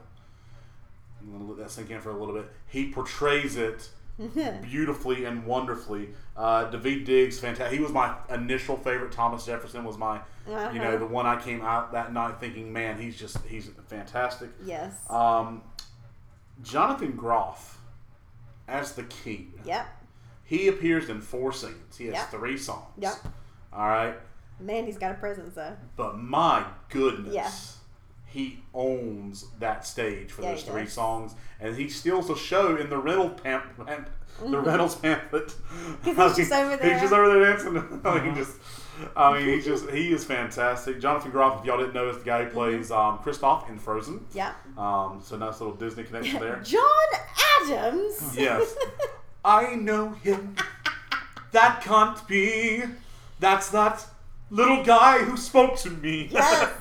I'm 1.21 1.31
gonna 1.31 1.43
let 1.45 1.57
that 1.57 1.71
sink 1.71 1.89
in 1.89 1.99
for 1.99 2.11
a 2.11 2.17
little 2.17 2.33
bit. 2.33 2.49
He 2.67 2.89
portrays 2.91 3.57
it 3.57 3.89
beautifully 4.61 5.25
and 5.25 5.45
wonderfully. 5.45 6.09
Uh, 6.37 6.71
Daveed 6.71 7.05
Diggs, 7.05 7.37
fantastic. 7.39 7.77
He 7.77 7.83
was 7.83 7.91
my 7.91 8.15
initial 8.29 8.77
favorite. 8.77 9.11
Thomas 9.11 9.45
Jefferson 9.45 9.83
was 9.83 9.97
my, 9.97 10.21
you 10.47 10.53
know, 10.53 10.59
Uh-huh. 10.61 10.97
the 10.97 11.05
one 11.05 11.25
I 11.25 11.39
came 11.41 11.61
out 11.61 11.91
that 11.91 12.13
night 12.13 12.39
thinking, 12.39 12.71
man, 12.71 12.99
he's 12.99 13.17
just 13.19 13.37
he's 13.45 13.69
fantastic. 13.87 14.49
yes. 14.63 14.93
Um, 15.09 15.61
Jonathan 16.63 17.11
Groff 17.15 17.79
as 18.67 18.93
the 18.93 19.03
king. 19.03 19.53
yep. 19.65 19.85
He 20.47 20.67
appears 20.69 21.09
in 21.09 21.21
four 21.21 21.51
scenes. 21.53 21.97
He 21.97 22.05
has 22.05 22.15
Yep. 22.15 22.31
three 22.31 22.57
songs. 22.57 22.85
Yep. 22.97 23.13
All 23.73 23.87
right. 23.87 24.15
Man, 24.59 24.85
he's 24.85 24.97
got 24.97 25.11
a 25.11 25.15
presence 25.15 25.53
though. 25.55 25.75
But 25.95 26.17
my 26.17 26.63
goodness, 26.89 27.33
Yeah. 27.33 27.51
he 28.25 28.63
owns 28.73 29.45
that 29.59 29.85
stage 29.85 30.31
for 30.31 30.41
Yeah, 30.41 30.53
those 30.53 30.63
three 30.63 30.85
does. 30.85 30.93
songs, 30.93 31.35
and 31.59 31.75
he 31.75 31.89
steals 31.89 32.27
the 32.29 32.35
show 32.35 32.75
in 32.77 32.89
the 32.89 32.97
rental 32.97 33.29
pam- 33.29 33.61
pam- 33.85 34.05
the 34.41 34.59
Reynolds 34.59 34.95
pamphlet. 34.95 35.47
Mm-hmm. 35.47 36.03
he's 36.03 36.35
just 36.37 36.51
over 36.51 36.77
there. 36.77 36.91
He's 36.93 37.01
just 37.01 37.13
over 37.13 37.27
there 37.39 37.51
dancing. 37.53 38.01
I 38.05 38.19
mean, 38.21 38.35
just. 38.35 38.55
I 39.15 39.37
mean, 39.37 39.47
he 39.47 39.61
just 39.61 39.89
he 39.91 40.11
is 40.11 40.23
fantastic. 40.25 40.99
Jonathan 40.99 41.29
Groff, 41.29 41.59
if 41.59 41.65
y'all 41.65 41.77
didn't 41.77 41.93
know, 41.93 42.09
is 42.09 42.17
the 42.17 42.23
guy 42.23 42.39
Mm-hmm. 42.45 42.47
who 42.49 42.53
plays 42.53 42.89
um, 42.91 43.19
Kristoff 43.19 43.69
in 43.69 43.77
Frozen. 43.77 44.25
Yeah. 44.33 44.53
Um, 44.77 45.19
so 45.23 45.37
nice 45.37 45.59
little 45.59 45.75
Disney 45.75 46.03
connection 46.03 46.39
there. 46.41 46.59
John 46.63 46.81
Adams. 47.61 48.35
Yes. 48.35 48.75
I 49.47 49.75
know 49.75 50.09
him. 50.09 50.55
That 51.51 51.81
can't 51.81 52.27
be. 52.27 52.83
That's 53.39 53.69
that 53.69 54.05
little 54.49 54.83
guy 54.83 55.19
who 55.19 55.37
spoke 55.37 55.77
to 55.77 55.89
me. 55.89 56.27
Yes. 56.31 56.71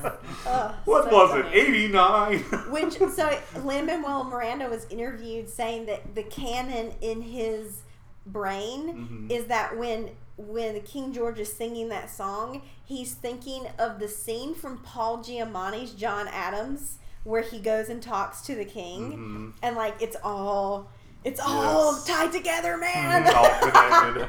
Ugh, 0.46 0.74
what 0.84 1.04
so 1.04 1.10
was 1.10 1.30
funny. 1.30 1.48
it? 1.56 1.68
89. 1.68 2.38
Which 2.70 2.94
so 2.98 3.38
Lin 3.62 3.86
Manuel 3.86 4.24
Miranda 4.24 4.68
was 4.68 4.86
interviewed 4.90 5.48
saying 5.48 5.86
that 5.86 6.14
the 6.14 6.22
canon 6.24 6.92
in 7.00 7.22
his 7.22 7.82
brain 8.26 8.88
Mm-hmm. 8.88 9.30
is 9.30 9.46
that 9.46 9.76
when 9.78 10.10
when 10.36 10.80
King 10.82 11.12
George 11.12 11.38
is 11.38 11.50
singing 11.52 11.88
that 11.90 12.10
song, 12.10 12.62
he's 12.84 13.14
thinking 13.14 13.66
of 13.78 13.98
the 14.00 14.08
scene 14.08 14.54
from 14.54 14.78
Paul 14.78 15.18
Giamatti's 15.18 15.92
John 15.92 16.28
Adams 16.28 16.98
where 17.24 17.42
he 17.42 17.58
goes 17.58 17.88
and 17.88 18.02
talks 18.02 18.42
to 18.42 18.54
the 18.54 18.64
king, 18.64 19.52
and 19.62 19.74
like 19.76 19.94
it's 20.00 20.16
all 20.22 20.90
it's 21.26 21.40
all. 21.40 21.92
Yes. 21.92 22.04
tied 22.06 22.32
together, 22.32 22.76
man. 22.76 23.26
It's 23.26 23.34
all 23.34 23.58
connected. 23.60 24.28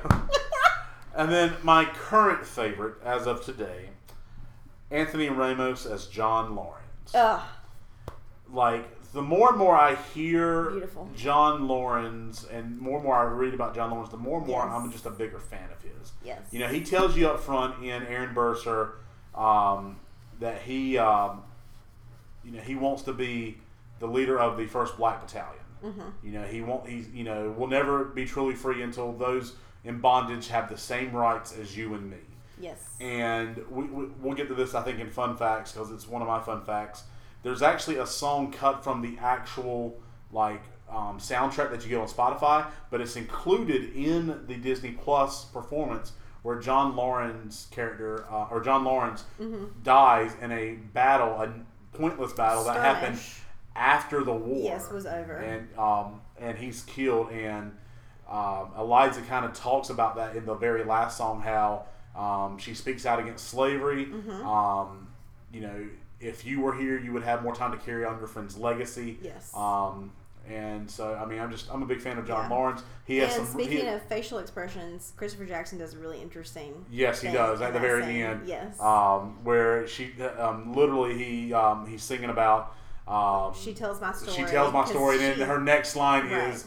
and 1.15 1.31
then 1.31 1.53
my 1.63 1.85
current 1.85 2.45
favorite 2.45 2.95
as 3.03 3.27
of 3.27 3.43
today, 3.43 3.89
Anthony 4.91 5.29
Ramos 5.29 5.85
as 5.85 6.07
John 6.07 6.55
Laurens. 6.55 7.13
Ugh, 7.13 7.41
like 8.51 8.85
the 9.13 9.21
more 9.21 9.49
and 9.49 9.57
more 9.57 9.75
I 9.75 9.95
hear 10.13 10.71
Beautiful. 10.71 11.09
John 11.15 11.67
Laurens 11.67 12.45
and 12.51 12.79
more 12.79 12.97
and 12.97 13.05
more 13.05 13.15
I 13.15 13.23
read 13.23 13.53
about 13.53 13.75
John 13.75 13.91
Laurens, 13.91 14.09
the 14.09 14.17
more 14.17 14.39
and 14.39 14.47
more 14.47 14.63
Yes. 14.65 14.73
I'm 14.73 14.91
just 14.91 15.05
a 15.05 15.11
bigger 15.11 15.39
fan 15.39 15.69
of 15.71 15.81
his. 15.81 16.11
yes. 16.23 16.39
You 16.51 16.59
know, 16.59 16.67
he 16.67 16.81
tells 16.81 17.15
you 17.17 17.27
up 17.27 17.39
front 17.39 17.83
in 17.83 18.03
Aaron 18.07 18.33
Burr, 18.33 18.55
Sir 18.55 18.93
um, 19.35 19.97
that 20.39 20.61
he, 20.61 20.97
um, 20.97 21.43
you 22.43 22.51
know, 22.51 22.61
he 22.61 22.75
wants 22.75 23.03
to 23.03 23.13
be 23.13 23.57
the 23.99 24.07
leader 24.07 24.39
of 24.39 24.57
the 24.57 24.65
first 24.67 24.97
Black 24.97 25.21
Battalion. 25.21 25.63
You 26.23 26.31
know, 26.31 26.43
he 26.43 26.61
won't. 26.61 26.87
He's 26.87 27.09
you 27.09 27.23
know 27.23 27.53
will 27.57 27.67
never 27.67 28.05
be 28.05 28.25
truly 28.25 28.55
free 28.55 28.81
until 28.81 29.13
those 29.13 29.53
in 29.83 29.99
bondage 29.99 30.47
have 30.49 30.69
the 30.69 30.77
same 30.77 31.11
rights 31.11 31.55
as 31.57 31.77
you 31.77 31.93
and 31.93 32.09
me. 32.09 32.17
Yes. 32.59 32.95
And 32.99 33.57
we, 33.69 33.83
we, 33.85 34.05
we'll 34.19 34.35
get 34.35 34.47
to 34.47 34.55
this, 34.55 34.73
I 34.73 34.81
think, 34.81 34.99
in 34.99 35.09
fun 35.09 35.37
facts 35.37 35.71
because 35.71 35.91
it's 35.91 36.07
one 36.07 36.21
of 36.21 36.27
my 36.27 36.41
fun 36.41 36.63
facts. 36.63 37.03
There's 37.43 37.61
actually 37.61 37.97
a 37.97 38.07
song 38.07 38.51
cut 38.51 38.83
from 38.83 39.01
the 39.01 39.17
actual 39.21 39.99
like 40.31 40.63
um, 40.89 41.19
soundtrack 41.19 41.71
that 41.71 41.83
you 41.83 41.89
get 41.89 41.99
on 41.99 42.07
Spotify, 42.07 42.65
but 42.89 42.99
it's 42.99 43.15
included 43.15 43.93
in 43.95 44.45
the 44.47 44.55
Disney 44.55 44.91
Plus 44.91 45.45
performance 45.45 46.13
where 46.41 46.59
John 46.59 46.95
Laurens 46.95 47.67
character 47.71 48.25
uh, 48.31 48.47
or 48.49 48.61
John 48.61 48.83
Laurens 48.83 49.23
dies 49.83 50.31
in 50.41 50.51
a 50.51 50.73
battle, 50.93 51.29
a 51.41 51.53
pointless 51.95 52.33
battle 52.33 52.63
that 52.65 52.77
happened. 52.77 53.19
After 53.77 54.23
the 54.23 54.33
war. 54.33 54.57
Yes, 54.63 54.91
was 54.91 55.05
over. 55.05 55.37
And 55.37 55.67
um, 55.77 56.21
and 56.39 56.57
he's 56.57 56.81
killed. 56.83 57.31
And 57.31 57.71
um, 58.27 58.71
Eliza 58.77 59.21
kind 59.21 59.45
of 59.45 59.53
talks 59.53 59.89
about 59.89 60.15
that 60.15 60.35
in 60.35 60.45
the 60.45 60.55
very 60.55 60.83
last 60.83 61.17
song. 61.17 61.41
How 61.41 61.85
um, 62.15 62.57
she 62.57 62.73
speaks 62.73 63.05
out 63.05 63.19
against 63.19 63.47
slavery. 63.49 64.05
Mm-hmm. 64.07 64.45
Um, 64.47 65.07
you 65.53 65.61
know, 65.61 65.87
if 66.19 66.45
you 66.45 66.59
were 66.61 66.75
here, 66.75 66.99
you 66.99 67.13
would 67.13 67.23
have 67.23 67.43
more 67.43 67.53
time 67.55 67.71
to 67.71 67.77
carry 67.77 68.03
on 68.03 68.17
your 68.17 68.27
friend's 68.27 68.57
legacy. 68.57 69.19
Yes. 69.21 69.51
Um, 69.55 70.11
and 70.49 70.89
so, 70.89 71.13
I 71.13 71.25
mean, 71.25 71.39
I'm 71.39 71.51
just 71.51 71.71
I'm 71.71 71.83
a 71.83 71.85
big 71.85 71.99
fan 72.01 72.17
of 72.17 72.25
John 72.25 72.49
Yeah. 72.49 72.55
Laurens. 72.55 72.81
He 73.05 73.17
has 73.17 73.35
and 73.37 73.45
some. 73.45 73.53
speaking 73.59 73.85
he- 73.85 73.87
of 73.87 74.01
facial 74.03 74.39
expressions, 74.39 75.13
Christopher 75.17 75.45
Jackson 75.45 75.77
does 75.77 75.93
a 75.93 75.97
really 75.97 76.21
interesting. 76.21 76.85
Yes, 76.89 77.21
he 77.21 77.31
does 77.31 77.61
at 77.61 77.73
the 77.73 77.79
very 77.79 78.03
scene. 78.03 78.21
end. 78.21 78.47
Yes. 78.47 78.79
Um, 78.79 79.37
where 79.43 79.85
she 79.87 80.11
um, 80.39 80.73
literally 80.73 81.17
he 81.17 81.53
um, 81.53 81.85
he's 81.85 82.01
singing 82.01 82.29
about. 82.29 82.73
Um, 83.07 83.53
she 83.53 83.73
tells 83.73 84.01
my 84.01 84.11
story. 84.11 84.35
she 84.35 84.43
tells 84.43 84.73
my 84.73 84.81
'cause 84.81 84.89
story, 84.91 85.23
and 85.23 85.39
then 85.41 85.47
her 85.47 85.59
next 85.61 85.95
line 85.95 86.29
Right. 86.29 86.49
is, 86.53 86.65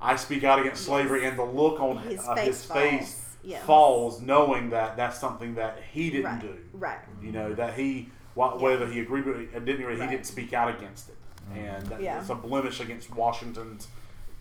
"I 0.00 0.16
speak 0.16 0.44
out 0.44 0.60
against 0.60 0.84
slavery," 0.84 1.22
Yes. 1.22 1.30
and 1.30 1.38
the 1.38 1.44
look 1.44 1.80
on 1.80 1.98
His 1.98 2.20
uh, 2.26 2.34
face 2.36 2.46
his 2.46 2.64
face 2.64 3.12
falls. 3.14 3.36
Yes. 3.42 3.64
falls, 3.64 4.20
knowing 4.20 4.70
that 4.70 4.96
that's 4.96 5.18
something 5.18 5.54
that 5.56 5.78
he 5.92 6.10
didn't 6.10 6.24
right. 6.26 6.40
do. 6.40 6.56
Right. 6.72 6.98
You 7.20 7.32
know 7.32 7.52
that 7.54 7.74
he, 7.74 8.10
wh- 8.34 8.38
Yeah. 8.38 8.54
whether 8.56 8.86
he 8.86 9.00
agreed 9.00 9.24
with 9.26 9.36
it 9.40 9.48
or 9.54 9.60
didn't, 9.60 9.82
agree, 9.82 9.94
he 9.96 10.00
Right. 10.02 10.10
didn't 10.10 10.26
speak 10.26 10.52
out 10.52 10.68
against 10.68 11.08
it, 11.08 11.16
and 11.52 11.84
that, 11.88 12.00
Yeah. 12.00 12.20
it's 12.20 12.30
a 12.30 12.36
blemish 12.36 12.78
against 12.78 13.12
Washington's, 13.14 13.88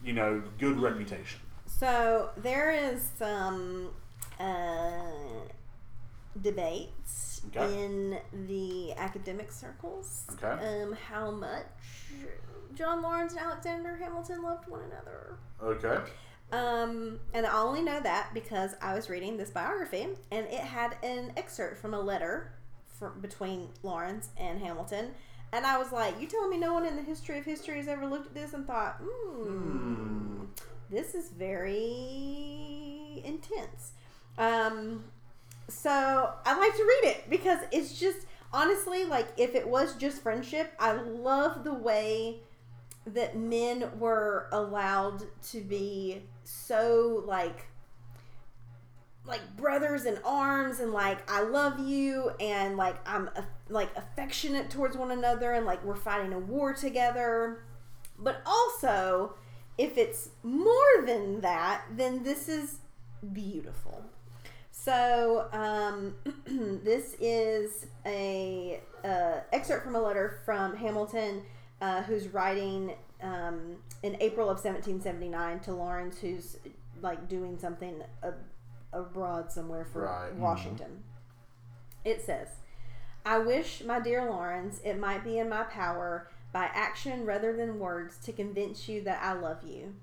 you 0.03 0.13
know, 0.13 0.43
good 0.59 0.77
Mm. 0.77 0.84
reputation. 0.84 1.39
So 1.65 2.30
there 2.38 2.69
is 2.72 3.01
some 3.18 3.89
uh, 4.39 5.01
debate 6.41 6.89
Okay. 7.47 7.83
in 7.83 8.17
the 8.47 8.93
academic 8.93 9.51
circles. 9.51 10.25
Okay. 10.33 10.83
Um, 10.83 10.93
how 10.93 11.31
much 11.31 11.65
John 12.75 13.01
Laurens 13.01 13.33
and 13.33 13.41
Alexander 13.41 13.95
Hamilton 13.97 14.41
loved 14.43 14.67
one 14.67 14.81
another. 14.81 15.37
Okay. 15.61 15.97
Um, 16.51 17.19
and 17.33 17.45
I 17.45 17.61
only 17.61 17.81
know 17.81 17.99
that 18.01 18.33
because 18.33 18.75
I 18.81 18.93
was 18.93 19.09
reading 19.09 19.37
this 19.37 19.49
biography 19.49 20.07
and 20.31 20.45
it 20.47 20.59
had 20.59 20.97
an 21.03 21.31
excerpt 21.37 21.77
from 21.77 21.93
a 21.93 21.99
letter 21.99 22.51
from, 22.87 23.19
between 23.21 23.69
Laurens 23.83 24.29
and 24.37 24.59
Hamilton. 24.59 25.11
And 25.53 25.65
I 25.65 25.77
was 25.77 25.91
like, 25.91 26.19
you 26.19 26.27
telling 26.27 26.49
me 26.49 26.57
no 26.57 26.73
one 26.73 26.85
in 26.85 26.95
the 26.95 27.01
history 27.01 27.37
of 27.37 27.45
history 27.45 27.77
has 27.77 27.87
ever 27.87 28.05
looked 28.05 28.27
at 28.27 28.33
this 28.33 28.53
and 28.53 28.65
thought, 28.65 29.01
hmm, 29.01 30.45
this 30.89 31.13
is 31.13 31.29
very 31.29 33.21
intense. 33.25 33.91
Um, 34.37 35.03
so 35.72 36.34
I 36.45 36.57
like 36.57 36.76
to 36.76 36.84
read 36.84 37.11
it 37.11 37.30
because 37.30 37.60
it's 37.72 37.99
just 37.99 38.19
honestly 38.53 39.06
like 39.06 39.27
if 39.38 39.56
it 39.56 39.68
was 39.68 39.95
just 39.95 40.22
friendship, 40.22 40.73
I 40.80 40.93
love 40.93 41.64
the 41.64 41.73
way 41.73 42.41
that 43.06 43.38
men 43.38 43.89
were 43.99 44.48
allowed 44.52 45.23
to 45.49 45.61
be 45.61 46.22
so 46.43 47.23
like 47.26 47.68
like 49.26 49.56
brothers 49.56 50.06
in 50.06 50.18
arms 50.26 50.80
and 50.80 50.91
like 50.91 51.30
I 51.31 51.43
love 51.43 51.80
you 51.80 52.31
and 52.39 52.76
like 52.76 52.98
I'm 53.07 53.30
uh, 53.35 53.43
like 53.69 53.95
affectionate 53.95 54.69
towards 54.69 54.98
one 54.98 55.11
another 55.11 55.53
and 55.53 55.65
like 55.65 55.84
we're 55.85 55.95
fighting 55.95 56.34
a 56.34 56.39
war 56.39 56.73
together. 56.73 57.64
But 58.18 58.41
also, 58.45 59.35
if 59.77 59.98
it's 59.98 60.30
more 60.43 61.06
than 61.06 61.41
that, 61.41 61.84
then 61.95 62.23
this 62.23 62.49
is 62.49 62.80
beautiful. 63.34 64.03
So 64.72 65.48
um, 65.52 66.15
this 66.84 67.15
is 67.19 67.88
a 68.06 68.81
uh, 69.03 69.41
excerpt 69.52 69.85
from 69.85 69.95
a 69.95 70.02
letter 70.02 70.39
from 70.45 70.76
Hamilton, 70.76 71.43
uh, 71.81 72.02
who's 72.03 72.27
writing 72.30 72.93
um, 73.22 73.76
in 74.03 74.15
April 74.19 74.49
of 74.49 74.57
1779 74.64 75.60
to 75.61 75.73
Laurens, 75.73 76.19
who's 76.19 76.57
like 77.02 77.27
doing 77.27 77.57
something 77.60 78.02
ab- 78.23 78.35
abroad 78.93 79.52
somewhere 79.52 79.85
for 79.85 80.03
Right. 80.03 80.34
Washington. 80.35 81.03
It 82.03 82.22
says, 82.22 82.48
"I 83.26 83.38
wish, 83.39 83.84
my 83.84 83.99
dear 83.99 84.26
Laurens, 84.30 84.80
it 84.84 84.98
might 84.99 85.23
be 85.23 85.38
in 85.38 85.49
my 85.49 85.64
power." 85.64 86.27
By 86.53 86.65
action 86.73 87.26
rather 87.26 87.56
than 87.56 87.80
words, 87.80 88.18
to 88.26 88.34
convince 88.34 88.89
you 88.89 89.02
that 89.03 89.23
I 89.23 89.31
love 89.31 89.64
you. 89.64 89.95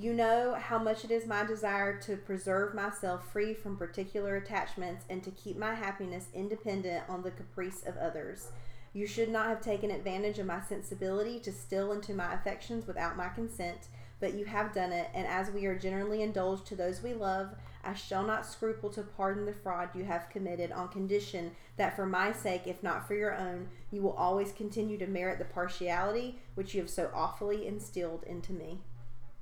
You 0.00 0.12
know 0.12 0.54
how 0.54 0.78
much 0.78 1.04
it 1.04 1.10
is 1.10 1.26
my 1.26 1.42
desire 1.42 1.98
to 2.02 2.16
preserve 2.16 2.72
myself 2.72 3.32
free 3.32 3.52
from 3.52 3.76
particular 3.76 4.36
attachments 4.36 5.04
and 5.10 5.24
to 5.24 5.32
keep 5.32 5.58
my 5.58 5.74
happiness 5.74 6.28
independent 6.32 7.02
on 7.08 7.22
the 7.22 7.32
caprice 7.32 7.82
of 7.84 7.96
others. 7.96 8.52
You 8.92 9.08
should 9.08 9.28
not 9.28 9.48
have 9.48 9.60
taken 9.60 9.90
advantage 9.90 10.38
of 10.38 10.46
my 10.46 10.60
sensibility 10.60 11.40
to 11.40 11.50
still 11.50 11.90
into 11.90 12.14
my 12.14 12.32
affections 12.32 12.86
without 12.86 13.16
my 13.16 13.28
consent, 13.28 13.88
but 14.20 14.34
you 14.34 14.44
have 14.44 14.72
done 14.72 14.92
it, 14.92 15.08
and 15.14 15.26
as 15.26 15.50
we 15.50 15.66
are 15.66 15.76
generally 15.76 16.22
indulged 16.22 16.66
to 16.66 16.76
those 16.76 17.02
we 17.02 17.12
love, 17.12 17.56
I 17.82 17.94
shall 17.94 18.22
not 18.22 18.46
scruple 18.46 18.90
to 18.90 19.02
pardon 19.02 19.46
the 19.46 19.52
fraud 19.52 19.88
you 19.96 20.04
have 20.04 20.30
committed 20.30 20.70
on 20.70 20.90
condition 20.90 21.50
that 21.76 21.96
for 21.96 22.06
my 22.06 22.30
sake, 22.30 22.68
if 22.68 22.84
not 22.84 23.08
for 23.08 23.16
your 23.16 23.34
own, 23.34 23.66
you 23.90 24.02
will 24.02 24.12
always 24.12 24.52
continue 24.52 24.96
to 24.98 25.08
merit 25.08 25.40
the 25.40 25.44
partiality 25.44 26.38
which 26.54 26.72
you 26.72 26.82
have 26.82 26.90
so 26.90 27.10
awfully 27.12 27.66
instilled 27.66 28.22
into 28.22 28.52
me. 28.52 28.78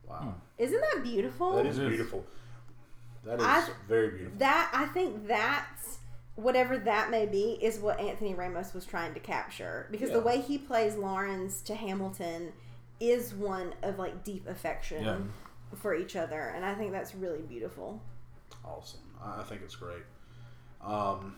Wow. 0.08 0.34
Isn't 0.58 0.80
that 0.80 1.02
beautiful? 1.02 1.56
That 1.56 1.66
is 1.66 1.78
It 1.78 1.84
is. 1.84 1.88
beautiful. 1.88 2.24
That 3.24 3.40
is 3.40 3.44
I- 3.46 3.68
very 3.88 4.10
beautiful. 4.10 4.38
that 4.38 4.70
I 4.72 4.86
think 4.86 5.26
that's 5.26 5.98
whatever 6.36 6.78
that 6.78 7.10
may 7.10 7.26
be 7.26 7.58
is 7.62 7.78
what 7.78 7.98
Anthony 7.98 8.34
Ramos 8.34 8.72
was 8.74 8.84
trying 8.84 9.14
to 9.14 9.20
capture 9.20 9.88
because 9.90 10.10
the 10.10 10.20
way 10.20 10.40
he 10.40 10.58
plays 10.58 10.94
Laurens 10.94 11.62
to 11.62 11.74
Hamilton 11.74 12.52
is 13.00 13.34
one 13.34 13.74
of 13.82 13.98
like 13.98 14.22
deep 14.22 14.46
affection 14.46 15.02
Yeah. 15.04 15.18
for 15.76 15.94
each 15.94 16.14
other 16.14 16.40
and 16.54 16.64
I 16.64 16.74
think 16.74 16.92
that's 16.92 17.14
really 17.14 17.40
beautiful. 17.42 18.00
Awesome. 18.64 19.00
I 19.22 19.40
I 19.40 19.44
think 19.44 19.62
it's 19.62 19.76
great. 19.76 20.02
Um, 20.82 21.36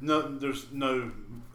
no, 0.00 0.22
there's 0.38 0.66
no. 0.72 1.10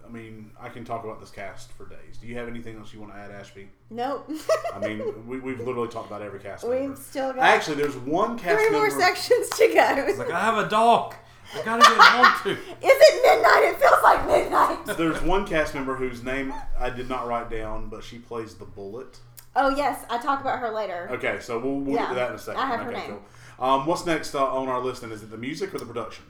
I 0.05 0.09
mean, 0.13 0.51
I 0.59 0.67
can 0.67 0.83
talk 0.83 1.05
about 1.05 1.21
this 1.21 1.29
cast 1.31 1.71
for 1.71 1.85
days. 1.87 2.17
Do 2.19 2.27
you 2.27 2.35
have 2.37 2.49
anything 2.49 2.77
else 2.77 2.93
you 2.93 2.99
want 2.99 3.13
to 3.13 3.17
add, 3.19 3.31
Ashby? 3.31 3.69
Nope. 3.89 4.29
I 4.75 4.79
mean, 4.79 5.01
we, 5.25 5.39
we've 5.39 5.59
literally 5.59 5.87
talked 5.87 6.07
about 6.07 6.21
every 6.21 6.39
cast 6.39 6.67
We've 6.67 6.81
member. 6.81 6.95
still 6.97 7.31
got 7.33 7.41
Actually, 7.43 7.77
there's 7.77 7.95
one 7.95 8.37
cast 8.37 8.55
three 8.59 8.71
member. 8.71 8.89
more 8.89 8.99
sections 8.99 9.47
to 9.51 9.67
go. 9.73 10.05
It's 10.07 10.19
like 10.19 10.31
I 10.31 10.39
have 10.41 10.57
a 10.57 10.67
dog. 10.67 11.15
I 11.53 11.61
gotta 11.63 11.81
get 11.81 11.97
home 11.97 12.43
to. 12.43 12.49
Is 12.51 12.57
it 12.81 13.23
midnight? 13.23 13.73
It 13.73 13.79
feels 13.79 14.03
like 14.03 14.27
midnight. 14.27 14.85
There's 14.97 15.21
one 15.21 15.45
cast 15.45 15.73
member 15.75 15.95
whose 15.95 16.23
name 16.23 16.53
I 16.79 16.89
did 16.89 17.09
not 17.09 17.27
write 17.27 17.49
down, 17.49 17.89
but 17.89 18.03
she 18.05 18.19
plays 18.19 18.55
the 18.55 18.63
bullet. 18.65 19.17
Oh 19.55 19.69
yes, 19.69 20.05
I 20.09 20.17
talk 20.17 20.39
about 20.41 20.59
her 20.59 20.69
later. 20.71 21.09
Okay, 21.11 21.39
so 21.41 21.59
we'll, 21.59 21.79
we'll 21.79 21.97
get 21.97 22.09
to 22.09 22.15
that 22.15 22.29
in 22.29 22.35
a 22.35 22.39
second. 22.39 22.61
I 22.61 22.67
have 22.67 22.81
her 22.81 22.91
name. 22.93 23.17
cool. 23.59 23.65
Um, 23.67 23.85
what's 23.85 24.05
next 24.05 24.33
uh, 24.33 24.45
on 24.45 24.69
our 24.69 24.79
list? 24.79 25.03
And 25.03 25.11
is 25.11 25.23
it 25.23 25.29
the 25.29 25.37
music 25.37 25.73
or 25.73 25.77
the 25.77 25.85
production? 25.85 26.23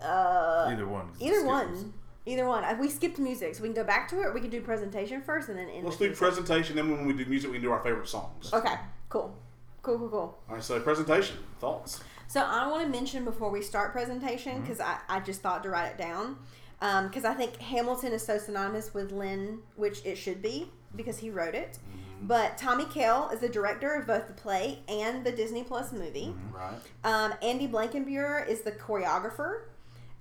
Uh, 0.00 0.68
Either 0.70 0.86
one. 0.86 1.08
either 1.20 1.34
skips. 1.36 1.46
one. 1.46 1.92
Either 2.26 2.46
one. 2.46 2.78
We 2.78 2.88
skipped 2.90 3.18
music, 3.18 3.54
so 3.54 3.62
we 3.62 3.68
can 3.68 3.74
go 3.76 3.84
back 3.84 4.08
to 4.08 4.20
it, 4.20 4.26
or 4.26 4.32
we 4.32 4.40
can 4.40 4.50
do 4.50 4.60
presentation 4.60 5.22
first 5.22 5.48
and 5.48 5.56
then 5.58 5.68
end. 5.68 5.84
Let's 5.84 5.98
with 5.98 5.98
do 6.00 6.04
music. 6.06 6.18
presentation. 6.18 6.76
Then 6.76 6.90
when 6.90 7.06
we 7.06 7.12
do 7.12 7.24
music, 7.26 7.50
we 7.50 7.56
can 7.56 7.62
do 7.62 7.70
our 7.72 7.80
favorite 7.82 8.08
songs. 8.08 8.52
Okay, 8.52 8.74
cool, 9.08 9.36
cool, 9.82 9.98
cool, 9.98 10.08
cool. 10.08 10.38
All 10.48 10.54
right, 10.56 10.62
so 10.62 10.78
presentation 10.80 11.36
thoughts. 11.60 12.00
So 12.28 12.40
I 12.40 12.66
want 12.66 12.82
to 12.82 12.88
mention 12.88 13.24
before 13.24 13.50
we 13.50 13.62
start 13.62 13.92
presentation 13.92 14.60
because 14.60 14.80
I, 14.80 14.98
I 15.08 15.20
just 15.20 15.40
thought 15.42 15.62
to 15.62 15.70
write 15.70 15.90
it 15.92 15.98
down 15.98 16.36
because 16.80 17.24
I 17.24 17.32
think 17.34 17.56
Hamilton 17.58 18.12
is 18.12 18.22
so 18.26 18.36
synonymous 18.36 18.92
with 18.92 19.12
Lin, 19.12 19.60
which 19.76 20.04
it 20.04 20.16
should 20.16 20.42
be 20.42 20.68
because 20.96 21.18
he 21.18 21.30
wrote 21.30 21.54
it. 21.54 21.78
But 22.22 22.58
Tommy 22.58 22.86
Kail 22.86 23.30
is 23.32 23.38
the 23.40 23.48
director 23.48 23.94
of 23.94 24.06
both 24.08 24.26
the 24.26 24.32
play 24.32 24.80
and 24.88 25.24
the 25.24 25.30
Disney 25.30 25.62
Plus 25.62 25.92
movie. 25.92 26.34
Right. 26.52 26.74
Um, 27.04 27.34
Andy 27.42 27.68
Blankenbuehler 27.68 28.48
is 28.48 28.62
the 28.62 28.72
choreographer. 28.72 29.60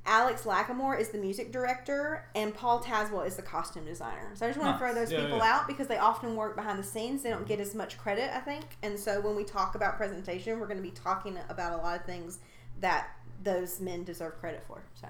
Alex 0.07 0.43
Lacamoire 0.43 0.99
is 0.99 1.09
the 1.09 1.17
music 1.17 1.51
director, 1.51 2.25
and 2.35 2.53
Paul 2.53 2.81
Tazewell 2.83 3.25
is 3.25 3.35
the 3.35 3.41
costume 3.41 3.85
designer. 3.85 4.31
So 4.35 4.45
I 4.45 4.49
just 4.49 4.59
want 4.61 4.75
to 4.75 4.79
throw 4.79 4.93
those 4.93 5.11
Yeah, 5.11 5.21
people 5.21 5.37
yeah. 5.37 5.55
out 5.55 5.67
because 5.67 5.87
they 5.87 5.97
often 5.97 6.35
work 6.35 6.55
behind 6.55 6.77
the 6.77 6.83
scenes. 6.83 7.23
They 7.23 7.29
don't 7.31 7.47
get 7.47 7.59
as 7.59 7.73
much 7.73 7.97
credit, 7.97 8.29
I 8.35 8.39
think. 8.39 8.65
And 8.83 8.99
so 8.99 9.19
when 9.21 9.35
we 9.35 9.43
talk 9.43 9.75
about 9.75 9.97
presentation, 9.97 10.59
we're 10.59 10.67
going 10.67 10.77
to 10.77 10.83
be 10.83 10.91
talking 10.91 11.37
about 11.49 11.73
a 11.73 11.77
lot 11.77 11.99
of 11.99 12.05
things 12.05 12.39
that 12.81 13.07
those 13.43 13.79
men 13.79 14.03
deserve 14.03 14.37
credit 14.39 14.63
for. 14.67 14.83
So 15.01 15.07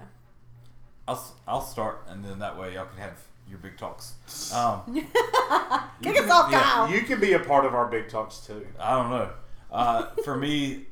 I'll, 1.08 1.16
s- 1.16 1.32
I'll 1.46 1.60
start, 1.60 2.04
and 2.08 2.24
then 2.24 2.38
that 2.38 2.58
way 2.58 2.74
y'all 2.74 2.86
can 2.86 2.98
have 2.98 3.20
your 3.48 3.58
big 3.58 3.76
talks. 3.78 4.14
Um, 4.52 4.82
Kick 6.02 6.18
us 6.18 6.30
off, 6.30 6.50
yeah, 6.50 6.88
You 6.88 7.02
can 7.02 7.20
be 7.20 7.34
a 7.34 7.38
part 7.38 7.64
of 7.64 7.74
our 7.74 7.86
big 7.86 8.08
talks 8.08 8.38
too. 8.38 8.66
I 8.80 8.94
don't 8.94 9.10
know. 9.10 9.30
Uh, 9.70 10.06
for 10.24 10.36
me, 10.36 10.86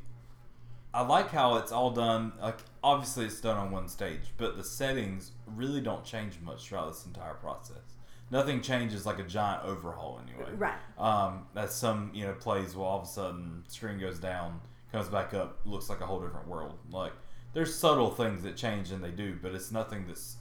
I 0.95 1.03
like 1.03 1.31
how 1.31 1.57
it's 1.57 1.73
all 1.73 1.91
done. 1.91 2.33
Like 2.41 2.59
obviously, 2.83 3.27
it's 3.27 3.41
done 3.41 3.57
on 3.59 3.71
one 3.73 3.89
stage, 3.89 4.33
but 4.37 4.57
the 4.57 4.63
settings 4.65 5.33
really 5.47 5.81
don't 5.81 6.05
change 6.05 6.39
much 6.41 6.69
throughout 6.69 6.93
this 6.93 7.05
entire 7.05 7.35
process. 7.35 7.97
Nothing 8.31 8.63
changes 8.63 9.05
like 9.05 9.19
a 9.19 9.25
giant 9.25 9.65
overhaul 9.65 10.21
anyway. 10.27 10.51
Right. 10.57 10.79
Um, 10.99 11.47
that's 11.53 11.75
some 11.75 12.11
you 12.15 12.25
know 12.27 12.33
plays. 12.33 12.77
Well, 12.77 12.87
all 12.87 12.99
of 13.01 13.05
a 13.05 13.11
sudden, 13.11 13.65
screen 13.69 13.99
goes 13.99 14.19
down, 14.19 14.61
comes 14.93 15.09
back 15.09 15.35
up, 15.35 15.59
looks 15.65 15.91
like 15.91 16.01
a 16.01 16.07
whole 16.07 16.21
different 16.21 16.47
world. 16.49 16.79
Like 16.91 17.13
there's 17.53 17.75
subtle 17.75 18.11
things 18.11 18.43
that 18.45 18.57
change 18.57 18.91
and 18.93 19.03
they 19.03 19.11
do, 19.11 19.37
but 19.43 19.53
it's 19.53 19.73
nothing 19.73 20.05
that's 20.07 20.37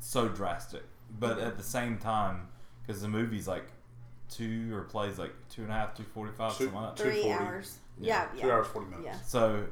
so 0.00 0.28
drastic. 0.28 0.82
But 1.18 1.38
at 1.38 1.56
the 1.56 1.62
same 1.62 1.98
time, 1.98 2.48
because 2.82 3.02
the 3.02 3.08
movie's 3.08 3.46
like 3.46 3.66
two 4.30 4.74
or 4.74 4.82
plays 4.82 5.18
like 5.18 5.32
two 5.50 5.62
and 5.62 5.70
a 5.70 5.74
half, 5.74 5.94
two 5.94 6.04
forty 6.04 6.32
five, 6.32 6.56
Two- 6.56 6.64
something 6.64 6.80
like 6.82 6.96
that. 6.96 7.02
Three 7.02 7.30
hours. 7.30 7.78
Yeah. 8.00 8.26
Yeah. 8.34 8.36
Yeah. 8.36 8.42
Two 8.42 8.52
hours 8.52 8.66
forty 8.68 8.86
minutes. 8.90 9.06
Yeah. 9.06 9.20
So 9.26 9.64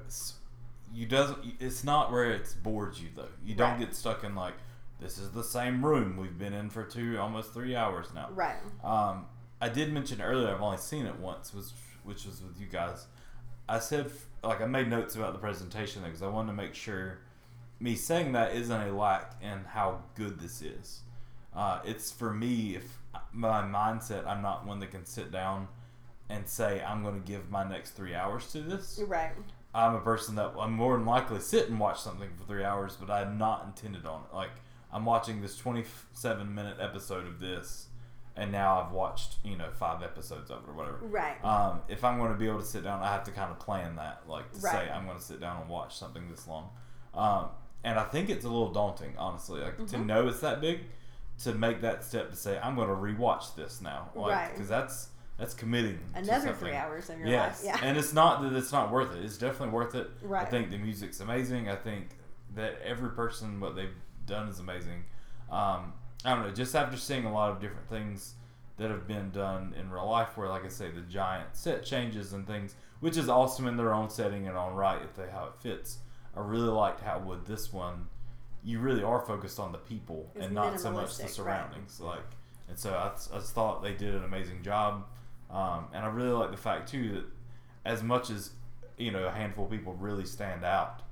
you 0.93 1.07
doesn't. 1.07 1.39
It's 1.61 1.85
not 1.85 2.11
where 2.13 2.31
it's 2.31 2.55
bored 2.55 2.97
you 2.99 3.09
though. 3.15 3.29
You 3.45 3.55
don't 3.55 3.71
Right. 3.73 3.81
get 3.81 3.95
stuck 3.95 4.25
in 4.25 4.35
like 4.35 4.55
this 5.01 5.19
is 5.19 5.31
the 5.31 5.45
same 5.45 5.85
room 5.85 6.17
we've 6.17 6.39
been 6.39 6.53
in 6.53 6.71
for 6.71 6.83
two 6.83 7.19
almost 7.19 7.53
three 7.53 7.77
hours 7.77 8.09
now. 8.15 8.29
Right. 8.33 8.57
Um, 8.83 9.27
I 9.61 9.69
did 9.69 9.93
mention 9.93 10.21
earlier 10.21 10.55
I've 10.55 10.61
only 10.63 10.79
seen 10.79 11.07
it 11.07 11.19
once, 11.19 11.53
was 11.55 11.73
which 12.05 12.25
was 12.25 12.43
with 12.43 12.61
you 12.61 12.67
guys. 12.67 13.07
I 13.69 13.79
said 13.81 14.11
like 14.43 14.61
I 14.61 14.67
made 14.67 14.89
notes 14.89 15.15
about 15.17 15.33
the 15.35 15.39
presentation 15.39 16.03
because 16.03 16.23
I 16.23 16.29
wanted 16.29 16.49
to 16.49 16.57
make 16.57 16.75
sure 16.75 17.19
me 17.81 17.95
saying 17.95 18.33
that 18.33 18.55
isn't 18.57 18.81
a 18.89 18.93
lack 18.93 19.35
in 19.43 19.65
how 19.65 20.01
good 20.15 20.41
this 20.41 20.63
is. 20.63 21.01
Uh, 21.55 21.81
it's 21.85 22.11
for 22.11 22.33
me 22.33 22.77
if 22.77 22.99
my 23.33 23.63
mindset 23.63 24.27
I'm 24.27 24.43
not 24.43 24.67
one 24.67 24.81
that 24.81 24.91
can 24.91 25.05
sit 25.05 25.31
down 25.31 25.69
and 26.29 26.47
say 26.49 26.83
I'm 26.87 27.03
going 27.03 27.21
to 27.21 27.27
give 27.27 27.51
my 27.51 27.65
next 27.69 27.91
three 27.93 28.15
hours 28.15 28.51
to 28.53 28.61
this. 28.61 29.01
Right. 29.07 29.33
I'm 29.75 29.95
a 29.95 30.01
person 30.01 30.35
that 30.37 30.53
I'm 30.59 30.73
more 30.73 30.97
than 30.97 31.07
likely 31.07 31.41
sit 31.41 31.69
and 31.69 31.79
watch 31.79 32.01
something 32.01 32.29
for 32.39 32.45
three 32.45 32.65
hours, 32.65 32.97
but 32.99 33.11
I'm 33.11 33.39
not 33.39 33.65
intended 33.67 34.07
on 34.07 34.23
it. 34.31 34.35
Like 34.35 34.51
I'm 34.93 35.05
watching 35.05 35.41
this 35.43 35.57
27 35.57 36.55
minute 36.55 36.79
episode 36.81 37.27
of 37.27 37.39
this, 37.41 37.87
and 38.37 38.51
now 38.53 38.81
I've 38.81 38.93
watched 38.93 39.37
you 39.45 39.57
know 39.57 39.71
five 39.71 40.03
episodes 40.03 40.51
of 40.51 40.65
it 40.65 40.69
or 40.69 40.73
whatever. 40.73 40.99
Right. 41.03 41.43
Um, 41.45 41.81
if 41.89 42.03
I'm 42.05 42.19
going 42.19 42.33
to 42.33 42.39
be 42.39 42.47
able 42.49 42.61
to 42.61 42.65
sit 42.67 42.85
down, 42.85 43.03
I 43.03 43.13
have 43.13 43.25
to 43.25 43.31
kind 43.31 43.51
of 43.51 43.59
plan 43.59 43.97
that, 43.97 44.23
like 44.27 44.51
to 44.53 44.61
Right. 44.61 44.73
say 44.87 44.91
I'm 44.91 45.05
going 45.07 45.19
to 45.19 45.25
sit 45.25 45.41
down 45.41 45.61
and 45.61 45.71
watch 45.71 45.97
something 45.97 46.29
this 46.31 46.47
long. 46.47 46.71
Um, 47.15 47.49
and 47.85 47.99
I 47.99 48.05
think 48.05 48.29
it's 48.31 48.45
a 48.45 48.49
little 48.49 48.73
daunting, 48.73 49.15
honestly, 49.19 49.61
like 49.61 49.77
to 49.77 49.97
Mhm. 49.97 50.07
know 50.07 50.29
it's 50.29 50.41
that 50.41 50.61
big, 50.61 50.81
to 51.45 51.55
make 51.55 51.81
that 51.83 52.03
step 52.05 52.31
to 52.31 52.37
say 52.37 52.59
I'm 52.59 52.75
going 52.75 52.89
to 52.89 52.95
rewatch 52.95 53.55
this 53.55 53.81
now, 53.81 54.09
like 54.15 54.35
Right. 54.35 54.51
because 54.53 54.69
that's 54.69 55.09
that's 55.39 55.55
committing 55.55 55.98
Another 56.15 56.52
three 56.52 56.74
hours 56.74 57.09
of 57.10 57.19
your 57.19 57.28
Yes, 57.28 57.65
life. 57.65 57.81
Yeah. 57.81 57.89
and 57.89 57.97
it's 57.97 58.12
not 58.12 58.43
that 58.43 58.52
it's 58.52 58.73
not 58.73 58.90
worth 58.90 59.15
it. 59.15 59.24
It's 59.24 59.39
definitely 59.39 59.69
worth 59.74 59.94
it. 59.94 60.10
Right. 60.23 60.47
I 60.47 60.51
think 60.51 60.70
the 60.70 60.78
music's 60.78 61.20
amazing. 61.20 61.69
I 61.69 61.77
think 61.77 62.09
that 62.55 62.81
every 62.85 63.10
person 63.10 63.60
what 63.60 63.77
they've 63.77 63.94
done 64.27 64.48
is 64.48 64.59
amazing. 64.59 65.05
Um, 65.51 65.93
I 66.24 66.35
don't 66.35 66.43
know. 66.43 66.51
Just 66.51 66.74
after 66.74 66.97
seeing 66.97 67.24
a 67.24 67.32
lot 67.32 67.51
of 67.51 67.60
different 67.60 67.89
things 67.89 68.35
that 68.78 68.90
have 68.90 69.06
been 69.06 69.31
done 69.31 69.74
in 69.78 69.90
real 69.90 70.09
life, 70.09 70.36
where 70.36 70.48
like 70.48 70.65
I 70.65 70.69
say, 70.69 70.90
the 70.90 71.01
giant 71.02 71.51
set 71.56 71.85
changes 71.85 72.32
and 72.32 72.47
things, 72.47 72.74
which 73.01 73.16
is 73.16 73.28
awesome 73.28 73.66
in 73.66 73.77
their 73.77 73.94
own 73.94 74.10
setting 74.10 74.48
and 74.48 74.56
on 74.56 74.74
right 74.74 75.01
if 75.02 75.15
they 75.15 75.31
how 75.31 75.47
it 75.47 75.55
fits. 75.60 75.98
I 76.36 76.40
really 76.40 76.69
liked 76.69 77.01
how 77.01 77.19
with 77.20 77.47
this 77.47 77.73
one, 77.73 78.06
you 78.65 78.81
really 78.81 79.02
are 79.02 79.20
focused 79.20 79.59
on 79.59 79.73
the 79.73 79.78
people 79.78 80.31
and 80.39 80.52
not 80.52 80.81
so 80.81 80.90
much 80.90 81.16
the 81.16 81.23
right. 81.24 81.32
surroundings. 81.32 82.01
Like, 82.01 82.24
and 82.69 82.78
so 82.78 82.93
I, 82.93 83.06
I 83.35 83.39
just 83.39 83.55
thought 83.55 83.82
they 83.82 83.94
did 83.94 84.15
an 84.15 84.24
amazing 84.24 84.62
job. 84.62 85.06
Um, 85.51 85.87
and 85.95 86.05
I 86.05 86.09
really 86.09 86.31
like 86.33 86.51
the 86.51 86.57
fact 86.57 86.89
too 86.91 87.12
that 87.12 87.25
as 87.85 88.03
much 88.03 88.31
as 88.31 88.51
you 88.99 89.11
know 89.11 89.25
a 89.27 89.31
handful 89.31 89.65
of 89.65 89.70
people 89.70 89.95
really 89.95 90.25
stand 90.27 90.65
out, 90.65 91.03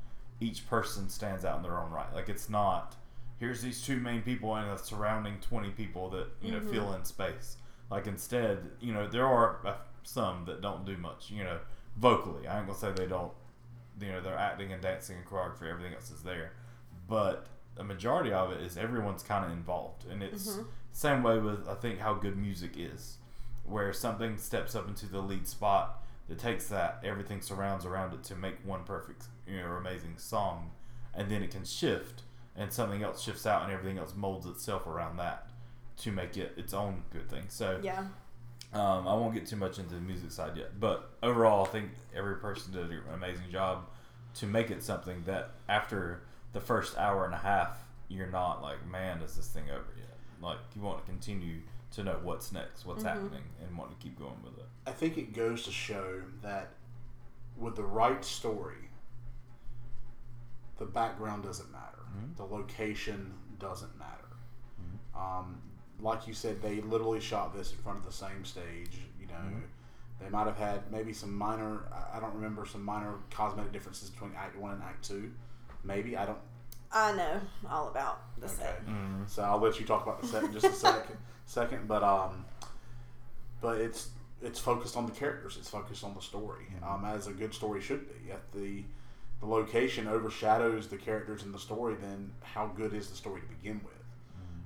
each 0.41 0.69
person 0.69 1.09
stands 1.09 1.45
out 1.45 1.57
in 1.57 1.63
their 1.63 1.79
own 1.79 1.91
right. 1.91 2.13
Like 2.15 2.29
it's 2.29 2.49
not 2.51 2.97
here's 3.39 3.61
these 3.61 3.83
two 3.83 3.97
main 3.99 4.23
people 4.23 4.55
and 4.57 4.71
a 4.71 4.79
surrounding 4.79 5.39
twenty 5.41 5.71
people 5.71 6.09
that 6.11 6.27
you 6.43 6.53
know 6.53 6.61
Mhm. 6.61 6.71
fill 6.71 6.93
in 6.95 7.05
space. 7.05 7.57
Like 7.91 8.07
instead, 8.07 8.71
you 8.81 8.93
know 8.93 9.07
there 9.09 9.27
are 9.27 9.79
some 10.03 10.45
that 10.47 10.61
don't 10.61 10.85
do 10.85 10.97
much. 10.97 11.31
You 11.31 11.45
know 11.45 11.59
vocally, 11.97 12.47
I 12.47 12.59
ain't 12.59 12.67
gonna 12.67 12.79
say 12.79 12.93
they 12.93 13.07
don't. 13.07 13.33
You 14.01 14.09
know 14.13 14.21
they're 14.21 14.37
acting 14.37 14.73
and 14.73 14.83
dancing 14.83 15.17
and 15.17 15.25
choreography, 15.27 15.71
everything 15.71 15.95
else 15.95 16.11
is 16.11 16.23
there, 16.23 16.53
but 17.09 17.47
the 17.77 17.85
majority 17.85 18.33
of 18.33 18.53
it 18.53 18.61
is 18.61 18.77
everyone's 18.77 19.23
kind 19.23 19.45
of 19.47 19.53
involved, 19.53 20.05
and 20.11 20.23
it's 20.23 20.57
Mhm. 20.59 20.67
same 20.93 21.23
way 21.23 21.39
with 21.39 21.67
I 21.69 21.75
think 21.75 22.01
how 22.01 22.13
good 22.15 22.37
music 22.37 22.73
is, 22.77 23.19
where 23.67 23.93
something 23.93 24.39
steps 24.39 24.75
up 24.75 24.89
into 24.89 25.07
the 25.07 25.21
lead 25.21 25.47
spot 25.49 26.03
that 26.29 26.39
takes 26.39 26.67
that 26.69 27.01
everything 27.05 27.41
surrounds 27.41 27.85
around 27.85 28.13
it 28.15 28.23
to 28.25 28.35
make 28.35 28.57
one 28.65 28.85
perfect, 28.85 29.25
you 29.47 29.57
know, 29.59 29.67
amazing 29.73 30.15
song, 30.19 30.71
and 31.15 31.29
then 31.31 31.43
it 31.43 31.51
can 31.51 31.65
shift 31.65 32.23
and 32.57 32.73
something 32.73 33.03
else 33.03 33.23
shifts 33.23 33.47
out 33.47 33.63
and 33.65 33.73
everything 33.73 33.99
else 33.99 34.15
molds 34.17 34.47
itself 34.47 34.87
around 34.87 35.17
that 35.19 35.49
to 35.99 36.11
make 36.11 36.37
it 36.37 36.53
its 36.57 36.73
own 36.73 37.03
good 37.11 37.29
thing. 37.29 37.45
So 37.49 37.79
Yeah. 37.83 38.07
um, 38.73 39.07
I 39.07 39.15
won't 39.15 39.35
get 39.35 39.47
too 39.47 39.57
much 39.57 39.79
into 39.79 39.95
the 39.95 40.01
music 40.01 40.31
side 40.31 40.57
yet, 40.57 40.79
but 40.81 41.11
overall, 41.23 41.65
I 41.67 41.69
think 41.69 41.91
every 42.15 42.37
person 42.37 42.73
did 42.73 42.91
an 42.91 43.01
amazing 43.15 43.51
job 43.51 43.87
to 44.35 44.47
make 44.47 44.71
it 44.71 44.83
something 44.83 45.23
that 45.27 45.51
after 45.69 46.23
the 46.53 46.61
first 46.61 46.97
hour 46.99 47.25
and 47.25 47.35
a 47.35 47.39
half, 47.39 47.79
you're 48.09 48.27
not 48.31 48.63
like, 48.63 48.87
man, 48.87 49.21
is 49.23 49.37
this 49.37 49.49
thing 49.49 49.65
over 49.71 49.87
yet? 49.97 50.17
Like 50.41 50.59
you 50.75 50.83
want 50.83 50.99
to 51.05 51.11
continue 51.11 51.61
to 51.93 52.03
know 52.05 52.19
what's 52.23 52.53
next, 52.53 52.85
what's 52.85 53.03
Mhm. 53.05 53.09
happening, 53.09 53.45
and 53.63 53.77
want 53.79 53.91
to 53.91 53.97
keep 53.97 54.19
going 54.19 54.43
with 54.43 54.59
it. 54.59 54.67
I 54.87 54.93
think 54.93 55.17
it 55.19 55.33
goes 55.33 55.65
to 55.65 55.71
show 55.73 56.23
that 56.43 56.75
with 57.57 57.77
the 57.77 57.85
right 57.85 58.25
story, 58.25 58.91
the 60.79 60.85
background 60.87 61.43
doesn't 61.45 61.71
matter. 61.73 62.03
Mhm. 62.17 62.37
The 62.37 62.45
location 62.45 63.35
doesn't 63.59 63.97
matter. 63.99 64.29
Mhm. 64.81 65.19
Um, 65.19 65.63
like 66.01 66.27
you 66.27 66.35
said, 66.35 66.61
they 66.61 66.81
literally 66.83 67.21
shot 67.21 67.55
this 67.55 67.73
in 67.73 67.79
front 67.79 67.99
of 67.99 68.05
the 68.05 68.13
same 68.13 68.45
stage. 68.45 69.01
You 69.19 69.27
know, 69.27 69.35
Mhm. 69.35 69.63
they 70.21 70.29
might 70.29 70.47
have 70.47 70.59
had 70.59 70.91
maybe 70.93 71.13
some 71.15 71.35
minor. 71.35 71.87
I- 71.93 72.19
I 72.19 72.21
don't 72.21 72.35
remember 72.35 72.67
some 72.67 72.85
minor 72.85 73.19
cosmetic 73.31 73.73
differences 73.73 74.11
between 74.11 74.35
Act 74.35 74.57
One 74.57 74.73
and 74.73 74.83
Act 74.83 75.03
Two. 75.05 75.33
Maybe 75.83 76.17
I 76.17 76.27
don't. 76.27 76.41
I 76.93 77.13
know 77.13 77.41
all 77.69 77.89
about 77.89 78.39
the 78.39 78.49
set. 78.49 78.81
Okay. 78.83 78.93
Mhm. 78.93 79.29
So 79.29 79.43
I'll 79.43 79.59
let 79.59 79.81
you 79.81 79.87
talk 79.87 80.03
about 80.03 80.21
the 80.21 80.27
set 80.29 80.45
in 80.45 80.53
just 80.53 80.67
a 80.67 80.73
second. 80.73 81.17
Second, 81.47 81.89
but 81.89 82.03
um, 82.03 82.45
but 83.61 83.81
it's 83.81 84.11
it's 84.43 84.59
focused 84.59 84.97
on 84.97 85.07
the 85.07 85.13
characters. 85.13 85.57
It's 85.59 85.71
focused 85.71 86.05
on 86.05 86.15
the 86.15 86.21
story, 86.21 86.67
um, 86.87 87.05
as 87.05 87.27
a 87.29 87.33
good 87.33 87.55
story 87.55 87.81
should 87.81 88.07
be. 88.09 88.31
If 88.31 88.51
the 88.53 88.85
the 89.41 89.47
location 89.47 90.07
overshadows 90.07 90.89
the 90.89 90.97
characters 90.97 91.43
in 91.43 91.53
the 91.53 91.59
story, 91.59 91.95
then 92.01 92.33
how 92.43 92.67
good 92.67 92.95
is 92.95 93.09
the 93.09 93.17
story 93.17 93.41
to 93.41 93.47
begin 93.47 93.81
with? 93.85 93.93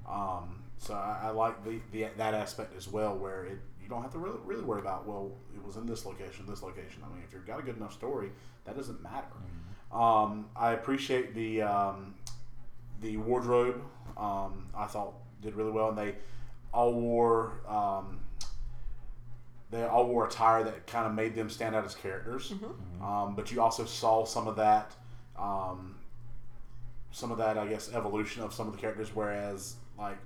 Um, 0.09 0.63
so 0.79 0.95
I, 0.95 1.21
I 1.25 1.31
like 1.31 1.63
the, 1.65 1.81
the 1.93 2.09
that 2.17 2.35
aspect 2.35 2.77
as 2.77 2.89
well, 2.89 3.17
where 3.17 3.45
it 3.45 3.59
you 3.83 3.89
don't 3.89 4.03
have 4.03 4.13
to 4.13 4.19
really 4.19 4.39
really 4.45 4.63
worry 4.63 4.81
about 4.81 5.07
well 5.07 5.33
it 5.55 5.65
was 5.65 5.77
in 5.77 5.87
this 5.87 6.07
location, 6.07 6.47
this 6.49 6.63
location. 6.63 7.03
I 7.05 7.13
mean, 7.13 7.23
if 7.27 7.33
you've 7.33 7.47
got 7.47 7.61
a 7.61 7.63
good 7.63 7.77
enough 7.77 7.93
story, 7.93 8.31
that 8.65 8.77
doesn't 8.77 9.03
matter. 9.03 9.27
Um, 9.93 10.47
I 10.57 10.73
appreciate 10.73 11.35
the 11.35 11.63
um, 11.63 12.15
the 13.01 13.17
wardrobe. 13.19 13.83
Um, 14.17 14.69
I 14.75 14.87
thought 14.87 15.15
did 15.43 15.55
really 15.55 15.73
well, 15.73 15.91
and 15.91 15.99
they 15.99 16.15
all 16.73 16.93
wore 16.95 17.53
um, 17.69 18.21
they 19.71 19.85
all 19.85 20.07
wore 20.07 20.27
attire 20.27 20.65
that 20.65 20.87
kind 20.87 21.07
of 21.07 21.15
made 21.15 21.35
them 21.35 21.49
stand 21.49 21.75
out 21.77 21.85
as 21.85 21.95
characters. 21.95 22.53
Um, 23.03 23.35
but 23.37 23.53
you 23.53 23.61
also 23.63 23.85
saw 23.85 24.25
some 24.25 24.49
of 24.49 24.57
that, 24.57 24.93
um, 25.39 25.95
some 27.13 27.31
of 27.31 27.39
that 27.39 27.57
I 27.57 27.67
guess 27.67 27.93
evolution 27.93 28.43
of 28.43 28.53
some 28.53 28.67
of 28.67 28.73
the 28.75 28.81
characters. 28.81 29.11
Whereas 29.15 29.77
like 29.99 30.19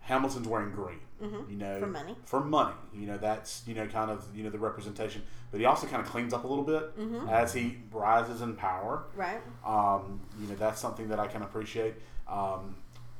Hamilton's 0.00 0.48
wearing 0.48 0.72
green, 0.72 0.98
Mhm. 1.22 1.48
you 1.50 1.56
know, 1.56 1.78
For 1.80 1.86
money. 1.86 2.16
For 2.24 2.40
money, 2.44 2.74
you 2.92 3.06
know 3.06 3.18
that's 3.18 3.62
you 3.68 3.74
know 3.74 3.86
kind 3.86 4.10
of 4.10 4.24
you 4.34 4.42
know 4.42 4.50
the 4.50 4.58
representation. 4.58 5.22
But 5.50 5.60
he 5.60 5.66
also 5.66 5.86
kind 5.86 6.02
of 6.02 6.08
cleans 6.08 6.32
up 6.34 6.44
a 6.44 6.46
little 6.48 6.64
bit 6.64 6.98
Mhm. 6.98 7.30
as 7.30 7.52
he 7.54 7.78
rises 7.92 8.40
in 8.42 8.54
power. 8.56 9.04
Right. 9.16 9.40
Um, 9.64 10.20
you 10.40 10.46
know, 10.48 10.54
that's 10.56 10.80
something 10.80 11.08
that 11.08 11.18
I 11.20 11.26
can 11.28 11.42
appreciate. 11.42 11.94
Um, 12.26 12.74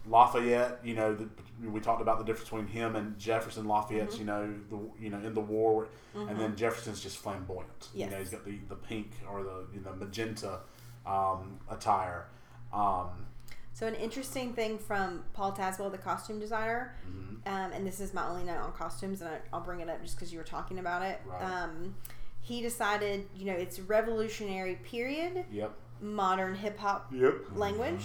Lafayette, 0.07 0.81
you 0.85 0.95
know, 0.95 1.15
the, 1.15 1.29
we 1.63 1.81
talked 1.81 2.01
about 2.03 2.19
the 2.19 2.25
difference 2.25 2.49
between 2.51 2.67
him 2.69 2.97
and 2.97 3.19
Jefferson. 3.19 3.67
Lafayette's, 3.67 4.17
Mm-hmm. 4.17 4.21
you 4.21 4.27
know, 4.27 4.55
the 4.71 5.03
you 5.05 5.11
know 5.11 5.19
in 5.19 5.35
the 5.35 5.41
war, 5.41 5.89
and 6.15 6.39
then 6.39 6.57
Jefferson's 6.57 7.01
just 7.03 7.17
flamboyant. 7.19 7.89
You 7.95 8.09
know, 8.11 8.19
he's 8.19 8.31
got 8.31 8.45
the, 8.45 8.59
the 8.69 8.77
pink 8.77 9.13
or 9.31 9.43
the 9.43 9.67
you 9.75 9.81
know 9.81 9.93
magenta 9.95 10.61
um, 11.07 11.59
attire. 11.71 12.27
Um, 12.73 13.27
So 13.73 13.87
an 13.87 13.95
interesting 13.95 14.53
thing 14.55 14.79
from 14.79 15.23
Paul 15.33 15.53
Tazewell, 15.53 15.91
the 15.91 15.99
costume 15.99 16.39
designer, 16.41 16.95
mhm. 17.09 17.47
um, 17.47 17.73
and 17.73 17.87
this 17.87 18.01
is 18.01 18.13
my 18.13 18.27
only 18.29 18.45
note 18.45 18.59
on 18.59 18.73
costumes, 18.73 19.21
and 19.23 19.31
I, 19.31 19.39
I'll 19.53 19.61
bring 19.61 19.81
it 19.81 19.89
up 19.89 20.03
just 20.03 20.17
because 20.17 20.33
you 20.33 20.39
were 20.39 20.45
talking 20.45 20.79
about 20.81 21.03
it. 21.03 21.21
Right. 21.27 21.43
Um, 21.43 21.95
he 22.41 22.61
decided, 22.61 23.27
you 23.37 23.45
know, 23.47 23.53
it's 23.53 23.79
revolutionary 23.81 24.77
period, 24.77 25.45
Yep. 25.53 25.73
modern 26.01 26.55
hip 26.57 26.79
hop 26.79 27.13
Yep. 27.13 27.35
language. 27.55 28.05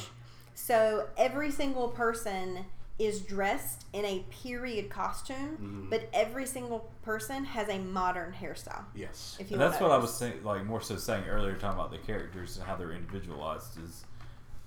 So 0.56 1.08
every 1.18 1.50
single 1.50 1.88
person 1.90 2.66
is 3.00 3.22
dressed 3.22 3.86
in 3.92 4.06
a 4.06 4.20
period 4.30 4.90
costume, 4.90 5.58
Mhm. 5.60 5.90
but 5.90 6.08
every 6.14 6.46
single 6.46 6.92
person 7.02 7.44
has 7.44 7.68
a 7.68 7.80
modern 7.80 8.32
hairstyle. 8.34 8.86
Yes. 8.94 9.36
If 9.40 9.50
you 9.50 9.56
And 9.56 9.62
that's 9.62 9.80
will 9.80 9.90
what 9.90 9.96
I 9.96 9.98
was 9.98 10.14
saying, 10.14 10.44
like 10.44 10.64
more 10.64 10.80
so 10.82 10.96
saying 10.98 11.26
earlier, 11.28 11.56
talking 11.56 11.80
about 11.80 11.92
the 11.92 11.98
characters 11.98 12.58
and 12.58 12.68
how 12.68 12.76
they're 12.76 12.92
individualized 12.92 13.80
is 13.84 14.06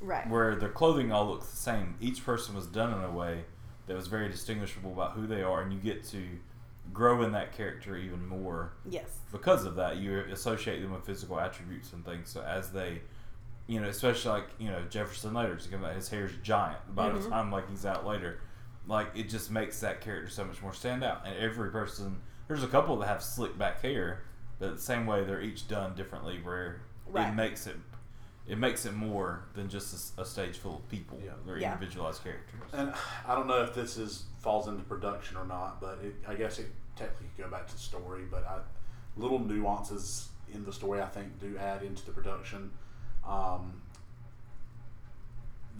right. 0.00 0.28
where 0.28 0.56
their 0.56 0.68
clothing 0.70 1.12
all 1.12 1.26
looks 1.28 1.46
the 1.48 1.56
same. 1.56 1.96
Each 2.00 2.24
person 2.24 2.54
was 2.56 2.66
done 2.66 2.92
in 2.92 3.04
a 3.04 3.10
way 3.12 3.44
that 3.86 3.94
was 3.94 4.08
very 4.08 4.28
distinguishable 4.28 4.92
about 4.92 5.12
who 5.12 5.28
they 5.28 5.42
are, 5.42 5.62
and 5.62 5.72
you 5.72 5.78
get 5.78 6.02
to 6.08 6.26
grow 6.92 7.22
in 7.22 7.30
that 7.32 7.52
character 7.52 7.96
even 7.96 8.26
more 8.26 8.72
Yes. 8.84 9.20
because 9.30 9.64
of 9.64 9.76
that. 9.76 9.96
You 9.98 10.18
associate 10.32 10.80
them 10.80 10.92
with 10.92 11.04
physical 11.04 11.38
attributes 11.38 11.92
and 11.92 12.04
things. 12.04 12.28
So 12.28 12.42
as 12.42 12.72
they, 12.72 13.02
you 13.66 13.80
know, 13.80 13.88
especially 13.88 14.30
like 14.30 14.48
you 14.58 14.70
know 14.70 14.82
Jefferson 14.88 15.34
later, 15.34 15.56
to 15.56 15.68
come 15.68 15.84
out, 15.84 15.94
his 15.94 16.08
hair's 16.08 16.32
giant 16.42 16.94
by 16.94 17.08
the 17.10 17.18
Mhm. 17.18 17.28
time 17.30 17.50
like 17.50 17.68
he's 17.68 17.84
out 17.86 18.06
later. 18.06 18.40
Like 18.86 19.08
it 19.14 19.28
just 19.28 19.50
makes 19.50 19.80
that 19.80 20.00
character 20.00 20.30
so 20.30 20.44
much 20.44 20.62
more 20.62 20.72
stand 20.72 21.02
out. 21.02 21.26
And 21.26 21.36
every 21.36 21.70
person, 21.70 22.20
there's 22.48 22.62
a 22.62 22.68
couple 22.68 22.96
that 22.98 23.06
have 23.08 23.22
slick 23.22 23.58
back 23.58 23.82
hair, 23.82 24.22
but 24.60 24.76
the 24.76 24.80
same 24.80 25.06
way 25.06 25.24
they're 25.24 25.40
each 25.40 25.66
done 25.68 25.94
differently, 25.94 26.40
where 26.42 26.80
Right. 27.06 27.28
it 27.30 27.34
makes 27.34 27.66
it. 27.66 27.76
It 28.46 28.58
makes 28.58 28.86
it 28.86 28.94
more 28.94 29.42
than 29.54 29.68
just 29.68 30.16
a 30.16 30.24
stage 30.24 30.56
full 30.56 30.76
of 30.76 30.88
people. 30.88 31.20
Yeah. 31.24 31.32
They're 31.44 31.58
Yeah. 31.58 31.72
individualized 31.72 32.22
characters. 32.22 32.60
And 32.72 32.94
I 33.26 33.34
don't 33.34 33.48
know 33.48 33.60
if 33.64 33.74
this 33.74 33.96
is 33.96 34.26
falls 34.38 34.68
into 34.68 34.84
production 34.84 35.36
or 35.36 35.44
not, 35.44 35.80
but 35.80 35.98
it, 36.00 36.14
I 36.28 36.36
guess 36.36 36.60
it 36.60 36.68
technically 36.94 37.26
could 37.34 37.46
go 37.46 37.50
back 37.50 37.66
to 37.66 37.72
the 37.74 37.80
story. 37.80 38.22
But 38.30 38.46
I, 38.46 38.60
little 39.16 39.40
nuances 39.40 40.28
in 40.52 40.64
the 40.64 40.72
story, 40.72 41.02
I 41.02 41.06
think, 41.06 41.40
do 41.40 41.58
add 41.58 41.82
into 41.82 42.06
the 42.06 42.12
production. 42.12 42.70
Um, 43.26 43.80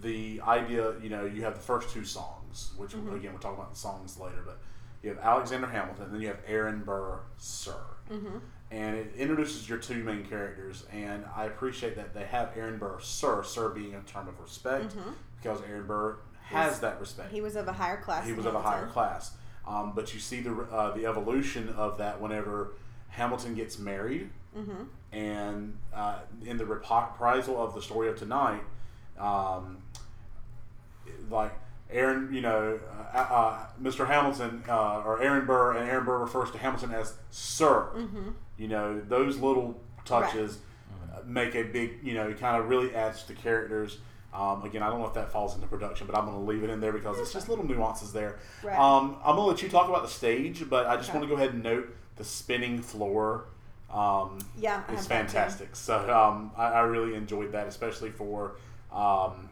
the 0.01 0.41
idea, 0.45 0.93
you 0.99 1.09
know, 1.09 1.25
you 1.25 1.43
have 1.43 1.55
the 1.55 1.59
first 1.61 1.89
two 1.89 2.05
songs, 2.05 2.71
which 2.77 2.91
Mhm. 2.93 3.15
again 3.15 3.31
we'll 3.31 3.41
talk 3.41 3.53
about 3.57 3.71
the 3.73 3.79
songs 3.79 4.17
later, 4.19 4.41
but 4.45 4.59
you 5.01 5.09
have 5.09 5.19
Alexander 5.19 5.67
Hamilton, 5.67 6.11
then 6.11 6.21
you 6.21 6.27
have 6.27 6.39
Aaron 6.45 6.83
Burr, 6.83 7.19
Sir 7.37 7.79
Mm-hmm. 8.11 8.37
and 8.71 8.95
it 8.95 9.13
introduces 9.15 9.67
your 9.67 9.77
two 9.79 10.03
main 10.03 10.25
characters. 10.25 10.85
And 10.91 11.25
I 11.35 11.45
appreciate 11.45 11.95
that 11.95 12.13
they 12.13 12.25
have 12.25 12.55
Aaron 12.55 12.77
Burr, 12.77 12.99
Sir, 12.99 13.43
Sir 13.43 13.69
being 13.69 13.95
a 13.95 14.01
term 14.01 14.27
of 14.27 14.39
respect, 14.39 14.95
Mhm. 14.95 15.13
because 15.41 15.61
Aaron 15.63 15.87
Burr 15.87 16.17
has 16.43 16.65
He's- 16.73 16.79
that 16.79 16.99
respect. 16.99 17.31
He 17.31 17.41
was 17.41 17.55
of 17.55 17.67
a 17.67 17.73
higher 17.73 17.97
class. 18.01 18.25
He 18.25 18.33
was 18.33 18.45
of 18.45 18.55
a 18.55 18.61
higher 18.61 18.87
class. 18.87 19.35
Um, 19.65 19.91
but 19.93 20.13
you 20.13 20.19
see 20.19 20.39
the 20.41 20.53
uh, 20.71 20.91
the 20.95 21.05
evolution 21.05 21.69
of 21.69 21.97
that 21.97 22.21
whenever 22.21 22.73
Hamilton 23.09 23.55
gets 23.55 23.77
married, 23.79 24.31
Mm-hmm. 24.55 24.83
And 25.11 25.77
uh, 25.93 26.19
in 26.45 26.57
the 26.57 26.65
reprisal 26.65 27.61
of 27.61 27.73
the 27.73 27.81
story 27.81 28.09
of 28.09 28.17
tonight, 28.17 28.61
um, 29.19 29.77
like 31.29 31.53
Aaron, 31.89 32.33
you 32.33 32.41
know, 32.41 32.79
uh, 33.13 33.17
uh, 33.17 33.57
Mr. 33.81 34.07
Hamilton 34.07 34.63
uh, 34.67 35.01
or 35.05 35.21
Aaron 35.21 35.45
Burr, 35.45 35.77
and 35.77 35.89
Aaron 35.89 36.05
Burr 36.05 36.17
refers 36.19 36.51
to 36.51 36.57
Hamilton 36.57 36.91
as 36.91 37.13
Sir. 37.29 37.89
Mm-hmm. 37.95 38.29
You 38.57 38.67
know, 38.67 38.99
those 38.99 39.37
little 39.37 39.79
touches 40.05 40.59
uh, 41.13 41.19
make 41.25 41.55
a 41.55 41.63
big, 41.63 41.99
you 42.03 42.13
know, 42.13 42.27
it 42.29 42.39
kind 42.39 42.61
of 42.61 42.67
really 42.69 42.93
adds 42.93 43.21
to 43.23 43.29
the 43.29 43.33
characters. 43.33 43.99
Um, 44.33 44.63
again, 44.63 44.83
I 44.83 44.89
don't 44.89 44.99
know 44.99 45.07
if 45.07 45.13
that 45.13 45.31
falls 45.31 45.55
into 45.55 45.67
production, 45.67 46.05
but 46.05 46.15
I'm 46.17 46.25
going 46.25 46.37
to 46.37 46.43
leave 46.43 46.63
it 46.63 46.69
in 46.69 46.79
there 46.81 46.91
because 46.91 47.17
it's 47.17 47.31
just 47.33 47.47
little 47.49 47.65
nuances 47.65 48.11
there. 48.13 48.37
Right. 48.61 48.77
Um, 48.77 49.15
I'm 49.23 49.35
going 49.35 49.45
to 49.47 49.51
let 49.51 49.61
you 49.63 49.69
talk 49.69 49.87
about 49.89 50.03
the 50.03 50.09
stage, 50.09 50.69
but 50.69 50.85
I 50.85 50.97
just 50.97 51.09
Okay. 51.09 51.17
want 51.17 51.29
to 51.29 51.35
go 51.35 51.41
ahead 51.41 51.53
and 51.55 51.63
note 51.63 51.95
the 52.17 52.23
spinning 52.23 52.81
floor. 52.81 53.45
Um, 53.91 54.39
Yeah, 54.57 54.83
I 54.87 54.93
is 54.93 54.99
have 54.99 55.07
that 55.09 55.27
too. 55.27 55.33
fantastic. 55.33 55.75
So 55.75 55.95
um, 56.13 56.51
I, 56.57 56.65
I 56.73 56.79
really 56.81 57.15
enjoyed 57.15 57.51
that, 57.53 57.67
especially 57.67 58.11
for 58.11 58.55
um, 58.91 59.49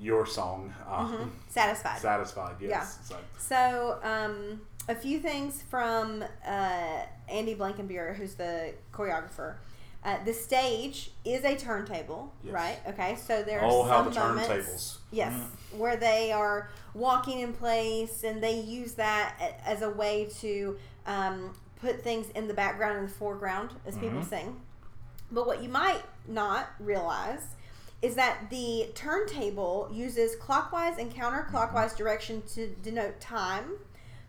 your 0.00 0.26
song, 0.26 0.72
uh, 0.88 1.06
Mhm. 1.06 1.30
Satisfied. 1.48 2.00
"Satisfied." 2.00 2.56
Yes. 2.60 2.98
So, 3.04 3.16
So, 3.38 3.98
um, 4.02 4.60
a 4.88 4.94
few 4.94 5.20
things 5.20 5.62
from 5.62 6.24
uh, 6.46 7.02
Andy 7.28 7.54
Blankenbuehler, 7.54 8.14
who's 8.16 8.34
the 8.34 8.74
choreographer. 8.92 9.54
Uh, 10.04 10.22
the 10.24 10.34
stage 10.34 11.12
is 11.24 11.44
a 11.44 11.56
turntable, 11.56 12.30
Yes. 12.42 12.52
right? 12.52 12.78
Okay, 12.88 13.16
so 13.16 13.42
there 13.42 13.60
are 13.60 13.66
oh, 13.70 13.86
some 13.88 14.12
the 14.12 14.20
moments, 14.20 14.48
turntables! 14.50 14.96
yes, 15.10 15.32
where 15.78 15.96
they 15.96 16.30
are 16.32 16.68
walking 16.92 17.38
in 17.40 17.54
place, 17.54 18.22
and 18.24 18.42
they 18.42 18.60
use 18.60 18.92
that 18.94 19.36
as 19.64 19.80
a 19.80 19.88
way 19.88 20.28
to 20.40 20.76
um, 21.06 21.54
put 21.84 22.02
things 22.02 22.30
in 22.30 22.48
the 22.48 22.54
background 22.54 22.98
and 22.98 23.08
the 23.08 23.12
foreground 23.12 23.70
as 23.86 23.96
people 23.98 24.20
Mhm. 24.20 24.28
sing. 24.28 24.60
But 25.30 25.46
what 25.46 25.62
you 25.62 25.68
might 25.68 26.02
not 26.26 26.68
realize 26.80 27.54
is 28.00 28.14
that 28.14 28.48
the 28.50 28.90
turntable 28.94 29.88
uses 29.92 30.34
clockwise 30.36 30.98
and 30.98 31.14
counterclockwise 31.14 31.94
direction 31.96 32.42
to 32.54 32.68
denote 32.82 33.20
time, 33.20 33.78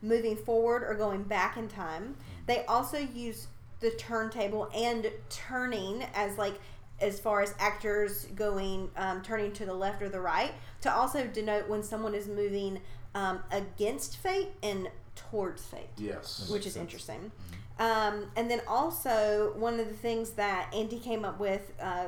moving 0.02 0.36
forward 0.36 0.84
or 0.84 0.96
going 0.96 1.24
back 1.24 1.56
in 1.58 1.68
time. 1.70 2.18
They 2.46 2.66
also 2.66 2.98
use 2.98 3.48
the 3.80 3.92
turntable 3.92 4.70
and 4.74 5.12
turning 5.30 6.04
as 6.14 6.38
like 6.38 6.60
as 7.02 7.20
far 7.20 7.42
as 7.42 7.54
actors 7.60 8.26
going 8.36 8.90
um, 8.96 9.22
turning 9.22 9.52
to 9.54 9.66
the 9.66 9.74
left 9.74 10.02
or 10.02 10.08
the 10.08 10.22
right 10.22 10.54
to 10.82 10.94
also 10.94 11.28
denote 11.28 11.68
when 11.68 11.84
someone 11.84 12.16
is 12.16 12.28
moving 12.28 12.82
um, 13.14 13.44
against 13.52 14.18
fate 14.18 14.50
and 14.64 14.90
towards 15.16 15.64
fate 15.66 15.90
Yes. 15.98 16.50
which 16.50 16.66
is 16.66 16.74
sense. 16.74 16.82
interesting. 16.84 17.32
Um, 17.80 18.32
and 18.36 18.50
then 18.50 18.62
also 18.68 19.54
one 19.58 19.80
of 19.80 19.88
the 19.88 19.94
things 19.96 20.32
that 20.32 20.74
Andy 20.74 21.00
came 21.00 21.26
up 21.26 21.40
with, 21.40 21.74
uh, 21.82 22.06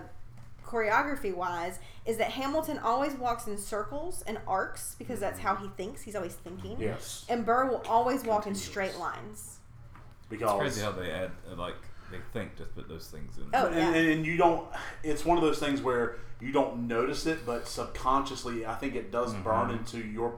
choreography 0.66 1.34
wise, 1.34 1.80
is 2.06 2.18
that 2.18 2.32
Hamilton 2.32 2.78
always 2.80 3.14
walks 3.16 3.48
in 3.48 3.58
circles 3.58 4.24
and 4.28 4.38
arcs 4.48 4.96
because 4.98 5.20
that's 5.20 5.40
how 5.40 5.56
he 5.56 5.68
thinks. 5.70 6.02
He's 6.02 6.16
always 6.16 6.36
thinking. 6.36 6.78
Yes. 6.80 7.26
And 7.30 7.46
Burr 7.46 7.66
will 7.70 7.84
always 7.88 8.24
walk 8.24 8.48
in 8.48 8.56
straight 8.56 8.98
lines. 8.98 9.60
Because 10.30 10.50
It's 10.52 10.60
crazy 10.60 10.82
how 10.82 10.92
they 10.92 11.10
add 11.12 11.32
uh, 11.50 11.56
like 11.56 11.76
they 12.12 12.18
think 12.34 12.56
to 12.58 12.64
put 12.64 12.88
those 12.90 13.08
things 13.08 13.38
in. 13.38 13.46
Oh, 13.54 13.68
and, 13.68 13.76
yeah. 13.96 14.12
and 14.12 14.26
you 14.26 14.36
don't 14.38 14.68
it's 15.04 15.24
one 15.26 15.38
of 15.38 15.44
those 15.44 15.60
things 15.60 15.82
where 15.82 16.16
you 16.42 16.52
don't 16.52 16.88
notice 16.88 17.26
it 17.26 17.46
but 17.46 17.66
subconsciously 17.68 18.66
i 18.66 18.74
think 18.76 18.96
it 18.96 19.10
does 19.12 19.34
burn 19.36 19.70
Mhm. 19.70 19.80
into 19.80 20.00
your 20.00 20.38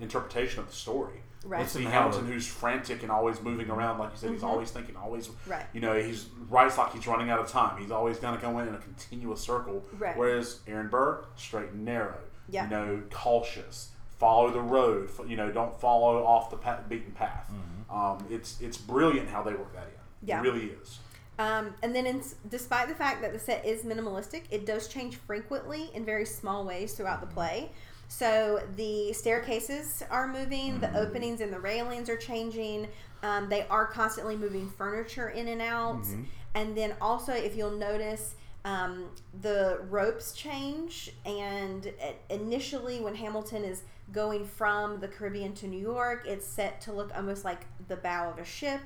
interpretation 0.00 0.60
of 0.60 0.68
the 0.68 0.74
story 0.74 1.22
Right. 1.46 1.62
you 1.62 1.68
see 1.68 1.84
hamilton 1.84 2.26
who's 2.26 2.46
frantic 2.46 3.02
and 3.02 3.10
always 3.12 3.40
moving 3.40 3.70
around 3.70 3.98
like 3.98 4.10
you 4.12 4.16
said 4.18 4.30
he's 4.30 4.42
Mhm. 4.42 4.48
always 4.48 4.70
thinking 4.70 4.96
always 4.96 5.30
Right. 5.46 5.64
you 5.72 5.80
know 5.80 5.94
he's 5.94 6.26
writes 6.50 6.76
like 6.78 6.92
he's 6.92 7.06
running 7.06 7.30
out 7.30 7.38
of 7.38 7.48
time 7.48 7.80
he's 7.80 7.90
always 7.90 8.18
going 8.18 8.34
to 8.36 8.40
go 8.40 8.58
in 8.58 8.68
in 8.68 8.74
a 8.74 8.78
continuous 8.78 9.40
circle 9.40 9.84
Right. 9.98 10.16
whereas 10.16 10.60
aaron 10.66 10.88
burr 10.88 11.24
straight 11.36 11.70
and 11.70 11.84
narrow 11.84 12.18
Yeah. 12.48 12.64
you 12.64 12.70
know 12.70 13.02
cautious 13.12 13.90
follow 14.18 14.50
the 14.50 14.60
road 14.60 15.10
you 15.26 15.36
know 15.36 15.50
don't 15.52 15.78
follow 15.80 16.24
off 16.24 16.50
the 16.50 16.56
pa- 16.56 16.80
beaten 16.88 17.12
path 17.12 17.50
um, 17.90 18.26
it's 18.30 18.60
it's 18.60 18.76
brilliant 18.76 19.28
how 19.28 19.42
they 19.42 19.52
work 19.54 19.72
that 19.74 19.84
in 19.84 20.28
Yeah. 20.28 20.38
it 20.40 20.42
really 20.42 20.66
is 20.82 20.98
Um, 21.38 21.74
and 21.82 21.94
then, 21.94 22.06
in, 22.06 22.22
despite 22.48 22.88
the 22.88 22.94
fact 22.94 23.20
that 23.20 23.30
the 23.34 23.38
set 23.38 23.62
is 23.66 23.82
minimalistic, 23.82 24.44
it 24.50 24.64
does 24.64 24.88
change 24.88 25.16
frequently 25.16 25.90
in 25.92 26.02
very 26.02 26.24
small 26.24 26.64
ways 26.64 26.94
throughout 26.94 27.20
the 27.20 27.26
play. 27.26 27.70
So 28.08 28.62
the 28.76 29.12
staircases 29.12 30.02
are 30.10 30.28
moving, 30.28 30.80
the 30.80 30.96
openings 30.96 31.40
and 31.40 31.52
the 31.52 31.60
railings 31.60 32.08
are 32.08 32.16
changing. 32.16 32.88
Um, 33.22 33.48
they 33.48 33.66
are 33.68 33.86
constantly 33.86 34.36
moving 34.36 34.70
furniture 34.70 35.28
in 35.30 35.48
and 35.48 35.60
out. 35.60 36.02
Mhm. 36.02 36.26
And 36.54 36.76
then 36.76 36.94
also, 37.00 37.32
if 37.32 37.56
you'll 37.56 37.70
notice, 37.72 38.34
um, 38.64 39.10
the 39.42 39.80
ropes 39.90 40.32
change. 40.32 41.14
And 41.24 41.92
initially, 42.30 43.00
when 43.00 43.14
Hamilton 43.14 43.64
is 43.64 43.82
going 44.12 44.46
from 44.46 45.00
the 45.00 45.08
Caribbean 45.08 45.52
to 45.54 45.66
New 45.66 45.80
York, 45.80 46.24
it's 46.26 46.46
set 46.46 46.80
to 46.82 46.92
look 46.92 47.10
almost 47.16 47.44
like 47.44 47.66
the 47.88 47.96
bow 47.96 48.30
of 48.30 48.38
a 48.38 48.44
ship. 48.44 48.80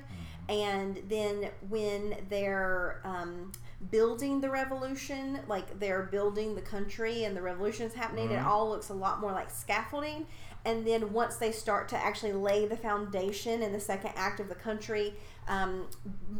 And 0.49 1.01
then 1.07 1.49
when 1.69 2.17
they're 2.29 2.99
um, 3.03 3.51
building 3.89 4.41
the 4.41 4.49
revolution, 4.49 5.39
like 5.47 5.79
they're 5.79 6.03
building 6.03 6.53
the 6.55 6.61
country 6.61 7.23
and 7.23 7.35
the 7.35 7.41
revolution 7.41 7.85
is 7.87 7.93
happening, 7.93 8.29
it 8.31 8.39
Mhm. 8.39 8.45
all 8.45 8.69
looks 8.69 8.89
a 8.89 8.93
lot 8.93 9.19
more 9.19 9.31
like 9.31 9.49
scaffolding. 9.49 10.27
And 10.63 10.85
then 10.85 11.11
once 11.13 11.37
they 11.37 11.51
start 11.51 11.89
to 11.89 11.97
actually 11.97 12.33
lay 12.33 12.67
the 12.67 12.77
foundation 12.77 13.63
in 13.63 13.71
the 13.73 13.79
second 13.79 14.11
act 14.15 14.39
of 14.39 14.47
the 14.47 14.53
country, 14.55 15.15
um, 15.47 15.87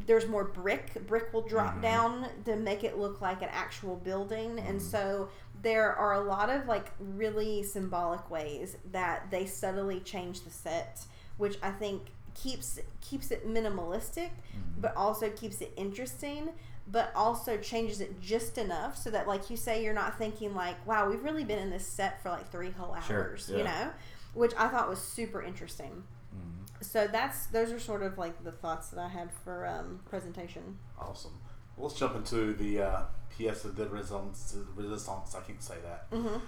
there's 0.05 0.27
more 0.27 0.43
brick. 0.43 1.07
Brick 1.07 1.33
will 1.33 1.41
drop 1.41 1.77
Mhm. 1.77 1.81
down 1.81 2.27
to 2.45 2.55
make 2.55 2.83
it 2.83 2.99
look 2.99 3.19
like 3.21 3.41
an 3.41 3.49
actual 3.51 3.95
building. 3.95 4.59
And 4.59 4.79
Mhm. 4.79 4.83
so 4.91 5.29
there 5.63 5.95
are 5.95 6.13
a 6.13 6.21
lot 6.21 6.51
of 6.51 6.67
like 6.67 6.91
really 6.99 7.63
symbolic 7.63 8.29
ways 8.29 8.77
that 8.91 9.31
they 9.31 9.47
subtly 9.47 9.99
change 10.01 10.41
the 10.43 10.51
set, 10.51 11.05
which 11.37 11.57
I 11.63 11.71
think 11.71 12.11
keeps 12.35 12.79
keeps 13.01 13.29
it 13.31 13.45
minimalistic, 13.47 14.29
Mhm. 14.29 14.79
but 14.81 14.95
also 14.95 15.29
keeps 15.31 15.59
it 15.61 15.73
interesting, 15.75 16.49
but 16.91 17.11
also 17.15 17.57
changes 17.57 18.01
it 18.01 18.19
just 18.21 18.57
enough 18.57 18.97
so 18.97 19.09
that 19.09 19.27
like 19.27 19.49
you 19.49 19.55
say 19.57 19.83
you're 19.83 19.93
not 19.93 20.17
thinking 20.17 20.53
like, 20.53 20.75
wow, 20.85 21.09
we've 21.09 21.23
really 21.23 21.43
been 21.45 21.59
in 21.59 21.69
this 21.69 21.85
set 21.87 22.21
for 22.21 22.29
like 22.29 22.51
three 22.51 22.71
whole 22.71 22.95
Sure, 23.07 23.29
hours, 23.29 23.49
you 23.55 23.63
know, 23.63 23.89
which 24.33 24.51
I 24.57 24.67
thought 24.67 24.89
was 24.89 24.99
super 24.99 25.41
interesting. 25.41 26.03
Mhm. 26.35 26.83
So 26.83 27.07
that's 27.07 27.45
those 27.47 27.71
are 27.71 27.79
sort 27.79 28.03
of 28.03 28.17
like 28.17 28.43
the 28.43 28.51
thoughts 28.51 28.89
that 28.89 28.99
I 28.99 29.07
had 29.07 29.29
for 29.43 29.65
um, 29.67 29.99
presentation. 30.09 30.77
Awesome. 30.99 31.39
let's 31.77 31.95
jump 31.95 32.15
into 32.15 32.53
the 32.53 32.81
uh, 32.81 33.01
pièce 33.35 33.63
de 33.75 33.85
résistance. 33.85 34.55
Resistance. 34.75 35.33
I 35.35 35.39
can't 35.41 35.63
say 35.63 35.75
that. 35.83 36.11
Mm-hmm. 36.11 36.27
Um, 36.27 36.41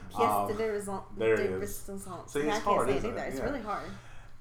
Yes, 0.49 0.57
de 0.57 0.71
raison- 0.71 1.03
there 1.17 1.33
it 1.35 1.63
is. 1.63 1.75
See, 1.77 1.91
it's 1.93 2.07
I 2.07 2.41
can't 2.51 2.63
hard, 2.63 2.87
say 2.89 2.93
it 2.95 2.97
isn't 2.97 3.11
either. 3.11 3.23
It's 3.23 3.37
Yeah. 3.39 3.45
really 3.45 3.61
hard. 3.61 3.89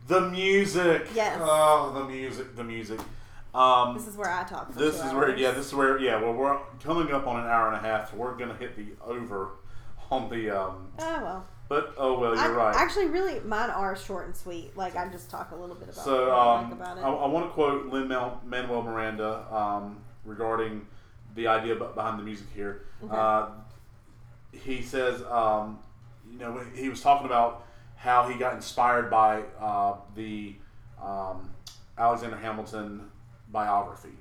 The 0.08 0.20
music. 0.22 1.06
Yes. 1.14 1.38
Oh, 1.40 1.92
the 1.94 2.04
music. 2.04 2.56
The 2.56 2.64
music. 2.64 2.98
Um, 3.54 3.94
This 3.94 4.06
is 4.06 4.16
where 4.16 4.30
I 4.30 4.44
talk. 4.44 4.74
This 4.74 4.96
is 5.02 5.12
where, 5.12 5.36
yeah, 5.36 5.50
this 5.50 5.66
is 5.66 5.74
where, 5.74 5.98
yeah. 5.98 6.20
Well, 6.20 6.32
we're 6.32 6.58
coming 6.82 7.12
up 7.12 7.26
on 7.26 7.40
an 7.40 7.46
hour 7.46 7.68
and 7.68 7.76
a 7.76 7.80
half. 7.80 8.10
So 8.10 8.16
we're 8.16 8.34
gonna 8.36 8.56
hit 8.56 8.76
the 8.76 8.86
over 9.04 9.50
on 10.10 10.30
the. 10.30 10.50
um 10.50 10.88
Oh 10.98 11.22
well. 11.22 11.46
But 11.68 11.94
oh 11.96 12.18
well, 12.18 12.34
you're 12.36 12.52
right. 12.52 12.74
Actually, 12.74 13.06
really, 13.06 13.40
mine 13.40 13.70
are 13.70 13.96
short 13.96 14.26
and 14.26 14.36
sweet. 14.36 14.76
Like 14.76 14.96
I 14.96 15.08
just 15.08 15.30
talk 15.30 15.52
a 15.52 15.56
little 15.56 15.74
bit 15.74 15.88
about. 15.90 16.04
so 16.04 16.28
what 16.28 16.32
I 16.32 16.54
um, 16.58 16.64
like 16.64 16.72
about 16.72 16.98
it. 16.98 17.00
I, 17.00 17.08
I 17.10 17.26
want 17.28 17.46
to 17.46 17.52
quote 17.52 17.86
Lin 17.86 18.08
Manuel 18.08 18.82
Miranda 18.82 19.46
um, 19.54 19.98
regarding 20.24 20.86
the 21.34 21.46
idea 21.46 21.74
behind 21.74 22.18
the 22.18 22.24
music 22.24 22.46
here. 22.54 22.82
Okay. 23.02 23.14
Uh, 23.14 23.46
he 24.52 24.82
says, 24.82 25.22
um, 25.30 25.78
you 26.30 26.38
know, 26.38 26.60
he 26.74 26.90
was 26.90 27.00
talking 27.00 27.24
about 27.26 27.66
how 27.96 28.28
he 28.28 28.38
got 28.38 28.54
inspired 28.54 29.08
by 29.10 29.42
uh, 29.58 29.94
the 30.14 30.54
um, 31.02 31.48
Alexander 31.96 32.36
Hamilton 32.36 33.08
biography, 33.52 34.16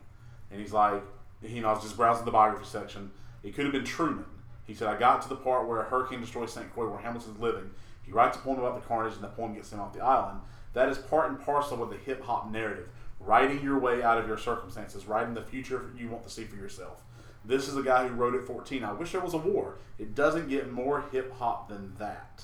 and 0.52 0.60
he's 0.60 0.74
like, 0.74 1.02
you 1.42 1.62
know, 1.62 1.70
I 1.70 1.74
was 1.74 1.84
just 1.84 1.98
browsing 1.98 2.26
the 2.26 2.32
biography 2.32 2.66
section. 2.66 3.12
It 3.44 3.56
could 3.56 3.66
have 3.66 3.74
been 3.74 3.86
Truman. 3.86 4.26
He 4.66 4.76
said, 4.76 4.88
I 4.88 4.98
got 4.98 5.22
to 5.24 5.30
the 5.30 5.36
part 5.36 5.68
where 5.68 5.82
a 5.82 5.84
hurricane 5.84 6.22
destroys 6.22 6.54
St. 6.54 6.72
Croix, 6.74 6.88
where 6.88 7.00
Hamilton's 7.00 7.40
living. 7.40 7.72
He 8.04 8.12
writes 8.12 8.38
a 8.38 8.40
poem 8.40 8.60
about 8.60 8.76
the 8.76 8.88
carnage, 8.88 9.16
and 9.16 9.24
the 9.24 9.30
poem 9.30 9.54
gets 9.54 9.72
him 9.72 9.80
off 9.80 9.94
the 9.94 10.02
island. 10.02 10.42
That 10.74 10.90
is 10.90 10.98
part 10.98 11.30
and 11.30 11.40
parcel 11.40 11.78
with 11.78 11.90
the 11.90 11.98
hip 11.98 12.24
hop 12.24 12.52
narrative. 12.52 12.90
Writing 13.20 13.62
your 13.64 13.80
way 13.80 14.02
out 14.02 14.18
of 14.18 14.28
your 14.28 14.38
circumstances, 14.38 15.06
writing 15.06 15.34
the 15.34 15.42
future 15.42 15.92
you 15.98 16.10
want 16.10 16.24
to 16.24 16.30
see 16.30 16.44
for 16.44 16.56
yourself. 16.56 17.04
This 17.44 17.68
is 17.68 17.76
a 17.76 17.84
guy 17.84 18.08
who 18.08 18.14
wrote 18.14 18.36
at 18.36 18.46
14. 18.46 18.84
I 18.84 18.94
wish 18.94 19.12
there 19.12 19.22
was 19.22 19.34
a 19.34 19.38
war. 19.38 19.78
It 19.98 20.16
doesn't 20.16 20.50
get 20.50 20.72
more 20.72 21.06
hip 21.12 21.34
hop 21.38 21.70
than 21.70 21.94
that. 21.98 22.44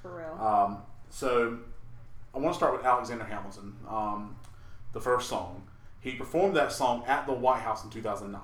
For 0.00 0.16
real. 0.16 0.44
Um, 0.44 0.78
so 1.10 1.58
I 2.34 2.38
want 2.38 2.54
to 2.54 2.56
start 2.56 2.72
with 2.76 2.84
Alexander 2.84 3.24
Hamilton, 3.24 3.76
um, 3.88 4.36
the 4.92 5.00
first 5.00 5.28
song. 5.28 5.62
He 6.02 6.12
performed 6.12 6.56
that 6.56 6.72
song 6.72 7.04
at 7.06 7.26
the 7.26 7.32
White 7.32 7.62
House 7.62 7.84
in 7.84 7.90
2009. 7.90 8.40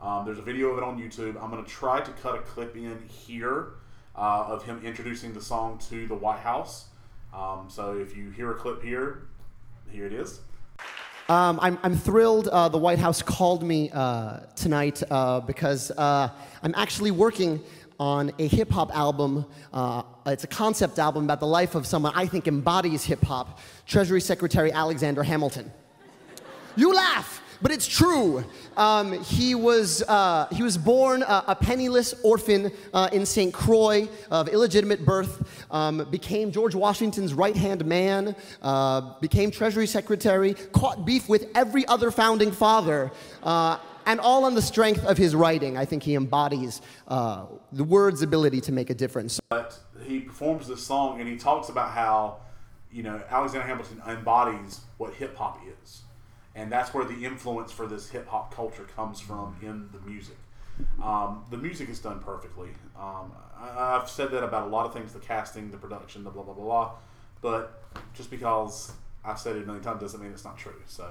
Um, 0.00 0.26
there's 0.26 0.40
a 0.40 0.42
video 0.42 0.70
of 0.70 0.78
it 0.78 0.84
on 0.84 1.00
YouTube. 1.00 1.40
I'm 1.40 1.48
going 1.48 1.64
to 1.64 1.70
try 1.70 2.00
to 2.00 2.10
cut 2.10 2.34
a 2.34 2.40
clip 2.40 2.76
in 2.76 3.08
here 3.08 3.68
uh, 4.16 4.46
of 4.48 4.64
him 4.64 4.80
introducing 4.84 5.32
the 5.32 5.40
song 5.40 5.78
to 5.90 6.08
the 6.08 6.16
White 6.16 6.40
House. 6.40 6.86
Um, 7.32 7.66
so 7.68 7.96
if 7.96 8.16
you 8.16 8.30
hear 8.30 8.50
a 8.50 8.54
clip 8.54 8.82
here, 8.82 9.28
here 9.90 10.06
it 10.06 10.12
is. 10.12 10.40
Um, 11.28 11.60
I'm, 11.62 11.78
I'm 11.84 11.96
thrilled 11.96 12.48
uh, 12.48 12.68
the 12.68 12.78
White 12.78 12.98
House 12.98 13.22
called 13.22 13.62
me 13.62 13.90
uh, 13.92 14.40
tonight 14.56 15.00
uh, 15.08 15.38
because 15.38 15.92
uh, 15.92 16.30
I'm 16.64 16.74
actually 16.76 17.12
working 17.12 17.62
on 18.00 18.32
a 18.40 18.48
hip 18.48 18.70
hop 18.72 18.92
album. 18.96 19.46
Uh, 19.72 20.02
it's 20.26 20.44
a 20.44 20.48
concept 20.48 20.98
album 20.98 21.24
about 21.24 21.38
the 21.38 21.46
life 21.46 21.76
of 21.76 21.86
someone 21.86 22.12
I 22.16 22.26
think 22.26 22.48
embodies 22.48 23.04
hip 23.04 23.22
hop 23.22 23.60
Treasury 23.86 24.20
Secretary 24.20 24.72
Alexander 24.72 25.22
Hamilton. 25.22 25.70
You 26.78 26.94
laugh, 26.94 27.42
but 27.60 27.72
it's 27.72 27.88
true. 27.88 28.44
Um, 28.76 29.20
he, 29.24 29.56
was, 29.56 30.00
uh, 30.02 30.46
he 30.52 30.62
was 30.62 30.78
born 30.78 31.24
uh, 31.24 31.42
a 31.48 31.56
penniless 31.56 32.14
orphan 32.22 32.70
uh, 32.94 33.08
in 33.12 33.26
St. 33.26 33.52
Croix 33.52 34.08
of 34.30 34.46
illegitimate 34.46 35.04
birth, 35.04 35.64
um, 35.72 36.06
became 36.08 36.52
George 36.52 36.76
Washington's 36.76 37.34
right 37.34 37.56
hand 37.56 37.84
man, 37.84 38.36
uh, 38.62 39.18
became 39.18 39.50
Treasury 39.50 39.88
Secretary, 39.88 40.54
caught 40.54 41.04
beef 41.04 41.28
with 41.28 41.48
every 41.56 41.84
other 41.88 42.12
founding 42.12 42.52
father. 42.52 43.10
Uh, 43.42 43.78
and 44.06 44.20
all 44.20 44.44
on 44.44 44.54
the 44.54 44.62
strength 44.62 45.04
of 45.04 45.18
his 45.18 45.34
writing. 45.34 45.76
I 45.76 45.84
think 45.84 46.04
he 46.04 46.14
embodies 46.14 46.80
the 47.08 47.84
word's 47.84 48.22
ability 48.22 48.60
to 48.62 48.72
make 48.72 48.88
a 48.88 48.94
difference. 48.94 49.40
But 49.50 49.76
he 50.04 50.20
performs 50.20 50.68
this 50.68 50.80
song 50.80 51.20
and 51.20 51.28
he 51.28 51.36
talks 51.36 51.70
about 51.70 51.90
how, 51.90 52.36
you 52.92 53.02
know, 53.02 53.20
Alexander 53.28 53.66
Hamilton 53.66 54.00
embodies 54.06 54.80
what 54.96 55.12
hip 55.14 55.36
hop 55.36 55.60
is. 55.82 56.02
And 56.58 56.72
that's 56.72 56.92
where 56.92 57.04
the 57.04 57.24
influence 57.24 57.70
for 57.70 57.86
this 57.86 58.10
hip 58.10 58.26
hop 58.26 58.52
culture 58.52 58.82
comes 58.96 59.20
from 59.20 59.54
in 59.62 59.88
the 59.92 60.00
music. 60.10 60.36
Um, 61.00 61.44
the 61.50 61.56
music 61.56 61.88
is 61.88 62.00
done 62.00 62.18
perfectly. 62.18 62.70
Um, 62.98 63.32
I, 63.56 63.96
I've 63.96 64.10
said 64.10 64.32
that 64.32 64.42
about 64.42 64.66
a 64.66 64.70
lot 64.70 64.84
of 64.84 64.92
things 64.92 65.12
the 65.12 65.20
casting, 65.20 65.70
the 65.70 65.76
production, 65.76 66.24
the 66.24 66.30
blah, 66.30 66.42
blah, 66.42 66.54
blah, 66.54 66.64
blah. 66.64 66.90
But 67.40 67.84
just 68.12 68.28
because 68.28 68.90
I've 69.24 69.38
said 69.38 69.54
it 69.54 69.62
a 69.62 69.66
million 69.66 69.84
times 69.84 70.00
doesn't 70.00 70.20
mean 70.20 70.32
it's 70.32 70.44
not 70.44 70.58
true. 70.58 70.82
So 70.86 71.04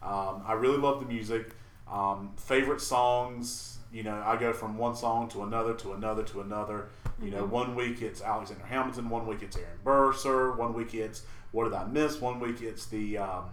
um, 0.00 0.42
I 0.46 0.52
really 0.52 0.78
love 0.78 1.00
the 1.00 1.06
music. 1.06 1.50
Um, 1.90 2.30
favorite 2.36 2.80
songs, 2.80 3.78
you 3.92 4.04
know, 4.04 4.22
I 4.24 4.36
go 4.36 4.52
from 4.52 4.78
one 4.78 4.94
song 4.94 5.28
to 5.30 5.42
another 5.42 5.74
to 5.74 5.94
another 5.94 6.22
to 6.22 6.40
another. 6.40 6.86
You 7.20 7.32
know, 7.32 7.44
one 7.44 7.74
week 7.74 8.00
it's 8.00 8.22
Alexander 8.22 8.64
Hamilton, 8.64 9.10
one 9.10 9.26
week 9.26 9.42
it's 9.42 9.56
Aaron 9.56 9.78
Burr, 9.82 10.12
Sir, 10.12 10.52
one 10.52 10.72
week 10.72 10.94
it's 10.94 11.22
What 11.50 11.64
Did 11.64 11.74
I 11.74 11.84
Miss, 11.84 12.20
one 12.20 12.38
week 12.38 12.62
it's 12.62 12.86
the 12.86 13.18
um, 13.18 13.44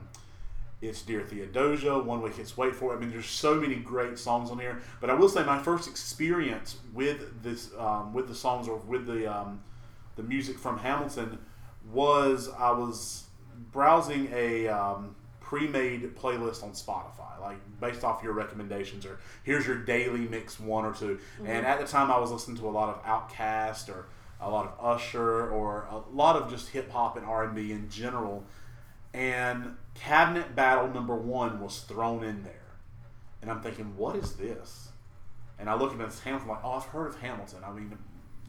it's 0.81 1.03
Dear 1.03 1.21
Theodosia, 1.21 1.99
one 1.99 2.21
week 2.21 2.39
it's 2.39 2.57
Wait 2.57 2.75
For 2.75 2.93
It. 2.93 2.97
I 2.97 2.99
mean, 2.99 3.11
there's 3.11 3.27
so 3.27 3.55
many 3.55 3.75
great 3.75 4.17
songs 4.17 4.49
on 4.49 4.57
here. 4.59 4.81
But 4.99 5.09
I 5.09 5.13
will 5.13 5.29
say, 5.29 5.43
my 5.43 5.59
first 5.59 5.87
experience 5.87 6.77
with 6.93 7.43
this, 7.43 7.69
um, 7.77 8.13
with 8.13 8.27
the 8.27 8.35
songs 8.35 8.67
or 8.67 8.77
with 8.77 9.05
the 9.05 9.31
um, 9.31 9.61
the 10.15 10.23
music 10.23 10.57
from 10.57 10.79
Hamilton 10.79 11.37
was 11.91 12.49
I 12.57 12.71
was 12.71 13.25
browsing 13.71 14.29
a 14.33 14.67
um, 14.67 15.15
pre-made 15.39 16.15
playlist 16.15 16.63
on 16.63 16.71
Spotify, 16.71 17.39
like 17.39 17.57
based 17.79 18.03
off 18.03 18.23
your 18.23 18.33
recommendations, 18.33 19.05
or 19.05 19.19
here's 19.43 19.67
your 19.67 19.77
daily 19.77 20.21
mix 20.21 20.59
one 20.59 20.85
or 20.85 20.93
2 20.93 21.19
And 21.45 21.65
at 21.65 21.79
the 21.79 21.85
time, 21.85 22.11
I 22.11 22.17
was 22.17 22.31
listening 22.31 22.57
to 22.57 22.67
a 22.67 22.71
lot 22.71 22.89
of 22.89 23.03
Outkast 23.03 23.89
or 23.89 24.07
a 24.39 24.49
lot 24.49 24.65
of 24.65 24.97
Usher 24.97 25.49
or 25.49 25.87
a 25.91 26.01
lot 26.15 26.35
of 26.35 26.49
just 26.49 26.69
hip 26.69 26.89
hop 26.91 27.17
and 27.17 27.25
R 27.25 27.43
and 27.43 27.55
B 27.55 27.71
in 27.71 27.89
general. 27.89 28.43
And 29.13 29.75
Cabinet 29.93 30.55
Battle 30.55 30.87
number 30.87 31.15
one 31.15 31.59
was 31.59 31.81
thrown 31.81 32.23
in 32.23 32.43
there, 32.43 32.53
and 33.41 33.51
I'm 33.51 33.61
thinking, 33.61 33.97
what 33.97 34.15
is 34.15 34.35
this? 34.35 34.89
And 35.59 35.69
I 35.69 35.75
look 35.75 35.91
at 35.91 35.99
this 35.99 36.19
Hamilton, 36.21 36.49
like, 36.49 36.63
oh, 36.63 36.71
I've 36.71 36.85
heard 36.85 37.07
of 37.07 37.19
Hamilton. 37.19 37.59
I 37.63 37.71
mean, 37.71 37.97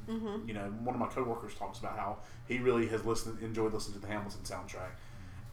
mm-hmm. 0.08 0.48
you 0.48 0.54
know, 0.54 0.72
one 0.82 0.94
of 0.94 1.00
my 1.00 1.08
coworkers 1.08 1.54
talks 1.54 1.78
about 1.78 1.98
how 1.98 2.18
he 2.46 2.58
really 2.58 2.86
has 2.88 3.04
listened, 3.04 3.42
enjoyed 3.42 3.72
listening 3.72 4.00
to 4.00 4.06
the 4.06 4.12
Hamilton 4.12 4.40
soundtrack, 4.44 4.92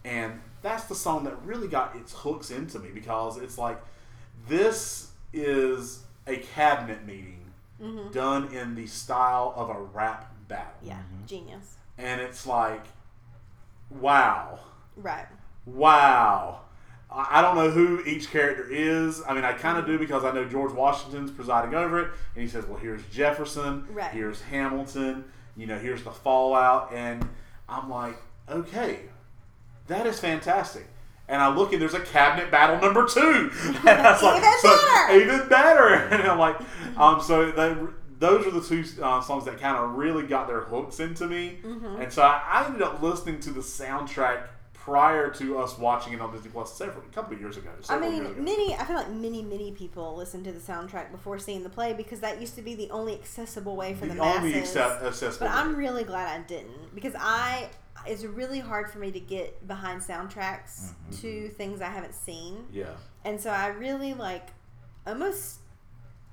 and 0.04 0.40
that's 0.62 0.84
the 0.84 0.94
song 0.94 1.24
that 1.24 1.42
really 1.44 1.68
got 1.68 1.96
its 1.96 2.12
hooks 2.12 2.50
into 2.50 2.78
me 2.78 2.90
because 2.94 3.36
it's 3.36 3.58
like 3.58 3.80
this 4.48 5.10
is 5.32 6.04
a 6.26 6.36
cabinet 6.36 7.04
meeting 7.04 7.50
mm-hmm. 7.80 8.10
done 8.12 8.52
in 8.54 8.74
the 8.74 8.86
style 8.86 9.52
of 9.56 9.70
a 9.70 9.80
rap 9.80 10.32
battle, 10.48 10.72
yeah, 10.82 10.94
mm-hmm. 10.94 11.26
genius. 11.26 11.76
and 11.98 12.20
it's 12.20 12.46
like, 12.46 12.84
wow, 13.90 14.60
Right. 14.96 15.26
wow. 15.66 16.60
I 17.12 17.42
don't 17.42 17.56
know 17.56 17.70
who 17.70 18.04
each 18.04 18.30
character 18.30 18.68
is. 18.70 19.20
I 19.28 19.34
mean, 19.34 19.44
I 19.44 19.52
kind 19.52 19.76
of 19.76 19.84
do 19.84 19.98
because 19.98 20.24
I 20.24 20.30
know 20.30 20.44
George 20.44 20.72
Washington's 20.72 21.32
presiding 21.32 21.74
over 21.74 21.98
it, 21.98 22.10
and 22.36 22.42
he 22.42 22.48
says, 22.48 22.64
"Well, 22.66 22.78
here's 22.78 23.04
Jefferson, 23.06 23.84
Right. 23.90 24.12
here's 24.12 24.40
Hamilton, 24.42 25.24
you 25.56 25.66
know, 25.66 25.76
here's 25.76 26.04
the 26.04 26.12
fallout," 26.12 26.92
and 26.94 27.28
I'm 27.68 27.90
like, 27.90 28.14
"Okay, 28.48 29.00
that 29.88 30.06
is 30.06 30.20
fantastic." 30.20 30.86
And 31.28 31.42
I 31.42 31.48
look 31.52 31.72
and 31.72 31.82
there's 31.82 31.94
a 31.94 32.00
cabinet 32.00 32.48
battle 32.52 32.78
number 32.80 33.04
two. 33.06 33.50
And 33.86 33.88
I 33.88 34.12
was 34.12 34.22
like, 34.22 34.36
Even 34.38 34.58
so, 34.60 34.68
better! 34.76 35.20
even 35.20 35.48
better. 35.48 35.94
And 36.14 36.22
I'm 36.30 36.38
like, 36.38 36.56
um, 36.96 37.20
so 37.20 37.50
they, 37.52 37.76
those 38.20 38.46
are 38.46 38.50
the 38.52 38.60
two 38.60 38.84
uh, 39.02 39.20
songs 39.20 39.44
that 39.46 39.58
kind 39.60 39.76
of 39.76 39.96
really 39.96 40.24
got 40.28 40.46
their 40.48 40.60
hooks 40.60 40.98
into 41.00 41.26
me. 41.26 41.58
Mm-hmm. 41.64 42.02
And 42.02 42.12
so 42.12 42.22
I, 42.22 42.40
I 42.48 42.66
ended 42.66 42.82
up 42.82 43.00
listening 43.02 43.38
to 43.40 43.50
the 43.50 43.60
soundtrack 43.60 44.42
prior 44.84 45.28
to 45.30 45.58
us 45.58 45.78
watching 45.78 46.12
it 46.14 46.20
on 46.20 46.32
Disney 46.32 46.50
Plus 46.50 46.72
several 46.72 47.04
a 47.04 47.14
couple 47.14 47.34
of 47.34 47.40
years 47.40 47.56
ago. 47.56 47.68
I 47.88 47.98
years 47.98 48.18
ago. 48.18 48.28
mean, 48.34 48.44
many. 48.44 48.74
I 48.74 48.84
feel 48.84 48.96
like 48.96 49.10
many, 49.10 49.42
many 49.42 49.72
people 49.72 50.16
listened 50.16 50.44
to 50.44 50.52
the 50.52 50.60
soundtrack 50.60 51.10
before 51.10 51.38
seeing 51.38 51.62
the 51.62 51.68
play 51.68 51.92
because 51.92 52.20
that 52.20 52.40
used 52.40 52.54
to 52.56 52.62
be 52.62 52.74
the 52.74 52.90
only 52.90 53.14
accessible 53.14 53.76
way 53.76 53.94
for 53.94 54.06
the, 54.06 54.14
the 54.14 54.20
only 54.20 54.52
masses. 54.54 54.76
accessible. 54.76 55.46
But 55.46 55.50
I'm 55.54 55.76
really 55.76 56.04
glad 56.04 56.28
I 56.40 56.42
didn't 56.44 56.94
because 56.94 57.14
I. 57.18 57.68
It's 58.06 58.24
really 58.24 58.60
hard 58.60 58.90
for 58.90 58.98
me 58.98 59.10
to 59.12 59.20
get 59.20 59.68
behind 59.68 60.00
soundtracks 60.00 60.92
Mm-hmm. 61.10 61.20
to 61.20 61.48
things 61.50 61.82
I 61.82 61.90
haven't 61.90 62.14
seen, 62.14 62.64
yeah. 62.72 62.86
and 63.26 63.38
so 63.38 63.50
I 63.50 63.66
really 63.66 64.14
like 64.14 64.48
almost 65.06 65.58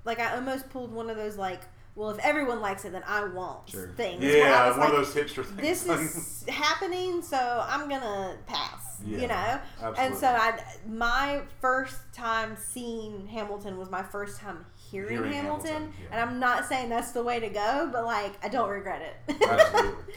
like 0.06 0.20
I 0.22 0.36
almost 0.36 0.70
pulled 0.70 0.94
one 0.94 1.10
of 1.10 1.18
those 1.18 1.36
like, 1.36 1.60
well, 1.98 2.12
if 2.12 2.20
everyone 2.20 2.62
likes 2.62 2.86
it, 2.86 2.92
then 2.92 3.02
I 3.08 3.24
won't 3.24 3.68
Sure. 3.68 3.88
things. 3.98 4.24
Yeah, 4.24 4.70
one 4.70 4.80
like, 4.80 4.90
of 4.90 4.96
those 4.98 5.16
hipster 5.16 5.44
things. 5.44 5.84
this 5.84 5.88
is 5.88 6.46
happening, 6.50 7.24
so 7.24 7.66
I'm 7.68 7.90
gonna 7.90 8.38
pass. 8.46 9.02
Yeah, 9.04 9.18
you 9.20 9.28
know, 9.28 9.94
and 9.98 10.16
so 10.16 10.28
I, 10.28 10.60
my 10.88 11.42
first 11.60 11.98
time 12.14 12.56
seeing 12.56 13.26
Hamilton 13.28 13.78
was 13.80 13.90
my 13.90 14.04
first 14.04 14.40
time 14.40 14.64
hearing, 14.76 15.10
Hearing 15.10 15.34
Hamilton, 15.34 15.72
Hamilton, 15.72 15.94
yeah. 16.00 16.08
and 16.12 16.30
I'm 16.30 16.40
not 16.40 16.66
saying 16.66 16.90
that's 16.90 17.12
the 17.14 17.24
way 17.24 17.40
to 17.40 17.50
go, 17.50 17.90
but 17.92 18.06
like 18.06 18.34
I 18.46 18.50
don't 18.50 18.70
regret 18.70 19.02
it. 19.02 19.36
Absolutely. 19.50 20.14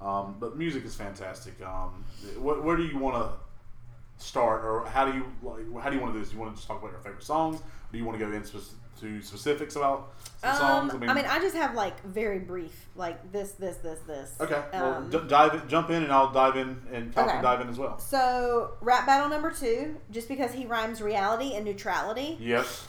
um, 0.00 0.36
but 0.40 0.56
music 0.56 0.84
is 0.86 0.94
fantastic. 0.94 1.60
Um, 1.62 2.04
what, 2.38 2.64
where 2.64 2.76
do 2.76 2.84
you 2.84 2.96
want 2.98 3.16
to 3.16 4.24
start, 4.24 4.64
or 4.64 4.86
how 4.86 5.04
do 5.04 5.12
you 5.12 5.26
like? 5.42 5.82
How 5.82 5.90
do 5.90 5.96
you 5.96 6.00
want 6.02 6.14
to 6.14 6.18
do 6.18 6.24
this? 6.24 6.30
Do 6.30 6.36
you 6.36 6.40
want 6.40 6.52
to 6.54 6.56
just 6.56 6.66
talk 6.66 6.80
about 6.80 6.92
your 6.92 7.00
favorite 7.00 7.22
songs? 7.22 7.60
Or 7.60 7.92
Do 7.92 7.98
you 7.98 8.04
want 8.06 8.18
to 8.18 8.24
go 8.24 8.32
into 8.32 8.58
to 9.02 9.20
specifics 9.20 9.76
about 9.76 10.12
some 10.40 10.56
songs? 10.56 10.94
Um, 10.94 11.02
I 11.08 11.12
mean, 11.14 11.26
I 11.26 11.38
just 11.40 11.54
have 11.56 11.74
like 11.74 12.02
very 12.04 12.38
brief, 12.38 12.86
like 12.96 13.30
this, 13.32 13.52
this, 13.52 13.76
this, 13.78 13.98
this. 14.06 14.32
okay. 14.40 14.62
Well, 14.72 14.94
Um, 14.94 15.10
d- 15.10 15.20
dive 15.28 15.54
in, 15.54 15.68
jump 15.68 15.90
in, 15.90 16.02
and 16.04 16.12
I'll 16.12 16.32
dive 16.32 16.56
in, 16.56 16.80
and 16.92 17.12
Cal 17.14 17.28
Okay. 17.28 17.42
dive 17.42 17.60
in 17.60 17.68
as 17.68 17.78
well. 17.78 17.98
so 17.98 18.72
rap 18.80 19.04
battle 19.06 19.28
number 19.28 19.50
two, 19.50 19.96
just 20.10 20.28
because 20.28 20.52
he 20.52 20.64
rhymes 20.66 21.02
reality 21.02 21.54
and 21.54 21.64
neutrality. 21.64 22.36
Yes. 22.40 22.86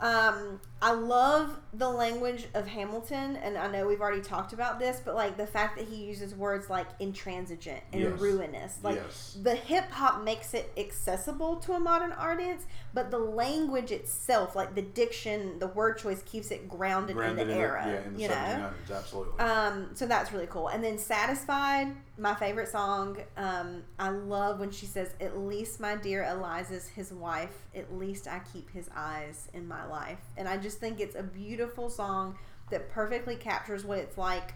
Um, 0.00 0.60
I 0.82 0.92
love 0.92 1.58
the 1.72 1.88
language 1.88 2.46
of 2.54 2.66
Hamilton, 2.66 3.36
and 3.36 3.56
I 3.56 3.68
know 3.70 3.86
we've 3.86 4.00
already 4.00 4.20
talked 4.20 4.52
about 4.52 4.80
this, 4.80 5.00
but 5.02 5.14
like 5.14 5.36
the 5.36 5.46
fact 5.46 5.78
that 5.78 5.86
he 5.88 5.94
uses 6.04 6.34
words 6.34 6.68
like 6.68 6.88
intransigent 6.98 7.80
and 7.92 8.02
Yes. 8.02 8.18
ruinous, 8.20 8.78
like 8.82 8.96
Yes. 8.96 9.38
the 9.40 9.54
hip 9.54 9.88
hop 9.92 10.22
makes 10.24 10.54
it 10.54 10.72
accessible 10.76 11.56
to 11.60 11.74
a 11.74 11.78
modern 11.80 12.12
audience, 12.12 12.64
but 12.92 13.12
the 13.12 13.18
language 13.18 13.92
itself, 13.92 14.56
like 14.56 14.74
the 14.74 14.82
diction, 14.82 15.60
the 15.60 15.68
word 15.68 15.98
choice, 15.98 16.20
keeps 16.24 16.50
it 16.50 16.68
grounded, 16.68 17.14
Grounded 17.16 17.42
in 17.42 17.48
the 17.48 17.54
in 17.54 17.60
era. 17.60 17.82
the, 17.84 17.90
yeah, 17.92 18.02
in 18.04 18.14
the 18.14 18.20
you 18.22 18.28
know, 18.28 18.34
1700s, 18.34 18.90
absolutely. 18.98 19.38
um, 19.38 19.90
so 19.94 20.06
that's 20.06 20.32
really 20.32 20.48
cool. 20.48 20.66
And 20.66 20.82
then 20.82 20.98
Satisfied, 20.98 21.94
my 22.18 22.34
favorite 22.34 22.68
song. 22.68 23.16
Um, 23.36 23.82
I 23.98 24.10
love 24.10 24.60
when 24.60 24.70
she 24.70 24.86
says, 24.86 25.14
At 25.20 25.38
least 25.38 25.80
my 25.80 25.94
dear 25.96 26.24
Eliza's 26.24 26.88
his 26.88 27.12
wife. 27.12 27.50
At 27.74 27.94
least 27.96 28.28
I 28.28 28.40
keep 28.52 28.70
his 28.70 28.90
eyes 28.94 29.48
in 29.54 29.66
my 29.66 29.86
life. 29.86 30.18
And 30.36 30.46
I 30.48 30.56
just 30.58 30.71
think 30.78 31.00
it's 31.00 31.16
a 31.16 31.22
beautiful 31.22 31.90
song 31.90 32.38
that 32.70 32.90
perfectly 32.90 33.36
captures 33.36 33.84
what 33.84 33.98
it's 33.98 34.16
like 34.18 34.54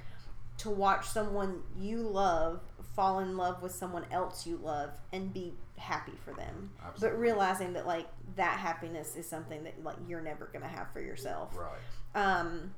to 0.58 0.70
watch 0.70 1.06
someone 1.06 1.62
you 1.78 1.98
love 1.98 2.60
fall 2.94 3.18
in 3.18 3.36
love 3.36 3.62
with 3.62 3.72
someone 3.72 4.06
else 4.10 4.46
you 4.46 4.58
love 4.62 4.90
and 5.12 5.32
be 5.32 5.52
happy 5.76 6.14
for 6.24 6.32
them. 6.32 6.70
Absolutely. 6.84 7.16
But 7.16 7.20
realizing 7.20 7.72
that 7.74 7.86
like 7.86 8.06
that 8.36 8.58
happiness 8.58 9.16
is 9.16 9.28
something 9.28 9.64
that 9.64 9.84
like 9.84 9.96
you're 10.08 10.22
never 10.22 10.48
gonna 10.52 10.66
have 10.66 10.90
for 10.92 11.00
yourself. 11.00 11.56
right. 11.56 11.78
Um, 12.14 12.74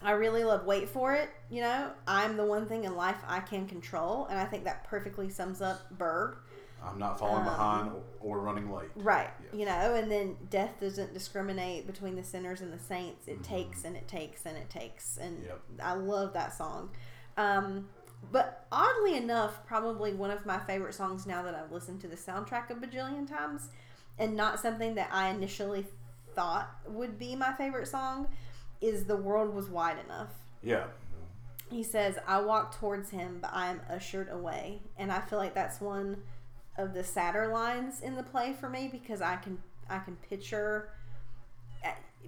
I 0.00 0.12
really 0.12 0.44
love 0.44 0.64
Wait 0.64 0.88
For 0.88 1.12
It. 1.14 1.28
You 1.50 1.62
know, 1.62 1.90
I'm 2.06 2.36
the 2.36 2.44
one 2.46 2.66
thing 2.66 2.84
in 2.84 2.96
life 2.96 3.18
I 3.26 3.40
can 3.40 3.66
control, 3.66 4.26
and 4.30 4.38
I 4.38 4.44
think 4.44 4.64
that 4.64 4.84
perfectly 4.84 5.28
sums 5.28 5.60
up 5.60 5.90
Burr. 5.90 6.38
I'm 6.82 6.98
not 6.98 7.18
falling 7.18 7.38
Um, 7.38 7.44
behind 7.44 7.92
or, 8.20 8.36
or 8.38 8.40
running 8.40 8.72
late. 8.72 8.90
Right. 8.94 9.30
You 9.52 9.66
know, 9.66 9.94
and 9.94 10.10
then 10.10 10.36
death 10.48 10.78
doesn't 10.80 11.12
discriminate 11.12 11.86
between 11.86 12.14
the 12.16 12.22
sinners 12.22 12.60
and 12.60 12.72
the 12.72 12.78
saints. 12.78 13.26
It 13.26 13.40
Mhm. 13.40 13.44
takes 13.44 13.84
and 13.84 13.96
it 13.96 14.06
takes 14.08 14.46
and 14.46 14.56
it 14.56 14.70
takes. 14.70 15.16
And 15.18 15.44
Yep. 15.44 15.60
I 15.82 15.92
love 15.94 16.32
that 16.34 16.52
song. 16.52 16.90
Um, 17.36 17.88
but 18.32 18.66
oddly 18.72 19.16
enough, 19.16 19.64
probably 19.66 20.12
one 20.14 20.30
of 20.30 20.44
my 20.46 20.58
favorite 20.58 20.94
songs 20.94 21.26
now 21.26 21.42
that 21.42 21.54
I've 21.54 21.70
listened 21.72 22.00
to 22.02 22.08
the 22.08 22.16
soundtrack 22.16 22.70
a 22.70 22.74
bajillion 22.74 23.28
times, 23.28 23.70
and 24.18 24.36
not 24.36 24.58
something 24.58 24.94
that 24.96 25.08
I 25.12 25.28
initially 25.28 25.86
thought 26.34 26.68
would 26.86 27.18
be 27.18 27.36
my 27.36 27.52
favorite 27.52 27.86
song, 27.86 28.28
is 28.80 29.04
The 29.06 29.16
World 29.16 29.54
Was 29.54 29.68
Wide 29.68 29.98
Enough. 30.04 30.30
Yeah. 30.62 30.86
He 31.70 31.82
says, 31.82 32.18
I 32.26 32.40
walk 32.40 32.76
towards 32.78 33.10
him, 33.10 33.38
but 33.42 33.50
I 33.52 33.68
am 33.68 33.82
ushered 33.90 34.28
away. 34.30 34.80
And 34.96 35.12
I 35.12 35.20
feel 35.20 35.38
like 35.38 35.54
that's 35.54 35.80
one 35.80 36.22
of 36.78 36.94
the 36.94 37.04
sadder 37.04 37.48
lines 37.48 38.00
in 38.00 38.16
the 38.16 38.22
play 38.22 38.54
for 38.58 38.70
me 38.70 38.88
because 38.90 39.20
I 39.20 39.36
can 39.36 39.58
I 39.90 39.98
can 39.98 40.16
picture 40.16 40.90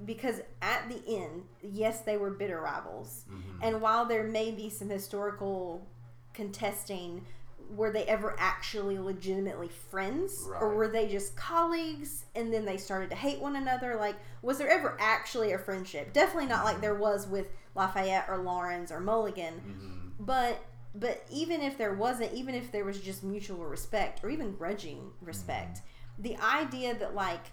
because 0.05 0.41
at 0.63 0.89
the 0.89 1.03
end, 1.07 1.43
yes, 1.63 2.01
they 2.01 2.17
were 2.17 2.31
bitter 2.31 2.61
rivals. 2.61 3.25
Mm-hmm. 3.31 3.63
And 3.63 3.81
while 3.81 4.07
there 4.07 4.25
may 4.25 4.51
be 4.51 4.71
some 4.71 4.89
historical 4.89 5.87
contesting, 6.33 7.27
were 7.75 7.91
they 7.91 8.05
ever 8.05 8.35
actually 8.39 8.99
legitimately 8.99 9.69
friends? 9.69 10.49
Or 10.61 10.75
were 10.75 10.89
they 10.89 11.09
just 11.09 11.37
colleagues 11.37 12.25
and 12.35 12.53
then 12.53 12.65
they 12.65 12.77
started 12.77 13.11
to 13.11 13.17
hate 13.17 13.41
one 13.41 13.57
another? 13.57 13.97
Like, 13.97 14.17
was 14.43 14.59
there 14.59 14.69
ever 14.69 14.97
actually 14.99 15.53
a 15.53 15.59
friendship? 15.59 16.13
Definitely 16.13 16.49
not 16.49 16.65
like 16.65 16.81
there 16.81 16.95
was 16.95 17.27
with 17.27 17.49
Lafayette 17.75 18.27
or 18.29 18.39
Laurens 18.39 18.91
or 18.91 19.01
Mulligan. 19.01 19.55
Mm-hmm. 19.55 20.25
But 20.25 20.65
but 20.95 21.25
even 21.31 21.61
if 21.61 21.79
there 21.79 21.95
wasn't, 21.95 22.33
even 22.33 22.55
if 22.55 22.73
there 22.73 22.85
was 22.85 23.01
just 23.01 23.23
mutual 23.23 23.65
respect 23.65 24.25
or 24.25 24.31
even 24.31 24.53
grudging 24.53 25.11
respect, 25.21 25.83
the 26.19 26.37
idea 26.39 26.95
that 26.95 27.15
like 27.15 27.53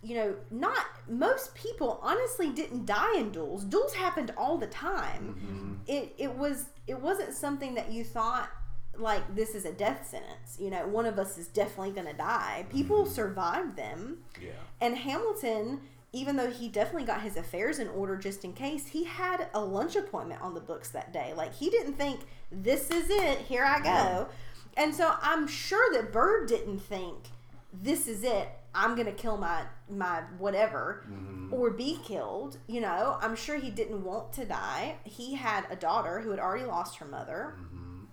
you 0.00 0.14
know, 0.14 0.36
not 0.50 0.86
most 1.08 1.54
people 1.54 1.98
honestly 2.02 2.50
didn't 2.50 2.86
die 2.86 3.18
in 3.18 3.30
duels. 3.30 3.64
Duels 3.64 3.94
happened 3.94 4.32
all 4.36 4.56
the 4.56 4.68
time. 4.68 5.34
Mm-hmm. 5.38 5.74
It 5.86 6.14
it 6.18 6.34
was 6.34 6.66
it 6.86 7.00
wasn't 7.00 7.34
something 7.34 7.74
that 7.74 7.90
you 7.90 8.04
thought 8.04 8.48
like 8.96 9.34
this 9.34 9.54
is 9.54 9.64
a 9.64 9.72
death 9.72 10.08
sentence. 10.08 10.56
You 10.58 10.70
know, 10.70 10.86
one 10.86 11.06
of 11.06 11.18
us 11.18 11.36
is 11.36 11.48
definitely 11.48 11.92
going 11.92 12.06
to 12.06 12.16
die. 12.16 12.66
People 12.70 13.06
survived 13.06 13.76
them. 13.76 14.18
Yeah. 14.40 14.50
And 14.80 14.96
Hamilton, 14.96 15.80
even 16.12 16.36
though 16.36 16.50
he 16.50 16.68
definitely 16.68 17.06
got 17.06 17.20
his 17.22 17.36
affairs 17.36 17.78
in 17.78 17.88
order 17.88 18.16
just 18.16 18.44
in 18.44 18.52
case, 18.52 18.86
he 18.88 19.04
had 19.04 19.48
a 19.54 19.60
lunch 19.60 19.94
appointment 19.96 20.40
on 20.40 20.54
the 20.54 20.60
books 20.60 20.88
that 20.90 21.12
day. 21.12 21.32
Like 21.36 21.54
he 21.54 21.68
didn't 21.70 21.94
think 21.94 22.20
this 22.50 22.90
is 22.90 23.10
it, 23.10 23.38
here 23.38 23.64
I 23.64 23.80
go. 23.80 24.28
And 24.76 24.94
so 24.94 25.14
I'm 25.20 25.46
sure 25.46 25.92
that 25.94 26.12
Burr 26.12 26.46
didn't 26.46 26.78
think 26.80 27.16
this 27.72 28.08
is 28.08 28.22
it. 28.24 28.48
I'm 28.74 28.94
gonna 28.96 29.12
kill 29.12 29.36
my 29.36 29.62
my 29.90 30.22
whatever 30.38 31.04
Mm-hmm. 31.10 31.52
or 31.52 31.70
be 31.70 31.98
killed. 32.04 32.58
You 32.66 32.80
know, 32.82 33.18
I'm 33.20 33.34
sure 33.36 33.58
he 33.58 33.70
didn't 33.70 34.04
want 34.04 34.32
to 34.34 34.44
die. 34.44 34.96
He 35.04 35.34
had 35.34 35.66
a 35.70 35.76
daughter 35.76 36.20
who 36.20 36.30
had 36.30 36.38
already 36.38 36.64
lost 36.64 36.96
her 36.98 37.06
mother. 37.06 37.54
Mm-hmm. 37.58 38.04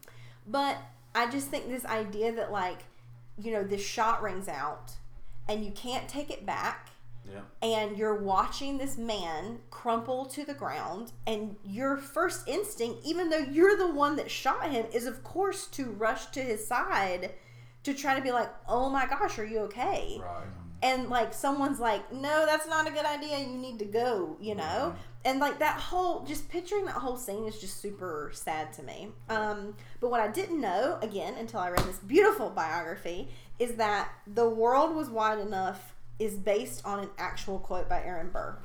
But 0.47 0.77
I 1.13 1.29
just 1.29 1.47
think 1.49 1.67
this 1.67 1.85
idea 1.85 2.31
that 2.33 2.51
like, 2.51 2.79
you 3.37 3.51
know, 3.51 3.63
this 3.63 3.85
shot 3.85 4.21
rings 4.23 4.47
out 4.47 4.93
and 5.47 5.63
you 5.63 5.71
can't 5.71 6.07
take 6.09 6.29
it 6.29 6.45
back 6.45 6.89
Yeah. 7.31 7.41
and 7.61 7.97
you're 7.97 8.15
watching 8.21 8.77
this 8.77 8.97
man 8.97 9.59
crumple 9.71 10.25
to 10.27 10.45
the 10.45 10.53
ground 10.53 11.11
and 11.25 11.55
your 11.63 11.97
first 11.97 12.47
instinct 12.47 12.99
even 13.05 13.29
though 13.29 13.37
you're 13.37 13.77
the 13.77 13.91
one 13.91 14.15
that 14.17 14.29
shot 14.29 14.69
him 14.69 14.85
is 14.93 15.05
of 15.05 15.23
course 15.23 15.67
to 15.67 15.85
rush 15.85 16.27
to 16.27 16.41
his 16.41 16.65
side 16.65 17.33
to 17.83 17.93
try 17.93 18.15
to 18.15 18.21
be 18.21 18.31
like 18.31 18.49
oh 18.67 18.89
my 18.89 19.05
gosh 19.07 19.39
are 19.39 19.45
you 19.45 19.59
okay? 19.61 20.19
Right. 20.21 20.45
and 20.83 21.09
like 21.09 21.33
someone's 21.33 21.79
like 21.79 22.11
no 22.13 22.45
that's 22.45 22.67
not 22.67 22.87
a 22.87 22.91
good 22.91 23.05
idea. 23.05 23.39
You 23.39 23.57
need 23.57 23.79
to 23.79 23.85
go 23.85 24.37
you 24.39 24.55
know? 24.55 24.95
And 25.23 25.39
like 25.39 25.57
that 25.57 25.79
whole 25.79 26.23
just 26.23 26.47
picturing 26.49 26.85
that 26.85 26.93
whole 26.95 27.17
scene 27.17 27.45
is 27.47 27.59
just 27.59 27.81
super 27.81 28.29
sad 28.33 28.71
to 28.73 28.83
me. 28.83 29.07
Um, 29.29 29.75
but 29.99 30.11
what 30.11 30.19
i 30.21 30.27
didn't 30.27 30.61
know 30.61 30.99
again 31.01 31.33
until 31.39 31.59
i 31.59 31.69
read 31.69 31.83
this 31.85 31.97
beautiful 31.97 32.51
biography 32.51 33.29
is 33.57 33.73
that 33.75 34.09
the 34.27 34.47
world 34.47 34.95
was 34.95 35.09
wide 35.09 35.39
enough 35.39 35.94
is 36.19 36.35
based 36.35 36.85
on 36.85 36.99
an 36.99 37.09
actual 37.17 37.59
quote 37.59 37.87
by 37.89 38.01
aaron 38.03 38.29
burr 38.29 38.57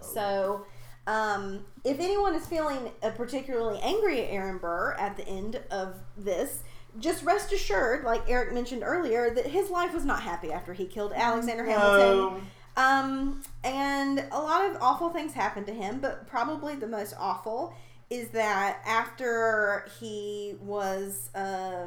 so 0.00 0.64
um, 1.08 1.64
if 1.84 2.00
anyone 2.00 2.34
is 2.34 2.46
feeling 2.46 2.90
uh, 3.02 3.10
particularly 3.10 3.78
angry 3.82 4.24
at 4.24 4.30
aaron 4.32 4.58
burr 4.58 4.92
at 4.98 5.16
the 5.16 5.26
end 5.28 5.60
of 5.70 5.94
this 6.16 6.62
just 6.98 7.24
rest 7.24 7.52
assured 7.52 8.04
like 8.04 8.22
eric 8.28 8.52
mentioned 8.52 8.82
earlier 8.84 9.30
that 9.34 9.46
his 9.46 9.70
life 9.70 9.92
was 9.94 10.04
not 10.04 10.22
happy 10.22 10.52
after 10.52 10.72
he 10.72 10.84
killed 10.86 11.12
alexander 11.14 11.64
hamilton 11.64 12.42
No. 12.76 12.82
um, 12.82 13.42
and 13.64 14.24
a 14.32 14.38
lot 14.38 14.68
of 14.70 14.76
awful 14.82 15.10
things 15.10 15.32
happened 15.32 15.66
to 15.66 15.72
him, 15.74 15.98
but 16.00 16.26
probably 16.26 16.74
the 16.76 16.86
most 16.86 17.14
awful 17.18 17.74
is 18.10 18.28
that 18.28 18.78
after 18.86 19.86
he 19.98 20.54
was 20.60 21.30
uh, 21.34 21.86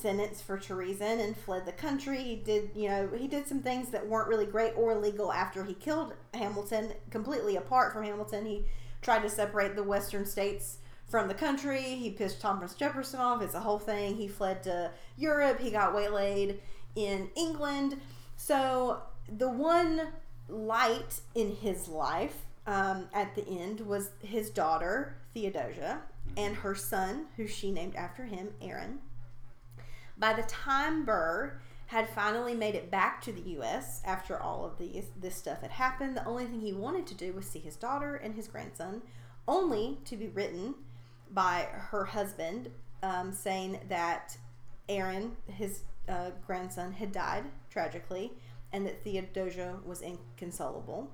sentenced 0.00 0.44
for 0.44 0.58
treason 0.58 1.20
and 1.20 1.36
fled 1.36 1.66
the 1.66 1.72
country, 1.72 2.22
he 2.22 2.36
did, 2.36 2.70
you 2.74 2.88
know, 2.88 3.08
he 3.16 3.28
did 3.28 3.46
some 3.46 3.60
things 3.60 3.90
that 3.90 4.06
weren't 4.06 4.28
really 4.28 4.46
great 4.46 4.72
or 4.76 4.94
legal 4.94 5.32
after 5.32 5.64
he 5.64 5.74
killed 5.74 6.14
Hamilton, 6.34 6.92
completely 7.10 7.56
apart 7.56 7.92
from 7.92 8.04
Hamilton. 8.04 8.46
He 8.46 8.64
tried 9.02 9.22
to 9.22 9.30
separate 9.30 9.76
the 9.76 9.82
western 9.82 10.26
states 10.26 10.78
from 11.08 11.28
the 11.28 11.34
country. 11.34 11.82
He 11.82 12.10
pissed 12.10 12.40
Thomas 12.40 12.74
Jefferson 12.74 13.20
off. 13.20 13.42
It's 13.42 13.54
a 13.54 13.60
whole 13.60 13.78
thing. 13.78 14.16
He 14.16 14.28
fled 14.28 14.62
to 14.64 14.90
Europe. 15.16 15.60
He 15.60 15.70
got 15.70 15.94
waylaid 15.94 16.60
in 16.94 17.30
England. 17.36 18.00
So 18.36 19.02
the 19.36 19.48
one 19.48 20.08
light 20.48 21.20
in 21.34 21.54
his 21.56 21.88
life 21.88 22.36
um, 22.66 23.08
at 23.12 23.34
the 23.34 23.46
end 23.48 23.80
was 23.80 24.10
his 24.20 24.50
daughter 24.50 25.16
Theodosia 25.34 26.02
and 26.36 26.56
her 26.56 26.74
son, 26.74 27.26
who 27.36 27.46
she 27.46 27.70
named 27.70 27.96
after 27.96 28.24
him, 28.24 28.50
Aaron. 28.60 28.98
By 30.18 30.32
the 30.32 30.42
time 30.42 31.04
Burr 31.04 31.60
had 31.86 32.08
finally 32.08 32.54
made 32.54 32.74
it 32.74 32.90
back 32.90 33.22
to 33.22 33.32
the 33.32 33.50
U.S. 33.52 34.02
after 34.04 34.38
all 34.38 34.64
of 34.64 34.76
these 34.78 35.06
this 35.20 35.36
stuff 35.36 35.62
had 35.62 35.70
happened, 35.70 36.16
the 36.16 36.24
only 36.26 36.44
thing 36.44 36.60
he 36.60 36.72
wanted 36.72 37.06
to 37.06 37.14
do 37.14 37.32
was 37.32 37.46
see 37.46 37.60
his 37.60 37.76
daughter 37.76 38.16
and 38.16 38.34
his 38.34 38.48
grandson, 38.48 39.02
only 39.46 39.98
to 40.04 40.16
be 40.16 40.28
written 40.28 40.74
by 41.32 41.68
her 41.70 42.04
husband 42.04 42.70
um, 43.02 43.32
saying 43.32 43.80
that 43.88 44.36
Aaron, 44.88 45.36
his 45.46 45.80
uh, 46.08 46.30
grandson, 46.46 46.92
had 46.92 47.12
died 47.12 47.44
tragically, 47.70 48.32
and 48.72 48.86
that 48.86 49.04
Theodosia 49.04 49.76
was 49.84 50.02
inconsolable. 50.02 51.10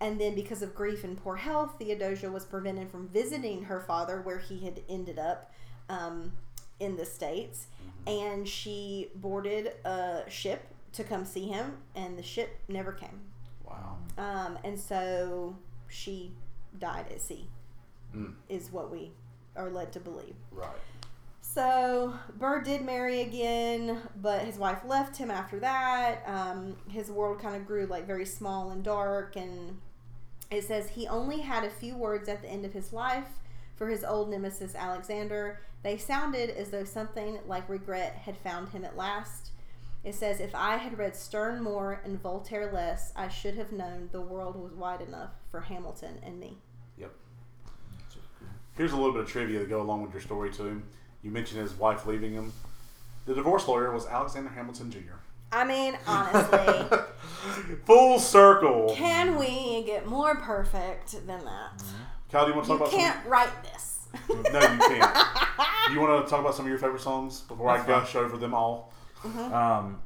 And 0.00 0.20
then, 0.20 0.34
because 0.34 0.62
of 0.62 0.74
grief 0.74 1.04
and 1.04 1.16
poor 1.16 1.36
health, 1.36 1.76
Theodosia 1.78 2.30
was 2.30 2.44
prevented 2.44 2.90
from 2.90 3.08
visiting 3.08 3.64
her 3.64 3.80
father, 3.80 4.20
where 4.22 4.38
he 4.38 4.60
had 4.60 4.80
ended 4.88 5.18
up 5.18 5.52
um, 5.88 6.32
in 6.80 6.96
the 6.96 7.04
states, 7.04 7.68
and 8.06 8.46
she 8.48 9.08
boarded 9.16 9.72
a 9.84 10.22
ship 10.28 10.66
to 10.92 11.04
come 11.04 11.24
see 11.24 11.46
him, 11.48 11.78
and 11.94 12.16
the 12.18 12.22
ship 12.22 12.56
never 12.68 12.92
came. 12.92 13.20
Wow. 13.66 13.98
Um, 14.18 14.58
and 14.64 14.78
so 14.78 15.56
she 15.88 16.32
died 16.78 17.06
at 17.10 17.20
sea, 17.20 17.48
Mm. 18.14 18.34
is 18.48 18.70
what 18.70 18.90
we 18.92 19.12
are 19.56 19.70
led 19.70 19.92
to 19.92 20.00
believe. 20.00 20.36
Right. 20.52 20.68
So 21.40 22.14
Burr 22.38 22.62
did 22.62 22.82
marry 22.84 23.20
again, 23.20 24.00
but 24.20 24.42
his 24.42 24.56
wife 24.56 24.84
left 24.84 25.16
him 25.16 25.30
after 25.30 25.58
that. 25.60 26.22
Um, 26.26 26.76
his 26.88 27.10
world 27.10 27.38
kind 27.40 27.54
of 27.56 27.66
grew 27.66 27.86
like 27.86 28.06
very 28.06 28.24
small 28.26 28.70
and 28.70 28.82
dark, 28.82 29.36
and 29.36 29.80
it 30.50 30.64
says 30.64 30.88
he 30.90 31.06
only 31.08 31.40
had 31.40 31.64
a 31.64 31.70
few 31.70 31.96
words 31.96 32.28
at 32.28 32.42
the 32.42 32.48
end 32.48 32.64
of 32.64 32.72
his 32.72 32.92
life 32.92 33.28
for 33.76 33.88
his 33.88 34.04
old 34.04 34.30
nemesis 34.30 34.74
Alexander. 34.74 35.60
They 35.82 35.96
sounded 35.98 36.50
as 36.50 36.70
though 36.70 36.84
something 36.84 37.38
like 37.46 37.68
regret 37.68 38.14
had 38.24 38.36
found 38.38 38.70
him 38.70 38.84
at 38.84 38.96
last. 38.96 39.50
It 40.02 40.14
says, 40.14 40.40
If 40.40 40.54
I 40.54 40.76
had 40.76 40.98
read 40.98 41.16
Sterne 41.16 41.62
more 41.62 42.00
and 42.04 42.20
Voltaire 42.20 42.70
less, 42.72 43.12
I 43.16 43.28
should 43.28 43.54
have 43.56 43.72
known 43.72 44.08
the 44.12 44.20
world 44.20 44.56
was 44.56 44.72
wide 44.74 45.00
enough 45.00 45.30
for 45.50 45.60
Hamilton 45.60 46.18
and 46.22 46.38
me. 46.38 46.58
Yep. 46.98 47.12
Here's 48.76 48.92
a 48.92 48.96
little 48.96 49.12
bit 49.12 49.22
of 49.22 49.28
trivia 49.28 49.60
to 49.60 49.66
go 49.66 49.80
along 49.80 50.02
with 50.02 50.12
your 50.12 50.20
story 50.20 50.52
too. 50.52 50.82
You 51.22 51.30
mentioned 51.30 51.60
his 51.62 51.74
wife 51.74 52.06
leaving 52.06 52.32
him. 52.32 52.52
The 53.26 53.34
divorce 53.34 53.66
lawyer 53.66 53.90
was 53.92 54.06
Alexander 54.06 54.50
Hamilton 54.50 54.90
Jr. 54.90 54.98
I 55.52 55.64
mean, 55.64 55.96
honestly, 56.06 56.98
Full 57.86 58.18
circle. 58.18 58.92
can 58.96 59.38
we 59.38 59.84
get 59.84 60.06
more 60.06 60.34
perfect 60.34 61.12
than 61.26 61.44
that? 61.44 61.78
Mm-hmm. 61.78 62.02
Kyle, 62.34 62.46
do 62.46 62.50
you 62.50 62.56
want 62.56 62.66
to 62.66 62.72
You 62.72 62.78
talk 62.80 62.88
about 62.88 62.98
can't 63.00 63.26
write 63.28 63.62
this. 63.62 64.08
No, 64.28 64.60
you 64.60 64.78
can't. 64.78 65.16
you 65.92 66.00
want 66.00 66.24
to 66.24 66.28
talk 66.28 66.40
about 66.40 66.56
some 66.56 66.64
of 66.64 66.68
your 66.68 66.78
favorite 66.78 67.00
songs 67.00 67.42
before 67.42 67.68
That's 67.68 67.84
I 67.88 67.92
fine. 67.92 68.00
gush 68.02 68.16
over 68.16 68.36
them 68.36 68.54
all? 68.54 68.92
Um, 69.24 70.00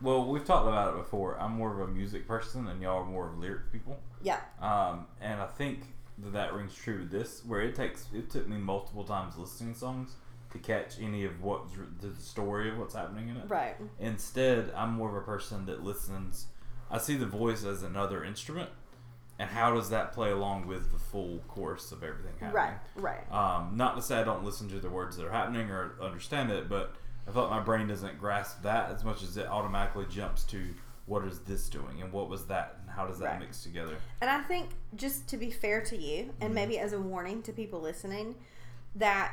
well, 0.00 0.24
we've 0.24 0.44
talked 0.44 0.66
about 0.66 0.94
it 0.94 0.96
before. 0.96 1.38
I'm 1.38 1.52
more 1.52 1.70
of 1.70 1.86
a 1.86 1.92
music 1.92 2.26
person, 2.26 2.66
and 2.68 2.80
y'all 2.80 3.02
are 3.02 3.04
more 3.04 3.28
of 3.28 3.36
lyric 3.38 3.70
people. 3.70 3.98
yeah. 4.22 4.38
Um, 4.62 5.06
and 5.20 5.38
I 5.38 5.46
think 5.46 5.80
that 6.18 6.32
that 6.32 6.54
rings 6.54 6.74
true 6.74 7.00
with 7.00 7.10
this, 7.10 7.42
where 7.44 7.60
it 7.60 7.74
takes 7.74 8.06
it 8.14 8.30
took 8.30 8.48
me 8.48 8.56
multiple 8.56 9.04
times 9.04 9.36
listening 9.36 9.74
to 9.74 9.78
songs 9.78 10.14
to 10.52 10.58
catch 10.58 10.98
any 10.98 11.24
of 11.26 11.42
what's 11.42 11.72
r- 11.76 11.84
the 12.00 12.18
story 12.22 12.70
of 12.70 12.78
what's 12.78 12.94
happening 12.94 13.28
in 13.28 13.36
it. 13.36 13.44
Right. 13.48 13.76
Instead, 14.00 14.72
I'm 14.74 14.92
more 14.94 15.10
of 15.10 15.14
a 15.16 15.20
person 15.26 15.66
that 15.66 15.84
listens. 15.84 16.46
I 16.90 16.96
see 16.98 17.16
the 17.16 17.26
voice 17.26 17.64
as 17.64 17.82
another 17.82 18.24
instrument, 18.24 18.70
and 19.38 19.50
how 19.50 19.74
does 19.74 19.90
that 19.90 20.12
play 20.12 20.30
along 20.30 20.66
with 20.66 20.92
the 20.92 20.98
full 20.98 21.38
course 21.48 21.90
of 21.92 22.02
everything 22.04 22.32
happening? 22.40 22.54
Right. 22.96 23.22
Right. 23.30 23.32
Um, 23.32 23.76
not 23.76 23.96
to 23.96 24.02
say 24.02 24.18
I 24.20 24.24
don't 24.24 24.44
listen 24.44 24.68
to 24.70 24.78
the 24.80 24.90
words 24.90 25.16
that 25.16 25.26
are 25.26 25.32
happening 25.32 25.70
or 25.70 25.94
understand 26.00 26.50
it, 26.50 26.68
but 26.68 26.94
I 27.26 27.32
felt 27.32 27.50
my 27.50 27.60
brain 27.60 27.88
doesn't 27.88 28.18
grasp 28.18 28.62
that 28.62 28.90
as 28.90 29.02
much 29.04 29.22
as 29.22 29.36
it 29.36 29.46
automatically 29.46 30.06
jumps 30.10 30.44
to 30.44 30.62
what 31.06 31.24
is 31.24 31.40
this 31.40 31.68
doing 31.68 32.00
and 32.00 32.12
what 32.12 32.28
was 32.30 32.46
that 32.46 32.76
and 32.80 32.90
how 32.90 33.06
does 33.06 33.18
that 33.18 33.32
Right. 33.32 33.40
mix 33.40 33.62
together. 33.62 33.96
And 34.20 34.30
I 34.30 34.40
think 34.42 34.70
just 34.94 35.28
to 35.28 35.36
be 35.36 35.50
fair 35.50 35.80
to 35.82 35.96
you, 35.96 36.30
and 36.40 36.48
Mm-hmm. 36.50 36.54
maybe 36.54 36.78
as 36.78 36.92
a 36.92 37.00
warning 37.00 37.42
to 37.42 37.52
people 37.52 37.80
listening, 37.80 38.36
that 38.94 39.32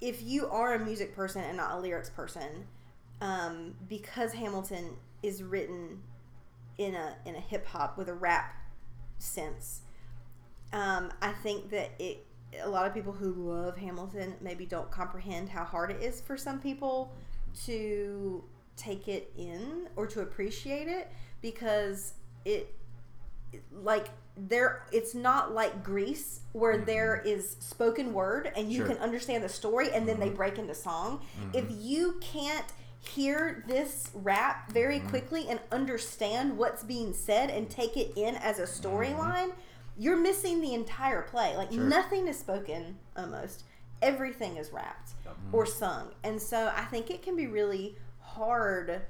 if 0.00 0.22
you 0.22 0.48
are 0.48 0.74
a 0.74 0.78
music 0.78 1.14
person 1.14 1.42
and 1.44 1.56
not 1.56 1.72
a 1.72 1.78
lyrics 1.78 2.10
person, 2.10 2.66
um, 3.20 3.74
because 3.88 4.32
Hamilton 4.32 4.96
is 5.22 5.42
written 5.42 6.02
in 6.78 6.94
a 6.94 7.14
in 7.26 7.36
a 7.36 7.40
hip 7.40 7.66
hop 7.66 7.96
with 7.98 8.08
a 8.08 8.14
rap 8.14 8.54
sense, 9.22 9.82
um, 10.72 11.12
I 11.20 11.32
think 11.32 11.70
that 11.70 11.90
it 11.98 12.26
a 12.62 12.68
lot 12.68 12.86
of 12.86 12.92
people 12.92 13.12
who 13.12 13.32
love 13.32 13.76
Hamilton 13.76 14.34
maybe 14.40 14.66
don't 14.66 14.90
comprehend 14.90 15.48
how 15.48 15.64
hard 15.64 15.90
it 15.90 16.02
is 16.02 16.20
for 16.20 16.36
some 16.36 16.60
people 16.60 17.12
to 17.64 18.44
take 18.76 19.08
it 19.08 19.32
in 19.36 19.88
or 19.96 20.06
to 20.06 20.20
appreciate 20.20 20.88
it 20.88 21.10
because 21.40 22.14
it 22.44 22.74
like 23.82 24.08
there 24.36 24.86
it's 24.92 25.14
not 25.14 25.52
like 25.52 25.84
Grease 25.84 26.40
where 26.52 26.76
mm-hmm. 26.76 26.84
there 26.86 27.22
is 27.24 27.56
spoken 27.60 28.12
word 28.14 28.50
and 28.56 28.72
you 28.72 28.78
Sure. 28.78 28.88
can 28.88 28.98
understand 28.98 29.44
the 29.44 29.48
story 29.48 29.90
and 29.92 30.08
then 30.08 30.18
they 30.18 30.28
mm-hmm. 30.28 30.36
break 30.36 30.58
into 30.58 30.74
song. 30.74 31.20
Mm-hmm. 31.40 31.58
If 31.58 31.64
you 31.70 32.18
can't 32.20 32.66
hear 33.02 33.64
this 33.66 34.10
rap 34.14 34.70
very 34.72 34.98
mm-hmm. 34.98 35.08
quickly 35.08 35.48
and 35.48 35.60
understand 35.70 36.56
what's 36.56 36.84
being 36.84 37.12
said 37.12 37.50
and 37.50 37.68
take 37.68 37.96
it 37.96 38.12
in 38.16 38.36
as 38.36 38.58
a 38.58 38.64
storyline, 38.64 39.48
mm-hmm. 39.48 39.60
you're 39.98 40.16
missing 40.16 40.60
the 40.60 40.72
entire 40.72 41.22
play. 41.22 41.56
Like 41.56 41.72
Sure. 41.72 41.82
nothing 41.82 42.28
is 42.28 42.38
spoken 42.38 42.98
almost. 43.16 43.64
Everything 44.00 44.56
is 44.56 44.72
rapped 44.72 45.12
or 45.52 45.66
sung. 45.66 46.10
And 46.24 46.40
so 46.40 46.72
I 46.74 46.84
think 46.84 47.10
it 47.10 47.22
can 47.22 47.36
be 47.36 47.46
really 47.46 47.96
hard 48.20 49.02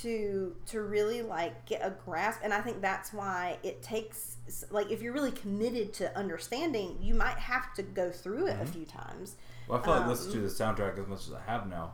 to 0.00 0.56
to 0.66 0.80
really 0.80 1.22
like 1.22 1.66
get 1.66 1.80
a 1.84 1.90
grasp 2.06 2.40
and 2.42 2.54
i 2.54 2.60
think 2.62 2.80
that's 2.80 3.12
why 3.12 3.58
it 3.62 3.82
takes 3.82 4.36
like 4.70 4.90
if 4.90 5.02
you're 5.02 5.12
really 5.12 5.32
committed 5.32 5.92
to 5.92 6.16
understanding 6.16 6.96
you 6.98 7.14
might 7.14 7.36
have 7.36 7.74
to 7.74 7.82
go 7.82 8.10
through 8.10 8.46
it 8.46 8.52
a 8.52 8.54
mm-hmm. 8.54 8.72
few 8.72 8.84
times 8.86 9.36
Well, 9.68 9.78
I 9.78 9.84
feel 9.84 9.92
like 9.92 10.02
Um, 10.04 10.08
listening 10.08 10.32
to 10.36 10.40
the 10.40 10.48
soundtrack 10.48 10.98
as 10.98 11.06
much 11.06 11.26
as 11.26 11.34
I 11.34 11.42
have 11.42 11.68
now, 11.68 11.92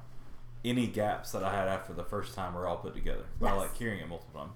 any 0.65 0.87
gaps 0.87 1.33
that 1.33 1.43
I 1.45 1.55
had 1.55 1.69
after 1.69 1.93
the 1.93 2.05
first 2.05 2.35
time 2.35 2.57
are 2.57 2.67
all 2.67 2.77
put 2.79 2.95
together. 2.95 3.25
But 3.41 3.47
I 3.49 3.53
like 3.55 3.77
hearing 3.77 4.01
it 4.01 4.09
multiple 4.09 4.41
times. 4.41 4.53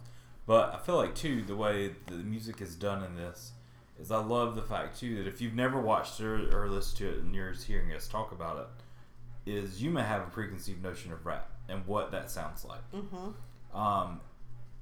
But 0.46 0.74
I 0.74 0.78
feel 0.78 0.96
like 0.96 1.14
too 1.14 1.42
the 1.42 1.56
way 1.56 1.94
the 2.06 2.14
music 2.16 2.60
is 2.60 2.74
done 2.74 3.02
in 3.04 3.14
this 3.16 3.52
is 4.00 4.10
I 4.10 4.18
love 4.18 4.56
the 4.56 4.62
fact 4.62 4.98
too 4.98 5.16
that 5.16 5.28
if 5.28 5.40
you've 5.40 5.54
never 5.54 5.80
watched 5.80 6.20
or, 6.20 6.34
or 6.56 6.68
listened 6.68 6.98
to 6.98 7.08
it 7.10 7.18
and 7.22 7.34
you're 7.34 7.52
just 7.52 7.66
hearing 7.66 7.92
us 7.92 8.08
talk 8.08 8.32
about 8.32 8.58
it, 8.58 9.50
is 9.50 9.82
you 9.82 9.90
may 9.90 10.02
have 10.02 10.22
a 10.22 10.30
preconceived 10.30 10.82
notion 10.82 11.12
of 11.12 11.24
rap 11.26 11.50
and 11.68 11.86
what 11.86 12.10
that 12.12 12.30
sounds 12.30 12.64
like. 12.64 12.80
mm-hmm. 12.92 13.76
Um, 13.78 14.20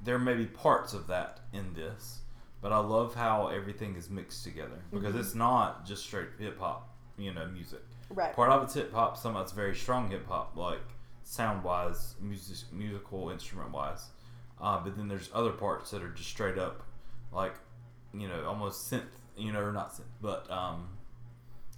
there 0.02 0.18
may 0.18 0.34
be 0.34 0.47
parts 0.47 0.94
of 0.94 1.06
that 1.09 1.40
in 1.52 1.74
this, 1.74 2.20
but 2.62 2.72
I 2.72 2.78
love 2.78 3.14
how 3.14 3.48
everything 3.48 3.97
is 3.97 4.09
mixed 4.10 4.44
together 4.44 4.80
because 4.90 5.10
Mm-hmm. 5.10 5.20
it's 5.20 5.34
not 5.34 5.84
just 5.86 6.02
straight 6.05 6.28
hip 6.38 6.59
hop, 6.59 6.88
you 7.18 7.32
know, 7.34 7.47
music. 7.48 7.82
right 8.09 8.34
Part 8.34 8.51
of 8.51 8.62
it's 8.62 8.74
hip 8.74 8.92
hop, 8.94 9.16
some 9.18 9.36
of 9.36 9.42
it's 9.42 9.52
very 9.52 9.74
strong 9.74 10.10
hip 10.10 10.26
hop, 10.26 10.56
like 10.56 10.80
sound 11.31 11.62
wise, 11.62 12.16
music, 12.20 12.73
musical 12.73 13.31
instrument 13.31 13.70
wise. 13.70 14.09
Uh, 14.61 14.81
but 14.82 14.97
then 14.97 15.07
there's 15.07 15.31
other 15.32 15.52
parts 15.52 15.93
that 15.93 16.02
are 16.02 16.09
just 16.11 16.28
straight 16.28 16.59
up, 16.59 16.82
like, 17.32 17.55
you 18.12 18.27
know, 18.27 18.44
almost 18.47 18.90
synth, 18.90 19.05
you 19.36 19.52
know, 19.52 19.61
or 19.61 19.70
not 19.73 19.93
synth, 19.93 20.02
but 20.20 20.51
um, 20.51 20.89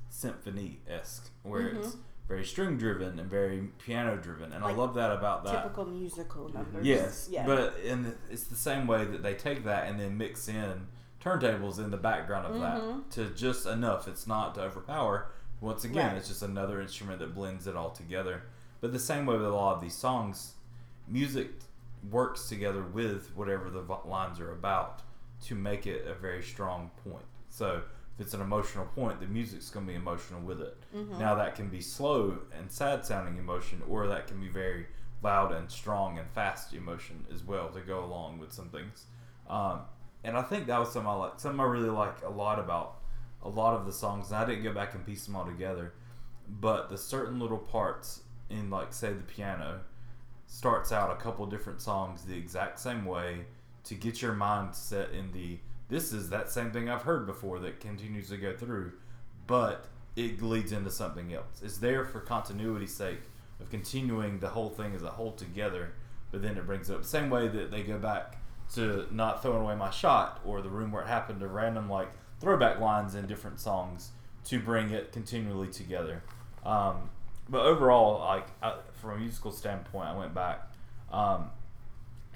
symphony 0.09 0.81
esque, 0.89 1.31
where 1.43 1.69
it's 1.69 1.97
very 2.29 2.45
string 2.47 2.79
driven 2.79 3.19
and 3.19 3.29
very 3.31 3.69
piano 3.85 4.17
driven. 4.17 4.53
And 4.55 4.65
Like 4.65 4.75
I 4.75 4.77
love 4.79 4.95
that 4.95 5.13
about 5.13 5.45
that. 5.45 5.63
typical 5.65 5.85
musical 5.85 6.49
numbers 6.49 6.87
Yes, 6.87 7.29
yeah 7.31 7.45
but 7.45 7.77
in 7.85 8.15
it's 8.31 8.45
the 8.45 8.55
same 8.57 8.87
way 8.87 9.05
that 9.05 9.23
they 9.23 9.35
take 9.35 9.65
that 9.65 9.87
and 9.87 10.01
then 10.01 10.17
mix 10.17 10.49
in 10.49 10.87
turntables 11.21 11.79
in 11.79 11.91
the 11.91 11.97
background 11.99 12.47
of 12.47 12.55
Mhm. 12.57 12.61
that 13.05 13.11
to 13.13 13.31
just 13.35 13.67
enough. 13.67 14.09
It's 14.09 14.27
not 14.27 14.55
to 14.55 14.63
overpower. 14.63 15.27
Once 15.61 15.85
again, 15.85 16.09
Right. 16.09 16.17
it's 16.17 16.29
just 16.29 16.43
another 16.43 16.81
instrument 16.81 17.19
that 17.21 17.35
blends 17.35 17.67
it 17.67 17.77
all 17.77 17.91
together. 17.91 18.43
But 18.83 18.93
the 18.93 18.99
same 18.99 19.25
way 19.25 19.37
with 19.37 19.47
a 19.47 19.51
lot 19.51 19.77
of 19.77 19.81
these 19.81 19.95
songs, 19.95 20.53
music 21.09 21.49
works 22.11 22.49
together 22.49 22.83
with 22.83 23.31
whatever 23.35 23.71
the 23.71 23.81
lines 24.05 24.41
are 24.41 24.51
about 24.51 25.03
to 25.47 25.55
make 25.55 25.87
it 25.87 26.07
a 26.07 26.15
very 26.15 26.43
strong 26.43 26.91
point. 27.09 27.25
So 27.49 27.83
if 28.15 28.27
it's 28.27 28.35
an 28.35 28.41
emotional 28.41 28.87
point, 28.87 29.21
the 29.21 29.27
music's 29.27 29.71
going 29.71 29.87
to 29.87 29.93
be 29.93 29.97
emotional 29.97 30.41
with 30.41 30.61
it. 30.61 30.77
Mm-hmm. 30.95 31.19
Now 31.19 31.37
that 31.37 31.55
can 31.55 31.69
be 31.69 31.81
slow 31.81 32.39
and 32.59 32.71
sad 32.71 33.07
sounding 33.07 33.39
emotion, 33.39 33.83
or 33.89 34.09
that 34.09 34.27
can 34.27 34.41
be 34.41 34.49
very 34.49 34.87
loud 35.23 35.53
and 35.53 35.71
strong 35.71 36.19
and 36.19 36.29
fast 36.31 36.75
emotion 36.75 37.25
as 37.33 37.45
well 37.45 37.69
to 37.69 37.81
go 37.81 38.05
along 38.05 38.41
with 38.41 38.53
some 38.53 38.69
things. 38.69 39.07
Um, 39.49 39.83
and 40.25 40.37
I 40.37 40.43
think 40.43 40.67
that 40.67 40.81
was 40.81 40.93
something 40.93 41.09
I 41.09 41.15
like, 41.15 41.39
something 41.39 41.61
I 41.61 41.65
really 41.65 41.89
like 41.89 42.23
a 42.25 42.31
lot 42.31 42.59
about 42.59 42.99
a 43.45 43.49
lot 43.49 43.75
of 43.75 43.87
the 43.87 43.93
songs. 43.93 44.29
And 44.29 44.37
I 44.37 44.45
didn't 44.45 44.65
go 44.65 44.73
back 44.73 44.95
and 44.95 45.07
piece 45.07 45.25
them 45.25 45.37
all 45.37 45.45
together, 45.45 45.93
but 46.49 46.91
the 46.91 46.99
certain 46.99 47.39
little 47.39 47.59
parts 47.59 48.22
in, 48.53 48.71
like, 48.71 48.93
say, 48.93 49.13
the 49.13 49.23
piano 49.23 49.81
starts 50.47 50.93
out 50.93 51.11
a 51.11 51.17
couple 51.17 51.47
different 51.47 51.81
songs 51.81 52.25
the 52.25 52.37
exact 52.37 52.79
same 52.79 53.05
way 53.05 53.47
to 53.85 53.95
get 53.95 54.21
your 54.21 54.35
mind 54.35 54.75
set 54.75 55.11
in 55.11 55.33
the 55.33 55.59
this 55.89 56.13
is 56.13 56.31
that 56.31 56.51
same 56.51 56.71
thing 56.71 56.89
I've 56.89 57.03
heard 57.03 57.27
before 57.27 57.59
that 57.59 57.81
continues 57.81 58.31
to 58.31 58.39
go 58.39 58.57
through, 58.57 58.93
but 59.47 59.89
it 60.17 60.41
leads 60.41 60.73
into 60.73 60.91
something 60.91 61.35
else. 61.35 61.61
It's 61.63 61.77
there 61.77 62.07
for 62.07 62.21
continuity's 62.21 62.95
sake 62.95 63.21
of 63.61 63.69
continuing 63.69 64.39
the 64.39 64.49
whole 64.49 64.71
thing 64.71 64.95
as 64.95 65.03
a 65.03 65.11
whole 65.11 65.33
together, 65.33 65.93
but 66.31 66.41
then 66.41 66.57
it 66.57 66.65
brings 66.65 66.91
up 66.91 67.03
the 67.03 67.09
same 67.09 67.29
way 67.29 67.47
that 67.47 67.71
they 67.71 67.83
go 67.83 67.99
back 67.99 68.39
to 68.75 69.07
not 69.11 69.43
throwing 69.43 69.63
away 69.63 69.75
my 69.75 69.91
shot 69.91 70.41
or 70.47 70.63
the 70.63 70.71
room 70.71 70.93
where 70.93 71.03
it 71.03 71.09
happened 71.09 71.41
to 71.41 71.47
random 71.47 71.91
like 71.91 72.11
throwback 72.41 72.81
lines 72.81 73.15
in 73.15 73.27
different 73.27 73.61
songs 73.61 74.13
to 74.45 74.59
bring 74.59 74.91
it 74.91 75.13
continually 75.13 75.69
together. 75.69 76.23
Um, 76.65 77.11
but 77.53 77.65
overall, 77.67 78.19
like 78.21 78.49
I, 78.63 78.75
from 79.01 79.11
a 79.13 79.17
musical 79.19 79.53
standpoint, 79.53 80.09
I 80.09 80.17
went 80.17 80.35
back. 80.35 80.63
Um, 81.13 81.51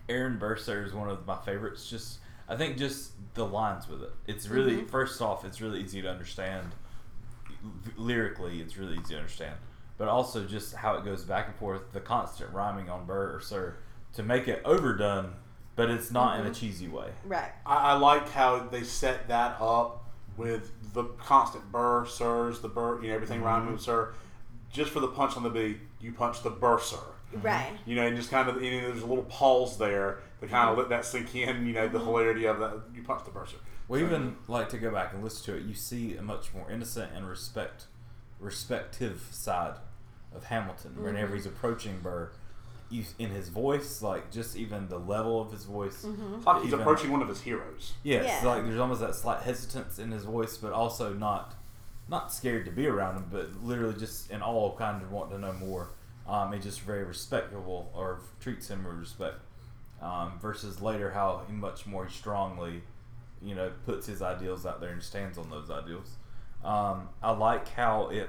Aaron 0.08 0.38
Burr, 0.38 0.56
Sir 0.56 0.84
is 0.84 0.92
one 0.92 1.08
of 1.10 1.26
my 1.26 1.38
favorites. 1.38 1.88
Just 1.90 2.18
I 2.48 2.54
think 2.56 2.76
just 2.76 3.10
the 3.34 3.44
lines 3.44 3.88
with 3.88 4.02
it. 4.04 4.12
It's 4.28 4.46
really 4.46 4.76
Mhm. 4.82 4.88
first 4.90 5.20
off, 5.20 5.44
it's 5.44 5.60
really 5.60 5.80
easy 5.80 6.00
to 6.02 6.08
understand. 6.08 6.72
Lyrically, 7.96 8.60
it's 8.60 8.76
really 8.76 8.94
easy 8.98 9.14
to 9.14 9.18
understand. 9.20 9.56
but 9.98 10.08
also 10.08 10.44
just 10.44 10.74
how 10.74 10.92
it 10.96 11.02
goes 11.06 11.24
back 11.24 11.46
and 11.46 11.56
forth, 11.56 11.90
the 11.94 12.00
constant 12.00 12.52
rhyming 12.52 12.90
on 12.90 13.06
Burr 13.06 13.34
or 13.34 13.40
Sir 13.40 13.76
to 14.12 14.22
make 14.22 14.46
it 14.46 14.60
overdone, 14.62 15.32
but 15.74 15.88
it's 15.88 16.10
not 16.10 16.38
in 16.38 16.44
a 16.44 16.52
cheesy 16.52 16.86
way. 16.86 17.12
Right. 17.24 17.50
I, 17.64 17.76
I 17.76 17.92
like 17.94 18.28
how 18.28 18.58
they 18.58 18.82
set 18.82 19.26
that 19.28 19.56
up 19.58 20.04
with 20.36 20.70
the 20.92 21.04
constant 21.18 21.72
burr, 21.72 22.04
sirs, 22.04 22.60
the 22.60 22.68
burr, 22.68 23.00
you 23.00 23.08
know, 23.08 23.14
everything 23.14 23.42
rhyming 23.42 23.72
with 23.72 23.80
sir. 23.80 24.12
Just 24.76 24.90
for 24.90 25.00
the 25.00 25.08
punch 25.08 25.36
on 25.38 25.42
the 25.42 25.48
B, 25.50 25.78
you 26.00 26.12
punch 26.12 26.42
the 26.42 26.50
burr, 26.50 26.78
sir. 26.78 26.98
Right. 27.42 27.72
You 27.86 27.96
know, 27.96 28.06
and 28.06 28.14
just 28.16 28.30
kind 28.30 28.46
of, 28.48 28.62
you 28.62 28.70
know, 28.82 28.88
there's 28.88 29.02
a 29.02 29.06
little 29.06 29.24
pause 29.24 29.78
there 29.78 30.18
to 30.40 30.46
kind 30.46 30.52
Mm-hmm. 30.68 30.72
of 30.72 30.78
let 30.78 30.88
that 30.90 31.04
sink 31.06 31.34
in, 31.34 31.66
you 31.66 31.72
know, 31.72 31.88
the 31.88 31.98
hilarity 31.98 32.44
of 32.46 32.58
that. 32.60 32.82
You 32.94 33.02
punch 33.02 33.24
the 33.24 33.30
burr, 33.30 33.46
sir. 33.46 33.56
Well, 33.88 34.00
even 34.00 34.36
like 34.48 34.68
to 34.70 34.78
go 34.78 34.90
back 34.90 35.14
and 35.14 35.24
listen 35.24 35.44
to 35.46 35.56
it, 35.58 35.64
you 35.66 35.72
see 35.74 36.16
a 36.16 36.22
much 36.22 36.52
more 36.52 36.70
innocent 36.70 37.10
and 37.14 37.26
respect, 37.26 37.86
respective 38.38 39.26
side 39.30 39.76
of 40.34 40.44
Hamilton. 40.44 40.94
Whenever 41.02 41.28
Mm-hmm. 41.28 41.36
he's 41.36 41.46
approaching 41.46 42.00
Burr, 42.02 42.30
you 42.90 43.02
in 43.18 43.30
his 43.30 43.48
voice, 43.48 44.02
like 44.02 44.30
just 44.30 44.54
even 44.56 44.88
the 44.88 44.98
level 44.98 45.40
of 45.40 45.50
his 45.50 45.64
voice. 45.64 46.04
Mm-hmm. 46.04 46.42
Like 46.44 46.58
he's 46.62 46.68
even- 46.68 46.80
approaching 46.80 47.10
one 47.10 47.22
of 47.22 47.28
his 47.28 47.40
heroes. 47.40 47.94
Yeah, 48.02 48.18
it's 48.18 48.42
Yeah. 48.42 48.48
like 48.48 48.64
there's 48.64 48.78
almost 48.78 49.00
that 49.00 49.14
slight 49.14 49.42
hesitance 49.42 49.98
in 49.98 50.10
his 50.12 50.24
voice, 50.24 50.56
but 50.56 50.72
also 50.72 51.12
not 51.12 51.54
not 52.08 52.32
scared 52.32 52.64
to 52.66 52.70
be 52.70 52.86
around 52.86 53.16
him, 53.16 53.26
but 53.30 53.62
literally 53.62 53.98
just 53.98 54.30
in 54.30 54.42
all 54.42 54.76
kind 54.76 55.02
of 55.02 55.10
want 55.10 55.30
to 55.30 55.38
know 55.38 55.52
more. 55.52 55.90
Um, 56.28 56.52
and 56.52 56.60
just 56.60 56.80
very 56.80 57.04
respectable 57.04 57.88
or 57.94 58.20
treats 58.40 58.68
him 58.68 58.84
with 58.84 58.94
respect. 58.94 59.36
Um, 60.02 60.38
versus 60.40 60.80
later, 60.80 61.12
how 61.12 61.42
he 61.46 61.52
much 61.52 61.86
more 61.86 62.08
strongly, 62.08 62.82
you 63.40 63.54
know, 63.54 63.70
puts 63.84 64.08
his 64.08 64.22
ideals 64.22 64.66
out 64.66 64.80
there 64.80 64.90
and 64.90 65.00
stands 65.00 65.38
on 65.38 65.50
those 65.50 65.70
ideals. 65.70 66.16
Um, 66.64 67.10
I 67.22 67.30
like 67.30 67.68
how 67.68 68.08
it 68.08 68.28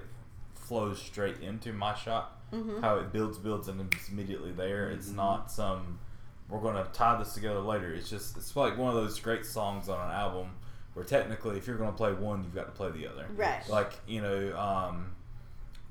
flows 0.54 1.02
straight 1.02 1.40
into 1.40 1.74
my 1.74 1.96
shot. 1.96 2.40
How 2.82 2.98
it 2.98 3.12
builds, 3.12 3.40
builds, 3.40 3.68
and 3.68 3.82
it's 3.94 4.10
immediately 4.10 4.52
there. 4.52 4.92
It's 4.92 5.10
not 5.10 5.52
some 5.52 6.00
we're 6.50 6.62
going 6.62 6.76
to 6.76 6.90
tie 6.92 7.18
this 7.18 7.34
together 7.34 7.60
later. 7.60 7.94
It's 7.94 8.10
just 8.10 8.38
it's 8.38 8.56
like 8.56 8.78
one 8.78 8.90
of 8.90 8.96
those 8.96 9.20
great 9.20 9.46
songs 9.46 9.90
on 9.90 10.00
an 10.10 10.16
album 10.16 10.52
where 10.98 11.06
technically, 11.06 11.58
if 11.58 11.68
you're 11.68 11.78
going 11.78 11.92
to 11.92 11.96
play 11.96 12.12
one, 12.12 12.44
you've 12.44 12.56
got 12.56 12.66
to 12.66 12.72
play 12.72 12.90
the 12.90 13.06
other. 13.08 13.28
Right. 13.36 13.62
Like 13.70 13.94
you 14.08 14.20
know, 14.20 14.58
um, 14.58 15.12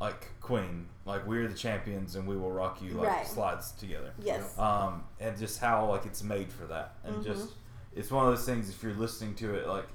like 0.00 0.28
Queen, 0.40 0.86
like 1.04 1.24
we're 1.26 1.46
the 1.46 1.54
champions 1.54 2.16
and 2.16 2.26
we 2.26 2.36
will 2.36 2.50
rock 2.50 2.82
you, 2.82 2.90
like 2.94 3.08
Right. 3.08 3.26
slides 3.26 3.70
together. 3.72 4.12
Yes. 4.20 4.58
Um, 4.58 5.04
and 5.20 5.38
just 5.38 5.60
how 5.60 5.88
like 5.88 6.04
it's 6.06 6.22
made 6.24 6.50
for 6.52 6.66
that, 6.66 6.94
and 7.04 7.14
Mm-hmm. 7.16 7.24
just 7.32 7.52
it's 7.94 8.10
one 8.10 8.26
of 8.26 8.36
those 8.36 8.44
things. 8.44 8.68
If 8.68 8.82
you're 8.82 8.94
listening 8.94 9.36
to 9.36 9.54
it, 9.54 9.68
like 9.68 9.86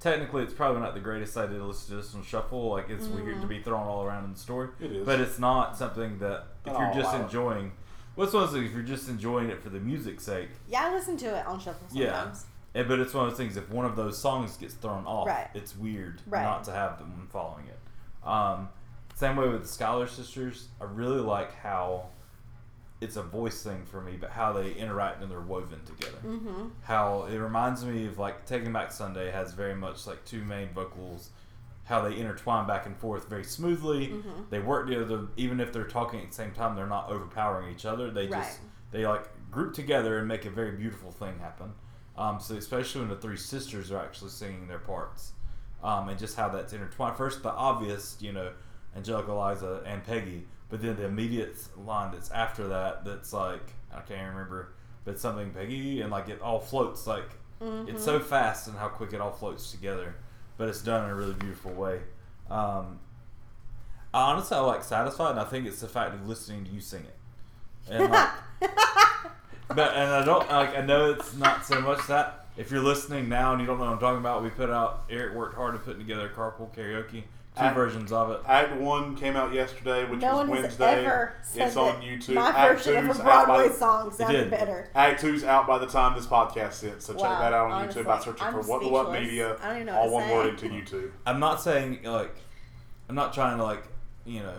technically, 0.00 0.42
it's 0.44 0.54
probably 0.54 0.80
not 0.80 0.94
the 0.94 1.00
greatest 1.00 1.36
idea 1.36 1.58
to 1.58 1.64
listen 1.66 1.90
to 1.96 2.02
this 2.02 2.14
on 2.14 2.24
shuffle. 2.24 2.70
Like 2.70 2.88
it's 2.88 3.06
weird 3.06 3.26
Mm-hmm. 3.34 3.40
to 3.42 3.46
be 3.46 3.60
thrown 3.60 3.86
all 3.86 4.02
around 4.02 4.24
in 4.24 4.32
the 4.32 4.38
story. 4.38 4.70
It 4.80 4.90
is. 4.92 5.04
but 5.06 5.20
it's 5.20 5.38
not 5.38 5.76
something 5.76 6.18
that 6.20 6.46
if 6.64 6.72
Not 6.72 6.80
you're 6.94 7.02
just 7.02 7.14
out. 7.14 7.20
enjoying. 7.22 7.72
What's 8.14 8.32
one 8.32 8.44
of 8.44 8.50
those 8.52 8.60
things? 8.60 8.70
If 8.70 8.74
you're 8.76 8.84
just 8.96 9.08
enjoying 9.08 9.50
it 9.50 9.60
for 9.60 9.70
the 9.70 9.80
music's 9.80 10.22
sake, 10.24 10.48
Yeah, 10.68 10.86
I 10.86 10.94
listen 10.94 11.16
to 11.18 11.36
it 11.36 11.44
on 11.46 11.58
shuffle 11.60 11.86
Yeah. 11.92 12.32
And, 12.74 12.88
but 12.88 12.98
it's 12.98 13.14
one 13.14 13.24
of 13.26 13.30
those 13.30 13.38
things. 13.38 13.56
If 13.56 13.70
one 13.70 13.84
of 13.86 13.94
those 13.96 14.18
songs 14.18 14.56
gets 14.56 14.74
thrown 14.74 15.06
off, 15.06 15.28
Right. 15.28 15.48
it's 15.54 15.76
weird 15.76 16.20
Right. 16.26 16.42
not 16.42 16.64
to 16.64 16.72
have 16.72 16.98
them 16.98 17.28
following 17.30 17.66
it. 17.68 17.78
Um, 18.26 18.68
same 19.14 19.36
way 19.36 19.48
with 19.48 19.62
the 19.62 19.68
Schuyler 19.68 20.06
Sisters. 20.08 20.68
I 20.80 20.84
really 20.84 21.20
like 21.20 21.54
how 21.54 22.06
it's 23.00 23.16
a 23.16 23.22
voice 23.22 23.62
thing 23.62 23.84
for 23.84 24.00
me, 24.00 24.16
but 24.18 24.30
how 24.30 24.52
they 24.52 24.72
interact 24.72 25.22
and 25.22 25.30
they're 25.30 25.40
woven 25.40 25.80
together. 25.84 26.18
Mm-hmm. 26.24 26.68
How 26.82 27.24
it 27.30 27.36
reminds 27.36 27.84
me 27.84 28.06
of 28.06 28.18
like 28.18 28.46
Taking 28.46 28.72
Back 28.72 28.90
Sunday 28.92 29.30
has 29.30 29.52
very 29.52 29.74
much 29.74 30.06
like 30.06 30.24
two 30.24 30.42
main 30.44 30.70
vocals. 30.72 31.30
How 31.84 32.00
they 32.00 32.16
intertwine 32.18 32.66
back 32.66 32.86
and 32.86 32.96
forth 32.96 33.28
very 33.28 33.44
smoothly. 33.44 34.08
Mm-hmm. 34.08 34.44
They 34.48 34.58
work 34.58 34.86
together, 34.88 35.26
even 35.36 35.60
if 35.60 35.70
they're 35.72 35.84
talking 35.86 36.20
at 36.22 36.28
the 36.30 36.34
same 36.34 36.52
time. 36.52 36.74
They're 36.76 36.86
not 36.86 37.10
overpowering 37.10 37.70
each 37.72 37.84
other. 37.84 38.10
They 38.10 38.26
Right. 38.26 38.42
just 38.42 38.58
they 38.90 39.06
like 39.06 39.28
group 39.50 39.74
together 39.74 40.18
and 40.18 40.26
make 40.26 40.44
a 40.46 40.50
very 40.50 40.72
beautiful 40.72 41.10
thing 41.12 41.38
happen. 41.40 41.74
Um, 42.16 42.38
so 42.40 42.54
especially 42.54 43.00
when 43.00 43.10
the 43.10 43.16
three 43.16 43.36
sisters 43.36 43.90
are 43.90 43.98
actually 43.98 44.30
singing 44.30 44.68
their 44.68 44.78
parts, 44.78 45.32
um, 45.82 46.08
and 46.08 46.18
just 46.18 46.36
how 46.36 46.48
that's 46.48 46.72
intertwined. 46.72 47.16
First, 47.16 47.42
the 47.42 47.50
obvious, 47.50 48.16
you 48.20 48.32
know, 48.32 48.52
Angelica, 48.96 49.30
Eliza, 49.32 49.82
and 49.84 50.04
Peggy, 50.04 50.46
but 50.68 50.80
then 50.80 50.96
the 50.96 51.04
immediate 51.04 51.56
line 51.76 52.12
that's 52.12 52.30
after 52.30 52.68
that, 52.68 53.04
that's 53.04 53.32
like 53.32 53.72
I 53.92 54.00
can't 54.00 54.30
remember, 54.30 54.74
but 55.04 55.18
something 55.18 55.50
Peggy, 55.50 56.00
and 56.00 56.10
like 56.10 56.28
it 56.28 56.40
all 56.40 56.60
floats 56.60 57.06
like 57.06 57.30
it's 57.88 58.04
so 58.04 58.20
fast 58.20 58.68
and 58.68 58.76
how 58.76 58.88
quick 58.88 59.12
it 59.12 59.20
all 59.20 59.32
floats 59.32 59.70
together, 59.70 60.16
but 60.56 60.68
it's 60.68 60.82
done 60.82 61.04
in 61.04 61.10
a 61.10 61.14
really 61.14 61.34
beautiful 61.34 61.72
way. 61.72 62.00
Um, 62.50 63.00
I 64.12 64.30
honestly, 64.30 64.56
I 64.56 64.60
like 64.60 64.84
Satisfied, 64.84 65.30
and 65.32 65.40
I 65.40 65.44
think 65.44 65.66
it's 65.66 65.80
the 65.80 65.88
fact 65.88 66.14
of 66.14 66.28
listening 66.28 66.64
to 66.66 66.70
you 66.70 66.80
sing 66.80 67.04
it. 67.04 67.16
And 67.90 68.10
like, 68.10 68.28
but 69.68 69.94
and 69.94 70.10
I 70.10 70.24
don't 70.24 70.48
like 70.50 70.76
I 70.76 70.80
know 70.82 71.10
it's 71.12 71.34
not 71.36 71.64
so 71.66 71.80
much 71.80 72.06
that 72.08 72.46
if 72.56 72.70
you're 72.70 72.82
listening 72.82 73.28
now 73.28 73.52
and 73.52 73.60
you 73.60 73.66
don't 73.66 73.78
know 73.78 73.84
what 73.86 73.92
I'm 73.94 73.98
talking 73.98 74.18
about, 74.20 74.42
we 74.42 74.50
put 74.50 74.70
out 74.70 75.04
Eric 75.10 75.34
worked 75.34 75.54
hard 75.56 75.74
to 75.74 75.80
putting 75.80 76.00
together 76.00 76.30
carpool 76.36 76.72
karaoke, 76.74 77.10
two 77.22 77.24
I- 77.56 77.72
versions 77.72 78.12
of 78.12 78.30
it. 78.30 78.40
Act 78.46 78.76
one 78.76 79.16
came 79.16 79.34
out 79.34 79.52
yesterday, 79.52 80.04
which 80.04 80.20
No 80.20 80.36
was 80.38 80.48
one 80.48 80.56
has 80.58 80.62
Wednesday. 80.78 81.04
ever 81.04 81.32
said 81.42 81.66
it's 81.68 81.76
on 81.76 81.98
that 81.98 82.04
YouTube. 82.04 82.34
my 82.34 82.48
Act 82.50 82.78
version 82.84 82.96
of 82.96 83.04
two's 83.06 83.18
a 83.18 83.22
out 83.22 83.26
by 83.26 83.44
Broadway 83.46 83.68
the- 83.68 83.74
song 83.74 84.08
did. 84.10 84.16
sounded 84.18 84.50
better. 84.50 84.88
Act 84.94 85.20
two's 85.20 85.42
out 85.44 85.66
by 85.66 85.78
the 85.78 85.86
time 85.86 86.14
this 86.16 86.26
podcast 86.26 86.80
hits, 86.82 87.06
so 87.06 87.12
check 87.14 87.22
that 87.22 87.52
out 87.52 87.66
on 87.66 87.72
honestly, 87.72 88.02
YouTube 88.02 88.06
by 88.06 88.18
searching 88.20 88.46
I'm 88.46 88.52
for 88.52 88.60
What 88.60 88.82
the 88.82 88.88
What 88.88 89.06
speechless. 89.06 89.26
Media, 89.26 89.56
I 89.60 89.66
don't 89.66 89.74
even 89.76 89.86
know 89.86 89.96
all 89.96 90.10
what 90.10 90.12
one 90.12 90.28
to 90.28 90.34
word 90.34 90.60
say. 90.60 90.66
into 90.68 90.96
YouTube. 90.96 91.10
I'm 91.26 91.40
not 91.40 91.60
saying 91.60 92.00
like 92.04 92.36
I'm 93.08 93.14
not 93.16 93.34
trying 93.34 93.56
to 93.58 93.64
like 93.64 93.82
you 94.26 94.40
know. 94.44 94.54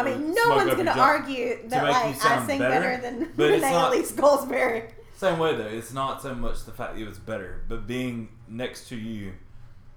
I 0.00 0.16
mean, 0.16 0.34
no 0.34 0.48
one's 0.50 0.74
going 0.74 0.86
to 0.86 0.98
argue 0.98 1.58
that 1.68 1.82
make 1.84 1.92
you 1.94 2.00
like 2.00 2.04
I 2.04 2.12
sound 2.12 2.46
sing 2.48 2.58
better, 2.58 2.80
better, 2.98 3.02
than 3.02 3.32
but 3.36 3.50
it's 3.50 3.62
Renee 3.62 3.72
not- 3.74 3.92
Elise 3.92 4.12
Goldsberry. 4.12 4.90
Same 5.16 5.38
way 5.38 5.54
though, 5.54 5.64
it's 5.66 5.92
not 5.92 6.22
so 6.22 6.34
much 6.34 6.64
the 6.64 6.72
fact 6.72 6.94
that 6.94 7.00
it 7.02 7.06
was 7.08 7.18
better, 7.18 7.62
but 7.68 7.86
being 7.86 8.30
next 8.48 8.88
to 8.88 8.96
you 8.96 9.32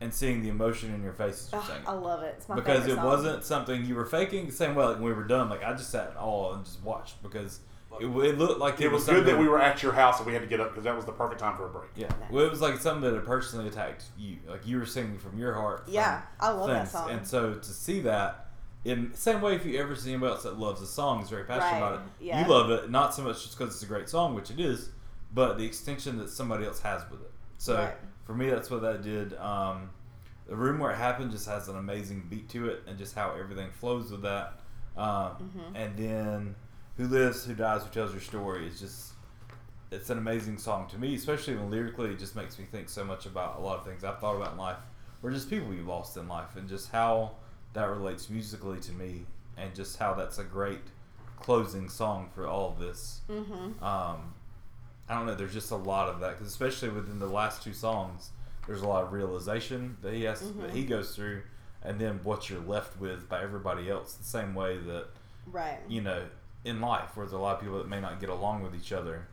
and 0.02 0.14
seeing 0.14 0.42
the 0.44 0.50
emotion 0.50 0.94
in 0.94 1.02
your 1.02 1.14
face 1.14 1.50
as 1.54 1.68
you're 1.70 1.78
I 1.88 1.94
love 1.94 2.24
it. 2.24 2.36
It's 2.38 2.50
my 2.50 2.56
because 2.56 2.80
favorite 2.80 2.94
it 2.94 2.96
song. 2.98 3.06
wasn't 3.06 3.44
something 3.46 3.86
you 3.86 3.96
were 3.96 4.06
faking. 4.06 4.52
Same 4.52 4.76
way, 4.76 4.84
like 4.84 4.96
when 4.96 5.06
we 5.06 5.14
were 5.14 5.24
done, 5.24 5.50
like 5.50 5.64
I 5.64 5.72
just 5.74 5.92
sat 5.92 6.12
in 6.12 6.18
awe 6.18 6.56
and 6.56 6.66
just 6.66 6.82
watched 6.84 7.24
because 7.24 7.62
it, 8.02 8.06
it 8.08 8.38
looked 8.38 8.60
like 8.60 8.82
it, 8.82 8.86
It 8.86 8.92
was 8.92 9.06
good 9.06 9.26
that 9.28 9.38
we 9.38 9.48
were 9.48 9.62
at 9.62 9.82
your 9.82 9.94
house 9.94 10.18
and 10.18 10.28
we 10.28 10.34
had 10.34 10.42
to 10.42 10.48
get 10.48 10.60
up 10.60 10.72
because 10.72 10.84
that 10.84 10.96
was 10.96 11.06
the 11.06 11.12
perfect 11.14 11.40
time 11.40 11.56
for 11.56 11.68
a 11.68 11.70
break. 11.70 11.90
Yeah, 11.96 12.10
well, 12.30 12.44
it 12.44 12.52
was 12.52 12.60
like 12.60 12.78
something 12.80 13.04
that 13.10 13.14
had 13.16 13.26
personally 13.26 13.68
attacked 13.70 14.04
you. 14.18 14.38
Like 14.46 14.68
you 14.68 14.78
were 14.78 14.86
singing 14.86 15.20
from 15.20 15.38
your 15.40 15.54
heart. 15.54 15.86
Yeah, 15.88 16.24
I 16.40 16.50
love 16.50 16.68
that 16.68 16.90
song. 16.90 17.12
And 17.12 17.26
so 17.26 17.54
to 17.54 17.70
see 17.70 18.02
that, 18.02 18.43
in 18.86 19.14
same 19.14 19.42
way, 19.42 19.56
if 19.56 19.66
you 19.66 19.80
ever 19.80 19.96
see 19.96 20.12
anybody 20.12 20.34
else 20.34 20.44
that 20.44 20.60
loves 20.60 20.82
a 20.82 20.88
song, 20.88 21.22
is 21.22 21.30
very 21.30 21.46
passionate 21.46 21.72
Right, 21.72 21.78
about 21.78 21.94
it, 21.94 22.02
yeah. 22.26 22.44
you 22.46 22.52
love 22.52 22.70
it. 22.70 22.90
Not 22.92 23.14
so 23.14 23.24
much 23.24 23.44
just 23.44 23.58
because 23.58 23.74
it's 23.74 23.84
a 23.84 23.88
great 23.88 24.10
song, 24.10 24.36
which 24.36 24.52
it 24.52 24.60
is, 24.60 24.90
but 25.34 25.58
the 25.58 25.66
extension 25.66 26.18
that 26.18 26.30
somebody 26.30 26.66
else 26.66 26.82
has 26.82 27.02
with 27.10 27.22
it. 27.22 27.32
So 27.58 27.76
Right. 27.76 27.96
for 28.26 28.34
me, 28.34 28.50
that's 28.50 28.70
what 28.70 28.82
that 28.82 29.02
did. 29.04 29.34
Um, 29.38 29.90
the 30.48 30.56
room 30.58 30.80
where 30.80 30.92
it 30.92 30.98
happened 30.98 31.32
just 31.32 31.48
has 31.48 31.70
an 31.70 31.78
amazing 31.78 32.28
beat 32.30 32.50
to 32.50 32.68
it, 32.68 32.84
and 32.88 32.98
just 32.98 33.16
how 33.16 33.32
everything 33.40 33.72
flows 33.72 34.12
with 34.12 34.22
that. 34.24 34.60
Um, 34.98 35.06
Mm-hmm. 35.06 35.76
And 35.76 35.98
then 35.98 36.56
who 36.98 37.08
lives, 37.08 37.46
who 37.46 37.54
dies, 37.56 37.84
who 37.84 37.90
tells 37.90 38.12
your 38.12 38.22
story 38.22 38.68
is 38.68 38.80
just 38.80 39.14
it's 39.92 40.10
an 40.10 40.18
amazing 40.18 40.58
song 40.58 40.88
to 40.90 40.98
me, 40.98 41.14
especially 41.16 41.56
when 41.56 41.70
lyrically 41.70 42.10
it 42.10 42.18
just 42.20 42.36
makes 42.36 42.58
me 42.58 42.66
think 42.66 42.90
so 42.90 43.04
much 43.04 43.28
about 43.28 43.58
a 43.60 43.62
lot 43.62 43.78
of 43.78 43.86
things 43.86 44.04
I've 44.04 44.20
thought 44.20 44.36
about 44.36 44.54
in 44.54 44.58
life, 44.58 44.78
or 45.22 45.30
just 45.32 45.50
people 45.52 45.72
you've 45.74 45.88
lost 45.88 46.18
in 46.18 46.28
life, 46.28 46.56
and 46.56 46.68
just 46.68 46.92
how 46.92 47.34
that 47.74 47.90
relates 47.90 48.30
musically 48.30 48.80
to 48.82 48.92
me, 48.94 49.26
and 49.58 49.74
just 49.76 49.98
how 49.98 50.14
that's 50.14 50.38
a 50.40 50.44
great 50.44 50.82
closing 51.40 51.90
song 51.90 52.30
for 52.34 52.48
all 52.48 52.70
of 52.72 52.80
this. 52.80 53.22
Mm-hmm. 53.30 53.84
Um, 53.84 54.34
I 55.10 55.16
don't 55.16 55.26
know. 55.26 55.36
There's 55.36 55.54
just 55.54 55.72
a 55.72 55.76
lot 55.76 56.08
of 56.10 56.20
that, 56.22 56.38
'cause 56.38 56.48
especially 56.48 56.90
within 56.90 57.20
the 57.20 57.28
last 57.28 57.62
two 57.64 57.74
songs, 57.74 58.32
there's 58.68 58.82
a 58.82 58.88
lot 58.88 59.04
of 59.04 59.12
realization 59.12 59.98
that 60.02 60.14
he 60.14 60.24
has 60.24 60.40
that 60.54 60.72
he 60.72 60.86
goes 60.86 61.16
through, 61.16 61.44
and 61.82 62.00
then 62.00 62.20
what 62.24 62.50
you're 62.50 62.62
left 62.62 62.98
with 63.00 63.28
by 63.28 63.42
everybody 63.44 63.90
else. 63.90 64.14
The 64.14 64.24
same 64.24 64.56
way 64.56 64.78
that 64.78 65.08
Right. 65.46 65.80
you 65.90 66.00
know, 66.02 66.28
in 66.64 66.80
life, 66.80 67.18
where 67.18 67.26
there's 67.26 67.34
a 67.34 67.38
lot 67.38 67.56
of 67.56 67.62
people 67.62 67.78
that 67.80 67.90
may 67.90 68.00
not 68.00 68.22
get 68.22 68.30
along 68.30 68.64
with 68.64 68.74
each 68.74 68.94
other, 68.94 69.28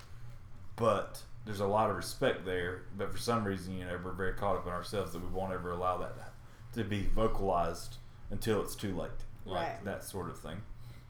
but 0.75 1.23
there's 1.45 1.61
a 1.61 1.67
lot 1.67 1.89
of 1.91 1.97
respect 1.97 2.45
there. 2.45 2.83
But 2.99 3.13
for 3.13 3.19
some 3.19 3.45
reason, 3.45 3.79
you 3.79 3.85
know, 3.85 3.99
we're 4.05 4.11
very 4.13 4.35
caught 4.35 4.57
up 4.57 4.67
in 4.67 4.73
ourselves 4.73 5.13
that 5.13 5.21
we 5.21 5.29
won't 5.29 5.53
ever 5.53 5.71
allow 5.71 5.99
that 5.99 6.33
to 6.73 6.83
be 6.83 7.07
vocalized 7.07 7.99
until 8.31 8.63
it's 8.63 8.75
too 8.75 8.95
late, 8.97 9.11
like 9.47 9.63
Right. 9.69 9.85
that 9.85 10.05
sort 10.05 10.29
of 10.31 10.39
thing. 10.39 10.63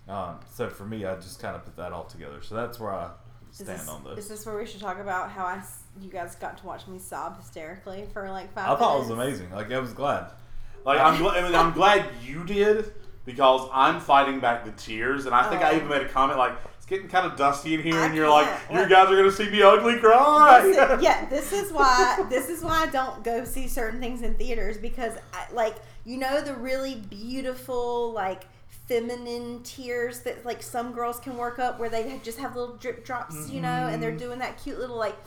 Um, 0.08 0.40
so 0.54 0.68
for 0.68 0.84
me, 0.84 1.04
I 1.04 1.14
just 1.16 1.40
kind 1.40 1.54
of 1.54 1.64
put 1.64 1.76
that 1.76 1.92
all 1.92 2.04
together. 2.04 2.42
So 2.42 2.54
that's 2.54 2.80
where 2.80 2.92
I 2.92 3.10
stand 3.52 3.80
this, 3.80 3.88
on 3.88 4.02
those. 4.04 4.18
is 4.18 4.28
this 4.28 4.46
where 4.46 4.56
we 4.58 4.66
should 4.66 4.80
talk 4.80 4.98
about 4.98 5.30
how 5.30 5.44
I, 5.44 5.62
you 6.00 6.10
guys 6.10 6.34
got 6.36 6.58
to 6.58 6.66
watch 6.66 6.86
me 6.86 6.98
sob 6.98 7.36
hysterically 7.38 8.06
for 8.12 8.28
like 8.30 8.52
five 8.54 8.70
I 8.70 8.76
thought 8.76 8.96
it 8.96 9.00
was 9.00 9.10
amazing. 9.10 9.50
Like 9.50 9.70
I 9.70 9.78
was 9.78 9.92
glad. 9.92 10.26
Like 10.84 10.98
I'm, 11.00 11.16
gl- 11.22 11.32
I 11.32 11.42
mean, 11.42 11.54
I'm 11.54 11.72
glad 11.72 12.06
you 12.24 12.44
did 12.44 12.92
because 13.26 13.68
I'm 13.72 14.00
fighting 14.00 14.40
back 14.40 14.64
the 14.64 14.72
tears, 14.72 15.26
and 15.26 15.34
I 15.34 15.48
think 15.48 15.62
I 15.62 15.72
Oh. 15.72 15.76
even 15.76 15.88
made 15.88 16.02
a 16.02 16.08
comment 16.08 16.38
like 16.38 16.54
it's 16.76 16.86
getting 16.86 17.06
kind 17.06 17.30
of 17.30 17.36
dusty 17.36 17.74
in 17.74 17.82
here, 17.82 17.96
I 17.96 18.06
and 18.06 18.14
you're 18.14 18.30
like, 18.30 18.48
you 18.72 18.88
guys 18.88 19.08
are 19.10 19.16
gonna 19.16 19.30
see 19.30 19.48
me 19.50 19.62
ugly 19.62 19.98
cry. 19.98 20.62
This 20.62 20.76
is- 20.78 21.02
yeah, 21.02 21.26
this 21.28 21.52
is 21.52 21.70
why 21.70 22.24
this 22.30 22.48
is 22.48 22.64
why 22.64 22.84
I 22.84 22.86
don't 22.86 23.22
go 23.22 23.44
see 23.44 23.68
certain 23.68 24.00
things 24.00 24.22
in 24.22 24.34
theaters 24.34 24.78
because 24.78 25.12
I, 25.34 25.52
like 25.52 25.76
you 26.04 26.16
know 26.18 26.40
the 26.40 26.54
really 26.54 26.94
beautiful 26.96 28.12
like 28.12 28.44
feminine 28.88 29.62
tears 29.62 30.20
that 30.20 30.44
like 30.44 30.62
some 30.62 30.92
girls 30.92 31.20
can 31.20 31.36
work 31.36 31.58
up 31.60 31.78
where 31.78 31.88
they 31.88 32.20
just 32.24 32.38
have 32.38 32.56
little 32.56 32.76
drip 32.76 33.04
drops, 33.04 33.48
you 33.48 33.60
know, 33.60 33.88
and 33.92 34.00
Mm-hmm. 34.00 34.02
they're 34.02 34.16
doing 34.16 34.38
that 34.40 34.60
cute 34.62 34.78
little 34.78 34.96
like. 34.98 35.16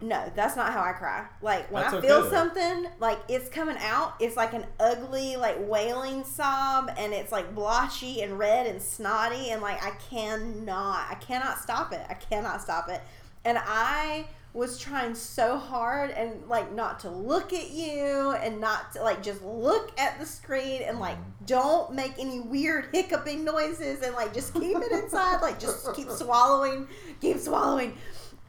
No, 0.00 0.30
that's 0.36 0.56
not 0.56 0.72
how 0.72 0.82
I 0.82 0.92
cry. 0.92 1.26
Like 1.40 1.70
when 1.72 1.82
That's 1.82 1.94
I 1.94 1.94
okay, 1.94 2.06
feel 2.06 2.22
something, 2.28 2.86
like 3.00 3.18
it's 3.28 3.48
coming 3.48 3.76
out, 3.80 4.14
it's 4.20 4.36
like 4.36 4.52
an 4.52 4.66
ugly, 4.78 5.36
like 5.36 5.56
wailing 5.60 6.22
sob, 6.24 6.90
and 6.98 7.14
it's 7.14 7.32
like 7.32 7.54
blotchy 7.54 8.20
and 8.20 8.38
red 8.38 8.66
and 8.66 8.80
snotty, 8.80 9.50
and 9.50 9.62
like 9.62 9.82
I 9.82 9.90
cannot, 10.10 11.06
I 11.10 11.14
cannot 11.14 11.58
stop 11.60 11.92
it. 11.94 12.04
I 12.10 12.14
cannot 12.14 12.60
stop 12.60 12.90
it. 12.90 13.00
And 13.46 13.58
I 13.64 14.26
was 14.52 14.78
trying 14.78 15.14
so 15.14 15.58
hard 15.58 16.10
and 16.10 16.32
like 16.48 16.72
not 16.74 16.98
to 17.00 17.10
look 17.10 17.52
at 17.52 17.70
you 17.70 18.34
and 18.42 18.58
not 18.58 18.90
to 18.94 19.02
like 19.02 19.22
just 19.22 19.42
look 19.42 19.92
at 20.00 20.18
the 20.18 20.24
screen 20.24 20.82
and 20.82 20.98
like 20.98 21.18
don't 21.44 21.92
make 21.92 22.12
any 22.18 22.40
weird 22.40 22.86
hiccuping 22.90 23.44
noises 23.44 24.00
and 24.00 24.14
like 24.14 24.32
just 24.32 24.54
keep 24.54 24.76
it 24.78 24.92
inside 24.92 25.42
like 25.42 25.60
just 25.60 25.92
keep 25.94 26.08
swallowing 26.08 26.88
keep 27.20 27.36
swallowing 27.36 27.94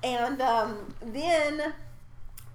and 0.02 0.42
um, 0.42 0.94
then 1.08 1.74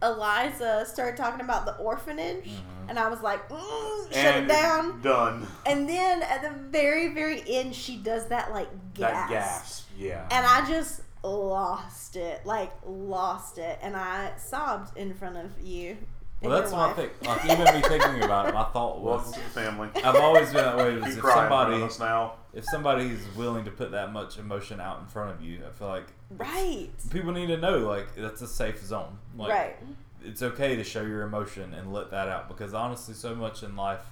eliza 0.03 0.87
started 0.87 1.15
talking 1.17 1.43
about 1.43 1.67
the 1.67 1.77
orphanage 1.77 2.49
and 2.89 2.99
i 2.99 3.07
was 3.07 3.21
like 3.21 3.47
mm, 3.51 4.05
shut 4.07 4.17
and 4.17 4.45
it 4.47 4.49
down 4.49 5.01
Done. 5.03 5.47
and 5.67 5.87
then 5.87 6.23
at 6.23 6.43
the 6.43 6.51
very 6.71 7.13
very 7.13 7.43
end 7.47 7.75
she 7.75 7.99
does 7.99 8.27
that 8.29 8.51
like 8.51 8.69
That 8.95 9.29
gasp. 9.29 9.89
Yeah. 9.99 10.27
and 10.31 10.45
I 10.47 10.67
just 10.67 11.03
lost 11.23 12.17
it, 12.17 12.45
like 12.45 12.73
lost 12.87 13.59
it, 13.59 13.79
and 13.83 13.97
I 13.97 14.33
sobbed 14.37 14.97
in 14.97 15.15
front 15.15 15.37
of 15.37 15.61
you. 15.61 15.97
Well, 16.41 16.61
that's 16.61 16.73
my 16.73 16.89
wife. 16.89 16.97
thing. 16.97 17.11
Like 17.25 17.45
even 17.45 17.75
me 17.75 17.81
thinking 17.83 18.23
about 18.25 18.49
it, 18.49 18.55
my 18.55 18.65
thought 18.65 19.01
Welcome 19.01 19.27
was, 19.27 19.35
to 19.35 19.41
the 19.41 19.49
family. 19.51 19.89
I've 20.03 20.17
always 20.17 20.47
been 20.53 20.57
that 20.65 20.77
way. 20.77 20.95
Is 20.95 21.05
Keep 21.05 21.13
if 21.15 21.19
crying 21.21 21.43
in 21.45 21.49
front 21.49 21.71
somebody, 21.71 21.83
us 21.85 21.99
now. 22.01 22.33
if 22.53 22.65
somebody's 22.65 23.21
willing 23.37 23.65
to 23.65 23.71
put 23.71 23.93
that 23.93 24.13
much 24.13 24.39
emotion 24.39 24.81
out 24.81 24.99
in 25.01 25.07
front 25.07 25.31
of 25.31 25.41
you, 25.41 25.61
I 25.65 25.71
feel 25.71 25.89
like 25.89 26.07
Right, 26.31 26.89
people 27.11 27.31
need 27.33 27.47
to 27.47 27.59
know 27.59 27.79
like 27.79 28.15
that's 28.17 28.43
a 28.43 28.49
safe 28.49 28.83
zone. 28.83 29.19
Like, 29.37 29.51
right, 29.51 29.77
It's 30.25 30.43
okay 30.43 30.75
to 30.75 30.83
show 30.83 31.03
your 31.03 31.23
emotion 31.23 31.75
and 31.75 31.93
let 31.93 32.11
that 32.11 32.27
out 32.29 32.49
because 32.49 32.75
honestly, 32.75 33.15
so 33.15 33.37
much 33.37 33.63
in 33.63 33.77
life, 33.77 34.05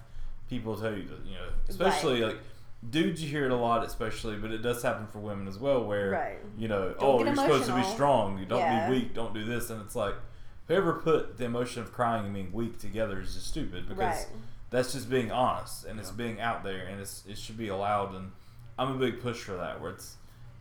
people 0.49 0.77
tell 0.77 0.93
you 0.95 1.09
that 1.09 1.24
you 1.27 1.35
know, 1.35 1.49
especially 1.69 2.20
like 2.20 2.39
dudes, 2.89 3.23
you 3.23 3.28
hear 3.28 3.44
it 3.44 3.51
a 3.52 3.57
lot, 3.57 3.85
especially, 3.85 4.36
but 4.36 4.51
it 4.51 4.62
does 4.62 4.82
happen 4.82 5.07
for 5.07 5.19
women 5.19 5.47
as 5.48 5.59
well, 5.59 5.85
where 5.85 6.11
Right. 6.11 6.39
you 6.57 6.69
know, 6.69 6.94
Don't 6.94 6.97
oh, 7.01 7.24
you're 7.24 7.35
supposed 7.35 7.66
to 7.66 7.74
be 7.77 7.82
strong, 7.82 8.39
you 8.39 8.47
don't 8.47 8.61
Yeah. 8.61 8.89
be 8.89 8.94
weak, 8.94 9.15
don't 9.15 9.35
do 9.35 9.44
this, 9.44 9.70
and 9.70 9.81
it's 9.82 9.94
like 9.94 10.15
whoever 10.69 10.94
put 10.94 11.36
the 11.36 11.44
emotion 11.44 11.82
of 11.82 11.93
crying 11.93 12.24
and 12.24 12.35
being 12.35 12.52
weak 12.52 12.78
together 12.78 13.20
is 13.20 13.35
just 13.35 13.48
stupid 13.48 13.89
because 13.89 13.98
Right. 13.98 14.27
that's 14.70 14.93
just 14.93 15.11
being 15.11 15.32
honest 15.32 15.85
and 15.85 15.98
it's 15.98 16.12
being 16.12 16.40
out 16.40 16.62
there 16.62 16.86
and 16.86 17.01
it's 17.01 17.24
it 17.27 17.36
should 17.36 17.59
be 17.59 17.66
allowed 17.66 18.15
and 18.15 18.31
I'm 18.78 18.93
a 18.94 18.98
big 18.98 19.20
push 19.20 19.39
for 19.43 19.57
that 19.57 19.81
where 19.81 19.90
it's 19.90 20.16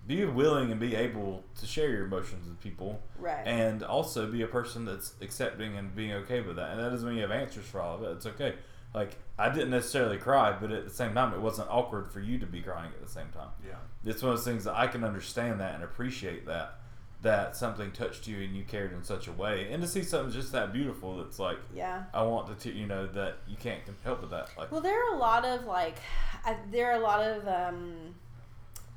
be 0.07 0.25
willing 0.25 0.71
and 0.71 0.79
be 0.79 0.95
able 0.95 1.43
to 1.59 1.67
share 1.67 1.89
your 1.89 2.05
emotions 2.05 2.47
with 2.47 2.59
people 2.59 2.99
right. 3.19 3.45
and 3.45 3.83
also 3.83 4.25
be 4.25 4.41
a 4.41 4.47
person 4.47 4.83
that's 4.83 5.13
accepting 5.21 5.77
and 5.77 5.95
being 5.95 6.11
okay 6.11 6.41
with 6.41 6.55
that. 6.55 6.71
And 6.71 6.79
that 6.79 6.89
doesn't 6.89 7.07
mean 7.07 7.17
you 7.17 7.21
have 7.21 7.31
answers 7.31 7.65
for 7.65 7.79
all 7.79 7.95
of 7.97 8.03
it. 8.03 8.07
It's 8.13 8.25
okay. 8.25 8.55
Like 8.93 9.17
I 9.37 9.49
didn't 9.49 9.69
necessarily 9.69 10.17
cry, 10.17 10.51
but 10.59 10.71
at 10.71 10.83
the 10.85 10.89
same 10.93 11.13
time, 11.13 11.33
it 11.33 11.39
wasn't 11.39 11.69
awkward 11.69 12.11
for 12.11 12.19
you 12.19 12.39
to 12.39 12.45
be 12.45 12.61
crying 12.61 12.91
at 12.93 13.01
the 13.05 13.11
same 13.11 13.29
time. 13.29 13.49
Yeah. 13.65 13.75
It's 14.03 14.21
one 14.23 14.31
of 14.31 14.37
those 14.39 14.45
things 14.45 14.63
that 14.63 14.75
I 14.75 14.87
can 14.87 15.03
understand 15.03 15.59
that 15.59 15.75
and 15.75 15.83
appreciate 15.83 16.45
that 16.47 16.75
that 17.21 17.55
something 17.57 17.91
touched 17.91 18.27
you 18.27 18.41
and 18.41 18.55
you 18.55 18.63
cared 18.63 18.93
in 18.93 19.03
such 19.03 19.27
a 19.27 19.31
way, 19.33 19.69
and 19.73 19.81
to 19.83 19.87
see 19.89 20.01
something 20.03 20.31
just 20.31 20.53
that 20.53 20.71
beautiful, 20.71 21.21
it's 21.21 21.37
like 21.37 21.57
yeah. 21.73 22.03
I 22.13 22.23
want 22.23 22.47
to, 22.47 22.55
t- 22.71 22.77
you 22.77 22.87
know, 22.87 23.07
that 23.07 23.39
you 23.45 23.57
can't 23.57 23.81
help 24.05 24.21
with 24.21 24.29
that. 24.31 24.49
Like, 24.57 24.71
Well, 24.71 24.79
there 24.81 24.97
are 25.05 25.13
a 25.15 25.17
lot 25.17 25.43
of 25.45 25.65
like, 25.65 25.97
I, 26.45 26.55
there 26.71 26.89
are 26.91 26.95
a 26.95 27.03
lot 27.03 27.21
of 27.21 27.45
um, 27.47 28.15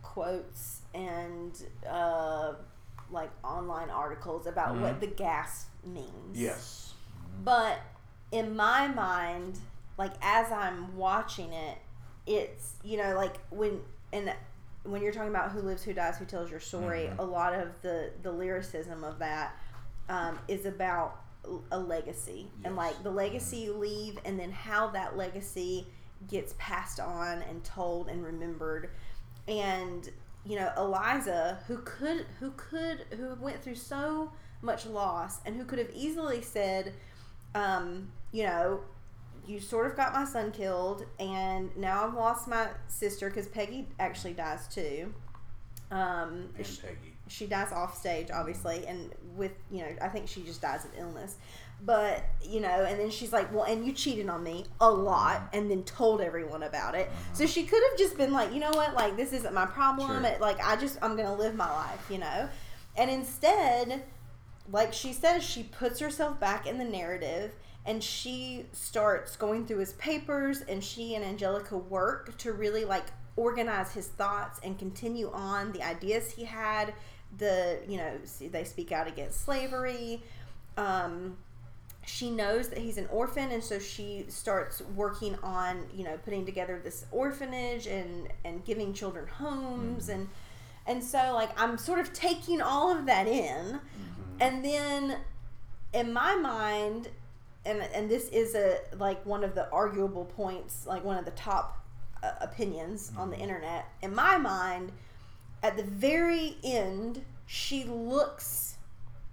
quotes 0.03 0.83
and 0.95 1.61
uh, 1.89 2.55
like 3.11 3.31
online 3.45 3.91
articles 3.91 4.47
about 4.47 4.77
what 4.77 4.97
Mhm. 4.97 5.01
the 5.01 5.07
gas 5.09 5.67
means. 5.85 6.39
Yes. 6.39 6.95
But 7.45 7.81
in 8.31 8.55
my 8.55 8.87
mind, 8.89 9.59
like 9.99 10.13
as 10.23 10.51
I'm 10.53 10.97
watching 10.97 11.53
it, 11.53 11.79
it's 12.27 12.75
you 12.85 12.97
know 12.99 13.15
like 13.17 13.39
when 13.51 13.81
and 14.13 14.33
when 14.85 15.01
you're 15.03 15.13
talking 15.13 15.31
about 15.31 15.53
who 15.53 15.61
lives, 15.61 15.83
who 15.85 15.93
dies, 15.93 16.19
who 16.19 16.25
tells 16.25 16.51
your 16.51 16.59
story, 16.61 17.09
Mhm. 17.11 17.19
a 17.19 17.23
lot 17.23 17.55
of 17.55 17.69
the 17.83 18.11
the 18.23 18.33
lyricism 18.33 19.05
of 19.05 19.19
that 19.21 19.57
um, 20.09 20.39
is 20.49 20.67
about 20.67 21.21
a 21.71 21.79
legacy. 21.79 22.49
And 22.65 22.77
like 22.77 23.03
the 23.03 23.11
legacy 23.11 23.59
you 23.59 23.75
leave, 23.75 24.19
and 24.25 24.39
then 24.39 24.51
how 24.53 24.89
that 24.89 25.17
legacy 25.17 25.87
gets 26.29 26.55
passed 26.59 27.01
on 27.01 27.43
and 27.43 27.65
told 27.65 28.09
and 28.09 28.25
remembered, 28.25 28.91
and 29.49 30.09
you 30.45 30.57
know 30.57 30.73
Eliza, 30.77 31.59
who 31.69 31.79
could 31.79 32.27
who 32.41 32.51
could 32.53 33.07
who 33.17 33.35
went 33.41 33.63
through 33.63 33.75
so 33.77 34.33
much 34.61 34.87
loss 34.87 35.41
and 35.45 35.57
who 35.57 35.65
could 35.65 35.79
have 35.81 35.91
easily 35.95 36.41
said, 36.43 36.93
um, 37.55 38.11
you 38.33 38.45
know, 38.45 38.81
you 39.47 39.61
sort 39.61 39.87
of 39.87 39.97
got 39.97 40.13
my 40.13 40.25
son 40.25 40.53
killed, 40.53 41.05
and 41.19 41.75
now 41.77 42.07
I've 42.07 42.15
lost 42.15 42.49
my 42.49 42.69
sister 42.87 43.29
because 43.29 43.49
Peggy 43.49 43.89
actually 43.99 44.35
dies 44.35 44.69
too. 44.69 45.13
Um, 45.91 46.49
And 46.57 46.67
she, 46.67 46.81
Peggy. 46.81 47.15
she 47.29 47.47
dies 47.47 47.73
off 47.73 47.97
stage, 47.99 48.31
obviously, 48.33 48.87
and 48.87 49.13
with 49.37 49.53
you 49.71 49.83
know, 49.83 49.89
I 50.01 50.09
think 50.09 50.29
she 50.29 50.43
just 50.43 50.63
dies 50.63 50.85
of 50.85 50.91
illness. 50.99 51.37
But 51.85 52.25
you 52.41 52.61
know, 52.61 52.69
and 52.69 52.99
then 53.01 53.11
she's 53.11 53.33
like, 53.33 53.53
"Well, 53.53 53.65
and 53.65 53.85
you 53.85 53.93
cheated 53.93 54.29
on 54.29 54.45
me 54.45 54.67
a 54.81 54.89
lot, 54.91 55.49
and 55.53 55.69
then 55.71 55.83
told 55.83 56.21
everyone 56.21 56.63
about 56.63 56.95
it." 56.95 57.11
So 57.33 57.45
she 57.45 57.65
could 57.65 57.83
have 57.91 57.99
just 57.99 58.17
been 58.17 58.33
like, 58.33 58.53
"You 58.53 58.61
know 58.61 58.71
what? 58.71 58.95
Like, 58.95 59.17
this 59.17 59.33
isn't 59.33 59.53
my 59.53 59.67
problem. 59.67 60.09
Sure. 60.23 60.31
It, 60.33 60.41
like, 60.41 60.61
I 60.65 60.77
just 60.77 60.99
I'm 61.03 61.17
gonna 61.17 61.35
live 61.35 61.57
my 61.57 61.71
life, 61.71 62.07
you 62.09 62.19
know." 62.19 62.49
And 62.97 63.11
instead, 63.11 64.05
like 64.71 64.93
she 64.93 65.13
says, 65.13 65.43
she 65.43 65.65
puts 65.65 65.99
herself 65.99 66.39
back 66.39 66.67
in 66.67 66.79
the 66.79 66.85
narrative 66.85 67.53
and 67.85 68.03
she 68.03 68.67
starts 68.73 69.37
going 69.37 69.67
through 69.67 69.79
his 69.79 69.95
papers 69.95 70.61
and 70.63 70.83
she 70.83 71.15
and 71.15 71.25
Angelica 71.25 71.77
work 71.77 72.37
to 72.39 72.53
really 72.53 72.85
like 72.85 73.07
organize 73.37 73.93
his 73.93 74.07
thoughts 74.07 74.61
and 74.63 74.79
continue 74.79 75.31
on 75.33 75.73
the 75.73 75.83
ideas 75.83 76.31
he 76.31 76.45
had. 76.45 76.95
The, 77.39 77.81
you 77.89 77.97
know, 77.97 78.19
they 78.51 78.65
speak 78.65 78.93
out 78.93 79.09
against 79.09 79.45
slavery. 79.45 80.23
Um, 80.77 81.37
she 82.05 82.31
knows 82.31 82.69
that 82.69 82.79
he's 82.79 82.99
an 82.99 83.07
orphan 83.11 83.51
and 83.53 83.63
so 83.63 83.79
she 83.79 84.25
starts 84.29 84.83
working 84.97 85.37
on 85.43 85.87
you 85.95 86.03
know 86.03 86.19
putting 86.25 86.45
together 86.45 86.81
this 86.83 87.07
orphanage 87.13 87.87
and 87.87 88.29
and 88.45 88.65
giving 88.65 88.93
children 88.93 89.27
homes 89.27 90.09
and 90.09 90.29
and 90.87 91.03
so 91.03 91.33
like 91.33 91.51
i'm 91.61 91.79
sort 91.79 92.01
of 92.01 92.13
taking 92.13 92.61
all 92.61 92.91
of 92.91 93.07
that 93.07 93.29
in 93.29 93.79
and 94.41 94.65
then 94.65 95.17
in 95.93 96.13
my 96.13 96.35
mind 96.35 97.09
and 97.65 97.81
and 97.95 98.11
this 98.11 98.29
is 98.29 98.55
a 98.55 98.79
like 98.97 99.25
one 99.25 99.45
of 99.45 99.55
the 99.55 99.71
arguable 99.71 100.25
points 100.25 100.87
like 100.87 101.05
one 101.05 101.17
of 101.17 101.25
the 101.25 101.31
top 101.33 101.85
uh, 102.23 102.33
opinions 102.41 103.13
on 103.17 103.31
the 103.31 103.37
mm-hmm. 103.37 103.45
internet. 103.45 103.87
In 104.03 104.15
my 104.15 104.39
mind 104.39 104.93
at 105.63 105.77
the 105.77 105.85
very 105.85 106.57
end 106.65 107.25
she 107.47 107.85
looks 107.85 108.77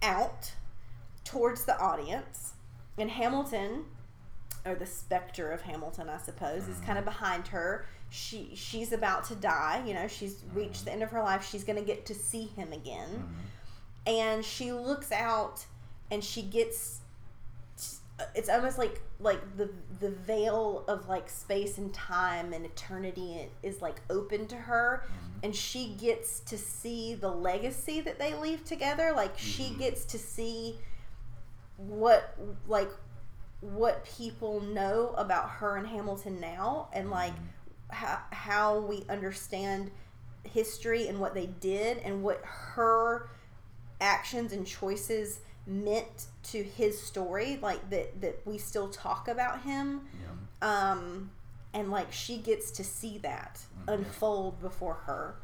out 0.02 0.52
towards 1.24 1.66
the 1.66 1.78
audience 1.80 2.54
and 2.98 3.10
hamilton 3.10 3.86
or 4.66 4.76
the 4.76 4.86
specter 4.86 5.52
of 5.52 5.62
hamilton 5.62 6.10
i 6.10 6.18
suppose 6.18 6.68
is 6.68 6.78
kind 6.80 6.98
of 6.98 7.06
mm-hmm. 7.06 7.06
behind 7.06 7.48
her. 7.48 7.86
She 8.12 8.52
she's 8.56 8.92
about 8.92 9.24
to 9.26 9.36
die 9.36 9.84
you 9.86 9.94
know 9.94 10.08
she's 10.08 10.36
mm-hmm. 10.36 10.58
reached 10.58 10.86
the 10.86 10.92
end 10.92 11.04
of 11.04 11.12
her 11.12 11.22
life 11.22 11.48
she's 11.48 11.64
going 11.64 11.78
to 11.78 11.86
get 11.86 12.06
to 12.08 12.16
see 12.16 12.46
him 12.56 12.74
again. 12.74 13.24
And 14.08 14.44
she 14.44 14.72
looks 14.72 15.12
out 15.12 15.64
and 16.10 16.24
she 16.24 16.42
gets 16.42 17.02
it's 18.36 18.50
almost 18.50 18.78
like 18.78 19.02
like 19.20 19.58
the 19.58 19.70
the 20.00 20.10
veil 20.10 20.84
of 20.88 21.08
like 21.08 21.30
space 21.30 21.78
and 21.78 21.94
time 21.94 22.54
and 22.54 22.66
eternity 22.66 23.50
is 23.64 23.82
like 23.82 24.02
open 24.10 24.48
to 24.48 24.56
her. 24.56 25.04
Mm-hmm. 25.04 25.40
And 25.44 25.56
she 25.56 25.96
gets 26.00 26.42
to 26.42 26.58
see 26.58 27.16
the 27.16 27.30
legacy 27.30 28.02
that 28.02 28.20
they 28.20 28.34
leave 28.34 28.64
together. 28.64 29.14
Like 29.16 29.38
she 29.38 29.64
mm-hmm. 29.64 29.80
gets 29.80 30.06
to 30.06 30.18
see 30.18 30.78
what 31.78 32.36
like 32.68 32.92
what 33.62 34.06
people 34.06 34.62
know 34.62 35.14
about 35.18 35.50
her 35.50 35.78
and 35.78 35.88
Hamilton 35.88 36.40
now. 36.40 36.90
And 36.94 37.06
mm-hmm. 37.06 37.14
like 37.14 37.34
how, 37.90 38.20
how 38.32 38.80
we 38.80 39.04
understand 39.10 39.92
history 40.44 41.08
and 41.08 41.20
what 41.20 41.34
they 41.34 41.48
did 41.48 41.98
and 42.00 42.24
what 42.24 42.42
her 42.44 43.30
actions 44.02 44.54
and 44.54 44.66
choices 44.66 45.40
meant 45.70 46.26
to 46.44 46.64
his 46.64 47.00
story 47.02 47.60
like 47.62 47.90
that 47.90 48.20
that 48.22 48.42
we 48.46 48.58
still 48.58 48.90
talk 48.90 49.28
about 49.28 49.62
him 49.62 50.02
um 50.62 51.30
and 51.74 51.92
like 51.92 52.12
she 52.12 52.38
gets 52.38 52.72
to 52.72 52.84
see 52.84 53.20
that 53.20 53.62
unfold 53.88 54.60
before 54.62 54.96
her 55.06 55.36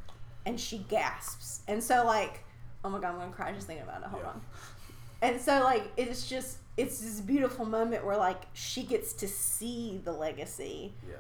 and 0.46 0.60
she 0.60 0.80
gasps 0.90 1.62
and 1.68 1.82
so 1.84 2.04
like 2.06 2.44
oh 2.84 2.90
my 2.90 3.00
god 3.00 3.10
i'm 3.14 3.20
gonna 3.20 3.32
cry 3.32 3.52
just 3.52 3.68
thinking 3.68 3.84
about 3.84 4.02
it 4.02 4.08
hold 4.08 4.24
Yeah. 4.24 4.30
on 4.30 4.42
and 5.22 5.40
so 5.40 5.64
like 5.64 5.84
it's 5.96 6.28
just 6.28 6.58
it's 6.76 7.00
this 7.00 7.22
beautiful 7.22 7.66
moment 7.66 8.04
where 8.06 8.18
like 8.18 8.42
she 8.54 8.84
gets 8.84 9.14
to 9.14 9.28
see 9.28 10.02
the 10.04 10.12
legacy 10.12 10.94
Yeah. 11.08 11.16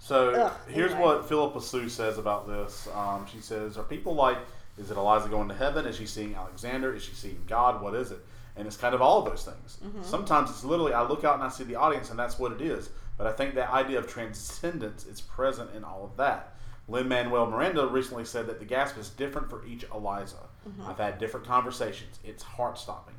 So 0.00 0.30
Ugh, 0.30 0.52
here's 0.68 0.92
anyway. 0.92 1.06
what 1.06 1.28
Phillipa 1.28 1.60
Soo 1.60 1.88
says 1.88 2.18
about 2.18 2.46
this. 2.46 2.86
Um, 2.94 3.26
she 3.26 3.40
says, 3.40 3.76
"Are 3.76 3.82
people 3.82 4.14
like? 4.14 4.38
Is 4.78 4.90
it 4.90 4.96
Eliza 4.96 5.28
going 5.28 5.48
to 5.48 5.54
heaven? 5.54 5.86
Is 5.86 5.96
she 5.96 6.06
seeing 6.06 6.34
Alexander? 6.34 6.94
Is 6.94 7.02
she 7.02 7.14
seeing 7.14 7.42
God? 7.46 7.82
What 7.82 7.94
is 7.94 8.10
it?" 8.10 8.24
And 8.56 8.66
it's 8.66 8.76
kind 8.76 8.94
of 8.94 9.02
all 9.02 9.20
of 9.20 9.24
those 9.24 9.44
things. 9.44 9.78
Mm-hmm. 9.84 10.02
Sometimes 10.02 10.50
it's 10.50 10.64
literally 10.64 10.92
I 10.92 11.02
look 11.02 11.24
out 11.24 11.34
and 11.34 11.44
I 11.44 11.48
see 11.48 11.64
the 11.64 11.76
audience, 11.76 12.10
and 12.10 12.18
that's 12.18 12.38
what 12.38 12.52
it 12.52 12.60
is. 12.60 12.90
But 13.16 13.26
I 13.26 13.32
think 13.32 13.54
that 13.54 13.70
idea 13.70 13.98
of 13.98 14.06
transcendence 14.06 15.04
is 15.06 15.20
present 15.20 15.70
in 15.74 15.84
all 15.84 16.04
of 16.04 16.16
that. 16.16 16.54
Lin 16.88 17.08
Manuel 17.08 17.46
Miranda 17.46 17.86
recently 17.86 18.24
said 18.24 18.46
that 18.46 18.60
the 18.60 18.64
gasp 18.64 18.96
is 18.96 19.10
different 19.10 19.50
for 19.50 19.64
each 19.66 19.84
Eliza. 19.92 20.36
Mm-hmm. 20.68 20.88
I've 20.88 20.98
had 20.98 21.18
different 21.18 21.46
conversations. 21.46 22.18
It's 22.24 22.42
heart 22.42 22.78
stopping. 22.78 23.14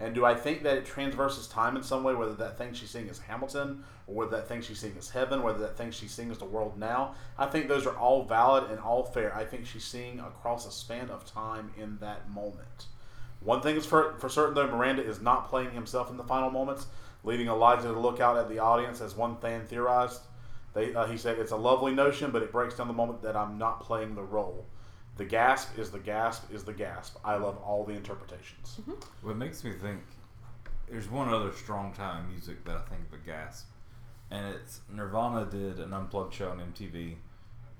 And 0.00 0.14
do 0.14 0.24
I 0.24 0.34
think 0.34 0.62
that 0.62 0.78
it 0.78 0.86
transverses 0.86 1.46
time 1.46 1.76
in 1.76 1.82
some 1.82 2.02
way, 2.02 2.14
whether 2.14 2.32
that 2.34 2.56
thing 2.56 2.72
she's 2.72 2.90
seeing 2.90 3.08
is 3.08 3.18
Hamilton, 3.18 3.84
or 4.06 4.14
whether 4.14 4.30
that 4.30 4.48
thing 4.48 4.62
she's 4.62 4.78
seeing 4.78 4.96
is 4.96 5.10
heaven, 5.10 5.42
whether 5.42 5.58
that 5.58 5.76
thing 5.76 5.90
she's 5.90 6.10
seeing 6.10 6.30
is 6.30 6.38
the 6.38 6.46
world 6.46 6.78
now? 6.78 7.14
I 7.36 7.44
think 7.46 7.68
those 7.68 7.86
are 7.86 7.96
all 7.96 8.24
valid 8.24 8.70
and 8.70 8.80
all 8.80 9.04
fair. 9.04 9.34
I 9.36 9.44
think 9.44 9.66
she's 9.66 9.84
seeing 9.84 10.18
across 10.18 10.66
a 10.66 10.72
span 10.72 11.10
of 11.10 11.30
time 11.30 11.70
in 11.76 11.98
that 11.98 12.30
moment. 12.30 12.86
One 13.40 13.60
thing 13.60 13.76
is 13.76 13.84
for, 13.84 14.14
for 14.18 14.30
certain, 14.30 14.54
though, 14.54 14.66
Miranda 14.66 15.02
is 15.02 15.20
not 15.20 15.48
playing 15.50 15.72
himself 15.72 16.10
in 16.10 16.16
the 16.16 16.24
final 16.24 16.50
moments, 16.50 16.86
leaving 17.22 17.48
Eliza 17.48 17.88
to 17.88 17.98
look 17.98 18.20
out 18.20 18.38
at 18.38 18.48
the 18.48 18.58
audience, 18.58 19.02
as 19.02 19.14
one 19.14 19.36
fan 19.36 19.66
theorized. 19.66 20.22
They, 20.72 20.94
uh, 20.94 21.06
he 21.06 21.18
said, 21.18 21.38
It's 21.38 21.52
a 21.52 21.56
lovely 21.56 21.92
notion, 21.92 22.30
but 22.30 22.42
it 22.42 22.52
breaks 22.52 22.76
down 22.76 22.88
the 22.88 22.94
moment 22.94 23.22
that 23.22 23.36
I'm 23.36 23.58
not 23.58 23.80
playing 23.80 24.14
the 24.14 24.22
role. 24.22 24.66
The 25.20 25.26
gasp 25.26 25.78
is 25.78 25.90
the 25.90 25.98
gasp 25.98 26.50
is 26.50 26.64
the 26.64 26.72
gasp. 26.72 27.18
I 27.22 27.34
love 27.36 27.58
all 27.58 27.84
the 27.84 27.92
interpretations. 27.92 28.80
What 29.20 29.36
makes 29.36 29.62
me 29.62 29.72
think 29.74 30.00
there's 30.88 31.10
one 31.10 31.28
other 31.28 31.52
strong 31.52 31.92
time 31.92 32.24
in 32.24 32.30
music 32.32 32.64
that 32.64 32.74
I 32.76 32.80
think 32.88 33.02
of 33.12 33.20
a 33.20 33.26
gasp, 33.26 33.66
and 34.30 34.54
it's 34.54 34.80
Nirvana 34.90 35.44
did 35.44 35.78
an 35.78 35.92
unplugged 35.92 36.32
show 36.32 36.48
on 36.48 36.58
MTV, 36.60 37.16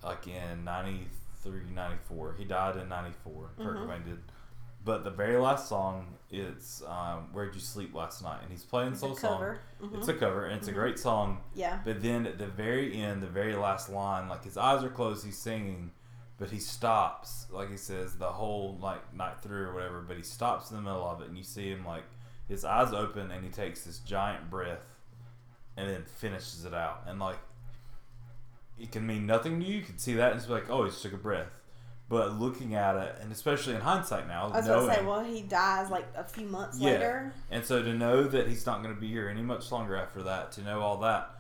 like 0.04 0.26
in 0.26 0.64
93, 0.64 1.60
94. 1.74 2.34
He 2.36 2.44
died 2.44 2.76
in 2.76 2.90
94. 2.90 3.48
Kurt 3.56 3.76
Cobain 3.78 4.04
did. 4.04 4.18
But 4.84 5.04
the 5.04 5.10
very 5.10 5.38
last 5.38 5.66
song, 5.66 6.08
it's 6.30 6.82
um, 6.86 7.28
"Where'd 7.32 7.54
You 7.54 7.60
Sleep 7.62 7.94
Last 7.94 8.22
Night," 8.22 8.40
and 8.42 8.50
he's 8.50 8.64
playing 8.64 8.90
this 8.90 8.98
It's 8.98 9.04
a 9.04 9.06
whole 9.06 9.16
song. 9.16 9.32
cover. 9.38 9.60
Mhm. 9.82 9.96
It's 9.96 10.08
a 10.08 10.14
cover, 10.14 10.44
and 10.44 10.56
it's 10.58 10.68
a 10.68 10.72
great 10.72 10.98
song. 10.98 11.40
Yeah. 11.54 11.78
But 11.86 12.02
then 12.02 12.26
at 12.26 12.36
the 12.36 12.46
very 12.48 12.94
end, 13.00 13.22
the 13.22 13.26
very 13.28 13.56
last 13.56 13.88
line, 13.88 14.28
like 14.28 14.44
his 14.44 14.58
eyes 14.58 14.84
are 14.84 14.90
closed, 14.90 15.24
he's 15.24 15.38
singing, 15.38 15.92
but 16.40 16.50
he 16.50 16.58
stops, 16.58 17.46
like 17.52 17.70
he 17.70 17.76
says, 17.76 18.16
the 18.16 18.26
whole 18.32 18.76
like 18.82 19.14
night 19.14 19.38
through 19.40 19.66
or 19.68 19.74
whatever. 19.74 20.00
But 20.00 20.16
he 20.16 20.24
stops 20.24 20.70
in 20.70 20.76
the 20.76 20.82
middle 20.82 21.06
of 21.06 21.20
it, 21.20 21.28
and 21.28 21.38
you 21.38 21.44
see 21.44 21.68
him 21.70 21.84
like 21.86 22.02
his 22.48 22.64
eyes 22.64 22.92
open, 22.92 23.30
and 23.30 23.44
he 23.44 23.50
takes 23.50 23.84
this 23.84 23.98
giant 23.98 24.50
breath, 24.50 24.80
and 25.76 25.88
then 25.88 26.02
finishes 26.04 26.64
it 26.64 26.74
out. 26.74 27.02
And 27.06 27.20
like 27.20 27.38
it 28.78 28.90
can 28.90 29.06
mean 29.06 29.26
nothing 29.26 29.60
to 29.60 29.66
you. 29.66 29.76
You 29.76 29.82
can 29.84 29.98
see 29.98 30.14
that 30.14 30.32
and 30.32 30.40
it's 30.40 30.48
like, 30.48 30.70
oh, 30.70 30.84
he 30.84 30.90
just 30.90 31.02
took 31.02 31.12
a 31.12 31.18
breath. 31.18 31.48
But 32.08 32.40
looking 32.40 32.74
at 32.74 32.96
it, 32.96 33.16
and 33.20 33.30
especially 33.30 33.74
in 33.74 33.82
hindsight 33.82 34.26
now, 34.26 34.46
I 34.46 34.56
was 34.56 34.66
going 34.66 34.88
to 34.88 34.94
say, 34.94 35.04
well, 35.04 35.22
he 35.22 35.42
dies 35.42 35.90
like 35.90 36.06
a 36.16 36.24
few 36.24 36.46
months 36.46 36.78
Yeah. 36.80 36.92
later. 36.92 37.32
and 37.52 37.64
so 37.64 37.82
to 37.82 37.92
know 37.92 38.24
that 38.24 38.48
he's 38.48 38.66
not 38.66 38.82
going 38.82 38.92
to 38.94 39.00
be 39.00 39.06
here 39.08 39.28
any 39.28 39.42
much 39.42 39.70
longer 39.70 39.94
after 39.96 40.22
that, 40.24 40.50
to 40.52 40.62
know 40.62 40.80
all 40.80 40.96
that, 41.02 41.30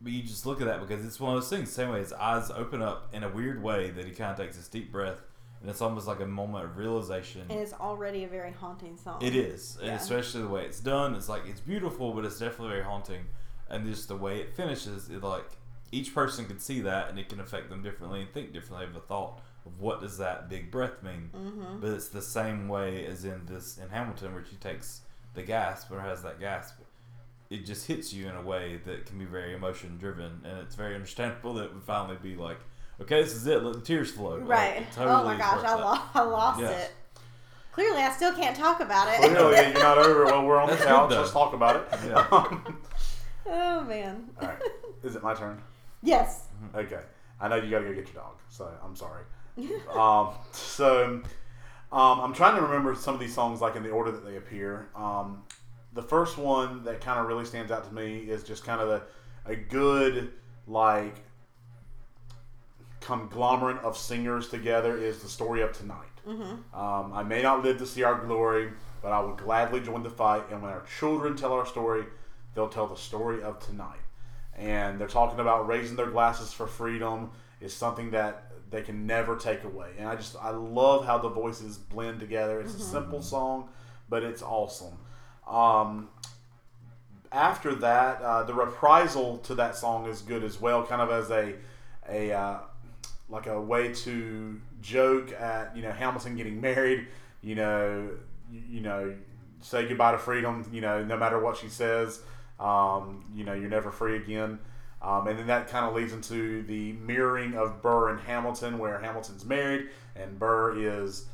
but 0.00 0.12
you 0.12 0.22
just 0.22 0.46
look 0.46 0.60
at 0.60 0.66
that 0.66 0.80
because 0.80 1.04
it's 1.04 1.20
one 1.20 1.34
of 1.36 1.40
those 1.42 1.50
things. 1.50 1.70
Same 1.70 1.90
way 1.90 2.00
his 2.00 2.12
eyes 2.12 2.50
open 2.50 2.82
up 2.82 3.08
in 3.14 3.22
a 3.22 3.28
weird 3.28 3.62
way 3.62 3.90
that 3.90 4.04
he 4.04 4.12
kind 4.12 4.30
of 4.32 4.36
takes 4.38 4.56
this 4.56 4.68
deep 4.68 4.90
breath, 4.90 5.18
and 5.60 5.68
it's 5.70 5.80
almost 5.82 6.06
like 6.06 6.20
a 6.20 6.26
moment 6.26 6.64
of 6.64 6.76
realization. 6.76 7.42
And 7.50 7.60
it's 7.60 7.72
already 7.74 8.24
a 8.24 8.28
very 8.28 8.52
haunting 8.52 8.96
song. 8.96 9.20
It 9.22 9.34
is, 9.36 9.76
and 9.76 9.88
Yeah. 9.88 9.94
especially 9.96 10.42
the 10.42 10.48
way 10.48 10.64
it's 10.64 10.80
done. 10.80 11.14
It's 11.14 11.28
like 11.28 11.42
it's 11.46 11.60
beautiful, 11.60 12.12
but 12.14 12.24
it's 12.24 12.38
definitely 12.38 12.68
very 12.70 12.84
haunting. 12.84 13.26
And 13.68 13.86
just 13.86 14.08
the 14.08 14.16
way 14.16 14.40
it 14.40 14.54
finishes, 14.56 15.08
it 15.10 15.22
like 15.22 15.48
each 15.92 16.14
person 16.14 16.46
can 16.46 16.58
see 16.58 16.80
that, 16.80 17.08
and 17.10 17.18
it 17.18 17.28
can 17.28 17.40
affect 17.40 17.68
them 17.68 17.82
differently 17.82 18.20
and 18.22 18.32
think 18.32 18.52
differently 18.52 18.86
of 18.86 18.96
a 18.96 19.00
thought 19.00 19.40
of 19.66 19.78
what 19.80 20.00
does 20.00 20.16
that 20.18 20.48
big 20.48 20.70
breath 20.70 21.02
mean. 21.02 21.30
Mm-hmm. 21.34 21.80
But 21.80 21.90
it's 21.90 22.08
the 22.08 22.22
same 22.22 22.68
way 22.68 23.04
as 23.04 23.24
in 23.24 23.44
this 23.46 23.76
in 23.76 23.88
Hamilton, 23.90 24.32
where 24.34 24.44
she 24.44 24.56
takes 24.56 25.02
the 25.34 25.42
gasp 25.42 25.92
or 25.92 26.00
has 26.00 26.22
that 26.22 26.40
gasp. 26.40 26.78
It 27.50 27.66
just 27.66 27.88
hits 27.88 28.12
you 28.12 28.28
in 28.28 28.36
a 28.36 28.42
way 28.42 28.80
that 28.86 29.06
can 29.06 29.18
be 29.18 29.24
very 29.24 29.54
emotion 29.54 29.96
driven, 29.98 30.40
and 30.44 30.58
it's 30.60 30.76
very 30.76 30.94
understandable 30.94 31.54
that 31.54 31.64
it 31.64 31.74
would 31.74 31.82
finally 31.82 32.16
be 32.22 32.36
like, 32.36 32.58
okay, 33.00 33.20
this 33.22 33.34
is 33.34 33.44
it. 33.48 33.64
Let 33.64 33.74
the 33.74 33.80
tears 33.80 34.12
flow. 34.12 34.36
Like, 34.36 34.48
Right. 34.48 34.86
oh 34.92 34.94
totally 35.04 35.24
my 35.24 35.36
gosh, 35.36 35.64
I, 35.64 35.74
lo- 35.74 36.00
I 36.14 36.22
lost 36.22 36.60
Yes. 36.60 36.84
it. 36.84 36.92
Clearly, 37.72 38.02
I 38.02 38.10
still 38.12 38.32
can't 38.34 38.56
talk 38.56 38.80
about 38.80 39.08
it. 39.08 39.16
Clearly, 39.18 39.56
you're 39.72 39.82
not 39.82 39.98
over 39.98 40.22
it. 40.22 40.26
Well, 40.26 40.44
we're 40.46 40.60
on 40.60 40.70
the 40.70 40.76
couch. 40.76 41.10
Let's 41.10 41.32
talk 41.32 41.52
about 41.52 41.74
it. 41.76 41.82
Yeah. 42.06 42.26
oh 43.46 43.80
man. 43.82 44.30
All 44.40 44.46
right. 44.48 44.62
Is 45.02 45.16
it 45.16 45.22
my 45.22 45.34
turn? 45.34 45.60
yes. 46.02 46.44
Okay. 46.74 47.00
I 47.40 47.48
know 47.48 47.56
you 47.56 47.70
got 47.70 47.78
to 47.80 47.86
go 47.86 47.94
get 47.94 48.04
your 48.12 48.22
dog, 48.22 48.34
so 48.48 48.70
I'm 48.84 48.94
sorry. 48.94 49.22
um, 49.94 50.34
so 50.52 51.22
um, 51.90 52.20
I'm 52.20 52.34
trying 52.34 52.54
to 52.56 52.62
remember 52.62 52.94
some 52.94 53.14
of 53.14 53.20
these 53.20 53.34
songs 53.34 53.60
like 53.60 53.74
in 53.76 53.82
the 53.82 53.90
order 53.90 54.12
that 54.12 54.24
they 54.24 54.36
appear. 54.36 54.88
Um, 54.94 55.42
the 55.92 56.02
first 56.02 56.38
one 56.38 56.84
that 56.84 57.00
kind 57.00 57.18
of 57.18 57.26
really 57.26 57.44
stands 57.44 57.72
out 57.72 57.86
to 57.88 57.94
me 57.94 58.18
is 58.18 58.42
just 58.44 58.64
kind 58.64 58.80
of 58.80 58.88
a, 58.88 59.02
a 59.46 59.56
good 59.56 60.32
like 60.66 61.16
conglomerate 63.00 63.78
of 63.78 63.96
singers 63.96 64.48
together 64.48 64.96
is 64.96 65.22
the 65.22 65.28
story 65.28 65.62
of 65.62 65.72
tonight. 65.72 65.96
Um, 66.74 67.12
I 67.12 67.22
may 67.22 67.42
not 67.42 67.62
live 67.64 67.78
to 67.78 67.86
see 67.86 68.02
our 68.02 68.14
glory, 68.24 68.70
but 69.02 69.12
I 69.12 69.20
will 69.20 69.34
gladly 69.34 69.80
join 69.80 70.02
the 70.02 70.10
fight. 70.10 70.44
And 70.50 70.62
when 70.62 70.70
our 70.70 70.84
children 70.98 71.34
tell 71.34 71.52
our 71.54 71.66
story, 71.66 72.04
they'll 72.54 72.68
tell 72.68 72.86
the 72.86 72.96
story 72.96 73.42
of 73.42 73.58
tonight. 73.58 73.98
And 74.54 75.00
they're 75.00 75.08
talking 75.08 75.40
about 75.40 75.66
raising 75.66 75.96
their 75.96 76.10
glasses 76.10 76.52
for 76.52 76.66
freedom 76.66 77.30
is 77.60 77.72
something 77.72 78.10
that 78.10 78.52
they 78.70 78.82
can 78.82 79.06
never 79.06 79.36
take 79.36 79.64
away. 79.64 79.92
And 79.98 80.06
I 80.06 80.14
just 80.14 80.36
I 80.40 80.50
love 80.50 81.06
how 81.06 81.18
the 81.18 81.30
voices 81.30 81.78
blend 81.78 82.20
together. 82.20 82.60
It's 82.60 82.74
a 82.74 82.80
simple 82.80 83.22
song, 83.22 83.70
but 84.08 84.22
it's 84.22 84.42
awesome. 84.42 84.98
Um, 85.50 86.08
after 87.32 87.74
that, 87.76 88.22
uh, 88.22 88.42
the 88.44 88.54
reprisal 88.54 89.38
to 89.38 89.54
that 89.56 89.76
song 89.76 90.06
is 90.06 90.22
good 90.22 90.44
as 90.44 90.60
well, 90.60 90.86
kind 90.86 91.02
of 91.02 91.10
as 91.10 91.30
a 91.30 91.54
a 92.08 92.32
uh, 92.32 92.58
like 93.28 93.46
a 93.46 93.60
way 93.60 93.92
to 93.92 94.60
joke 94.80 95.32
at 95.32 95.76
you 95.76 95.82
know 95.82 95.92
Hamilton 95.92 96.36
getting 96.36 96.60
married. 96.60 97.06
You 97.42 97.54
know, 97.54 98.10
you, 98.52 98.80
know, 98.80 99.14
say 99.62 99.88
goodbye 99.88 100.12
to 100.12 100.18
freedom. 100.18 100.68
You 100.72 100.80
know, 100.80 101.04
no 101.04 101.16
matter 101.16 101.38
what 101.38 101.56
she 101.56 101.68
says, 101.68 102.20
um, 102.58 103.24
you 103.34 103.44
know, 103.44 103.54
you're 103.54 103.70
never 103.70 103.90
free 103.90 104.16
again. 104.16 104.58
Um, 105.02 105.26
and 105.26 105.38
then 105.38 105.46
that 105.46 105.68
kind 105.68 105.86
of 105.86 105.94
leads 105.94 106.12
into 106.12 106.62
the 106.64 106.92
mirroring 106.92 107.54
of 107.54 107.80
Burr 107.80 108.10
and 108.10 108.20
Hamilton, 108.20 108.78
where 108.78 108.98
Hamilton's 108.98 109.46
married 109.46 109.88
and 110.14 110.38
Burr 110.38 110.76
is, 110.76 111.24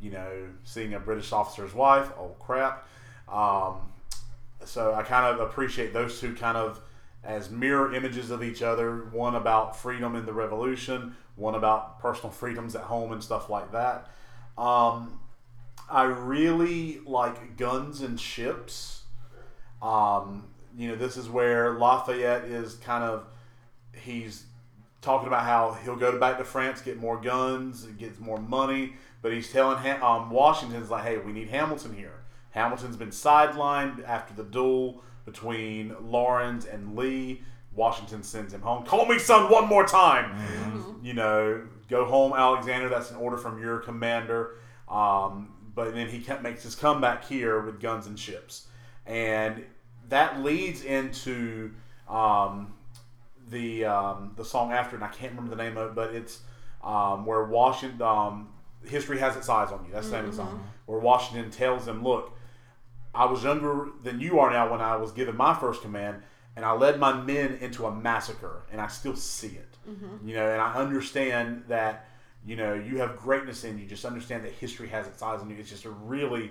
you 0.00 0.10
know, 0.10 0.48
seeing 0.64 0.94
a 0.94 0.98
British 0.98 1.30
officer's 1.30 1.72
wife. 1.72 2.10
Oh 2.18 2.34
crap! 2.40 2.88
Um, 3.32 3.76
so 4.64 4.94
I 4.94 5.02
kind 5.02 5.26
of 5.26 5.40
appreciate 5.40 5.92
those 5.92 6.20
two 6.20 6.34
kind 6.34 6.56
of 6.56 6.80
as 7.24 7.50
mirror 7.50 7.94
images 7.94 8.30
of 8.30 8.42
each 8.42 8.62
other. 8.62 9.08
One 9.12 9.34
about 9.34 9.76
freedom 9.76 10.14
in 10.16 10.26
the 10.26 10.32
revolution, 10.32 11.16
one 11.36 11.54
about 11.54 12.00
personal 12.00 12.30
freedoms 12.30 12.74
at 12.74 12.82
home 12.82 13.12
and 13.12 13.22
stuff 13.22 13.48
like 13.48 13.72
that. 13.72 14.08
Um, 14.58 15.20
I 15.90 16.04
really 16.04 17.00
like 17.06 17.56
Guns 17.56 18.02
and 18.02 18.20
Ships. 18.20 19.02
Um, 19.80 20.44
you 20.76 20.88
know, 20.88 20.94
this 20.94 21.16
is 21.16 21.28
where 21.28 21.72
Lafayette 21.72 22.44
is 22.44 22.74
kind 22.76 23.04
of 23.04 23.26
he's 23.92 24.44
talking 25.00 25.26
about 25.26 25.42
how 25.42 25.76
he'll 25.84 25.96
go 25.96 26.18
back 26.18 26.38
to 26.38 26.44
France, 26.44 26.80
get 26.80 26.96
more 26.96 27.20
guns, 27.20 27.84
get 27.98 28.20
more 28.20 28.38
money, 28.38 28.94
but 29.20 29.32
he's 29.32 29.50
telling 29.50 29.78
um, 30.02 30.30
Washington's 30.30 30.90
like, 30.90 31.04
hey, 31.04 31.18
we 31.18 31.32
need 31.32 31.48
Hamilton 31.48 31.94
here. 31.94 32.21
Hamilton's 32.52 32.96
been 32.96 33.10
sidelined 33.10 34.06
after 34.06 34.32
the 34.34 34.44
duel 34.44 35.02
between 35.24 35.94
Laurens 36.00 36.64
and 36.64 36.96
Lee. 36.96 37.42
Washington 37.74 38.22
sends 38.22 38.52
him 38.52 38.60
home. 38.60 38.84
Call 38.84 39.06
me, 39.06 39.18
son, 39.18 39.50
one 39.50 39.66
more 39.66 39.86
time. 39.86 40.36
You 41.02 41.14
know, 41.14 41.66
go 41.88 42.04
home, 42.04 42.32
Alexander. 42.34 42.88
That's 42.88 43.10
an 43.10 43.16
order 43.16 43.36
from 43.38 43.60
your 43.60 43.78
commander. 43.78 44.56
Um, 44.88 45.52
but 45.74 45.94
then 45.94 46.08
he 46.08 46.20
kept, 46.20 46.42
makes 46.42 46.62
his 46.62 46.74
comeback 46.74 47.24
here 47.24 47.60
with 47.62 47.80
guns 47.80 48.06
and 48.06 48.18
ships, 48.18 48.66
and 49.06 49.64
that 50.10 50.42
leads 50.42 50.82
into 50.84 51.72
um, 52.08 52.74
the 53.48 53.86
um, 53.86 54.32
the 54.36 54.44
song 54.44 54.72
after, 54.72 54.96
and 54.96 55.04
I 55.04 55.08
can't 55.08 55.32
remember 55.32 55.56
the 55.56 55.62
name 55.62 55.78
of 55.78 55.90
it, 55.90 55.94
but 55.94 56.14
it's 56.14 56.40
um, 56.84 57.24
where 57.24 57.44
Washington. 57.44 58.02
Um, 58.02 58.48
History 58.84 59.16
has 59.20 59.36
its 59.36 59.48
eyes 59.48 59.70
on 59.70 59.84
you. 59.86 59.92
That's 59.92 60.08
the 60.10 60.16
name 60.16 60.24
of 60.24 60.30
the 60.32 60.36
song. 60.38 60.68
Where 60.86 60.98
Washington 60.98 61.52
tells 61.52 61.86
him, 61.86 62.02
"Look, 62.02 62.36
I 63.14 63.26
was 63.26 63.44
younger 63.44 63.88
than 64.02 64.20
you 64.20 64.38
are 64.38 64.50
now 64.50 64.70
when 64.70 64.80
I 64.80 64.96
was 64.96 65.12
given 65.12 65.36
my 65.36 65.54
first 65.54 65.82
command, 65.82 66.22
and 66.56 66.64
I 66.64 66.72
led 66.72 66.98
my 66.98 67.12
men 67.12 67.58
into 67.60 67.86
a 67.86 67.94
massacre, 67.94 68.62
and 68.70 68.80
I 68.80 68.86
still 68.86 69.16
see 69.16 69.48
it. 69.48 69.76
Mm-hmm. 69.88 70.28
You 70.28 70.34
know, 70.36 70.50
and 70.50 70.60
I 70.60 70.74
understand 70.74 71.64
that 71.68 72.08
you 72.46 72.56
know 72.56 72.74
you 72.74 72.98
have 72.98 73.16
greatness 73.16 73.64
in 73.64 73.78
you. 73.78 73.86
Just 73.86 74.04
understand 74.04 74.44
that 74.44 74.52
history 74.52 74.88
has 74.88 75.06
its 75.06 75.22
eyes 75.22 75.40
on 75.40 75.50
you. 75.50 75.56
It's 75.56 75.70
just 75.70 75.84
a 75.84 75.90
really 75.90 76.50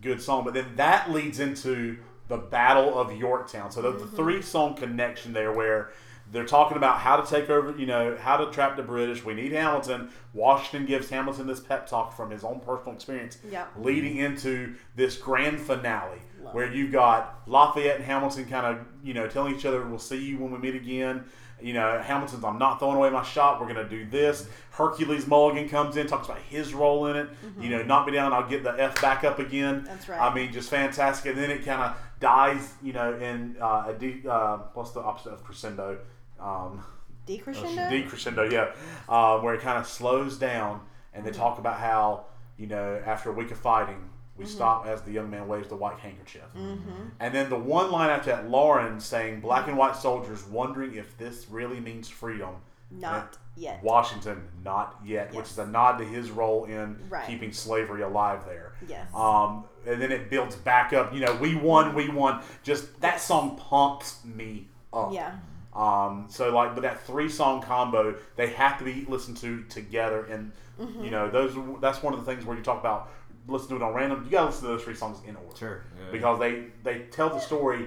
good 0.00 0.20
song. 0.20 0.44
But 0.44 0.54
then 0.54 0.76
that 0.76 1.10
leads 1.10 1.40
into 1.40 1.98
the 2.28 2.36
Battle 2.36 2.98
of 2.98 3.16
Yorktown. 3.16 3.70
So 3.70 3.82
the, 3.82 3.92
mm-hmm. 3.92 4.10
the 4.10 4.16
three 4.16 4.42
song 4.42 4.74
connection 4.74 5.32
there, 5.32 5.52
where 5.52 5.90
they're 6.34 6.44
talking 6.44 6.76
about 6.76 6.98
how 6.98 7.16
to 7.16 7.30
take 7.30 7.48
over, 7.48 7.78
you 7.78 7.86
know, 7.86 8.16
how 8.20 8.36
to 8.36 8.50
trap 8.50 8.76
the 8.76 8.82
British. 8.82 9.24
We 9.24 9.34
need 9.34 9.52
Hamilton. 9.52 10.10
Washington 10.32 10.84
gives 10.84 11.08
Hamilton 11.08 11.46
this 11.46 11.60
pep 11.60 11.86
talk 11.86 12.14
from 12.16 12.30
his 12.30 12.42
own 12.42 12.58
personal 12.60 12.94
experience, 12.94 13.38
Yep. 13.48 13.68
leading 13.78 14.16
into 14.16 14.74
this 14.96 15.16
grand 15.16 15.60
finale 15.60 16.18
Love 16.42 16.54
where 16.54 16.70
you've 16.72 16.90
got 16.90 17.40
Lafayette 17.46 17.96
and 17.96 18.04
Hamilton 18.04 18.46
kind 18.46 18.66
of, 18.66 18.84
you 19.04 19.14
know, 19.14 19.28
telling 19.28 19.54
each 19.54 19.64
other, 19.64 19.82
"We'll 19.86 19.98
see 19.98 20.18
you 20.18 20.38
when 20.38 20.50
we 20.50 20.58
meet 20.58 20.74
again." 20.74 21.24
You 21.62 21.72
know, 21.72 21.98
Hamilton's, 22.00 22.44
"I'm 22.44 22.58
not 22.58 22.80
throwing 22.80 22.96
away 22.96 23.10
my 23.10 23.22
shot. 23.22 23.60
We're 23.60 23.72
going 23.72 23.88
to 23.88 23.88
do 23.88 24.04
this." 24.04 24.48
Hercules 24.72 25.28
Mulligan 25.28 25.68
comes 25.68 25.96
in, 25.96 26.08
talks 26.08 26.26
about 26.26 26.40
his 26.40 26.74
role 26.74 27.06
in 27.06 27.16
it. 27.16 27.28
You 27.60 27.70
know, 27.70 27.82
knock 27.84 28.06
me 28.06 28.12
down, 28.12 28.32
I'll 28.32 28.48
get 28.48 28.64
the 28.64 28.70
f 28.78 29.00
back 29.00 29.22
up 29.22 29.38
again. 29.38 29.76
Mm-hmm. 29.76 29.86
That's 29.86 30.08
right. 30.08 30.20
I 30.20 30.34
mean, 30.34 30.52
just 30.52 30.68
fantastic. 30.68 31.32
And 31.32 31.40
then 31.40 31.52
it 31.52 31.64
kind 31.64 31.80
of 31.80 31.96
dies, 32.18 32.74
you 32.82 32.92
know, 32.92 33.14
in 33.14 33.56
uh, 33.60 33.92
a 33.92 34.28
uh, 34.28 34.58
what's 34.74 34.90
the 34.90 35.00
opposite 35.00 35.30
of 35.30 35.44
crescendo? 35.44 35.98
Um, 36.44 36.84
Decrescendo. 37.26 37.88
decrescendo, 37.90 38.50
yeah, 38.52 38.72
uh, 39.08 39.38
where 39.40 39.54
it 39.54 39.60
kind 39.62 39.78
of 39.78 39.86
slows 39.86 40.36
down, 40.38 40.80
and 41.14 41.24
they 41.24 41.30
Mm-hmm. 41.30 41.40
talk 41.40 41.58
about 41.58 41.78
how 41.80 42.26
you 42.58 42.66
know 42.66 43.00
after 43.06 43.30
a 43.30 43.32
week 43.32 43.50
of 43.50 43.56
fighting, 43.58 44.10
we 44.36 44.44
Mm-hmm. 44.44 44.54
stop 44.54 44.86
as 44.86 45.00
the 45.02 45.12
young 45.12 45.30
man 45.30 45.48
waves 45.48 45.68
the 45.68 45.76
white 45.76 45.98
handkerchief, 46.00 46.42
and 46.54 47.34
then 47.34 47.48
the 47.48 47.58
one 47.58 47.90
line 47.90 48.10
after 48.10 48.30
that, 48.30 48.50
Laurens 48.50 49.04
saying, 49.06 49.40
"Black 49.40 49.68
and 49.68 49.78
white 49.78 49.96
soldiers 49.96 50.44
wondering 50.44 50.94
if 50.96 51.16
this 51.16 51.46
really 51.48 51.80
means 51.80 52.08
freedom." 52.10 52.56
Not 52.90 53.38
yet. 53.56 53.82
Washington, 53.82 54.46
not 54.62 55.00
yet, 55.04 55.32
which 55.34 55.46
is 55.46 55.58
a 55.58 55.66
nod 55.66 55.96
to 55.98 56.04
his 56.04 56.30
role 56.30 56.64
in 56.66 56.98
Right. 57.08 57.26
keeping 57.26 57.52
slavery 57.52 58.02
alive 58.02 58.44
there. 58.44 58.72
Yes. 58.86 59.08
Um, 59.14 59.64
and 59.86 60.00
then 60.00 60.12
it 60.12 60.28
builds 60.30 60.54
back 60.56 60.92
up. 60.92 61.12
You 61.12 61.20
know, 61.20 61.34
we 61.36 61.54
won, 61.56 61.94
we 61.94 62.08
won. 62.10 62.42
Just 62.62 63.00
that 63.00 63.20
song 63.20 63.56
pumps 63.56 64.22
me 64.24 64.68
up. 64.92 65.12
Yeah. 65.12 65.32
Um, 65.74 66.26
so 66.28 66.54
like, 66.54 66.74
but 66.74 66.82
that 66.82 67.04
three 67.06 67.28
song 67.28 67.60
combo, 67.62 68.14
they 68.36 68.48
have 68.50 68.78
to 68.78 68.84
be 68.84 69.04
listened 69.08 69.36
to 69.38 69.62
together, 69.64 70.24
and 70.26 70.52
Mm-hmm. 70.80 71.04
you 71.04 71.10
know, 71.12 71.30
those 71.30 71.56
that's 71.80 72.02
one 72.02 72.14
of 72.14 72.18
the 72.24 72.26
things 72.26 72.44
where 72.44 72.56
you 72.56 72.62
talk 72.64 72.80
about 72.80 73.08
listen 73.46 73.68
to 73.68 73.76
it 73.76 73.82
on 73.82 73.94
random. 73.94 74.24
You 74.24 74.30
gotta 74.32 74.46
listen 74.46 74.62
to 74.62 74.68
those 74.70 74.82
three 74.82 74.96
songs 74.96 75.18
in 75.24 75.36
order, 75.36 75.56
Sure, 75.56 75.84
yeah. 75.96 76.10
because 76.10 76.40
they 76.40 76.64
they 76.82 77.02
tell 77.12 77.28
the 77.28 77.38
story. 77.38 77.86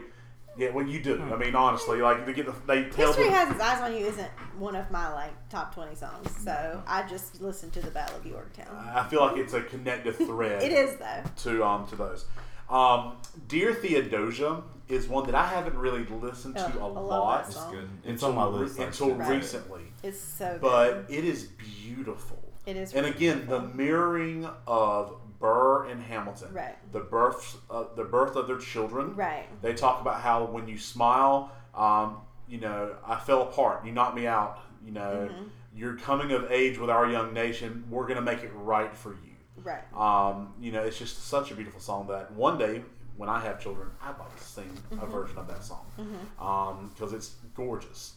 Yeah, 0.57 0.69
well, 0.69 0.87
you 0.87 1.03
do. 1.03 1.21
I 1.21 1.35
mean, 1.35 1.53
honestly, 1.53 2.01
like 2.01 2.25
they 2.25 2.31
get 2.31 2.45
the, 2.45 2.53
they 2.65 2.85
tell 2.85 3.07
History 3.07 3.25
the, 3.25 3.31
has 3.31 3.51
its 3.51 3.59
eyes 3.59 3.81
on 3.81 3.91
you 3.93 4.05
isn't 4.05 4.29
one 4.57 4.75
of 4.77 4.89
my 4.89 5.11
like 5.13 5.49
top 5.49 5.73
twenty 5.75 5.95
songs, 5.95 6.31
so 6.41 6.81
I 6.87 7.03
just 7.09 7.41
listened 7.41 7.73
to 7.73 7.81
the 7.81 7.91
Battle 7.91 8.15
of 8.15 8.25
Yorktown. 8.25 8.73
I 8.95 9.05
feel 9.09 9.19
like 9.19 9.35
it's 9.35 9.53
a 9.53 9.61
connective 9.63 10.15
thread. 10.25 10.63
It 10.63 10.71
is 10.71 10.95
though. 10.95 11.23
to 11.51 11.65
um 11.65 11.85
to 11.87 11.97
those. 11.97 12.23
Um, 12.69 13.17
Dear 13.49 13.73
Theodosia 13.73 14.63
is 14.89 15.07
one 15.07 15.25
that 15.25 15.35
I 15.35 15.45
haven't 15.47 15.77
really 15.77 16.05
listened 16.05 16.55
to 16.55 16.73
Oh, 16.79 16.85
a 16.85 16.85
I 16.85 16.87
love 16.87 17.05
lot 17.09 17.43
that 17.45 17.51
It's 17.51 17.63
good. 17.65 17.89
It's 18.03 18.23
until, 18.23 18.29
on 18.29 18.35
my 18.35 18.45
list. 18.45 18.79
until. 18.79 19.13
Right. 19.15 19.29
recently. 19.29 19.81
It's 20.03 20.19
so 20.19 20.51
good. 20.53 20.61
But 20.61 21.07
good. 21.07 21.15
it 21.17 21.25
is 21.25 21.43
beautiful. 21.43 22.37
It 22.65 22.75
is 22.77 22.93
And 22.93 23.05
really 23.05 23.15
again, 23.17 23.47
the 23.47 23.61
mirroring 23.61 24.47
of 24.67 25.13
Burr 25.39 25.85
and 25.87 26.01
Hamilton, 26.01 26.53
Right. 26.53 26.75
the 26.91 26.99
births, 27.01 27.57
uh, 27.69 27.85
the 27.95 28.03
birth 28.03 28.35
of 28.35 28.47
their 28.47 28.57
children. 28.57 29.15
Right. 29.15 29.45
They 29.61 29.73
talk 29.73 30.01
about 30.01 30.21
how 30.21 30.45
when 30.45 30.67
you 30.67 30.77
smile, 30.77 31.51
um, 31.75 32.21
you 32.47 32.59
know, 32.59 32.95
I 33.05 33.17
fell 33.17 33.43
apart. 33.43 33.85
You 33.85 33.91
knocked 33.91 34.15
me 34.15 34.25
out. 34.27 34.59
You 34.85 34.91
know, 34.93 35.29
Mm-hmm. 35.31 35.43
you're 35.75 35.95
coming 35.97 36.31
of 36.31 36.49
age 36.51 36.77
with 36.77 36.89
our 36.89 37.07
young 37.09 37.33
nation. 37.33 37.83
We're 37.89 38.07
gonna 38.07 38.21
make 38.21 38.43
it 38.43 38.51
right 38.55 38.95
for 38.95 39.11
you. 39.11 39.33
Right. 39.63 39.83
Um, 39.93 40.53
you 40.59 40.71
know, 40.71 40.81
it's 40.83 40.97
just 40.97 41.25
such 41.27 41.51
a 41.51 41.55
beautiful 41.55 41.79
song 41.81 42.07
that 42.07 42.31
one 42.31 42.57
day 42.57 42.83
when 43.17 43.29
I 43.29 43.39
have 43.41 43.61
children, 43.61 43.89
I'd 44.01 44.17
like 44.17 44.37
to 44.37 44.43
sing 44.43 44.71
a 44.91 44.95
mm-hmm. 44.95 45.11
version 45.11 45.37
of 45.37 45.47
that 45.47 45.63
song 45.63 45.85
mm-hmm. 45.99 46.43
um, 46.43 46.91
because 46.93 47.13
it's 47.13 47.35
gorgeous. 47.55 48.13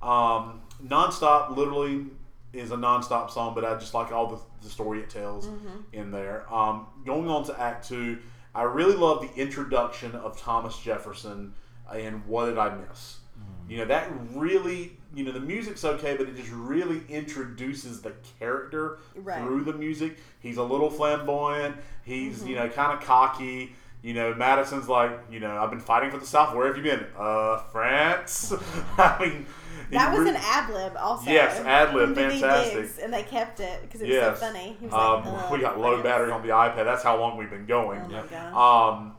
Um, 0.00 0.62
nonstop, 0.86 1.56
literally, 1.56 2.06
is 2.52 2.70
a 2.70 2.76
nonstop 2.76 3.30
song, 3.30 3.54
but 3.54 3.64
I 3.64 3.74
just 3.74 3.94
like 3.94 4.12
all 4.12 4.28
the, 4.28 4.38
the 4.62 4.70
story 4.70 5.00
it 5.00 5.10
tells 5.10 5.46
mm-hmm. 5.46 5.78
in 5.92 6.10
there. 6.10 6.52
Um, 6.52 6.86
going 7.04 7.28
on 7.28 7.44
to 7.46 7.60
Act 7.60 7.88
Two, 7.88 8.18
I 8.54 8.62
really 8.62 8.94
love 8.94 9.22
the 9.22 9.40
introduction 9.40 10.12
of 10.12 10.38
Thomas 10.38 10.78
Jefferson 10.78 11.52
and 11.92 12.24
What 12.26 12.46
Did 12.46 12.58
I 12.58 12.76
Miss? 12.76 13.18
Mm. 13.38 13.70
You 13.70 13.78
know, 13.78 13.84
that 13.86 14.08
really, 14.32 14.96
you 15.14 15.24
know, 15.24 15.32
the 15.32 15.40
music's 15.40 15.84
okay, 15.84 16.16
but 16.16 16.28
it 16.28 16.36
just 16.36 16.52
really 16.52 17.02
introduces 17.08 18.00
the 18.00 18.12
character 18.38 18.98
Right. 19.16 19.42
through 19.42 19.64
the 19.64 19.72
music. 19.72 20.18
He's 20.38 20.56
a 20.56 20.62
little 20.62 20.90
flamboyant. 20.90 21.76
He's, 22.04 22.44
you 22.44 22.54
know, 22.54 22.68
kind 22.68 22.96
of 22.96 23.04
cocky. 23.04 23.74
You 24.04 24.12
know, 24.12 24.34
Madison's 24.34 24.86
like, 24.86 25.18
you 25.30 25.40
know, 25.40 25.56
I've 25.56 25.70
been 25.70 25.80
fighting 25.80 26.10
for 26.10 26.18
the 26.18 26.26
South. 26.26 26.54
Where 26.54 26.66
have 26.66 26.76
you 26.76 26.82
been? 26.82 27.06
Uh, 27.16 27.56
France. 27.72 28.52
I 28.98 29.16
mean, 29.18 29.46
That 29.92 30.12
was 30.12 30.24
re- 30.24 30.28
an 30.30 30.36
ad 30.36 30.68
lib 30.74 30.92
also. 30.98 31.30
Yes, 31.30 31.58
ad 31.64 31.94
lib, 31.94 32.14
fantastic. 32.14 32.74
Diggs, 32.82 32.98
and 32.98 33.10
they 33.10 33.22
kept 33.22 33.60
it 33.60 33.80
because 33.80 34.02
it 34.02 34.08
was 34.08 34.14
Yes. 34.14 34.38
so 34.40 34.46
funny. 34.46 34.76
He 34.78 34.84
was 34.86 34.92
Um, 34.94 35.24
like, 35.32 35.50
we 35.50 35.58
got 35.60 35.72
"Ugh, 35.76 35.80
low 35.80 36.02
battery 36.02 36.30
on 36.32 36.42
the 36.42 36.48
iPad. 36.50 36.84
That's 36.84 37.02
how 37.02 37.16
long 37.18 37.38
we've 37.38 37.48
been 37.48 37.64
going. 37.64 38.02
Oh 38.04 38.08
my 38.08 38.22
gosh. 38.26 38.98
Um, 38.98 39.16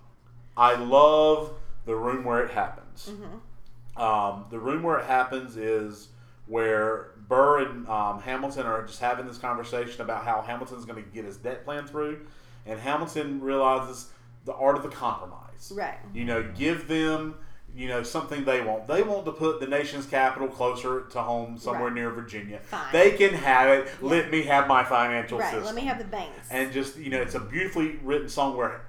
I 0.56 0.76
love 0.76 1.54
the 1.86 1.96
room 1.96 2.24
where 2.24 2.44
it 2.44 2.52
happens. 2.52 3.10
Mm-hmm. 3.12 4.02
Um, 4.02 4.46
the 4.52 4.60
room 4.60 4.84
where 4.84 5.00
it 5.00 5.06
happens 5.06 5.58
is 5.58 6.10
where 6.46 7.12
Burr 7.28 7.60
and 7.66 7.88
um, 7.90 8.22
Hamilton 8.22 8.68
are 8.68 8.86
just 8.86 9.00
having 9.00 9.26
this 9.26 9.40
conversation 9.40 10.02
about 10.02 10.26
how 10.26 10.42
Hamilton's 10.42 10.86
going 10.86 11.04
to 11.04 11.10
get 11.10 11.26
his 11.26 11.38
debt 11.38 11.66
plan 11.66 11.88
through, 11.88 12.20
and 12.68 12.80
Hamilton 12.80 13.42
realizes 13.42 14.10
the 14.46 14.54
art 14.54 14.78
of 14.78 14.84
the 14.84 14.90
compromise. 14.90 15.72
Right. 15.76 15.98
You 16.14 16.26
know, 16.26 16.44
give 16.56 16.88
them. 16.88 17.36
You 17.78 17.90
know 17.90 18.04
something 18.04 18.46
they 18.46 18.62
want. 18.62 18.88
They 18.88 19.04
want 19.04 19.26
to 19.26 19.34
put 19.34 19.60
the 19.60 19.68
nation's 19.68 20.06
capital 20.06 20.48
closer 20.48 21.02
to 21.10 21.22
home, 21.22 21.58
somewhere 21.58 21.86
Right. 21.88 21.94
near 21.94 22.10
Virginia. 22.10 22.60
Fine. 22.60 22.94
They 22.94 23.12
can 23.12 23.34
have 23.34 23.68
it. 23.70 23.90
Let 24.02 24.32
me 24.32 24.44
have 24.44 24.66
my 24.66 24.86
financial 24.86 25.40
Right. 25.40 25.46
system 25.52 25.66
Let 25.66 25.76
me 25.76 25.82
have 25.82 25.98
the 25.98 26.06
banks. 26.06 26.48
and 26.50 26.72
just 26.72 26.96
you 26.96 27.10
know 27.10 27.20
it's 27.22 27.36
a 27.36 27.40
beautifully 27.42 27.98
written 28.02 28.30
song 28.30 28.56
where 28.56 28.86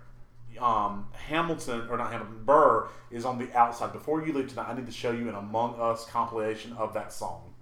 um, 0.60 1.08
Hamilton 1.28 1.88
or 1.90 1.96
not 1.96 2.12
Hamilton 2.12 2.44
Burr 2.44 2.86
is 3.10 3.24
on 3.24 3.38
the 3.38 3.52
outside. 3.58 3.92
Before 3.92 4.24
you 4.24 4.32
leave 4.32 4.48
tonight, 4.50 4.68
I 4.68 4.74
need 4.74 4.86
to 4.86 4.92
show 4.92 5.10
you 5.10 5.28
an 5.28 5.34
Among 5.34 5.80
Us 5.80 6.06
compilation 6.06 6.72
of 6.74 6.94
that 6.94 7.12
song. 7.12 7.54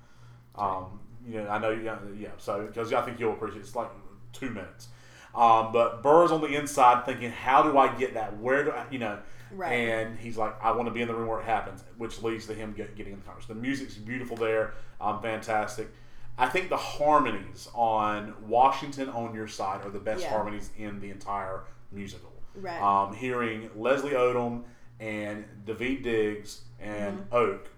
Um, 0.57 1.01
you 1.27 1.43
know, 1.43 1.49
I 1.49 1.57
know 1.59 1.71
you, 1.71 1.91
yeah. 2.19 2.29
So 2.37 2.67
because 2.67 2.93
I 2.93 3.01
think 3.01 3.19
you'll 3.19 3.33
appreciate 3.33 3.61
it. 3.61 3.65
It's 3.65 3.75
like 3.75 3.89
two 4.35 4.51
minutes. 4.51 4.89
Um, 5.35 5.73
but 5.73 6.03
Burr's 6.03 6.31
on 6.31 6.41
the 6.41 6.47
inside 6.49 7.05
thinking, 7.07 7.31
how 7.31 7.63
do 7.63 7.77
I 7.77 7.89
get 7.95 8.15
that? 8.15 8.39
Where 8.39 8.65
do 8.65 8.71
I, 8.71 8.85
you 8.91 8.99
know? 8.99 9.19
Right. 9.53 9.73
And 9.73 10.19
he's 10.19 10.37
like, 10.37 10.55
I 10.63 10.73
want 10.73 10.87
to 10.89 10.93
be 10.95 11.01
in 11.03 11.09
the 11.09 11.15
room 11.15 11.29
where 11.29 11.41
it 11.41 11.45
happens, 11.45 11.83
which 11.99 12.23
leads 12.23 12.47
to 12.47 12.55
him 12.55 12.73
get, 12.77 12.97
getting 12.97 13.13
in 13.13 13.19
the 13.21 13.25
conversation. 13.25 13.57
The 13.57 13.63
music's 13.63 13.95
beautiful 13.95 14.37
there, 14.37 14.75
um, 15.01 15.21
fantastic. 15.23 15.89
I 16.37 16.49
think 16.49 16.69
the 16.69 16.77
harmonies 16.77 17.69
on 17.75 18.35
Washington 18.49 19.09
on 19.11 19.35
Your 19.35 19.47
Side 19.47 19.85
are 19.85 19.91
the 19.91 20.01
best 20.01 20.23
Yeah. 20.23 20.31
harmonies 20.31 20.71
in 20.77 21.01
the 21.01 21.11
entire 21.11 21.61
musical. 21.93 22.33
Right. 22.57 22.81
Um, 22.81 23.15
hearing 23.15 23.71
Leslie 23.77 24.13
Odom 24.13 24.63
and 25.01 25.45
Daveed 25.67 26.03
Diggs 26.03 26.63
and 26.81 27.19
Mm-hmm. 27.21 27.35
Oak 27.37 27.69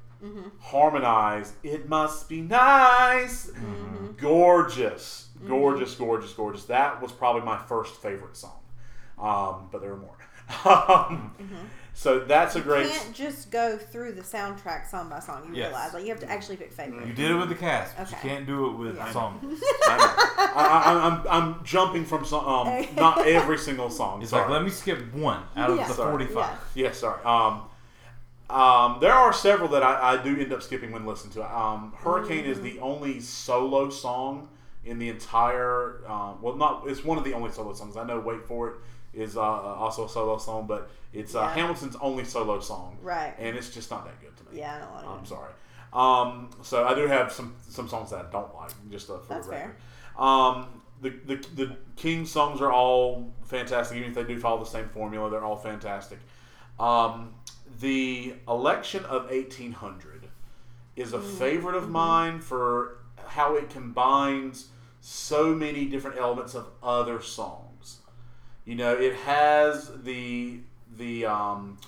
harmonize, 0.60 1.52
it 1.62 1.88
must 1.88 2.28
be 2.28 2.40
nice. 2.40 3.46
Mm-hmm. 3.50 4.12
Gorgeous, 4.16 5.25
gorgeous, 5.46 5.94
gorgeous, 5.94 6.32
gorgeous. 6.32 6.64
That 6.64 7.00
was 7.02 7.12
probably 7.12 7.42
my 7.42 7.58
first 7.58 7.96
favorite 8.02 8.36
song. 8.36 8.58
Um, 9.18 9.68
but 9.72 9.80
there 9.80 9.92
are 9.92 9.96
more. 9.96 10.16
um, 10.64 11.32
So 11.94 12.18
that's 12.20 12.54
a 12.56 12.58
you 12.58 12.64
great. 12.64 12.90
can't 12.90 13.14
just 13.14 13.50
go 13.50 13.78
through 13.78 14.12
the 14.12 14.20
soundtrack 14.20 14.86
song 14.86 15.08
by 15.08 15.18
song. 15.18 15.46
You 15.48 15.54
Yes. 15.56 15.68
realize 15.68 15.94
like 15.94 16.02
you 16.04 16.10
have 16.10 16.20
to 16.20 16.30
actually 16.30 16.56
pick 16.58 16.70
favorites. 16.70 17.06
You 17.06 17.14
did 17.14 17.30
it 17.30 17.34
with 17.34 17.48
the 17.48 17.54
cast, 17.54 17.96
but 17.96 18.10
you 18.10 18.16
Okay. 18.18 18.28
can't 18.28 18.46
do 18.46 18.66
it 18.66 18.72
with 18.72 18.96
Yeah. 18.96 19.10
songs. 19.12 19.42
I 19.88 19.96
know. 19.96 20.52
I, 20.54 20.82
I, 20.84 21.06
I'm, 21.06 21.26
I'm 21.54 21.64
jumping 21.64 22.04
from 22.04 22.26
some, 22.26 22.44
um, 22.46 22.86
not 22.96 23.26
every 23.26 23.56
single 23.56 23.88
song. 23.88 24.20
It's 24.20 24.30
sorry. 24.30 24.42
like 24.42 24.50
let 24.50 24.62
me 24.62 24.68
skip 24.70 25.12
one 25.14 25.42
out 25.56 25.70
of 25.70 25.76
Yeah. 25.78 25.88
the 25.88 25.94
Sorry. 25.94 26.10
forty-five. 26.10 26.58
Yes, 26.74 26.98
sorry. 26.98 27.22
Um, 27.24 27.62
um, 28.50 28.98
there 29.00 29.12
are 29.14 29.32
several 29.32 29.68
that 29.70 29.82
I, 29.82 30.12
I 30.18 30.22
do 30.22 30.38
end 30.38 30.52
up 30.52 30.62
skipping 30.62 30.92
when 30.92 31.04
listening 31.06 31.32
to 31.32 31.40
it. 31.40 31.50
Um, 31.50 31.92
Hurricane 31.96 32.44
is 32.44 32.60
the 32.60 32.78
only 32.80 33.20
solo 33.20 33.88
song 33.90 34.48
in 34.86 34.98
the 34.98 35.08
entire. 35.08 36.00
Um, 36.08 36.40
well, 36.40 36.54
not 36.56 36.84
it's 36.86 37.04
one 37.04 37.18
of 37.18 37.24
the 37.24 37.34
only 37.34 37.50
solo 37.50 37.74
songs. 37.74 37.96
I 37.96 38.04
know. 38.04 38.20
Wait 38.20 38.46
for 38.46 38.68
it 38.68 38.74
is 39.12 39.36
uh, 39.36 39.40
also 39.40 40.04
a 40.04 40.08
solo 40.08 40.38
song, 40.38 40.66
but 40.66 40.90
it's 41.12 41.34
uh, 41.34 41.48
Hamilton's 41.48 41.96
only 42.00 42.24
solo 42.24 42.60
song, 42.60 42.98
Right. 43.02 43.34
And 43.38 43.56
it's 43.56 43.70
just 43.70 43.90
not 43.90 44.04
that 44.04 44.20
good 44.20 44.36
to 44.36 44.52
me. 44.52 44.60
Yeah, 44.60 44.76
I 44.76 44.78
don't 44.80 44.92
want 44.92 45.06
I'm 45.06 45.22
to. 45.22 45.28
sorry. 45.28 45.52
Um, 45.92 46.50
so 46.62 46.84
I 46.86 46.94
do 46.94 47.06
have 47.06 47.32
some 47.32 47.54
some 47.68 47.88
songs 47.88 48.10
that 48.10 48.26
I 48.26 48.30
don't 48.30 48.54
like, 48.54 48.70
just 48.90 49.08
uh, 49.10 49.18
for 49.18 49.34
That's 49.34 49.46
the 49.46 49.52
fair. 49.52 49.76
record. 50.16 50.22
Um, 50.22 50.66
the, 51.00 51.10
the 51.26 51.36
the 51.54 51.76
King 51.96 52.26
songs 52.26 52.60
are 52.60 52.72
all 52.72 53.32
fantastic, 53.44 53.96
even 53.96 54.10
if 54.10 54.14
they 54.14 54.24
do 54.24 54.38
follow 54.38 54.60
the 54.64 54.70
same 54.70 54.88
formula. 54.88 55.30
They're 55.30 55.44
all 55.44 55.56
fantastic. 55.56 56.18
Um, 56.78 57.34
the 57.80 58.34
election 58.48 59.04
of 59.06 59.30
1800 59.30 60.28
is 60.96 61.12
a 61.12 61.20
favorite 61.20 61.74
of 61.76 61.90
mine 61.90 62.40
for 62.40 62.98
how 63.26 63.56
it 63.56 63.70
combines 63.70 64.68
so 65.06 65.54
many 65.54 65.84
different 65.84 66.18
elements 66.18 66.56
of 66.56 66.66
other 66.82 67.22
songs. 67.22 67.98
You 68.64 68.74
know, 68.74 68.92
it 68.92 69.14
has 69.14 69.92
the 70.02 70.58
the 70.96 71.26
um, 71.26 71.78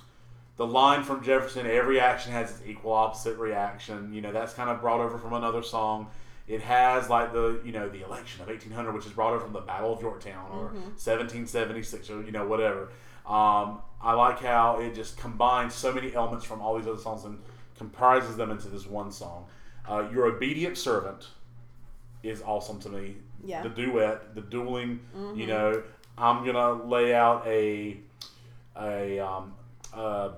the 0.57 0.65
line 0.65 1.03
from 1.03 1.25
Jefferson, 1.25 1.67
every 1.67 1.99
action 1.99 2.31
has 2.31 2.53
its 2.53 2.61
equal 2.65 2.93
opposite 2.93 3.37
reaction. 3.37 4.13
You 4.15 4.21
know, 4.21 4.31
that's 4.31 4.55
kind 4.55 4.71
of 4.71 4.81
brought 4.81 5.01
over 5.01 5.19
from 5.19 5.33
another 5.33 5.65
song. 5.65 6.09
It 6.47 6.63
has 6.63 7.11
like 7.11 7.33
the 7.33 7.61
you 7.65 7.73
know 7.73 7.89
the 7.89 8.05
election 8.05 8.41
of 8.41 8.49
1800, 8.49 8.95
which 8.95 9.07
is 9.07 9.13
brought 9.13 9.33
over 9.33 9.41
from 9.45 9.53
the 9.53 9.63
Battle 9.63 9.93
of 9.93 10.01
Yorktown 10.01 10.53
or 10.53 10.67
1776 10.95 12.11
or 12.11 12.23
you 12.23 12.31
know 12.31 12.47
whatever. 12.47 12.91
Um, 13.27 13.81
I 14.01 14.13
like 14.15 14.39
how 14.39 14.79
it 14.79 14.95
just 14.95 15.17
combines 15.19 15.75
so 15.75 15.93
many 15.93 16.15
elements 16.15 16.45
from 16.45 16.63
all 16.63 16.79
these 16.79 16.87
other 16.87 17.01
songs 17.01 17.25
and 17.25 17.41
comprises 17.77 18.37
them 18.37 18.53
into 18.53 18.69
this 18.69 18.87
one 18.87 19.11
song. 19.11 19.47
Uh, 19.89 20.09
Your 20.13 20.27
obedient 20.27 20.79
servant 20.79 21.29
is 22.23 22.43
awesome 22.43 22.81
to 22.81 22.89
me. 22.89 23.17
Yeah. 23.45 23.63
The 23.63 23.69
duet, 23.71 24.35
the 24.35 24.41
dueling. 24.43 25.01
You 25.35 25.47
know, 25.47 25.83
I'm 26.17 26.45
gonna 26.45 26.85
lay 26.85 27.15
out 27.15 27.47
a 27.47 27.99
a 28.77 29.19
um, 29.21 29.55
uh, 29.95 30.31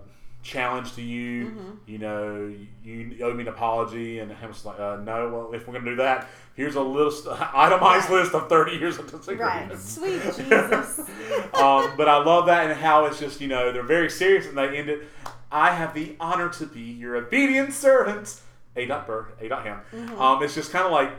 challenge 0.42 0.94
to 0.94 1.02
you. 1.02 1.78
You 1.86 1.98
know, 1.98 2.54
you 2.84 3.18
owe 3.22 3.32
me 3.34 3.42
an 3.42 3.48
apology, 3.48 4.18
and 4.18 4.30
Hamilton's 4.30 4.64
like, 4.64 4.78
uh, 4.80 4.96
no. 5.04 5.28
Well, 5.30 5.52
if 5.54 5.66
we're 5.66 5.74
gonna 5.74 5.90
do 5.90 5.96
that, 5.96 6.28
here's 6.54 6.74
a 6.76 6.82
list, 6.82 7.26
itemized 7.30 8.08
Right. 8.10 8.20
list 8.22 8.34
of 8.34 8.48
30 8.48 8.72
years 8.76 8.98
of 8.98 9.10
disagreement. 9.10 9.70
Right. 9.70 9.78
Sweet 9.78 10.22
Jesus. 10.36 10.98
um, 11.54 11.92
but 11.96 12.08
I 12.08 12.22
love 12.22 12.46
that 12.46 12.70
and 12.70 12.78
how 12.78 13.06
it's 13.06 13.18
just 13.18 13.40
you 13.40 13.48
know 13.48 13.72
they're 13.72 13.82
very 13.82 14.10
serious 14.10 14.46
and 14.46 14.56
they 14.58 14.76
end 14.76 14.88
it. 14.90 15.02
I 15.52 15.74
have 15.74 15.94
the 15.94 16.14
honor 16.20 16.48
to 16.50 16.66
be 16.66 16.80
your 16.82 17.16
obedient 17.16 17.72
servant. 17.72 18.40
A. 18.76 18.86
Dot 18.86 19.04
Burr, 19.06 19.26
A. 19.40 19.48
Dot 19.48 19.64
Ham. 19.66 19.80
Mm-hmm. 19.92 20.20
Um, 20.22 20.42
it's 20.44 20.54
just 20.54 20.70
kind 20.70 20.86
of 20.86 20.92
like 20.92 21.10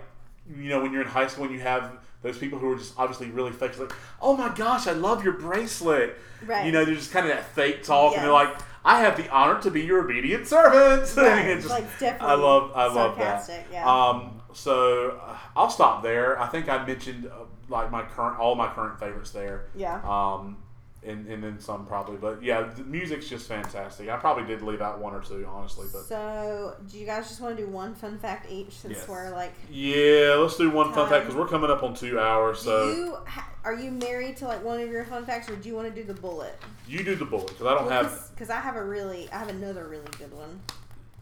you 0.58 0.70
know 0.70 0.82
when 0.82 0.92
you're 0.92 1.02
in 1.02 1.08
high 1.08 1.28
school 1.28 1.46
and 1.46 1.54
you 1.54 1.60
have 1.62 1.92
those 2.22 2.38
people 2.38 2.60
who 2.60 2.72
are 2.72 2.76
just 2.78 2.94
obviously 2.98 3.30
really 3.32 3.52
fake. 3.52 3.78
Like, 3.80 3.94
oh 4.22 4.38
my 4.38 4.50
gosh, 4.50 4.86
I 4.88 4.92
love 4.92 5.24
your 5.24 5.34
bracelet. 5.34 6.18
Right. 6.46 6.66
You 6.66 6.72
know, 6.72 6.86
they're 6.86 6.96
just 6.96 7.12
kind 7.12 7.26
of 7.26 7.32
that 7.36 7.46
fake 7.56 7.84
talk, 7.84 8.14
and 8.14 8.24
they're 8.26 8.32
like, 8.34 8.56
I 8.86 9.00
have 9.02 9.18
the 9.18 9.30
honor 9.30 9.60
to 9.62 9.72
be 9.72 9.82
your 9.82 10.04
obedient 10.04 10.48
servant. 10.48 11.12
Right. 11.18 11.48
It's 11.48 11.68
just- 11.68 12.02
Like, 12.02 12.22
I 12.22 12.34
love, 12.36 12.72
I 12.76 12.86
love 12.88 13.16
that. 13.48 13.66
yeah. 13.72 13.86
Um, 14.10 14.42
so 14.54 15.20
uh, 15.26 15.38
I'll 15.56 15.70
stop 15.70 16.04
there. 16.04 16.40
I 16.42 16.48
think 16.48 16.68
I 16.70 16.86
mentioned 16.86 17.26
uh, 17.28 17.46
like 17.70 17.90
my 17.92 18.04
current, 18.04 18.40
all 18.40 18.54
my 18.56 18.68
current 18.74 19.00
favorites 19.00 19.32
there. 19.32 19.66
Yeah. 19.76 20.02
Um, 20.04 20.58
and, 21.04 21.28
and 21.28 21.44
then 21.44 21.60
some 21.60 21.86
probably, 21.88 22.18
but 22.18 22.44
yeah, 22.44 22.62
the 22.62 22.84
music's 22.84 23.28
just 23.28 23.48
fantastic. 23.48 24.10
I 24.10 24.18
probably 24.18 24.46
did 24.46 24.62
leave 24.62 24.82
out 24.82 25.00
one 25.00 25.14
or 25.14 25.22
two, 25.22 25.48
honestly, 25.50 25.88
but 25.92 26.04
So, 26.04 26.76
do 26.90 27.00
you 27.00 27.06
guys 27.08 27.28
just 27.28 27.42
want 27.42 27.58
to 27.58 27.66
do 27.66 27.70
one 27.70 27.96
fun 27.96 28.20
fact 28.20 28.52
each 28.52 28.74
since 28.74 28.98
Yes. 28.98 29.08
we're 29.08 29.32
like, 29.32 29.54
yeah, 29.72 30.36
let's 30.38 30.58
do 30.58 30.70
one 30.70 30.94
fun 30.94 31.10
fact 31.10 31.26
because 31.26 31.36
we're 31.36 31.48
coming 31.48 31.72
up 31.72 31.82
on 31.82 31.96
two 31.96 32.20
hours. 32.20 32.60
So 32.60 32.94
do 32.94 33.00
you 33.00 33.18
are 33.64 33.74
you 33.74 33.92
married 33.92 34.38
to 34.38 34.48
like 34.48 34.64
one 34.64 34.80
of 34.80 34.90
your 34.90 35.06
fun 35.06 35.26
facts, 35.26 35.50
or 35.50 35.56
do 35.56 35.68
you 35.70 35.76
want 35.76 35.94
to 35.94 36.02
do 36.02 36.06
the 36.06 36.20
bullet? 36.20 36.56
you 36.88 37.04
do 37.04 37.16
the 37.16 37.26
bullet 37.26 37.48
because 37.48 37.66
I 37.68 37.74
don't 37.74 37.90
have. 37.92 38.30
because 38.34 38.50
I 38.50 38.60
have 38.60 38.76
a 38.76 38.84
really, 38.84 39.30
I 39.32 39.40
have 39.40 39.50
another 39.50 39.88
really 39.88 40.10
good 40.20 40.34
one. 40.34 40.60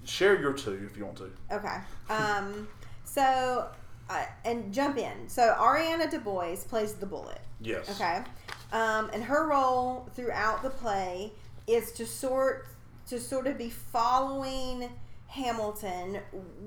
Share 0.03 0.39
your 0.39 0.53
two 0.53 0.87
if 0.89 0.97
you 0.97 1.05
want 1.05 1.17
to. 1.17 1.31
Okay. 1.51 1.77
Um. 2.09 2.67
so, 3.05 3.69
uh, 4.09 4.25
and 4.43 4.73
jump 4.73 4.97
in. 4.97 5.29
So 5.29 5.55
Ariana 5.57 6.11
DeBose 6.11 6.67
plays 6.67 6.93
the 6.93 7.05
bullet. 7.05 7.39
Yes. 7.61 7.89
Okay. 7.89 8.23
Um, 8.71 9.09
and 9.13 9.23
her 9.23 9.47
role 9.47 10.09
throughout 10.15 10.61
the 10.61 10.69
play 10.69 11.31
is 11.67 11.91
to 11.93 12.05
sort 12.05 12.67
to 13.07 13.19
sort 13.19 13.47
of 13.47 13.57
be 13.57 13.69
following 13.69 14.89
Hamilton, 15.27 16.19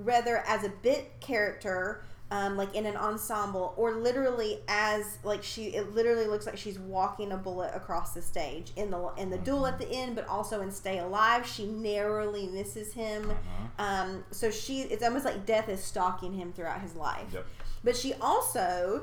whether 0.02 0.38
as 0.46 0.64
a 0.64 0.68
bit 0.68 1.20
character, 1.20 2.04
um, 2.32 2.56
like 2.56 2.74
in 2.74 2.86
an 2.86 2.96
ensemble, 2.96 3.74
or 3.76 3.92
literally 3.92 4.58
as 4.68 5.18
like 5.22 5.44
she. 5.44 5.66
It 5.66 5.94
literally 5.94 6.26
looks 6.26 6.46
like 6.46 6.56
she's 6.56 6.78
walking 6.78 7.32
a 7.32 7.36
bullet 7.36 7.72
across 7.74 8.14
the 8.14 8.22
stage 8.22 8.72
in 8.76 8.90
the 8.90 9.12
in 9.16 9.30
the 9.30 9.38
duel 9.38 9.66
at 9.66 9.78
the 9.78 9.88
end, 9.90 10.16
but 10.16 10.26
also 10.28 10.60
in 10.62 10.70
Stay 10.70 10.98
Alive. 10.98 11.46
She 11.46 11.66
narrowly 11.66 12.46
misses 12.48 12.92
him. 12.92 13.32
Um, 13.78 14.24
so 14.30 14.50
she, 14.50 14.82
it's 14.82 15.02
almost 15.02 15.24
like 15.24 15.46
death 15.46 15.68
is 15.68 15.82
stalking 15.82 16.32
him 16.32 16.52
throughout 16.52 16.80
his 16.80 16.94
life. 16.94 17.26
Yep. 17.32 17.46
But 17.84 17.96
she 17.96 18.14
also 18.14 19.02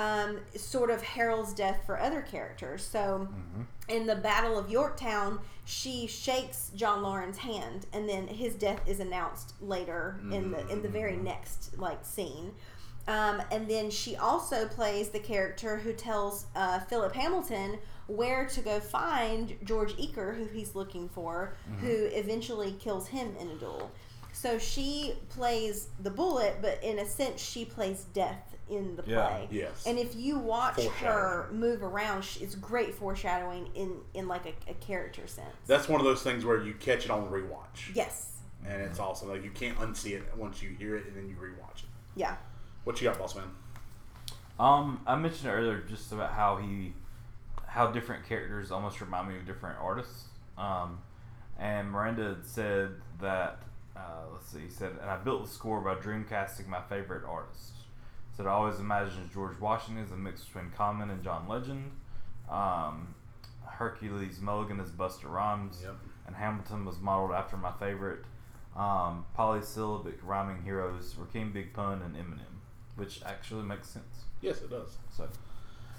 um, 0.00 0.38
sort 0.56 0.90
of 0.90 1.02
heralds 1.02 1.52
death 1.52 1.82
for 1.84 2.00
other 2.00 2.22
characters. 2.22 2.82
So 2.82 3.28
in 3.88 4.06
the 4.06 4.16
Battle 4.16 4.58
of 4.58 4.70
Yorktown, 4.70 5.40
she 5.64 6.06
shakes 6.06 6.70
John 6.74 7.02
Laurens' 7.02 7.38
hand, 7.38 7.86
and 7.92 8.08
then 8.08 8.26
his 8.26 8.54
death 8.54 8.80
is 8.86 9.00
announced 9.00 9.54
later 9.60 10.18
in 10.32 10.50
the 10.52 10.66
in 10.68 10.80
the 10.82 10.88
very 10.88 11.16
next 11.16 11.78
like 11.78 12.04
scene. 12.04 12.52
Um, 13.08 13.42
and 13.50 13.68
then 13.68 13.90
she 13.90 14.16
also 14.16 14.66
plays 14.68 15.08
the 15.08 15.18
character 15.18 15.76
who 15.76 15.92
tells 15.92 16.46
uh, 16.54 16.80
Philip 16.80 17.14
Hamilton 17.14 17.78
where 18.06 18.46
to 18.46 18.60
go 18.60 18.80
find 18.80 19.56
George 19.64 19.94
Eacker, 19.96 20.36
who 20.36 20.46
he's 20.46 20.74
looking 20.74 21.08
for, 21.08 21.54
who 21.80 22.08
eventually 22.12 22.72
kills 22.72 23.06
him 23.08 23.34
in 23.38 23.48
a 23.48 23.54
duel. 23.54 23.90
So 24.32 24.58
she 24.58 25.14
plays 25.28 25.88
the 26.00 26.10
bullet, 26.10 26.58
but 26.60 26.82
in 26.82 26.98
a 26.98 27.06
sense, 27.06 27.40
she 27.40 27.64
plays 27.64 28.06
death 28.12 28.49
in 28.70 28.96
the 28.96 29.02
Yeah. 29.06 29.26
play. 29.28 29.48
Yes. 29.50 29.84
And 29.86 29.98
if 29.98 30.14
you 30.16 30.38
watch 30.38 30.82
her 30.84 31.48
move 31.52 31.82
around, 31.82 32.24
it's 32.40 32.54
great 32.54 32.94
foreshadowing 32.94 33.68
in 33.74 34.00
in 34.14 34.28
like 34.28 34.46
a, 34.46 34.70
a 34.70 34.74
character 34.74 35.26
sense. 35.26 35.54
That's 35.66 35.88
one 35.88 36.00
of 36.00 36.06
those 36.06 36.22
things 36.22 36.44
where 36.44 36.62
you 36.62 36.74
catch 36.74 37.04
it 37.04 37.10
on 37.10 37.28
rewatch, 37.28 37.94
yes. 37.94 38.38
and 38.66 38.80
it's 38.82 38.98
awesome. 38.98 39.28
Like 39.28 39.44
you 39.44 39.50
can't 39.50 39.76
unsee 39.78 40.12
it 40.12 40.22
once 40.36 40.62
you 40.62 40.70
hear 40.70 40.96
it 40.96 41.06
and 41.06 41.16
then 41.16 41.28
you 41.28 41.34
rewatch 41.36 41.82
it. 41.82 41.88
Yeah. 42.14 42.36
What 42.84 43.00
you 43.00 43.08
got, 43.08 43.18
boss 43.18 43.34
man? 43.34 43.50
Um, 44.58 45.00
I 45.06 45.16
mentioned 45.16 45.50
earlier 45.50 45.80
just 45.80 46.12
about 46.12 46.32
how 46.32 46.56
he, 46.56 46.92
how 47.66 47.86
different 47.90 48.26
characters 48.28 48.70
almost 48.70 49.00
remind 49.00 49.28
me 49.28 49.36
of 49.36 49.46
different 49.46 49.78
artists. 49.80 50.24
Um, 50.58 50.98
and 51.58 51.90
Miranda 51.90 52.36
said 52.42 52.90
that, 53.20 53.62
uh, 53.96 54.00
let's 54.32 54.48
see, 54.50 54.60
he 54.60 54.70
said, 54.70 54.92
and 55.00 55.10
I 55.10 55.16
built 55.16 55.44
the 55.44 55.50
score 55.50 55.80
by 55.80 55.94
dreamcasting 55.94 56.66
my 56.68 56.80
favorite 56.82 57.24
artists. 57.26 57.72
Said 58.40 58.46
I 58.46 58.52
always 58.52 58.80
imagined 58.80 59.30
George 59.34 59.60
Washington 59.60 60.02
as 60.02 60.12
a 60.12 60.16
mix 60.16 60.44
between 60.44 60.70
Common 60.70 61.10
and 61.10 61.22
John 61.22 61.46
Legend. 61.46 61.90
Um, 62.48 63.14
Hercules 63.66 64.40
Mulligan 64.40 64.80
as 64.80 64.88
Busta 64.88 65.30
Rhymes. 65.30 65.82
Yep. 65.82 65.96
And 66.26 66.34
Hamilton 66.34 66.86
was 66.86 66.98
modeled 67.00 67.32
after 67.32 67.58
my 67.58 67.70
favorite 67.72 68.20
um, 68.74 69.26
polysyllabic 69.34 70.20
rhyming 70.22 70.62
heroes, 70.62 71.16
Rakim 71.20 71.52
Big 71.52 71.74
Pun 71.74 72.00
and 72.00 72.16
Eminem, 72.16 72.56
which 72.96 73.20
actually 73.26 73.64
makes 73.64 73.90
sense. 73.90 74.24
Yes, 74.40 74.62
it 74.62 74.70
does. 74.70 74.96
So, 75.14 75.28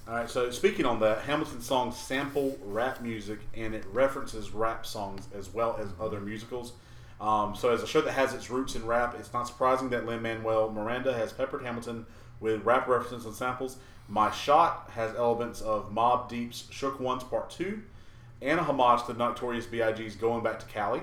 All 0.07 0.15
right. 0.15 0.27
So 0.27 0.49
speaking 0.49 0.87
on 0.87 0.99
that, 1.01 1.19
Hamilton 1.19 1.61
songs 1.61 1.95
sample 1.95 2.57
rap 2.63 3.03
music 3.03 3.37
and 3.53 3.75
it 3.75 3.85
references 3.93 4.49
rap 4.49 4.87
songs 4.87 5.27
as 5.37 5.53
well 5.53 5.77
as 5.79 5.89
other 5.99 6.19
musicals. 6.19 6.73
Um, 7.19 7.55
so 7.55 7.71
as 7.71 7.83
a 7.83 7.87
show 7.87 8.01
that 8.01 8.13
has 8.13 8.33
its 8.33 8.49
roots 8.49 8.75
in 8.75 8.83
rap, 8.83 9.15
it's 9.19 9.31
not 9.31 9.47
surprising 9.47 9.89
that 9.89 10.07
Lin 10.07 10.23
Manuel 10.23 10.71
Miranda 10.71 11.13
has 11.13 11.31
peppered 11.31 11.61
Hamilton 11.61 12.07
with 12.41 12.65
rap 12.65 12.87
references 12.87 13.25
and 13.25 13.33
samples. 13.33 13.77
My 14.09 14.29
Shot 14.31 14.89
has 14.93 15.15
elements 15.15 15.61
of 15.61 15.93
Mobb 15.93 16.27
Deep's 16.27 16.67
Shook 16.69 16.99
Ones 16.99 17.23
Part 17.23 17.49
Two, 17.49 17.83
and 18.41 18.59
a 18.59 18.63
homage 18.63 19.05
to 19.05 19.13
Notorious 19.13 19.65
B.I.G.'s 19.67 20.15
Going 20.15 20.43
Back 20.43 20.59
to 20.59 20.65
Cali. 20.65 21.01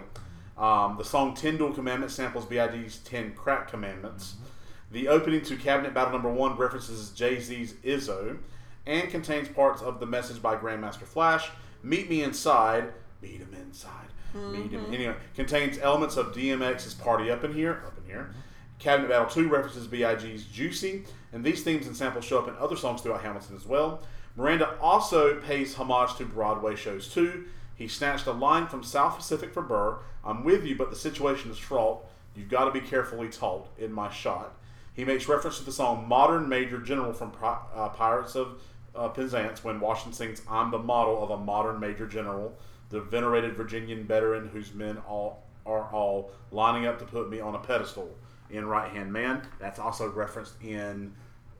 Um, 0.58 0.96
the 0.98 1.04
song 1.04 1.34
Ten 1.34 1.56
Duel 1.56 1.72
Commandments 1.72 2.14
samples 2.14 2.44
B.I.G.'s 2.44 2.98
Ten 2.98 3.32
Crack 3.32 3.68
Commandments. 3.68 4.34
Mm-hmm. 4.34 4.44
The 4.90 5.08
opening 5.08 5.42
to 5.42 5.56
Cabinet 5.56 5.94
Battle 5.94 6.12
Number 6.12 6.32
One 6.32 6.56
references 6.56 7.10
Jay 7.10 7.38
Z's 7.40 7.74
Izzo 7.84 8.38
and 8.86 9.08
contains 9.10 9.48
parts 9.48 9.82
of 9.82 10.00
the 10.00 10.06
message 10.06 10.42
by 10.42 10.56
Grandmaster 10.56 11.04
Flash. 11.04 11.50
Meet 11.82 12.10
Me 12.10 12.22
Inside, 12.22 12.92
Meet 13.22 13.40
Him 13.40 13.54
Inside, 13.54 14.08
Meet 14.34 14.72
Him. 14.72 14.82
Mm-hmm. 14.82 14.94
Anyway, 14.94 15.14
contains 15.34 15.78
elements 15.78 16.16
of 16.16 16.34
DMX's 16.34 16.94
Party 16.94 17.30
Up 17.30 17.44
in 17.44 17.52
Here, 17.52 17.82
Up 17.86 17.96
in 17.98 18.04
Here. 18.04 18.28
Mm-hmm. 18.30 18.40
Cabinet 18.78 19.08
Battle 19.08 19.28
2 19.28 19.48
references 19.48 19.86
B.I.G.'s 19.86 20.44
Juicy, 20.44 21.04
and 21.32 21.44
these 21.44 21.62
themes 21.62 21.86
and 21.86 21.96
samples 21.96 22.24
show 22.24 22.38
up 22.38 22.48
in 22.48 22.56
other 22.56 22.76
songs 22.76 23.00
throughout 23.00 23.22
Hamilton 23.22 23.56
as 23.56 23.66
well. 23.66 24.00
Miranda 24.36 24.78
also 24.80 25.40
pays 25.40 25.74
homage 25.74 26.14
to 26.16 26.24
Broadway 26.24 26.76
shows 26.76 27.08
too. 27.12 27.46
He 27.74 27.88
snatched 27.88 28.26
a 28.26 28.32
line 28.32 28.66
from 28.66 28.82
South 28.82 29.16
Pacific 29.16 29.52
for 29.52 29.62
Burr 29.62 29.98
I'm 30.24 30.44
with 30.44 30.64
you, 30.64 30.76
but 30.76 30.90
the 30.90 30.96
situation 30.96 31.50
is 31.50 31.58
fraught. 31.58 32.04
You've 32.36 32.50
got 32.50 32.66
to 32.66 32.70
be 32.70 32.80
carefully 32.80 33.28
taught 33.28 33.68
in 33.78 33.92
my 33.92 34.10
shot. 34.10 34.54
He 34.92 35.04
makes 35.04 35.28
reference 35.28 35.58
to 35.58 35.64
the 35.64 35.72
song 35.72 36.06
Modern 36.06 36.48
Major 36.48 36.78
General 36.78 37.12
from 37.12 37.32
uh, 37.42 37.88
Pirates 37.88 38.34
of 38.34 38.60
uh, 38.94 39.08
Penzance 39.08 39.64
when 39.64 39.80
Washington 39.80 40.12
sings, 40.12 40.42
I'm 40.50 40.70
the 40.70 40.78
model 40.78 41.22
of 41.22 41.30
a 41.30 41.36
modern 41.36 41.80
Major 41.80 42.06
General, 42.06 42.52
the 42.90 43.00
venerated 43.00 43.56
Virginian 43.56 44.04
veteran 44.04 44.48
whose 44.48 44.74
men 44.74 44.98
all 45.08 45.44
are 45.64 45.88
all 45.92 46.30
lining 46.50 46.86
up 46.86 46.98
to 46.98 47.04
put 47.04 47.30
me 47.30 47.40
on 47.40 47.54
a 47.54 47.58
pedestal 47.58 48.10
in 48.50 48.66
Right 48.66 48.90
Hand 48.90 49.12
Man. 49.12 49.42
That's 49.58 49.78
also 49.78 50.10
referenced 50.10 50.54
in 50.62 51.14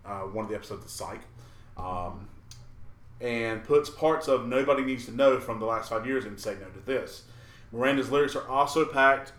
uh, 0.05 0.21
one 0.21 0.45
of 0.45 0.51
the 0.51 0.57
episodes 0.57 0.85
of 0.85 0.91
Psych. 0.91 1.21
Um, 1.77 2.29
and 3.21 3.65
puts 3.65 3.91
parts 3.91 4.29
of 4.29 4.47
Nobody 4.47 4.85
Needs 4.85 5.07
to 5.07 5.13
Know 5.13 5.41
from 5.41 5.59
the 5.59 5.67
last 5.67 5.91
five 5.91 6.07
years 6.07 6.25
and 6.25 6.39
Say 6.39 6.57
No 6.61 6.69
to 6.69 6.87
This. 6.87 7.25
Miranda's 7.73 8.11
lyrics 8.11 8.37
are 8.37 8.49
also 8.49 8.85
packed 8.85 9.33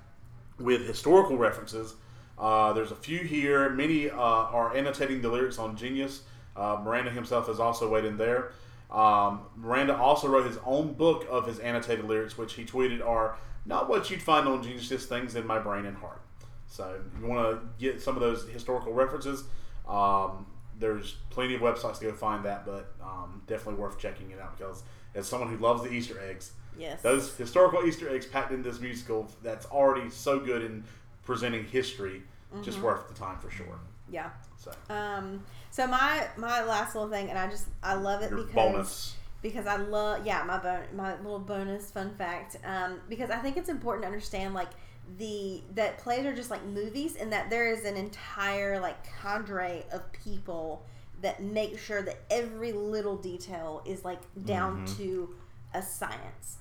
with 0.60 0.86
historical 0.86 1.38
references. 1.38 1.96
Uh, 2.38 2.74
there's 2.74 2.92
a 2.92 2.96
few 2.96 3.20
here. 3.20 3.70
Many 3.70 4.10
uh, 4.10 4.16
are 4.18 4.76
annotating 4.76 5.22
the 5.22 5.30
lyrics 5.30 5.60
on 5.60 5.76
Genius. 5.76 6.24
Uh, 6.56 6.80
Miranda 6.84 7.12
himself 7.12 7.48
has 7.48 7.60
also 7.60 7.90
weighed 7.90 8.06
in 8.06 8.18
there. 8.18 8.52
Um, 8.92 9.42
Miranda 9.56 9.96
also 9.96 10.28
wrote 10.28 10.48
his 10.48 10.58
own 10.66 10.94
book 10.94 11.26
of 11.30 11.48
his 11.48 11.60
annotated 11.60 12.06
lyrics, 12.06 12.38
which 12.38 12.54
he 12.54 12.66
tweeted 12.66 13.06
are 13.06 13.38
not 13.66 13.88
what 13.88 14.10
you'd 14.10 14.22
find 14.22 14.48
on 14.48 14.64
Genius, 14.64 14.90
just 14.90 15.10
things 15.10 15.36
in 15.36 15.46
my 15.46 15.60
brain 15.60 15.86
and 15.86 15.98
heart. 15.98 16.22
So 16.70 17.00
if 17.14 17.22
you 17.22 17.28
want 17.28 17.60
to 17.60 17.68
get 17.84 18.02
some 18.02 18.16
of 18.16 18.22
those 18.22 18.48
historical 18.48 18.94
references, 18.94 19.44
um, 19.88 20.46
there's 20.78 21.16
plenty 21.30 21.56
of 21.56 21.62
websites 21.62 22.00
to 22.00 22.06
go 22.06 22.14
find 22.14 22.46
that, 22.46 22.66
but 22.66 22.94
um, 23.04 23.42
definitely 23.48 23.82
worth 23.82 23.98
checking 24.00 24.32
it 24.32 24.40
out 24.40 24.58
because 24.58 24.84
as 25.16 25.28
someone 25.28 25.50
who 25.50 25.58
loves 25.58 25.84
the 25.84 25.92
Easter 25.92 26.20
eggs, 26.30 26.54
Yes. 26.78 27.02
those 27.02 27.36
historical 27.36 27.84
Easter 27.86 28.08
eggs 28.10 28.26
packed 28.28 28.52
in 28.54 28.62
this 28.62 28.80
musical 28.80 29.30
that's 29.44 29.66
already 29.66 30.10
so 30.10 30.40
good 30.40 30.62
in 30.64 30.84
presenting 31.24 31.66
history, 31.66 32.22
just 32.64 32.80
worth 32.80 33.08
the 33.10 33.14
time 33.16 33.38
for 33.40 33.50
sure. 33.50 33.80
yeah. 34.10 34.30
So 34.58 34.72
Um. 34.94 35.44
So 35.72 35.86
my 35.88 36.28
my 36.38 36.64
last 36.64 36.96
little 36.96 37.10
thing, 37.10 37.30
and 37.30 37.38
I 37.38 37.48
just 37.50 37.66
I 37.84 37.96
love 37.96 38.22
it 38.22 38.30
your 38.30 38.40
because 38.44 38.54
bonus. 38.56 39.16
because 39.42 39.66
I 39.68 39.76
love 39.78 40.26
yeah 40.26 40.44
my 40.46 40.58
bon- 40.60 40.96
my 40.96 41.16
little 41.18 41.40
bonus 41.40 41.92
fun 41.92 42.14
fact 42.16 42.58
um, 42.64 43.00
because 43.10 43.30
I 43.30 43.38
think 43.38 43.58
it's 43.58 43.70
important 43.70 44.04
to 44.04 44.08
understand 44.08 44.54
like 44.54 44.70
the 45.18 45.62
that 45.76 45.98
plays 45.98 46.26
are 46.26 46.36
just 46.36 46.50
like 46.50 46.64
movies 46.66 47.16
and 47.16 47.32
that 47.32 47.50
there 47.50 47.72
is 47.72 47.86
an 47.86 47.96
entire 47.96 48.80
like 48.80 48.98
cadre 49.22 49.84
of 49.92 50.12
people 50.12 50.84
that 51.22 51.42
make 51.42 51.78
sure 51.78 52.02
that 52.02 52.20
every 52.30 52.72
little 52.72 53.18
detail 53.18 53.82
is 53.86 54.06
like 54.06 54.20
down 54.46 54.86
to 54.98 55.36
a 55.74 55.82
science. 55.82 56.58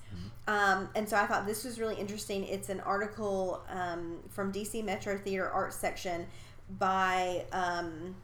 Um, 0.47 0.89
and 0.95 1.07
so 1.07 1.15
I 1.15 1.25
thought 1.27 1.45
this 1.45 1.63
was 1.63 1.79
really 1.79 1.95
interesting. 1.95 2.43
It's 2.45 2.69
an 2.69 2.79
article 2.81 3.61
um, 3.69 4.17
from 4.29 4.51
DC 4.51 4.83
Metro 4.83 5.17
Theater 5.17 5.49
Arts 5.49 5.75
section 5.75 6.25
by 6.77 7.45
um, 7.51 8.15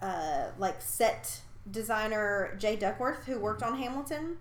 uh, 0.00 0.46
like 0.58 0.80
set 0.80 1.40
designer 1.70 2.56
Jay 2.58 2.76
Duckworth, 2.76 3.24
who 3.26 3.38
worked 3.38 3.62
on 3.62 3.76
Hamilton, 3.78 4.38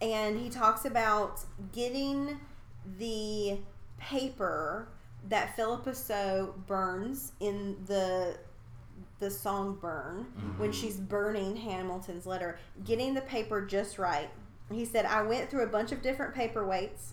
and 0.00 0.38
he 0.38 0.48
talks 0.48 0.84
about 0.84 1.40
getting 1.72 2.38
the 2.98 3.58
paper 4.00 4.88
that 5.28 5.54
Phillipa 5.54 5.94
Soo 5.94 6.54
burns 6.66 7.32
in 7.40 7.76
the 7.86 8.36
the 9.20 9.30
song 9.30 9.78
burn 9.80 10.26
when 10.56 10.70
mm-hmm. 10.70 10.80
she's 10.80 10.96
burning 10.96 11.54
Hamilton's 11.54 12.24
letter, 12.24 12.58
getting 12.84 13.12
the 13.12 13.20
paper 13.20 13.60
just 13.60 13.98
right. 13.98 14.30
He 14.72 14.86
said, 14.86 15.04
I 15.04 15.22
went 15.22 15.50
through 15.50 15.64
a 15.64 15.68
bunch 15.68 15.92
of 15.92 16.00
different 16.00 16.34
paper 16.34 16.66
weights 16.66 17.12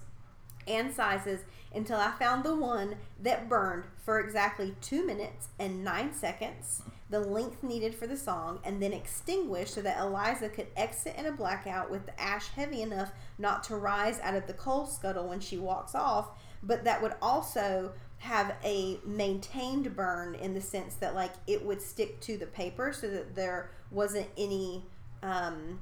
and 0.68 0.94
sizes 0.94 1.42
until 1.74 1.98
I 1.98 2.12
found 2.12 2.44
the 2.44 2.56
one 2.56 2.96
that 3.22 3.50
burned 3.50 3.86
for 4.04 4.20
exactly 4.20 4.76
two 4.82 5.06
minutes 5.06 5.50
and 5.60 5.84
nine 5.84 6.14
seconds, 6.14 6.82
the 7.10 7.20
length 7.20 7.64
needed 7.64 7.96
for 7.96 8.08
the 8.08 8.18
song, 8.18 8.60
and 8.64 8.82
then 8.82 8.94
extinguished 8.94 9.74
so 9.74 9.82
that 9.82 10.00
Eliza 10.00 10.50
could 10.50 10.68
exit 10.76 11.16
in 11.18 11.26
a 11.26 11.32
blackout 11.32 11.90
with 11.90 12.06
the 12.06 12.20
ash 12.20 12.48
heavy 12.50 12.82
enough 12.82 13.12
not 13.38 13.64
to 13.66 13.76
rise 13.76 14.20
out 14.22 14.36
of 14.36 14.48
the 14.48 14.54
coal 14.54 14.86
scuttle 14.86 15.28
when 15.28 15.40
she 15.40 15.58
walks 15.58 15.96
off, 15.96 16.30
but 16.68 16.84
that 16.84 17.02
would 17.02 17.14
also 17.22 17.94
have 18.20 18.56
a 18.64 19.00
maintained 19.06 19.96
burn 19.96 20.36
in 20.36 20.54
the 20.54 20.62
sense 20.62 20.96
that 20.96 21.16
like 21.16 21.32
it 21.48 21.64
would 21.66 21.82
stick 21.82 22.20
to 22.20 22.38
the 22.38 22.48
paper 22.48 22.92
so 22.92 23.08
that 23.08 23.36
there 23.36 23.72
wasn't 23.92 24.28
any 24.38 24.84
um, 25.24 25.80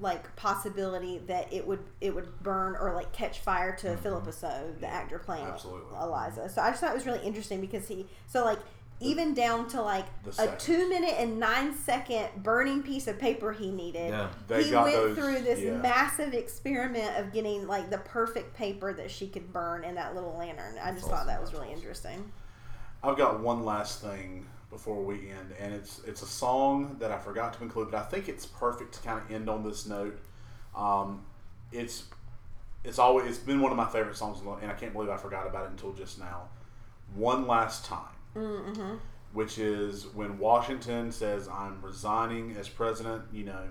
like 0.00 0.34
possibility 0.36 1.18
that 1.26 1.52
it 1.52 1.66
would 1.66 1.80
it 2.00 2.14
would 2.14 2.42
burn 2.42 2.76
or 2.76 2.94
like 2.94 3.12
catch 3.12 3.40
fire 3.40 3.74
to 3.76 3.96
Phillipa 3.96 4.32
Soo, 4.32 4.74
the 4.80 4.86
actor 4.86 5.18
playing 5.18 5.46
Absolutely. 5.46 5.96
Eliza. 6.00 6.48
So 6.48 6.62
I 6.62 6.70
just 6.70 6.80
thought 6.80 6.92
it 6.92 6.94
was 6.94 7.06
really 7.06 7.24
interesting 7.24 7.60
because 7.60 7.88
he 7.88 8.06
so 8.26 8.44
like 8.44 8.60
even 9.00 9.34
down 9.34 9.68
to 9.68 9.82
like 9.82 10.06
a 10.38 10.48
two 10.56 10.88
minute 10.88 11.14
and 11.18 11.38
nine 11.38 11.74
second 11.76 12.28
burning 12.42 12.82
piece 12.82 13.06
of 13.06 13.18
paper 13.18 13.52
he 13.52 13.70
needed. 13.70 14.10
Yeah. 14.10 14.28
They 14.48 14.64
he 14.64 14.70
got 14.70 14.84
went 14.84 14.96
those- 14.96 15.16
through 15.18 15.40
this 15.40 15.60
yeah. 15.60 15.76
massive 15.76 16.32
experiment 16.32 17.16
of 17.18 17.32
getting 17.32 17.66
like 17.66 17.90
the 17.90 17.98
perfect 17.98 18.54
paper 18.54 18.92
that 18.94 19.10
she 19.10 19.26
could 19.28 19.52
burn 19.52 19.84
in 19.84 19.94
that 19.96 20.14
little 20.14 20.36
lantern. 20.38 20.76
I 20.82 20.92
just 20.92 21.08
thought 21.08 21.26
that 21.26 21.40
was 21.40 21.52
really 21.52 21.72
interesting. 21.72 22.30
I've 23.02 23.18
got 23.18 23.40
one 23.40 23.64
last 23.64 24.00
thing 24.00 24.46
before 24.70 25.02
we 25.02 25.30
end, 25.30 25.54
and 25.58 25.74
it's 25.74 26.00
it's 26.06 26.22
a 26.22 26.26
song 26.26 26.96
that 27.00 27.10
I 27.10 27.18
forgot 27.18 27.52
to 27.54 27.62
include, 27.62 27.90
but 27.90 27.98
I 27.98 28.04
think 28.04 28.28
it's 28.28 28.46
perfect 28.46 28.94
to 28.94 29.00
kind 29.02 29.20
of 29.22 29.30
end 29.30 29.50
on 29.50 29.62
this 29.62 29.86
note. 29.86 30.18
Um, 30.74 31.24
it's 31.70 32.04
it's 32.84 32.98
always 32.98 33.26
it's 33.26 33.38
been 33.38 33.60
one 33.60 33.70
of 33.70 33.76
my 33.76 33.86
favorite 33.86 34.16
songs, 34.16 34.40
and 34.62 34.70
I 34.70 34.74
can't 34.74 34.92
believe 34.92 35.10
I 35.10 35.16
forgot 35.16 35.46
about 35.46 35.66
it 35.66 35.70
until 35.72 35.92
just 35.92 36.18
now. 36.18 36.48
One 37.14 37.46
last 37.46 37.84
time, 37.84 38.13
which 39.32 39.58
is 39.58 40.06
when 40.14 40.38
Washington 40.38 41.12
says, 41.12 41.48
"I'm 41.48 41.80
resigning 41.82 42.56
as 42.56 42.68
president," 42.68 43.24
you 43.32 43.44
know, 43.44 43.68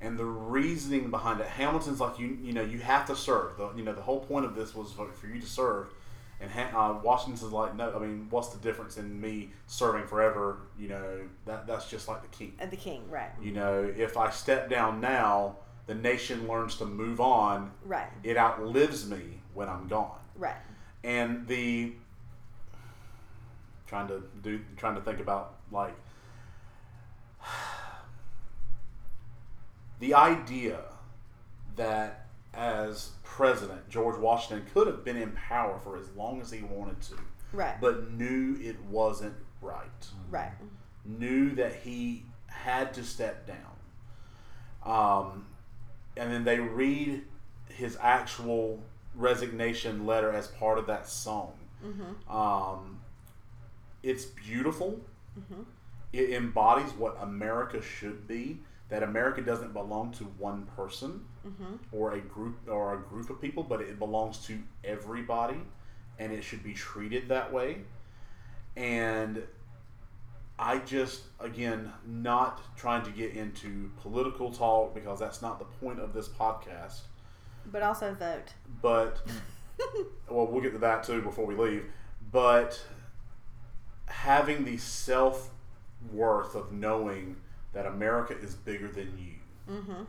and 0.00 0.18
the 0.18 0.24
reasoning 0.24 1.10
behind 1.10 1.40
it. 1.40 1.46
Hamilton's 1.46 2.00
like, 2.00 2.18
you 2.18 2.38
you 2.42 2.52
know, 2.52 2.62
you 2.62 2.78
have 2.78 3.06
to 3.06 3.16
serve. 3.16 3.56
The, 3.56 3.72
you 3.76 3.82
know, 3.82 3.94
the 3.94 4.02
whole 4.02 4.20
point 4.20 4.44
of 4.44 4.54
this 4.54 4.74
was 4.74 4.92
for, 4.92 5.10
for 5.12 5.26
you 5.26 5.40
to 5.40 5.46
serve. 5.46 5.88
And 6.40 6.50
Ha- 6.50 6.72
uh, 6.74 7.00
Washington's 7.04 7.52
like, 7.52 7.76
no, 7.76 7.94
I 7.94 8.00
mean, 8.00 8.26
what's 8.28 8.48
the 8.48 8.58
difference 8.58 8.96
in 8.96 9.20
me 9.20 9.52
serving 9.68 10.08
forever? 10.08 10.58
You 10.76 10.88
know, 10.88 11.20
that 11.46 11.68
that's 11.68 11.88
just 11.88 12.08
like 12.08 12.22
the 12.22 12.36
king. 12.36 12.54
And 12.58 12.68
the 12.70 12.76
king, 12.76 13.08
right. 13.08 13.30
You 13.40 13.52
know, 13.52 13.92
if 13.96 14.16
I 14.16 14.30
step 14.30 14.68
down 14.68 15.00
now, 15.00 15.56
the 15.86 15.94
nation 15.94 16.48
learns 16.48 16.76
to 16.76 16.84
move 16.84 17.20
on. 17.20 17.70
Right. 17.84 18.08
It 18.24 18.36
outlives 18.36 19.08
me 19.08 19.40
when 19.54 19.68
I'm 19.68 19.86
gone. 19.86 20.18
Right. 20.36 20.56
And 21.04 21.46
the 21.46 21.92
trying 23.92 24.08
to 24.08 24.22
do 24.42 24.58
trying 24.78 24.94
to 24.94 25.02
think 25.02 25.20
about 25.20 25.56
like 25.70 25.94
the 30.00 30.14
idea 30.14 30.78
that 31.76 32.26
as 32.54 33.10
president 33.22 33.86
George 33.90 34.18
Washington 34.18 34.66
could 34.72 34.86
have 34.86 35.04
been 35.04 35.18
in 35.18 35.32
power 35.32 35.78
for 35.84 35.98
as 35.98 36.08
long 36.16 36.40
as 36.40 36.50
he 36.50 36.62
wanted 36.62 37.00
to 37.02 37.16
Right. 37.52 37.78
but 37.82 38.10
knew 38.12 38.56
it 38.62 38.82
wasn't 38.84 39.34
right 39.60 40.06
right. 40.30 40.52
knew 41.04 41.54
that 41.56 41.74
he 41.74 42.24
had 42.46 42.94
to 42.94 43.04
step 43.04 43.46
down. 43.46 43.76
Um, 44.84 45.46
and 46.16 46.32
then 46.32 46.44
they 46.44 46.58
read 46.60 47.24
his 47.68 47.98
actual 48.00 48.82
resignation 49.14 50.06
letter 50.06 50.32
as 50.32 50.46
part 50.48 50.78
of 50.78 50.86
that 50.86 51.06
song. 51.08 51.52
Um, 52.30 53.00
it's 54.02 54.24
beautiful. 54.24 55.00
Mm-hmm. 55.38 55.62
It 56.12 56.30
embodies 56.30 56.92
what 56.92 57.16
America 57.20 57.80
should 57.80 58.26
be. 58.26 58.58
That 58.88 59.02
America 59.02 59.40
doesn't 59.40 59.72
belong 59.72 60.12
to 60.12 60.24
one 60.24 60.66
person 60.76 61.24
mm-hmm. 61.46 61.76
or 61.92 62.12
a 62.12 62.20
group 62.20 62.56
or 62.68 62.94
a 62.94 62.98
group 62.98 63.30
of 63.30 63.40
people, 63.40 63.62
but 63.62 63.80
it 63.80 63.98
belongs 63.98 64.38
to 64.46 64.58
everybody, 64.84 65.56
and 66.18 66.30
it 66.30 66.42
should 66.42 66.62
be 66.62 66.74
treated 66.74 67.28
that 67.28 67.50
way. 67.50 67.78
And 68.76 69.42
I 70.58 70.78
just, 70.78 71.22
again, 71.40 71.90
not 72.06 72.60
trying 72.76 73.02
to 73.04 73.10
get 73.10 73.34
into 73.34 73.90
political 74.00 74.50
talk 74.50 74.94
because 74.94 75.18
that's 75.18 75.40
not 75.40 75.58
the 75.58 75.64
point 75.64 75.98
of 75.98 76.12
this 76.12 76.28
podcast. 76.28 77.00
But 77.66 77.82
also 77.82 78.14
vote. 78.14 78.52
But, 78.82 79.22
well, 80.28 80.46
we'll 80.46 80.60
get 80.60 80.72
to 80.72 80.78
that 80.78 81.04
too 81.04 81.22
before 81.22 81.46
we 81.46 81.54
leave. 81.54 81.86
But 82.30 82.80
having 84.12 84.64
the 84.64 84.76
self 84.76 85.50
worth 86.12 86.54
of 86.54 86.70
knowing 86.72 87.36
that 87.72 87.86
America 87.86 88.36
is 88.38 88.54
bigger 88.54 88.88
than 88.88 89.16
you, 89.18 89.74
mm-hmm. 89.74 90.02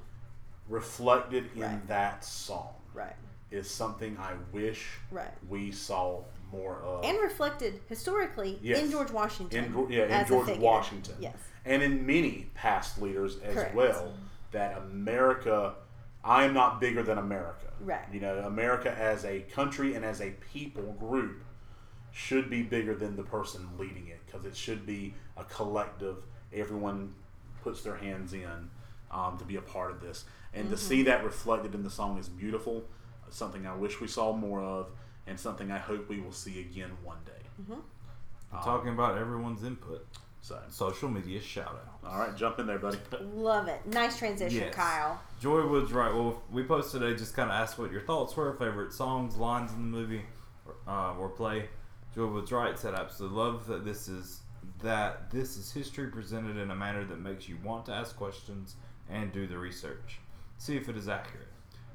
reflected 0.67 1.49
in 1.55 1.61
Right. 1.61 1.87
that 1.87 2.23
song, 2.25 2.73
Right. 2.93 3.15
is 3.51 3.69
something 3.69 4.17
I 4.17 4.33
wish 4.51 4.97
Right. 5.11 5.31
we 5.47 5.71
saw 5.71 6.23
more 6.51 6.75
of. 6.81 7.03
And 7.05 7.17
reflected 7.21 7.81
historically 7.87 8.59
Yes. 8.61 8.83
in 8.83 8.91
George 8.91 9.11
Washington. 9.11 9.63
in, 9.65 9.89
yeah, 9.91 10.21
in 10.21 10.27
George. 10.27 10.57
Washington. 10.57 11.15
Yes. 11.19 11.35
And 11.65 11.81
in 11.81 12.05
many 12.05 12.51
past 12.53 13.01
leaders 13.01 13.39
as 13.39 13.53
Correct. 13.55 13.73
well, 13.75 14.13
that 14.51 14.77
America, 14.77 15.75
I 16.23 16.43
am 16.43 16.53
not 16.53 16.79
bigger 16.81 17.01
than 17.03 17.17
America. 17.17 17.71
Right. 17.79 18.05
You 18.11 18.19
know, 18.19 18.39
America 18.39 18.91
as 18.97 19.23
a 19.25 19.41
country 19.41 19.95
and 19.95 20.03
as 20.05 20.21
a 20.21 20.31
people 20.53 20.93
group 20.99 21.43
should 22.13 22.49
be 22.49 22.61
bigger 22.61 22.95
than 22.95 23.15
the 23.17 23.23
person 23.23 23.67
leading 23.77 24.07
it 24.07 24.19
because 24.25 24.45
it 24.45 24.55
should 24.55 24.85
be 24.85 25.13
a 25.35 25.43
collective. 25.43 26.17
Everyone 26.53 27.13
puts 27.63 27.81
their 27.81 27.95
hands 27.97 28.33
in 28.33 28.69
um, 29.11 29.37
to 29.39 29.43
be 29.45 29.55
a 29.57 29.61
part 29.61 29.91
of 29.91 29.99
this. 30.01 30.25
And 30.53 30.69
to 30.69 30.75
Mm-hmm. 30.75 30.85
see 30.87 31.03
that 31.03 31.23
reflected 31.23 31.73
in 31.73 31.83
the 31.83 31.89
song 31.89 32.19
is 32.19 32.29
beautiful. 32.29 32.83
Something 33.29 33.65
I 33.65 33.73
wish 33.75 33.99
we 33.99 34.07
saw 34.07 34.31
more 34.33 34.61
of, 34.61 34.91
and 35.25 35.39
something 35.39 35.71
I 35.71 35.79
hope 35.79 36.07
we 36.07 36.19
will 36.21 36.31
see 36.31 36.59
again 36.59 36.91
one 37.03 37.17
day. 37.25 37.31
Mm-hmm. 37.61 37.73
Um, 38.55 38.63
Talking 38.63 38.89
about 38.93 39.17
everyone's 39.17 39.63
input. 39.63 40.05
So, 40.41 40.59
Social 40.69 41.09
media 41.09 41.39
shout 41.41 41.69
out. 42.03 42.11
all 42.11 42.19
right, 42.19 42.35
jump 42.35 42.59
in 42.59 42.67
there, 42.67 42.77
buddy. 42.77 42.97
Love 43.33 43.67
it. 43.69 43.79
Nice 43.87 44.17
transition, 44.19 44.59
Yes. 44.59 44.75
Kyle. 44.75 45.19
Joy 45.41 45.65
Woods 45.67 45.91
right. 45.93 46.13
Well, 46.13 46.43
we 46.51 46.63
posted 46.63 47.01
today 47.01 47.17
just 47.17 47.33
kind 47.33 47.49
of 47.49 47.55
asked 47.55 47.79
what 47.79 47.91
your 47.91 48.01
thoughts 48.01 48.35
were, 48.35 48.53
favorite 48.53 48.91
songs, 48.93 49.37
lines 49.37 49.71
in 49.71 49.77
the 49.89 49.97
movie, 49.97 50.21
uh, 50.87 51.15
or 51.17 51.29
play. 51.29 51.69
Joy 52.15 52.27
Woods 52.27 52.51
right 52.51 52.77
said, 52.77 52.93
"Absolutely 52.93 53.37
love 53.37 53.67
that 53.67 53.85
this 53.85 54.07
is 54.07 54.41
that 54.81 55.31
this 55.31 55.57
is 55.57 55.71
history 55.71 56.07
presented 56.07 56.57
in 56.57 56.69
a 56.71 56.75
manner 56.75 57.03
that 57.05 57.19
makes 57.19 57.47
you 57.49 57.57
want 57.63 57.85
to 57.85 57.93
ask 57.93 58.15
questions 58.15 58.75
and 59.09 59.31
do 59.31 59.47
the 59.47 59.57
research. 59.57 60.19
See 60.57 60.75
if 60.77 60.87
it 60.89 60.97
is 60.97 61.09
accurate. 61.09 61.47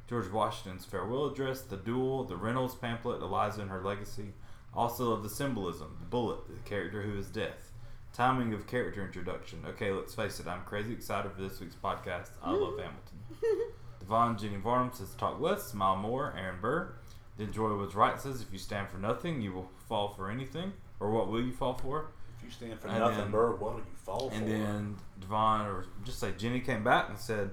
George 0.09 0.31
Washington's 0.31 0.85
farewell 0.87 1.27
address, 1.27 1.61
the 1.63 1.77
duel, 1.77 2.25
the 2.25 2.37
Reynolds 2.37 2.75
pamphlet, 2.75 3.21
Eliza 3.21 3.61
and 3.61 3.71
her 3.71 3.83
legacy, 3.83 4.33
also 4.75 5.13
of 5.13 5.23
the 5.23 5.29
symbolism, 5.29 5.97
the 6.01 6.07
bullet, 6.07 6.39
the 6.49 6.69
character 6.69 7.03
who 7.03 7.19
is 7.19 7.27
death. 7.29 7.73
Timing 8.15 8.55
of 8.55 8.67
character 8.67 9.05
introduction. 9.05 9.63
Okay, 9.67 9.93
let's 9.93 10.15
face 10.15 10.41
it, 10.41 10.47
I'm 10.47 10.65
crazy 10.65 10.95
excited 10.95 11.31
for 11.33 11.43
this 11.43 11.61
week's 11.61 11.77
podcast. 11.77 12.31
I 12.43 12.53
love 12.53 12.79
Hamilton. 12.79 13.73
Devon 14.01 14.39
Jenny 14.39 14.57
Varnum 14.57 14.91
says 14.95 15.15
talk 15.15 15.41
less, 15.41 15.65
smile 15.65 15.97
more. 15.97 16.35
Aaron 16.39 16.61
Burr. 16.61 16.95
Then 17.39 17.53
Joy 17.53 17.71
was 17.75 17.95
right 17.95 18.21
says 18.21 18.43
if 18.43 18.53
you 18.53 18.59
stand 18.59 18.89
for 18.91 18.99
nothing, 18.99 19.41
you 19.41 19.53
will 19.53 19.71
fall 19.89 20.09
for 20.15 20.31
anything. 20.31 20.73
Or 21.01 21.11
what 21.11 21.29
will 21.29 21.41
you 21.43 21.53
fall 21.53 21.75
for? 21.75 22.11
If 22.39 22.45
you 22.45 22.51
stand 22.51 22.79
for 22.81 22.89
And 22.89 22.99
nothing, 22.99 23.19
then- 23.19 23.31
Burr, 23.31 23.53
what'll 23.57 23.79
you 23.79 23.85
fall 24.05 24.29
And 24.33 24.45
for? 24.47 24.53
And 24.55 24.65
then 24.65 24.97
Devon, 25.21 25.61
or 25.67 25.87
just 26.05 26.19
say 26.19 26.33
Jenny 26.37 26.61
came 26.61 26.83
back 26.85 27.09
and 27.09 27.19
said, 27.19 27.51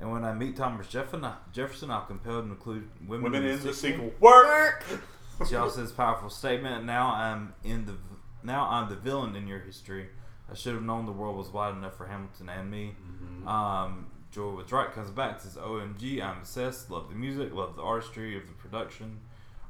and 0.00 0.10
when 0.10 0.24
I 0.24 0.32
meet 0.32 0.56
Thomas 0.56 0.88
Jefferson, 0.88 1.24
I'll 1.90 2.04
compel 2.06 2.42
to 2.42 2.48
include 2.48 2.88
women, 3.06 3.24
Women 3.24 3.44
in 3.44 3.50
in 3.50 3.58
the 3.60 3.68
the 3.68 3.74
sequel. 3.74 4.12
Work. 4.20 4.84
She 5.48 5.56
also 5.56 5.80
says 5.82 5.92
powerful 5.92 6.30
statement. 6.30 6.84
Now 6.84 7.12
I'm 7.12 7.54
in 7.64 7.86
the 7.86 7.94
now 8.42 8.68
I'm 8.68 8.88
the 8.88 8.96
villain 8.96 9.34
in 9.36 9.46
your 9.48 9.58
history. 9.60 10.08
I 10.50 10.54
should 10.54 10.74
have 10.74 10.82
known 10.82 11.06
the 11.06 11.12
world 11.12 11.36
was 11.36 11.48
wide 11.48 11.74
enough 11.74 11.96
for 11.96 12.06
Hamilton 12.06 12.48
and 12.48 12.70
me. 12.70 12.94
Um, 13.46 14.06
Joy 14.30 14.50
was 14.50 14.72
right. 14.72 14.92
Comes 14.92 15.10
back 15.10 15.40
says, 15.40 15.56
"OMG, 15.56 16.20
I'm 16.22 16.38
obsessed. 16.38 16.90
Love 16.90 17.08
the 17.08 17.14
music. 17.14 17.52
Love 17.54 17.76
the 17.76 17.82
artistry 17.82 18.36
of 18.36 18.46
the 18.46 18.52
production. 18.74 19.20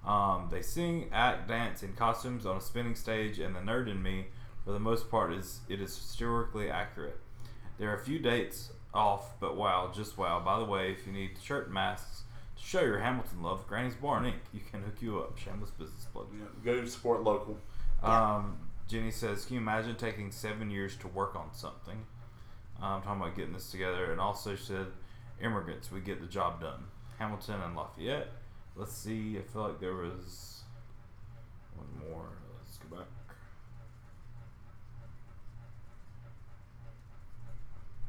Um, 0.07 0.49
they 0.51 0.63
sing, 0.63 1.09
act, 1.13 1.49
dance 1.49 1.83
in 1.83 1.93
costumes 1.95 2.47
on 2.47 2.57
a 2.57 2.61
spinning 2.61 2.95
stage, 2.95 3.39
and 3.39 3.55
the 3.55 3.61
nerd 3.61 3.91
in 3.91 4.03
me, 4.03 4.27
for 4.65 4.73
the 4.73 4.79
most 4.79 5.11
part, 5.11 5.33
is 5.33 5.61
it 5.69 5.81
is 5.81 5.97
historically 5.97 6.71
accurate. 6.71 7.19
There 7.79 7.91
are 7.91 7.97
a 7.97 8.05
few 8.05 8.19
dates 8.19 8.71
off, 8.93 9.39
but 9.41 9.57
wow, 9.57 9.91
just 9.95 10.19
wow. 10.19 10.41
By 10.45 10.59
the 10.59 10.65
way, 10.65 10.93
if 10.93 11.07
you 11.07 11.13
need 11.13 11.33
shirt 11.43 11.71
masks 11.71 12.23
to 12.57 12.63
show 12.63 12.83
your 12.83 12.99
Hamilton 12.99 13.43
love, 13.43 13.67
Granny's 13.67 13.95
Barn 13.95 14.25
Inc. 14.25 14.35
You 14.53 14.61
can 14.71 14.83
hook 14.83 15.01
you 15.01 15.21
up. 15.21 15.39
Shameless 15.39 15.71
business 15.71 16.07
plug. 16.13 16.27
Yeah, 16.33 16.47
Go 16.65 16.81
to 16.81 16.87
support 16.87 17.23
local. 17.23 17.59
Um, 18.03 18.59
Jenny 18.87 19.11
says, 19.11 19.47
"Can 19.47 19.55
you 19.55 19.61
imagine 19.63 19.97
taking 19.97 20.31
seven 20.31 20.71
years 20.71 20.97
to 20.99 21.09
work 21.09 21.35
on 21.35 21.53
something?" 21.55 22.05
Um, 22.83 23.01
talking 23.03 23.23
about 23.23 23.35
getting 23.37 23.55
this 23.55 23.71
together, 23.71 24.13
and 24.13 24.21
also 24.21 24.55
said, 24.55 24.87
"Immigrants, 25.41 25.91
we 25.91 26.01
get 26.01 26.21
the 26.21 26.27
job 26.27 26.61
done." 26.61 26.85
Hamilton 27.19 27.61
and 27.63 27.75
Lafayette. 27.75 28.29
Let's 28.77 28.93
see. 28.97 29.39
I 29.39 29.43
feel 29.43 29.63
like 29.63 29.81
there 29.81 29.95
was 29.95 30.63
one 31.77 32.11
more. 32.11 32.27
Let's 32.59 32.77
go 32.79 32.97
back. 32.97 33.07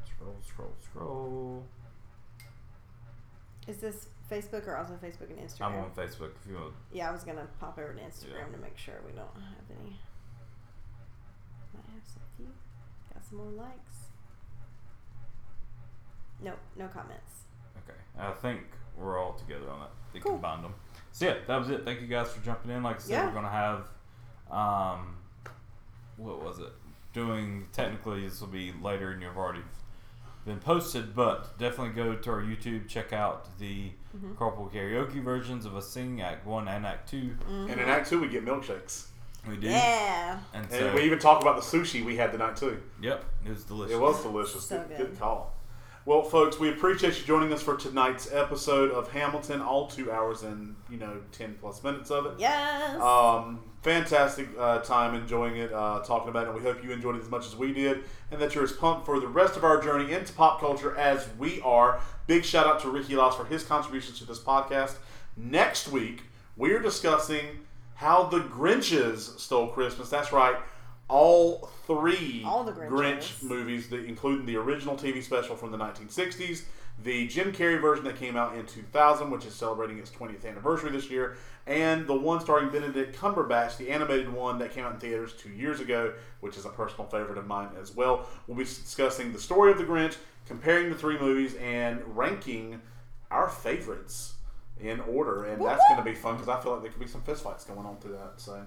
Scroll, 0.04 0.36
scroll, 0.46 0.74
scroll. 0.82 1.64
Is 3.68 3.78
this 3.78 4.08
Facebook 4.30 4.66
or 4.66 4.76
also 4.76 4.94
Facebook 4.94 5.30
and 5.30 5.38
Instagram? 5.38 5.62
I'm 5.66 5.74
on 5.76 5.90
Facebook. 5.90 6.30
If 6.42 6.48
you 6.50 6.54
want, 6.56 6.74
Yeah, 6.92 7.08
I 7.08 7.12
was 7.12 7.24
gonna 7.24 7.46
pop 7.60 7.78
over 7.78 7.92
to 7.92 8.00
Instagram 8.00 8.46
Yeah. 8.50 8.56
to 8.56 8.58
make 8.58 8.76
sure 8.78 8.94
we 9.04 9.12
don't 9.12 9.34
have 9.34 9.70
any. 9.80 10.00
Might 11.74 11.84
have 11.94 12.06
some 12.06 12.22
few. 12.36 12.52
Got 13.12 13.24
some 13.24 13.38
more 13.38 13.50
likes. 13.50 14.10
Nope, 16.40 16.58
no 16.76 16.88
comments. 16.88 17.44
Okay, 17.78 17.98
I 18.18 18.32
think 18.32 18.62
we're 18.96 19.18
all 19.18 19.34
together 19.34 19.68
on 19.70 19.80
that. 19.80 19.90
They 20.12 20.20
Cool. 20.20 20.32
combined 20.32 20.64
them. 20.64 20.74
So 21.12 21.26
yeah, 21.26 21.34
that 21.46 21.56
was 21.56 21.70
it. 21.70 21.84
Thank 21.84 22.00
you 22.00 22.06
guys 22.06 22.30
for 22.32 22.44
jumping 22.44 22.70
in. 22.70 22.82
Like 22.82 22.96
I 22.96 22.98
said, 23.00 23.10
Yeah. 23.12 23.26
we're 23.26 23.32
gonna 23.34 23.48
have, 23.50 23.88
um, 24.50 25.16
what 26.16 26.42
was 26.42 26.58
it? 26.58 26.72
Doing 27.12 27.66
technically 27.72 28.26
this 28.28 28.40
will 28.40 28.48
be 28.48 28.72
later, 28.82 29.10
and 29.12 29.22
you've 29.22 29.36
already 29.36 29.62
been 30.44 30.58
posted, 30.60 31.14
but 31.14 31.58
definitely 31.58 31.94
go 31.94 32.14
to 32.14 32.30
our 32.30 32.42
YouTube, 32.42 32.88
check 32.88 33.12
out 33.12 33.58
the 33.58 33.92
Mm-hmm. 34.16 34.32
carpool 34.42 34.72
karaoke 34.72 35.22
versions 35.22 35.66
of 35.66 35.76
us 35.76 35.88
singing 35.90 36.22
Act 36.22 36.46
One 36.46 36.68
and 36.68 36.86
Act 36.86 37.10
2 37.10 37.36
And 37.50 37.70
in 37.72 37.80
Act 37.80 38.08
Two, 38.08 38.18
we 38.20 38.28
get 38.28 38.46
milkshakes. 38.46 39.08
We 39.46 39.58
do, 39.58 39.68
Yeah. 39.68 40.38
and 40.54 40.70
so 40.70 40.86
And 40.86 40.94
we 40.94 41.02
even 41.02 41.18
talk 41.18 41.42
about 41.42 41.56
the 41.56 41.60
sushi 41.62 42.02
we 42.02 42.16
had 42.16 42.32
tonight 42.32 42.56
too. 42.56 42.82
yep, 43.00 43.24
it 43.44 43.50
was 43.50 43.64
delicious. 43.64 43.94
It 43.94 44.00
was 44.00 44.22
delicious. 44.22 44.66
So 44.66 44.78
good, 44.78 44.88
good. 44.88 44.96
good 45.10 45.18
call. 45.18 45.54
Well, 46.06 46.22
folks, 46.22 46.60
we 46.60 46.68
appreciate 46.68 47.18
you 47.18 47.26
joining 47.26 47.52
us 47.52 47.60
for 47.60 47.76
tonight's 47.76 48.32
episode 48.32 48.92
of 48.92 49.10
Hamilton. 49.10 49.60
All 49.60 49.88
two 49.88 50.12
hours 50.12 50.44
and 50.44 50.76
you 50.88 50.98
know 50.98 51.20
ten 51.32 51.56
plus 51.60 51.82
minutes 51.82 52.12
of 52.12 52.26
it. 52.26 52.34
Yes. 52.38 53.00
Um, 53.00 53.58
fantastic 53.82 54.48
uh, 54.56 54.78
time 54.82 55.16
enjoying 55.16 55.56
it, 55.56 55.72
uh, 55.72 55.98
talking 56.06 56.28
about 56.28 56.44
it. 56.44 56.50
And 56.50 56.56
we 56.56 56.62
hope 56.62 56.84
you 56.84 56.92
enjoyed 56.92 57.16
it 57.16 57.22
as 57.22 57.28
much 57.28 57.44
as 57.44 57.56
we 57.56 57.72
did, 57.72 58.04
and 58.30 58.40
that 58.40 58.54
you're 58.54 58.62
as 58.62 58.70
pumped 58.70 59.04
for 59.04 59.18
the 59.18 59.26
rest 59.26 59.56
of 59.56 59.64
our 59.64 59.82
journey 59.82 60.12
into 60.12 60.32
pop 60.32 60.60
culture 60.60 60.96
as 60.96 61.26
we 61.40 61.60
are. 61.62 61.98
Big 62.28 62.44
shout 62.44 62.68
out 62.68 62.78
to 62.82 62.88
Ricky 62.88 63.16
Laws 63.16 63.34
for 63.34 63.44
his 63.44 63.64
contributions 63.64 64.20
to 64.20 64.26
this 64.26 64.38
podcast. 64.38 64.98
Next 65.36 65.88
week, 65.88 66.22
we 66.56 66.70
are 66.70 66.80
discussing 66.80 67.46
how 67.96 68.22
the 68.22 68.38
Grinches 68.38 69.40
stole 69.40 69.66
Christmas. 69.66 70.08
That's 70.08 70.30
right. 70.30 70.54
All 71.08 71.70
three 71.86 72.42
All 72.44 72.64
Grinches. 72.64 72.88
Grinch 72.88 73.42
movies, 73.42 73.88
the, 73.88 74.04
including 74.04 74.46
the 74.46 74.56
original 74.56 74.96
TV 74.96 75.22
special 75.22 75.56
from 75.56 75.70
the 75.70 75.78
1960s, 75.78 76.62
the 77.02 77.26
Jim 77.28 77.52
Carrey 77.52 77.80
version 77.80 78.04
that 78.06 78.16
came 78.16 78.36
out 78.36 78.56
in 78.56 78.66
2000, 78.66 79.30
which 79.30 79.44
is 79.44 79.54
celebrating 79.54 79.98
its 79.98 80.10
20th 80.10 80.44
anniversary 80.46 80.90
this 80.90 81.10
year, 81.10 81.36
and 81.66 82.06
the 82.06 82.14
one 82.14 82.40
starring 82.40 82.70
Benedict 82.70 83.16
Cumberbatch, 83.16 83.76
the 83.76 83.90
animated 83.90 84.32
one 84.32 84.58
that 84.58 84.72
came 84.72 84.84
out 84.84 84.94
in 84.94 85.00
theaters 85.00 85.34
two 85.34 85.50
years 85.50 85.80
ago, 85.80 86.14
which 86.40 86.56
is 86.56 86.64
a 86.64 86.70
personal 86.70 87.06
favorite 87.06 87.38
of 87.38 87.46
mine 87.46 87.68
as 87.80 87.94
well. 87.94 88.26
We'll 88.46 88.56
be 88.56 88.64
discussing 88.64 89.32
the 89.32 89.38
story 89.38 89.70
of 89.72 89.78
the 89.78 89.84
Grinch, 89.84 90.16
comparing 90.46 90.88
the 90.88 90.96
three 90.96 91.18
movies, 91.18 91.54
and 91.56 92.00
ranking 92.16 92.80
our 93.30 93.48
favorites 93.48 94.34
in 94.80 95.00
order, 95.00 95.44
and 95.44 95.64
that's 95.64 95.82
going 95.88 95.98
to 95.98 96.04
be 96.04 96.14
fun 96.14 96.36
because 96.36 96.48
I 96.48 96.60
feel 96.60 96.72
like 96.72 96.82
there 96.82 96.90
could 96.90 97.00
be 97.00 97.06
some 97.06 97.22
fistfights 97.22 97.66
going 97.66 97.86
on 97.86 97.96
through 97.98 98.12
that. 98.12 98.34
So, 98.36 98.62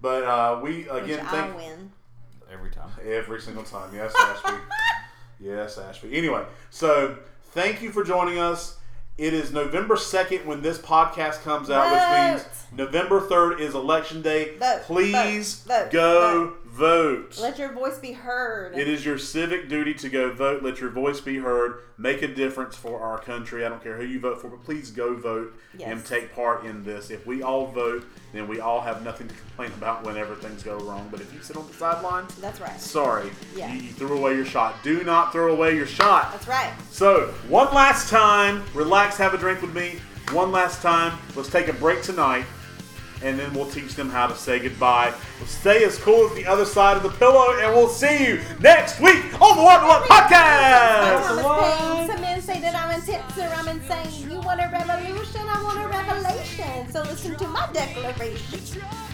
but 0.00 0.24
uh, 0.24 0.60
we 0.62 0.82
Which 0.82 1.02
again 1.04 1.26
I 1.26 1.30
thank 1.30 1.56
win. 1.56 1.92
every 2.52 2.70
time. 2.70 2.90
Every 3.04 3.40
single 3.40 3.64
time. 3.64 3.94
Yes, 3.94 4.14
Ashby. 4.18 4.58
yes, 5.40 5.78
Ashby. 5.78 6.16
Anyway, 6.16 6.44
so 6.70 7.16
thank 7.46 7.82
you 7.82 7.90
for 7.90 8.04
joining 8.04 8.38
us. 8.38 8.78
It 9.16 9.34
is 9.34 9.52
November 9.52 9.96
2nd 9.96 10.44
when 10.44 10.62
this 10.62 10.78
podcast 10.78 11.42
comes 11.42 11.70
out, 11.70 11.90
which 11.90 12.44
means 12.44 12.64
November 12.70 13.20
3rd 13.20 13.58
is 13.58 13.74
election 13.74 14.22
day. 14.22 14.56
Vote, 14.58 14.82
Please 14.84 15.62
vote, 15.64 15.82
vote, 15.84 15.90
go 15.90 16.52
vote. 16.78 17.36
Let 17.40 17.58
your 17.58 17.72
voice 17.72 17.98
be 17.98 18.12
heard. 18.12 18.78
It 18.78 18.86
is 18.88 19.04
your 19.04 19.18
civic 19.18 19.68
duty 19.68 19.94
to 19.94 20.08
go 20.08 20.32
vote. 20.32 20.62
Let 20.62 20.80
your 20.80 20.90
voice 20.90 21.20
be 21.20 21.38
heard. 21.38 21.80
Make 21.98 22.22
a 22.22 22.28
difference 22.28 22.76
for 22.76 23.00
our 23.00 23.18
country. 23.18 23.64
I 23.66 23.68
don't 23.68 23.82
care 23.82 23.96
who 23.96 24.04
you 24.04 24.20
vote 24.20 24.40
for, 24.40 24.48
but 24.48 24.64
please 24.64 24.92
go 24.92 25.16
vote 25.16 25.52
and 25.84 26.04
take 26.06 26.32
part 26.34 26.64
in 26.64 26.84
this. 26.84 27.10
If 27.10 27.26
we 27.26 27.42
all 27.42 27.66
vote, 27.66 28.06
then 28.32 28.46
we 28.46 28.60
all 28.60 28.80
have 28.80 29.02
nothing 29.04 29.26
to 29.26 29.34
complain 29.34 29.72
about 29.76 30.04
whenever 30.04 30.36
things 30.36 30.62
go 30.62 30.78
wrong. 30.78 31.08
But 31.10 31.20
if 31.20 31.34
you 31.34 31.40
sit 31.42 31.56
on 31.56 31.66
the 31.66 31.74
sidelines, 31.74 32.34
That's 32.36 32.60
right. 32.60 32.80
sorry, 32.80 33.30
Yeah. 33.56 33.72
you, 33.72 33.80
you 33.80 33.90
threw 33.90 34.16
away 34.16 34.36
your 34.36 34.44
shot. 34.46 34.76
Do 34.84 35.02
not 35.02 35.32
throw 35.32 35.52
away 35.52 35.74
your 35.74 35.86
shot. 35.86 36.30
That's 36.30 36.46
right. 36.46 36.72
So, 36.92 37.34
one 37.48 37.74
last 37.74 38.08
time, 38.08 38.62
relax, 38.72 39.16
have 39.16 39.34
a 39.34 39.38
drink 39.38 39.62
with 39.62 39.74
me. 39.74 39.96
One 40.30 40.52
last 40.52 40.80
time, 40.82 41.18
let's 41.34 41.48
take 41.50 41.66
a 41.68 41.72
break 41.72 42.02
tonight, 42.02 42.44
and 43.22 43.38
then 43.38 43.52
we'll 43.54 43.70
teach 43.70 43.94
them 43.94 44.08
how 44.08 44.26
to 44.26 44.34
say 44.34 44.58
goodbye. 44.58 45.12
We'll 45.38 45.48
stay 45.48 45.84
as 45.84 45.98
cool 45.98 46.28
as 46.28 46.34
the 46.34 46.46
other 46.46 46.64
side 46.64 46.96
of 46.96 47.02
the 47.02 47.10
pillow, 47.10 47.58
and 47.58 47.74
we'll 47.74 47.88
see 47.88 48.26
you 48.26 48.40
next 48.60 49.00
week 49.00 49.24
on 49.40 49.56
the 49.56 49.62
What 49.62 49.82
What 49.82 50.02
Podcast. 50.08 51.26
Thomas 51.26 52.06
Some 52.06 52.20
men 52.20 52.40
say 52.42 52.60
that 52.60 52.74
I'm 52.74 53.00
a 53.00 53.04
tipster, 53.04 53.42
I'm 53.42 53.68
insane. 53.68 54.30
You 54.30 54.40
want 54.40 54.60
a 54.60 54.68
revolution, 54.72 55.42
I 55.48 55.62
want 55.62 55.78
a 55.78 55.88
revelation. 55.88 56.92
So 56.92 57.02
listen 57.02 57.36
to 57.36 57.48
my 57.48 57.68
declaration. 57.72 59.07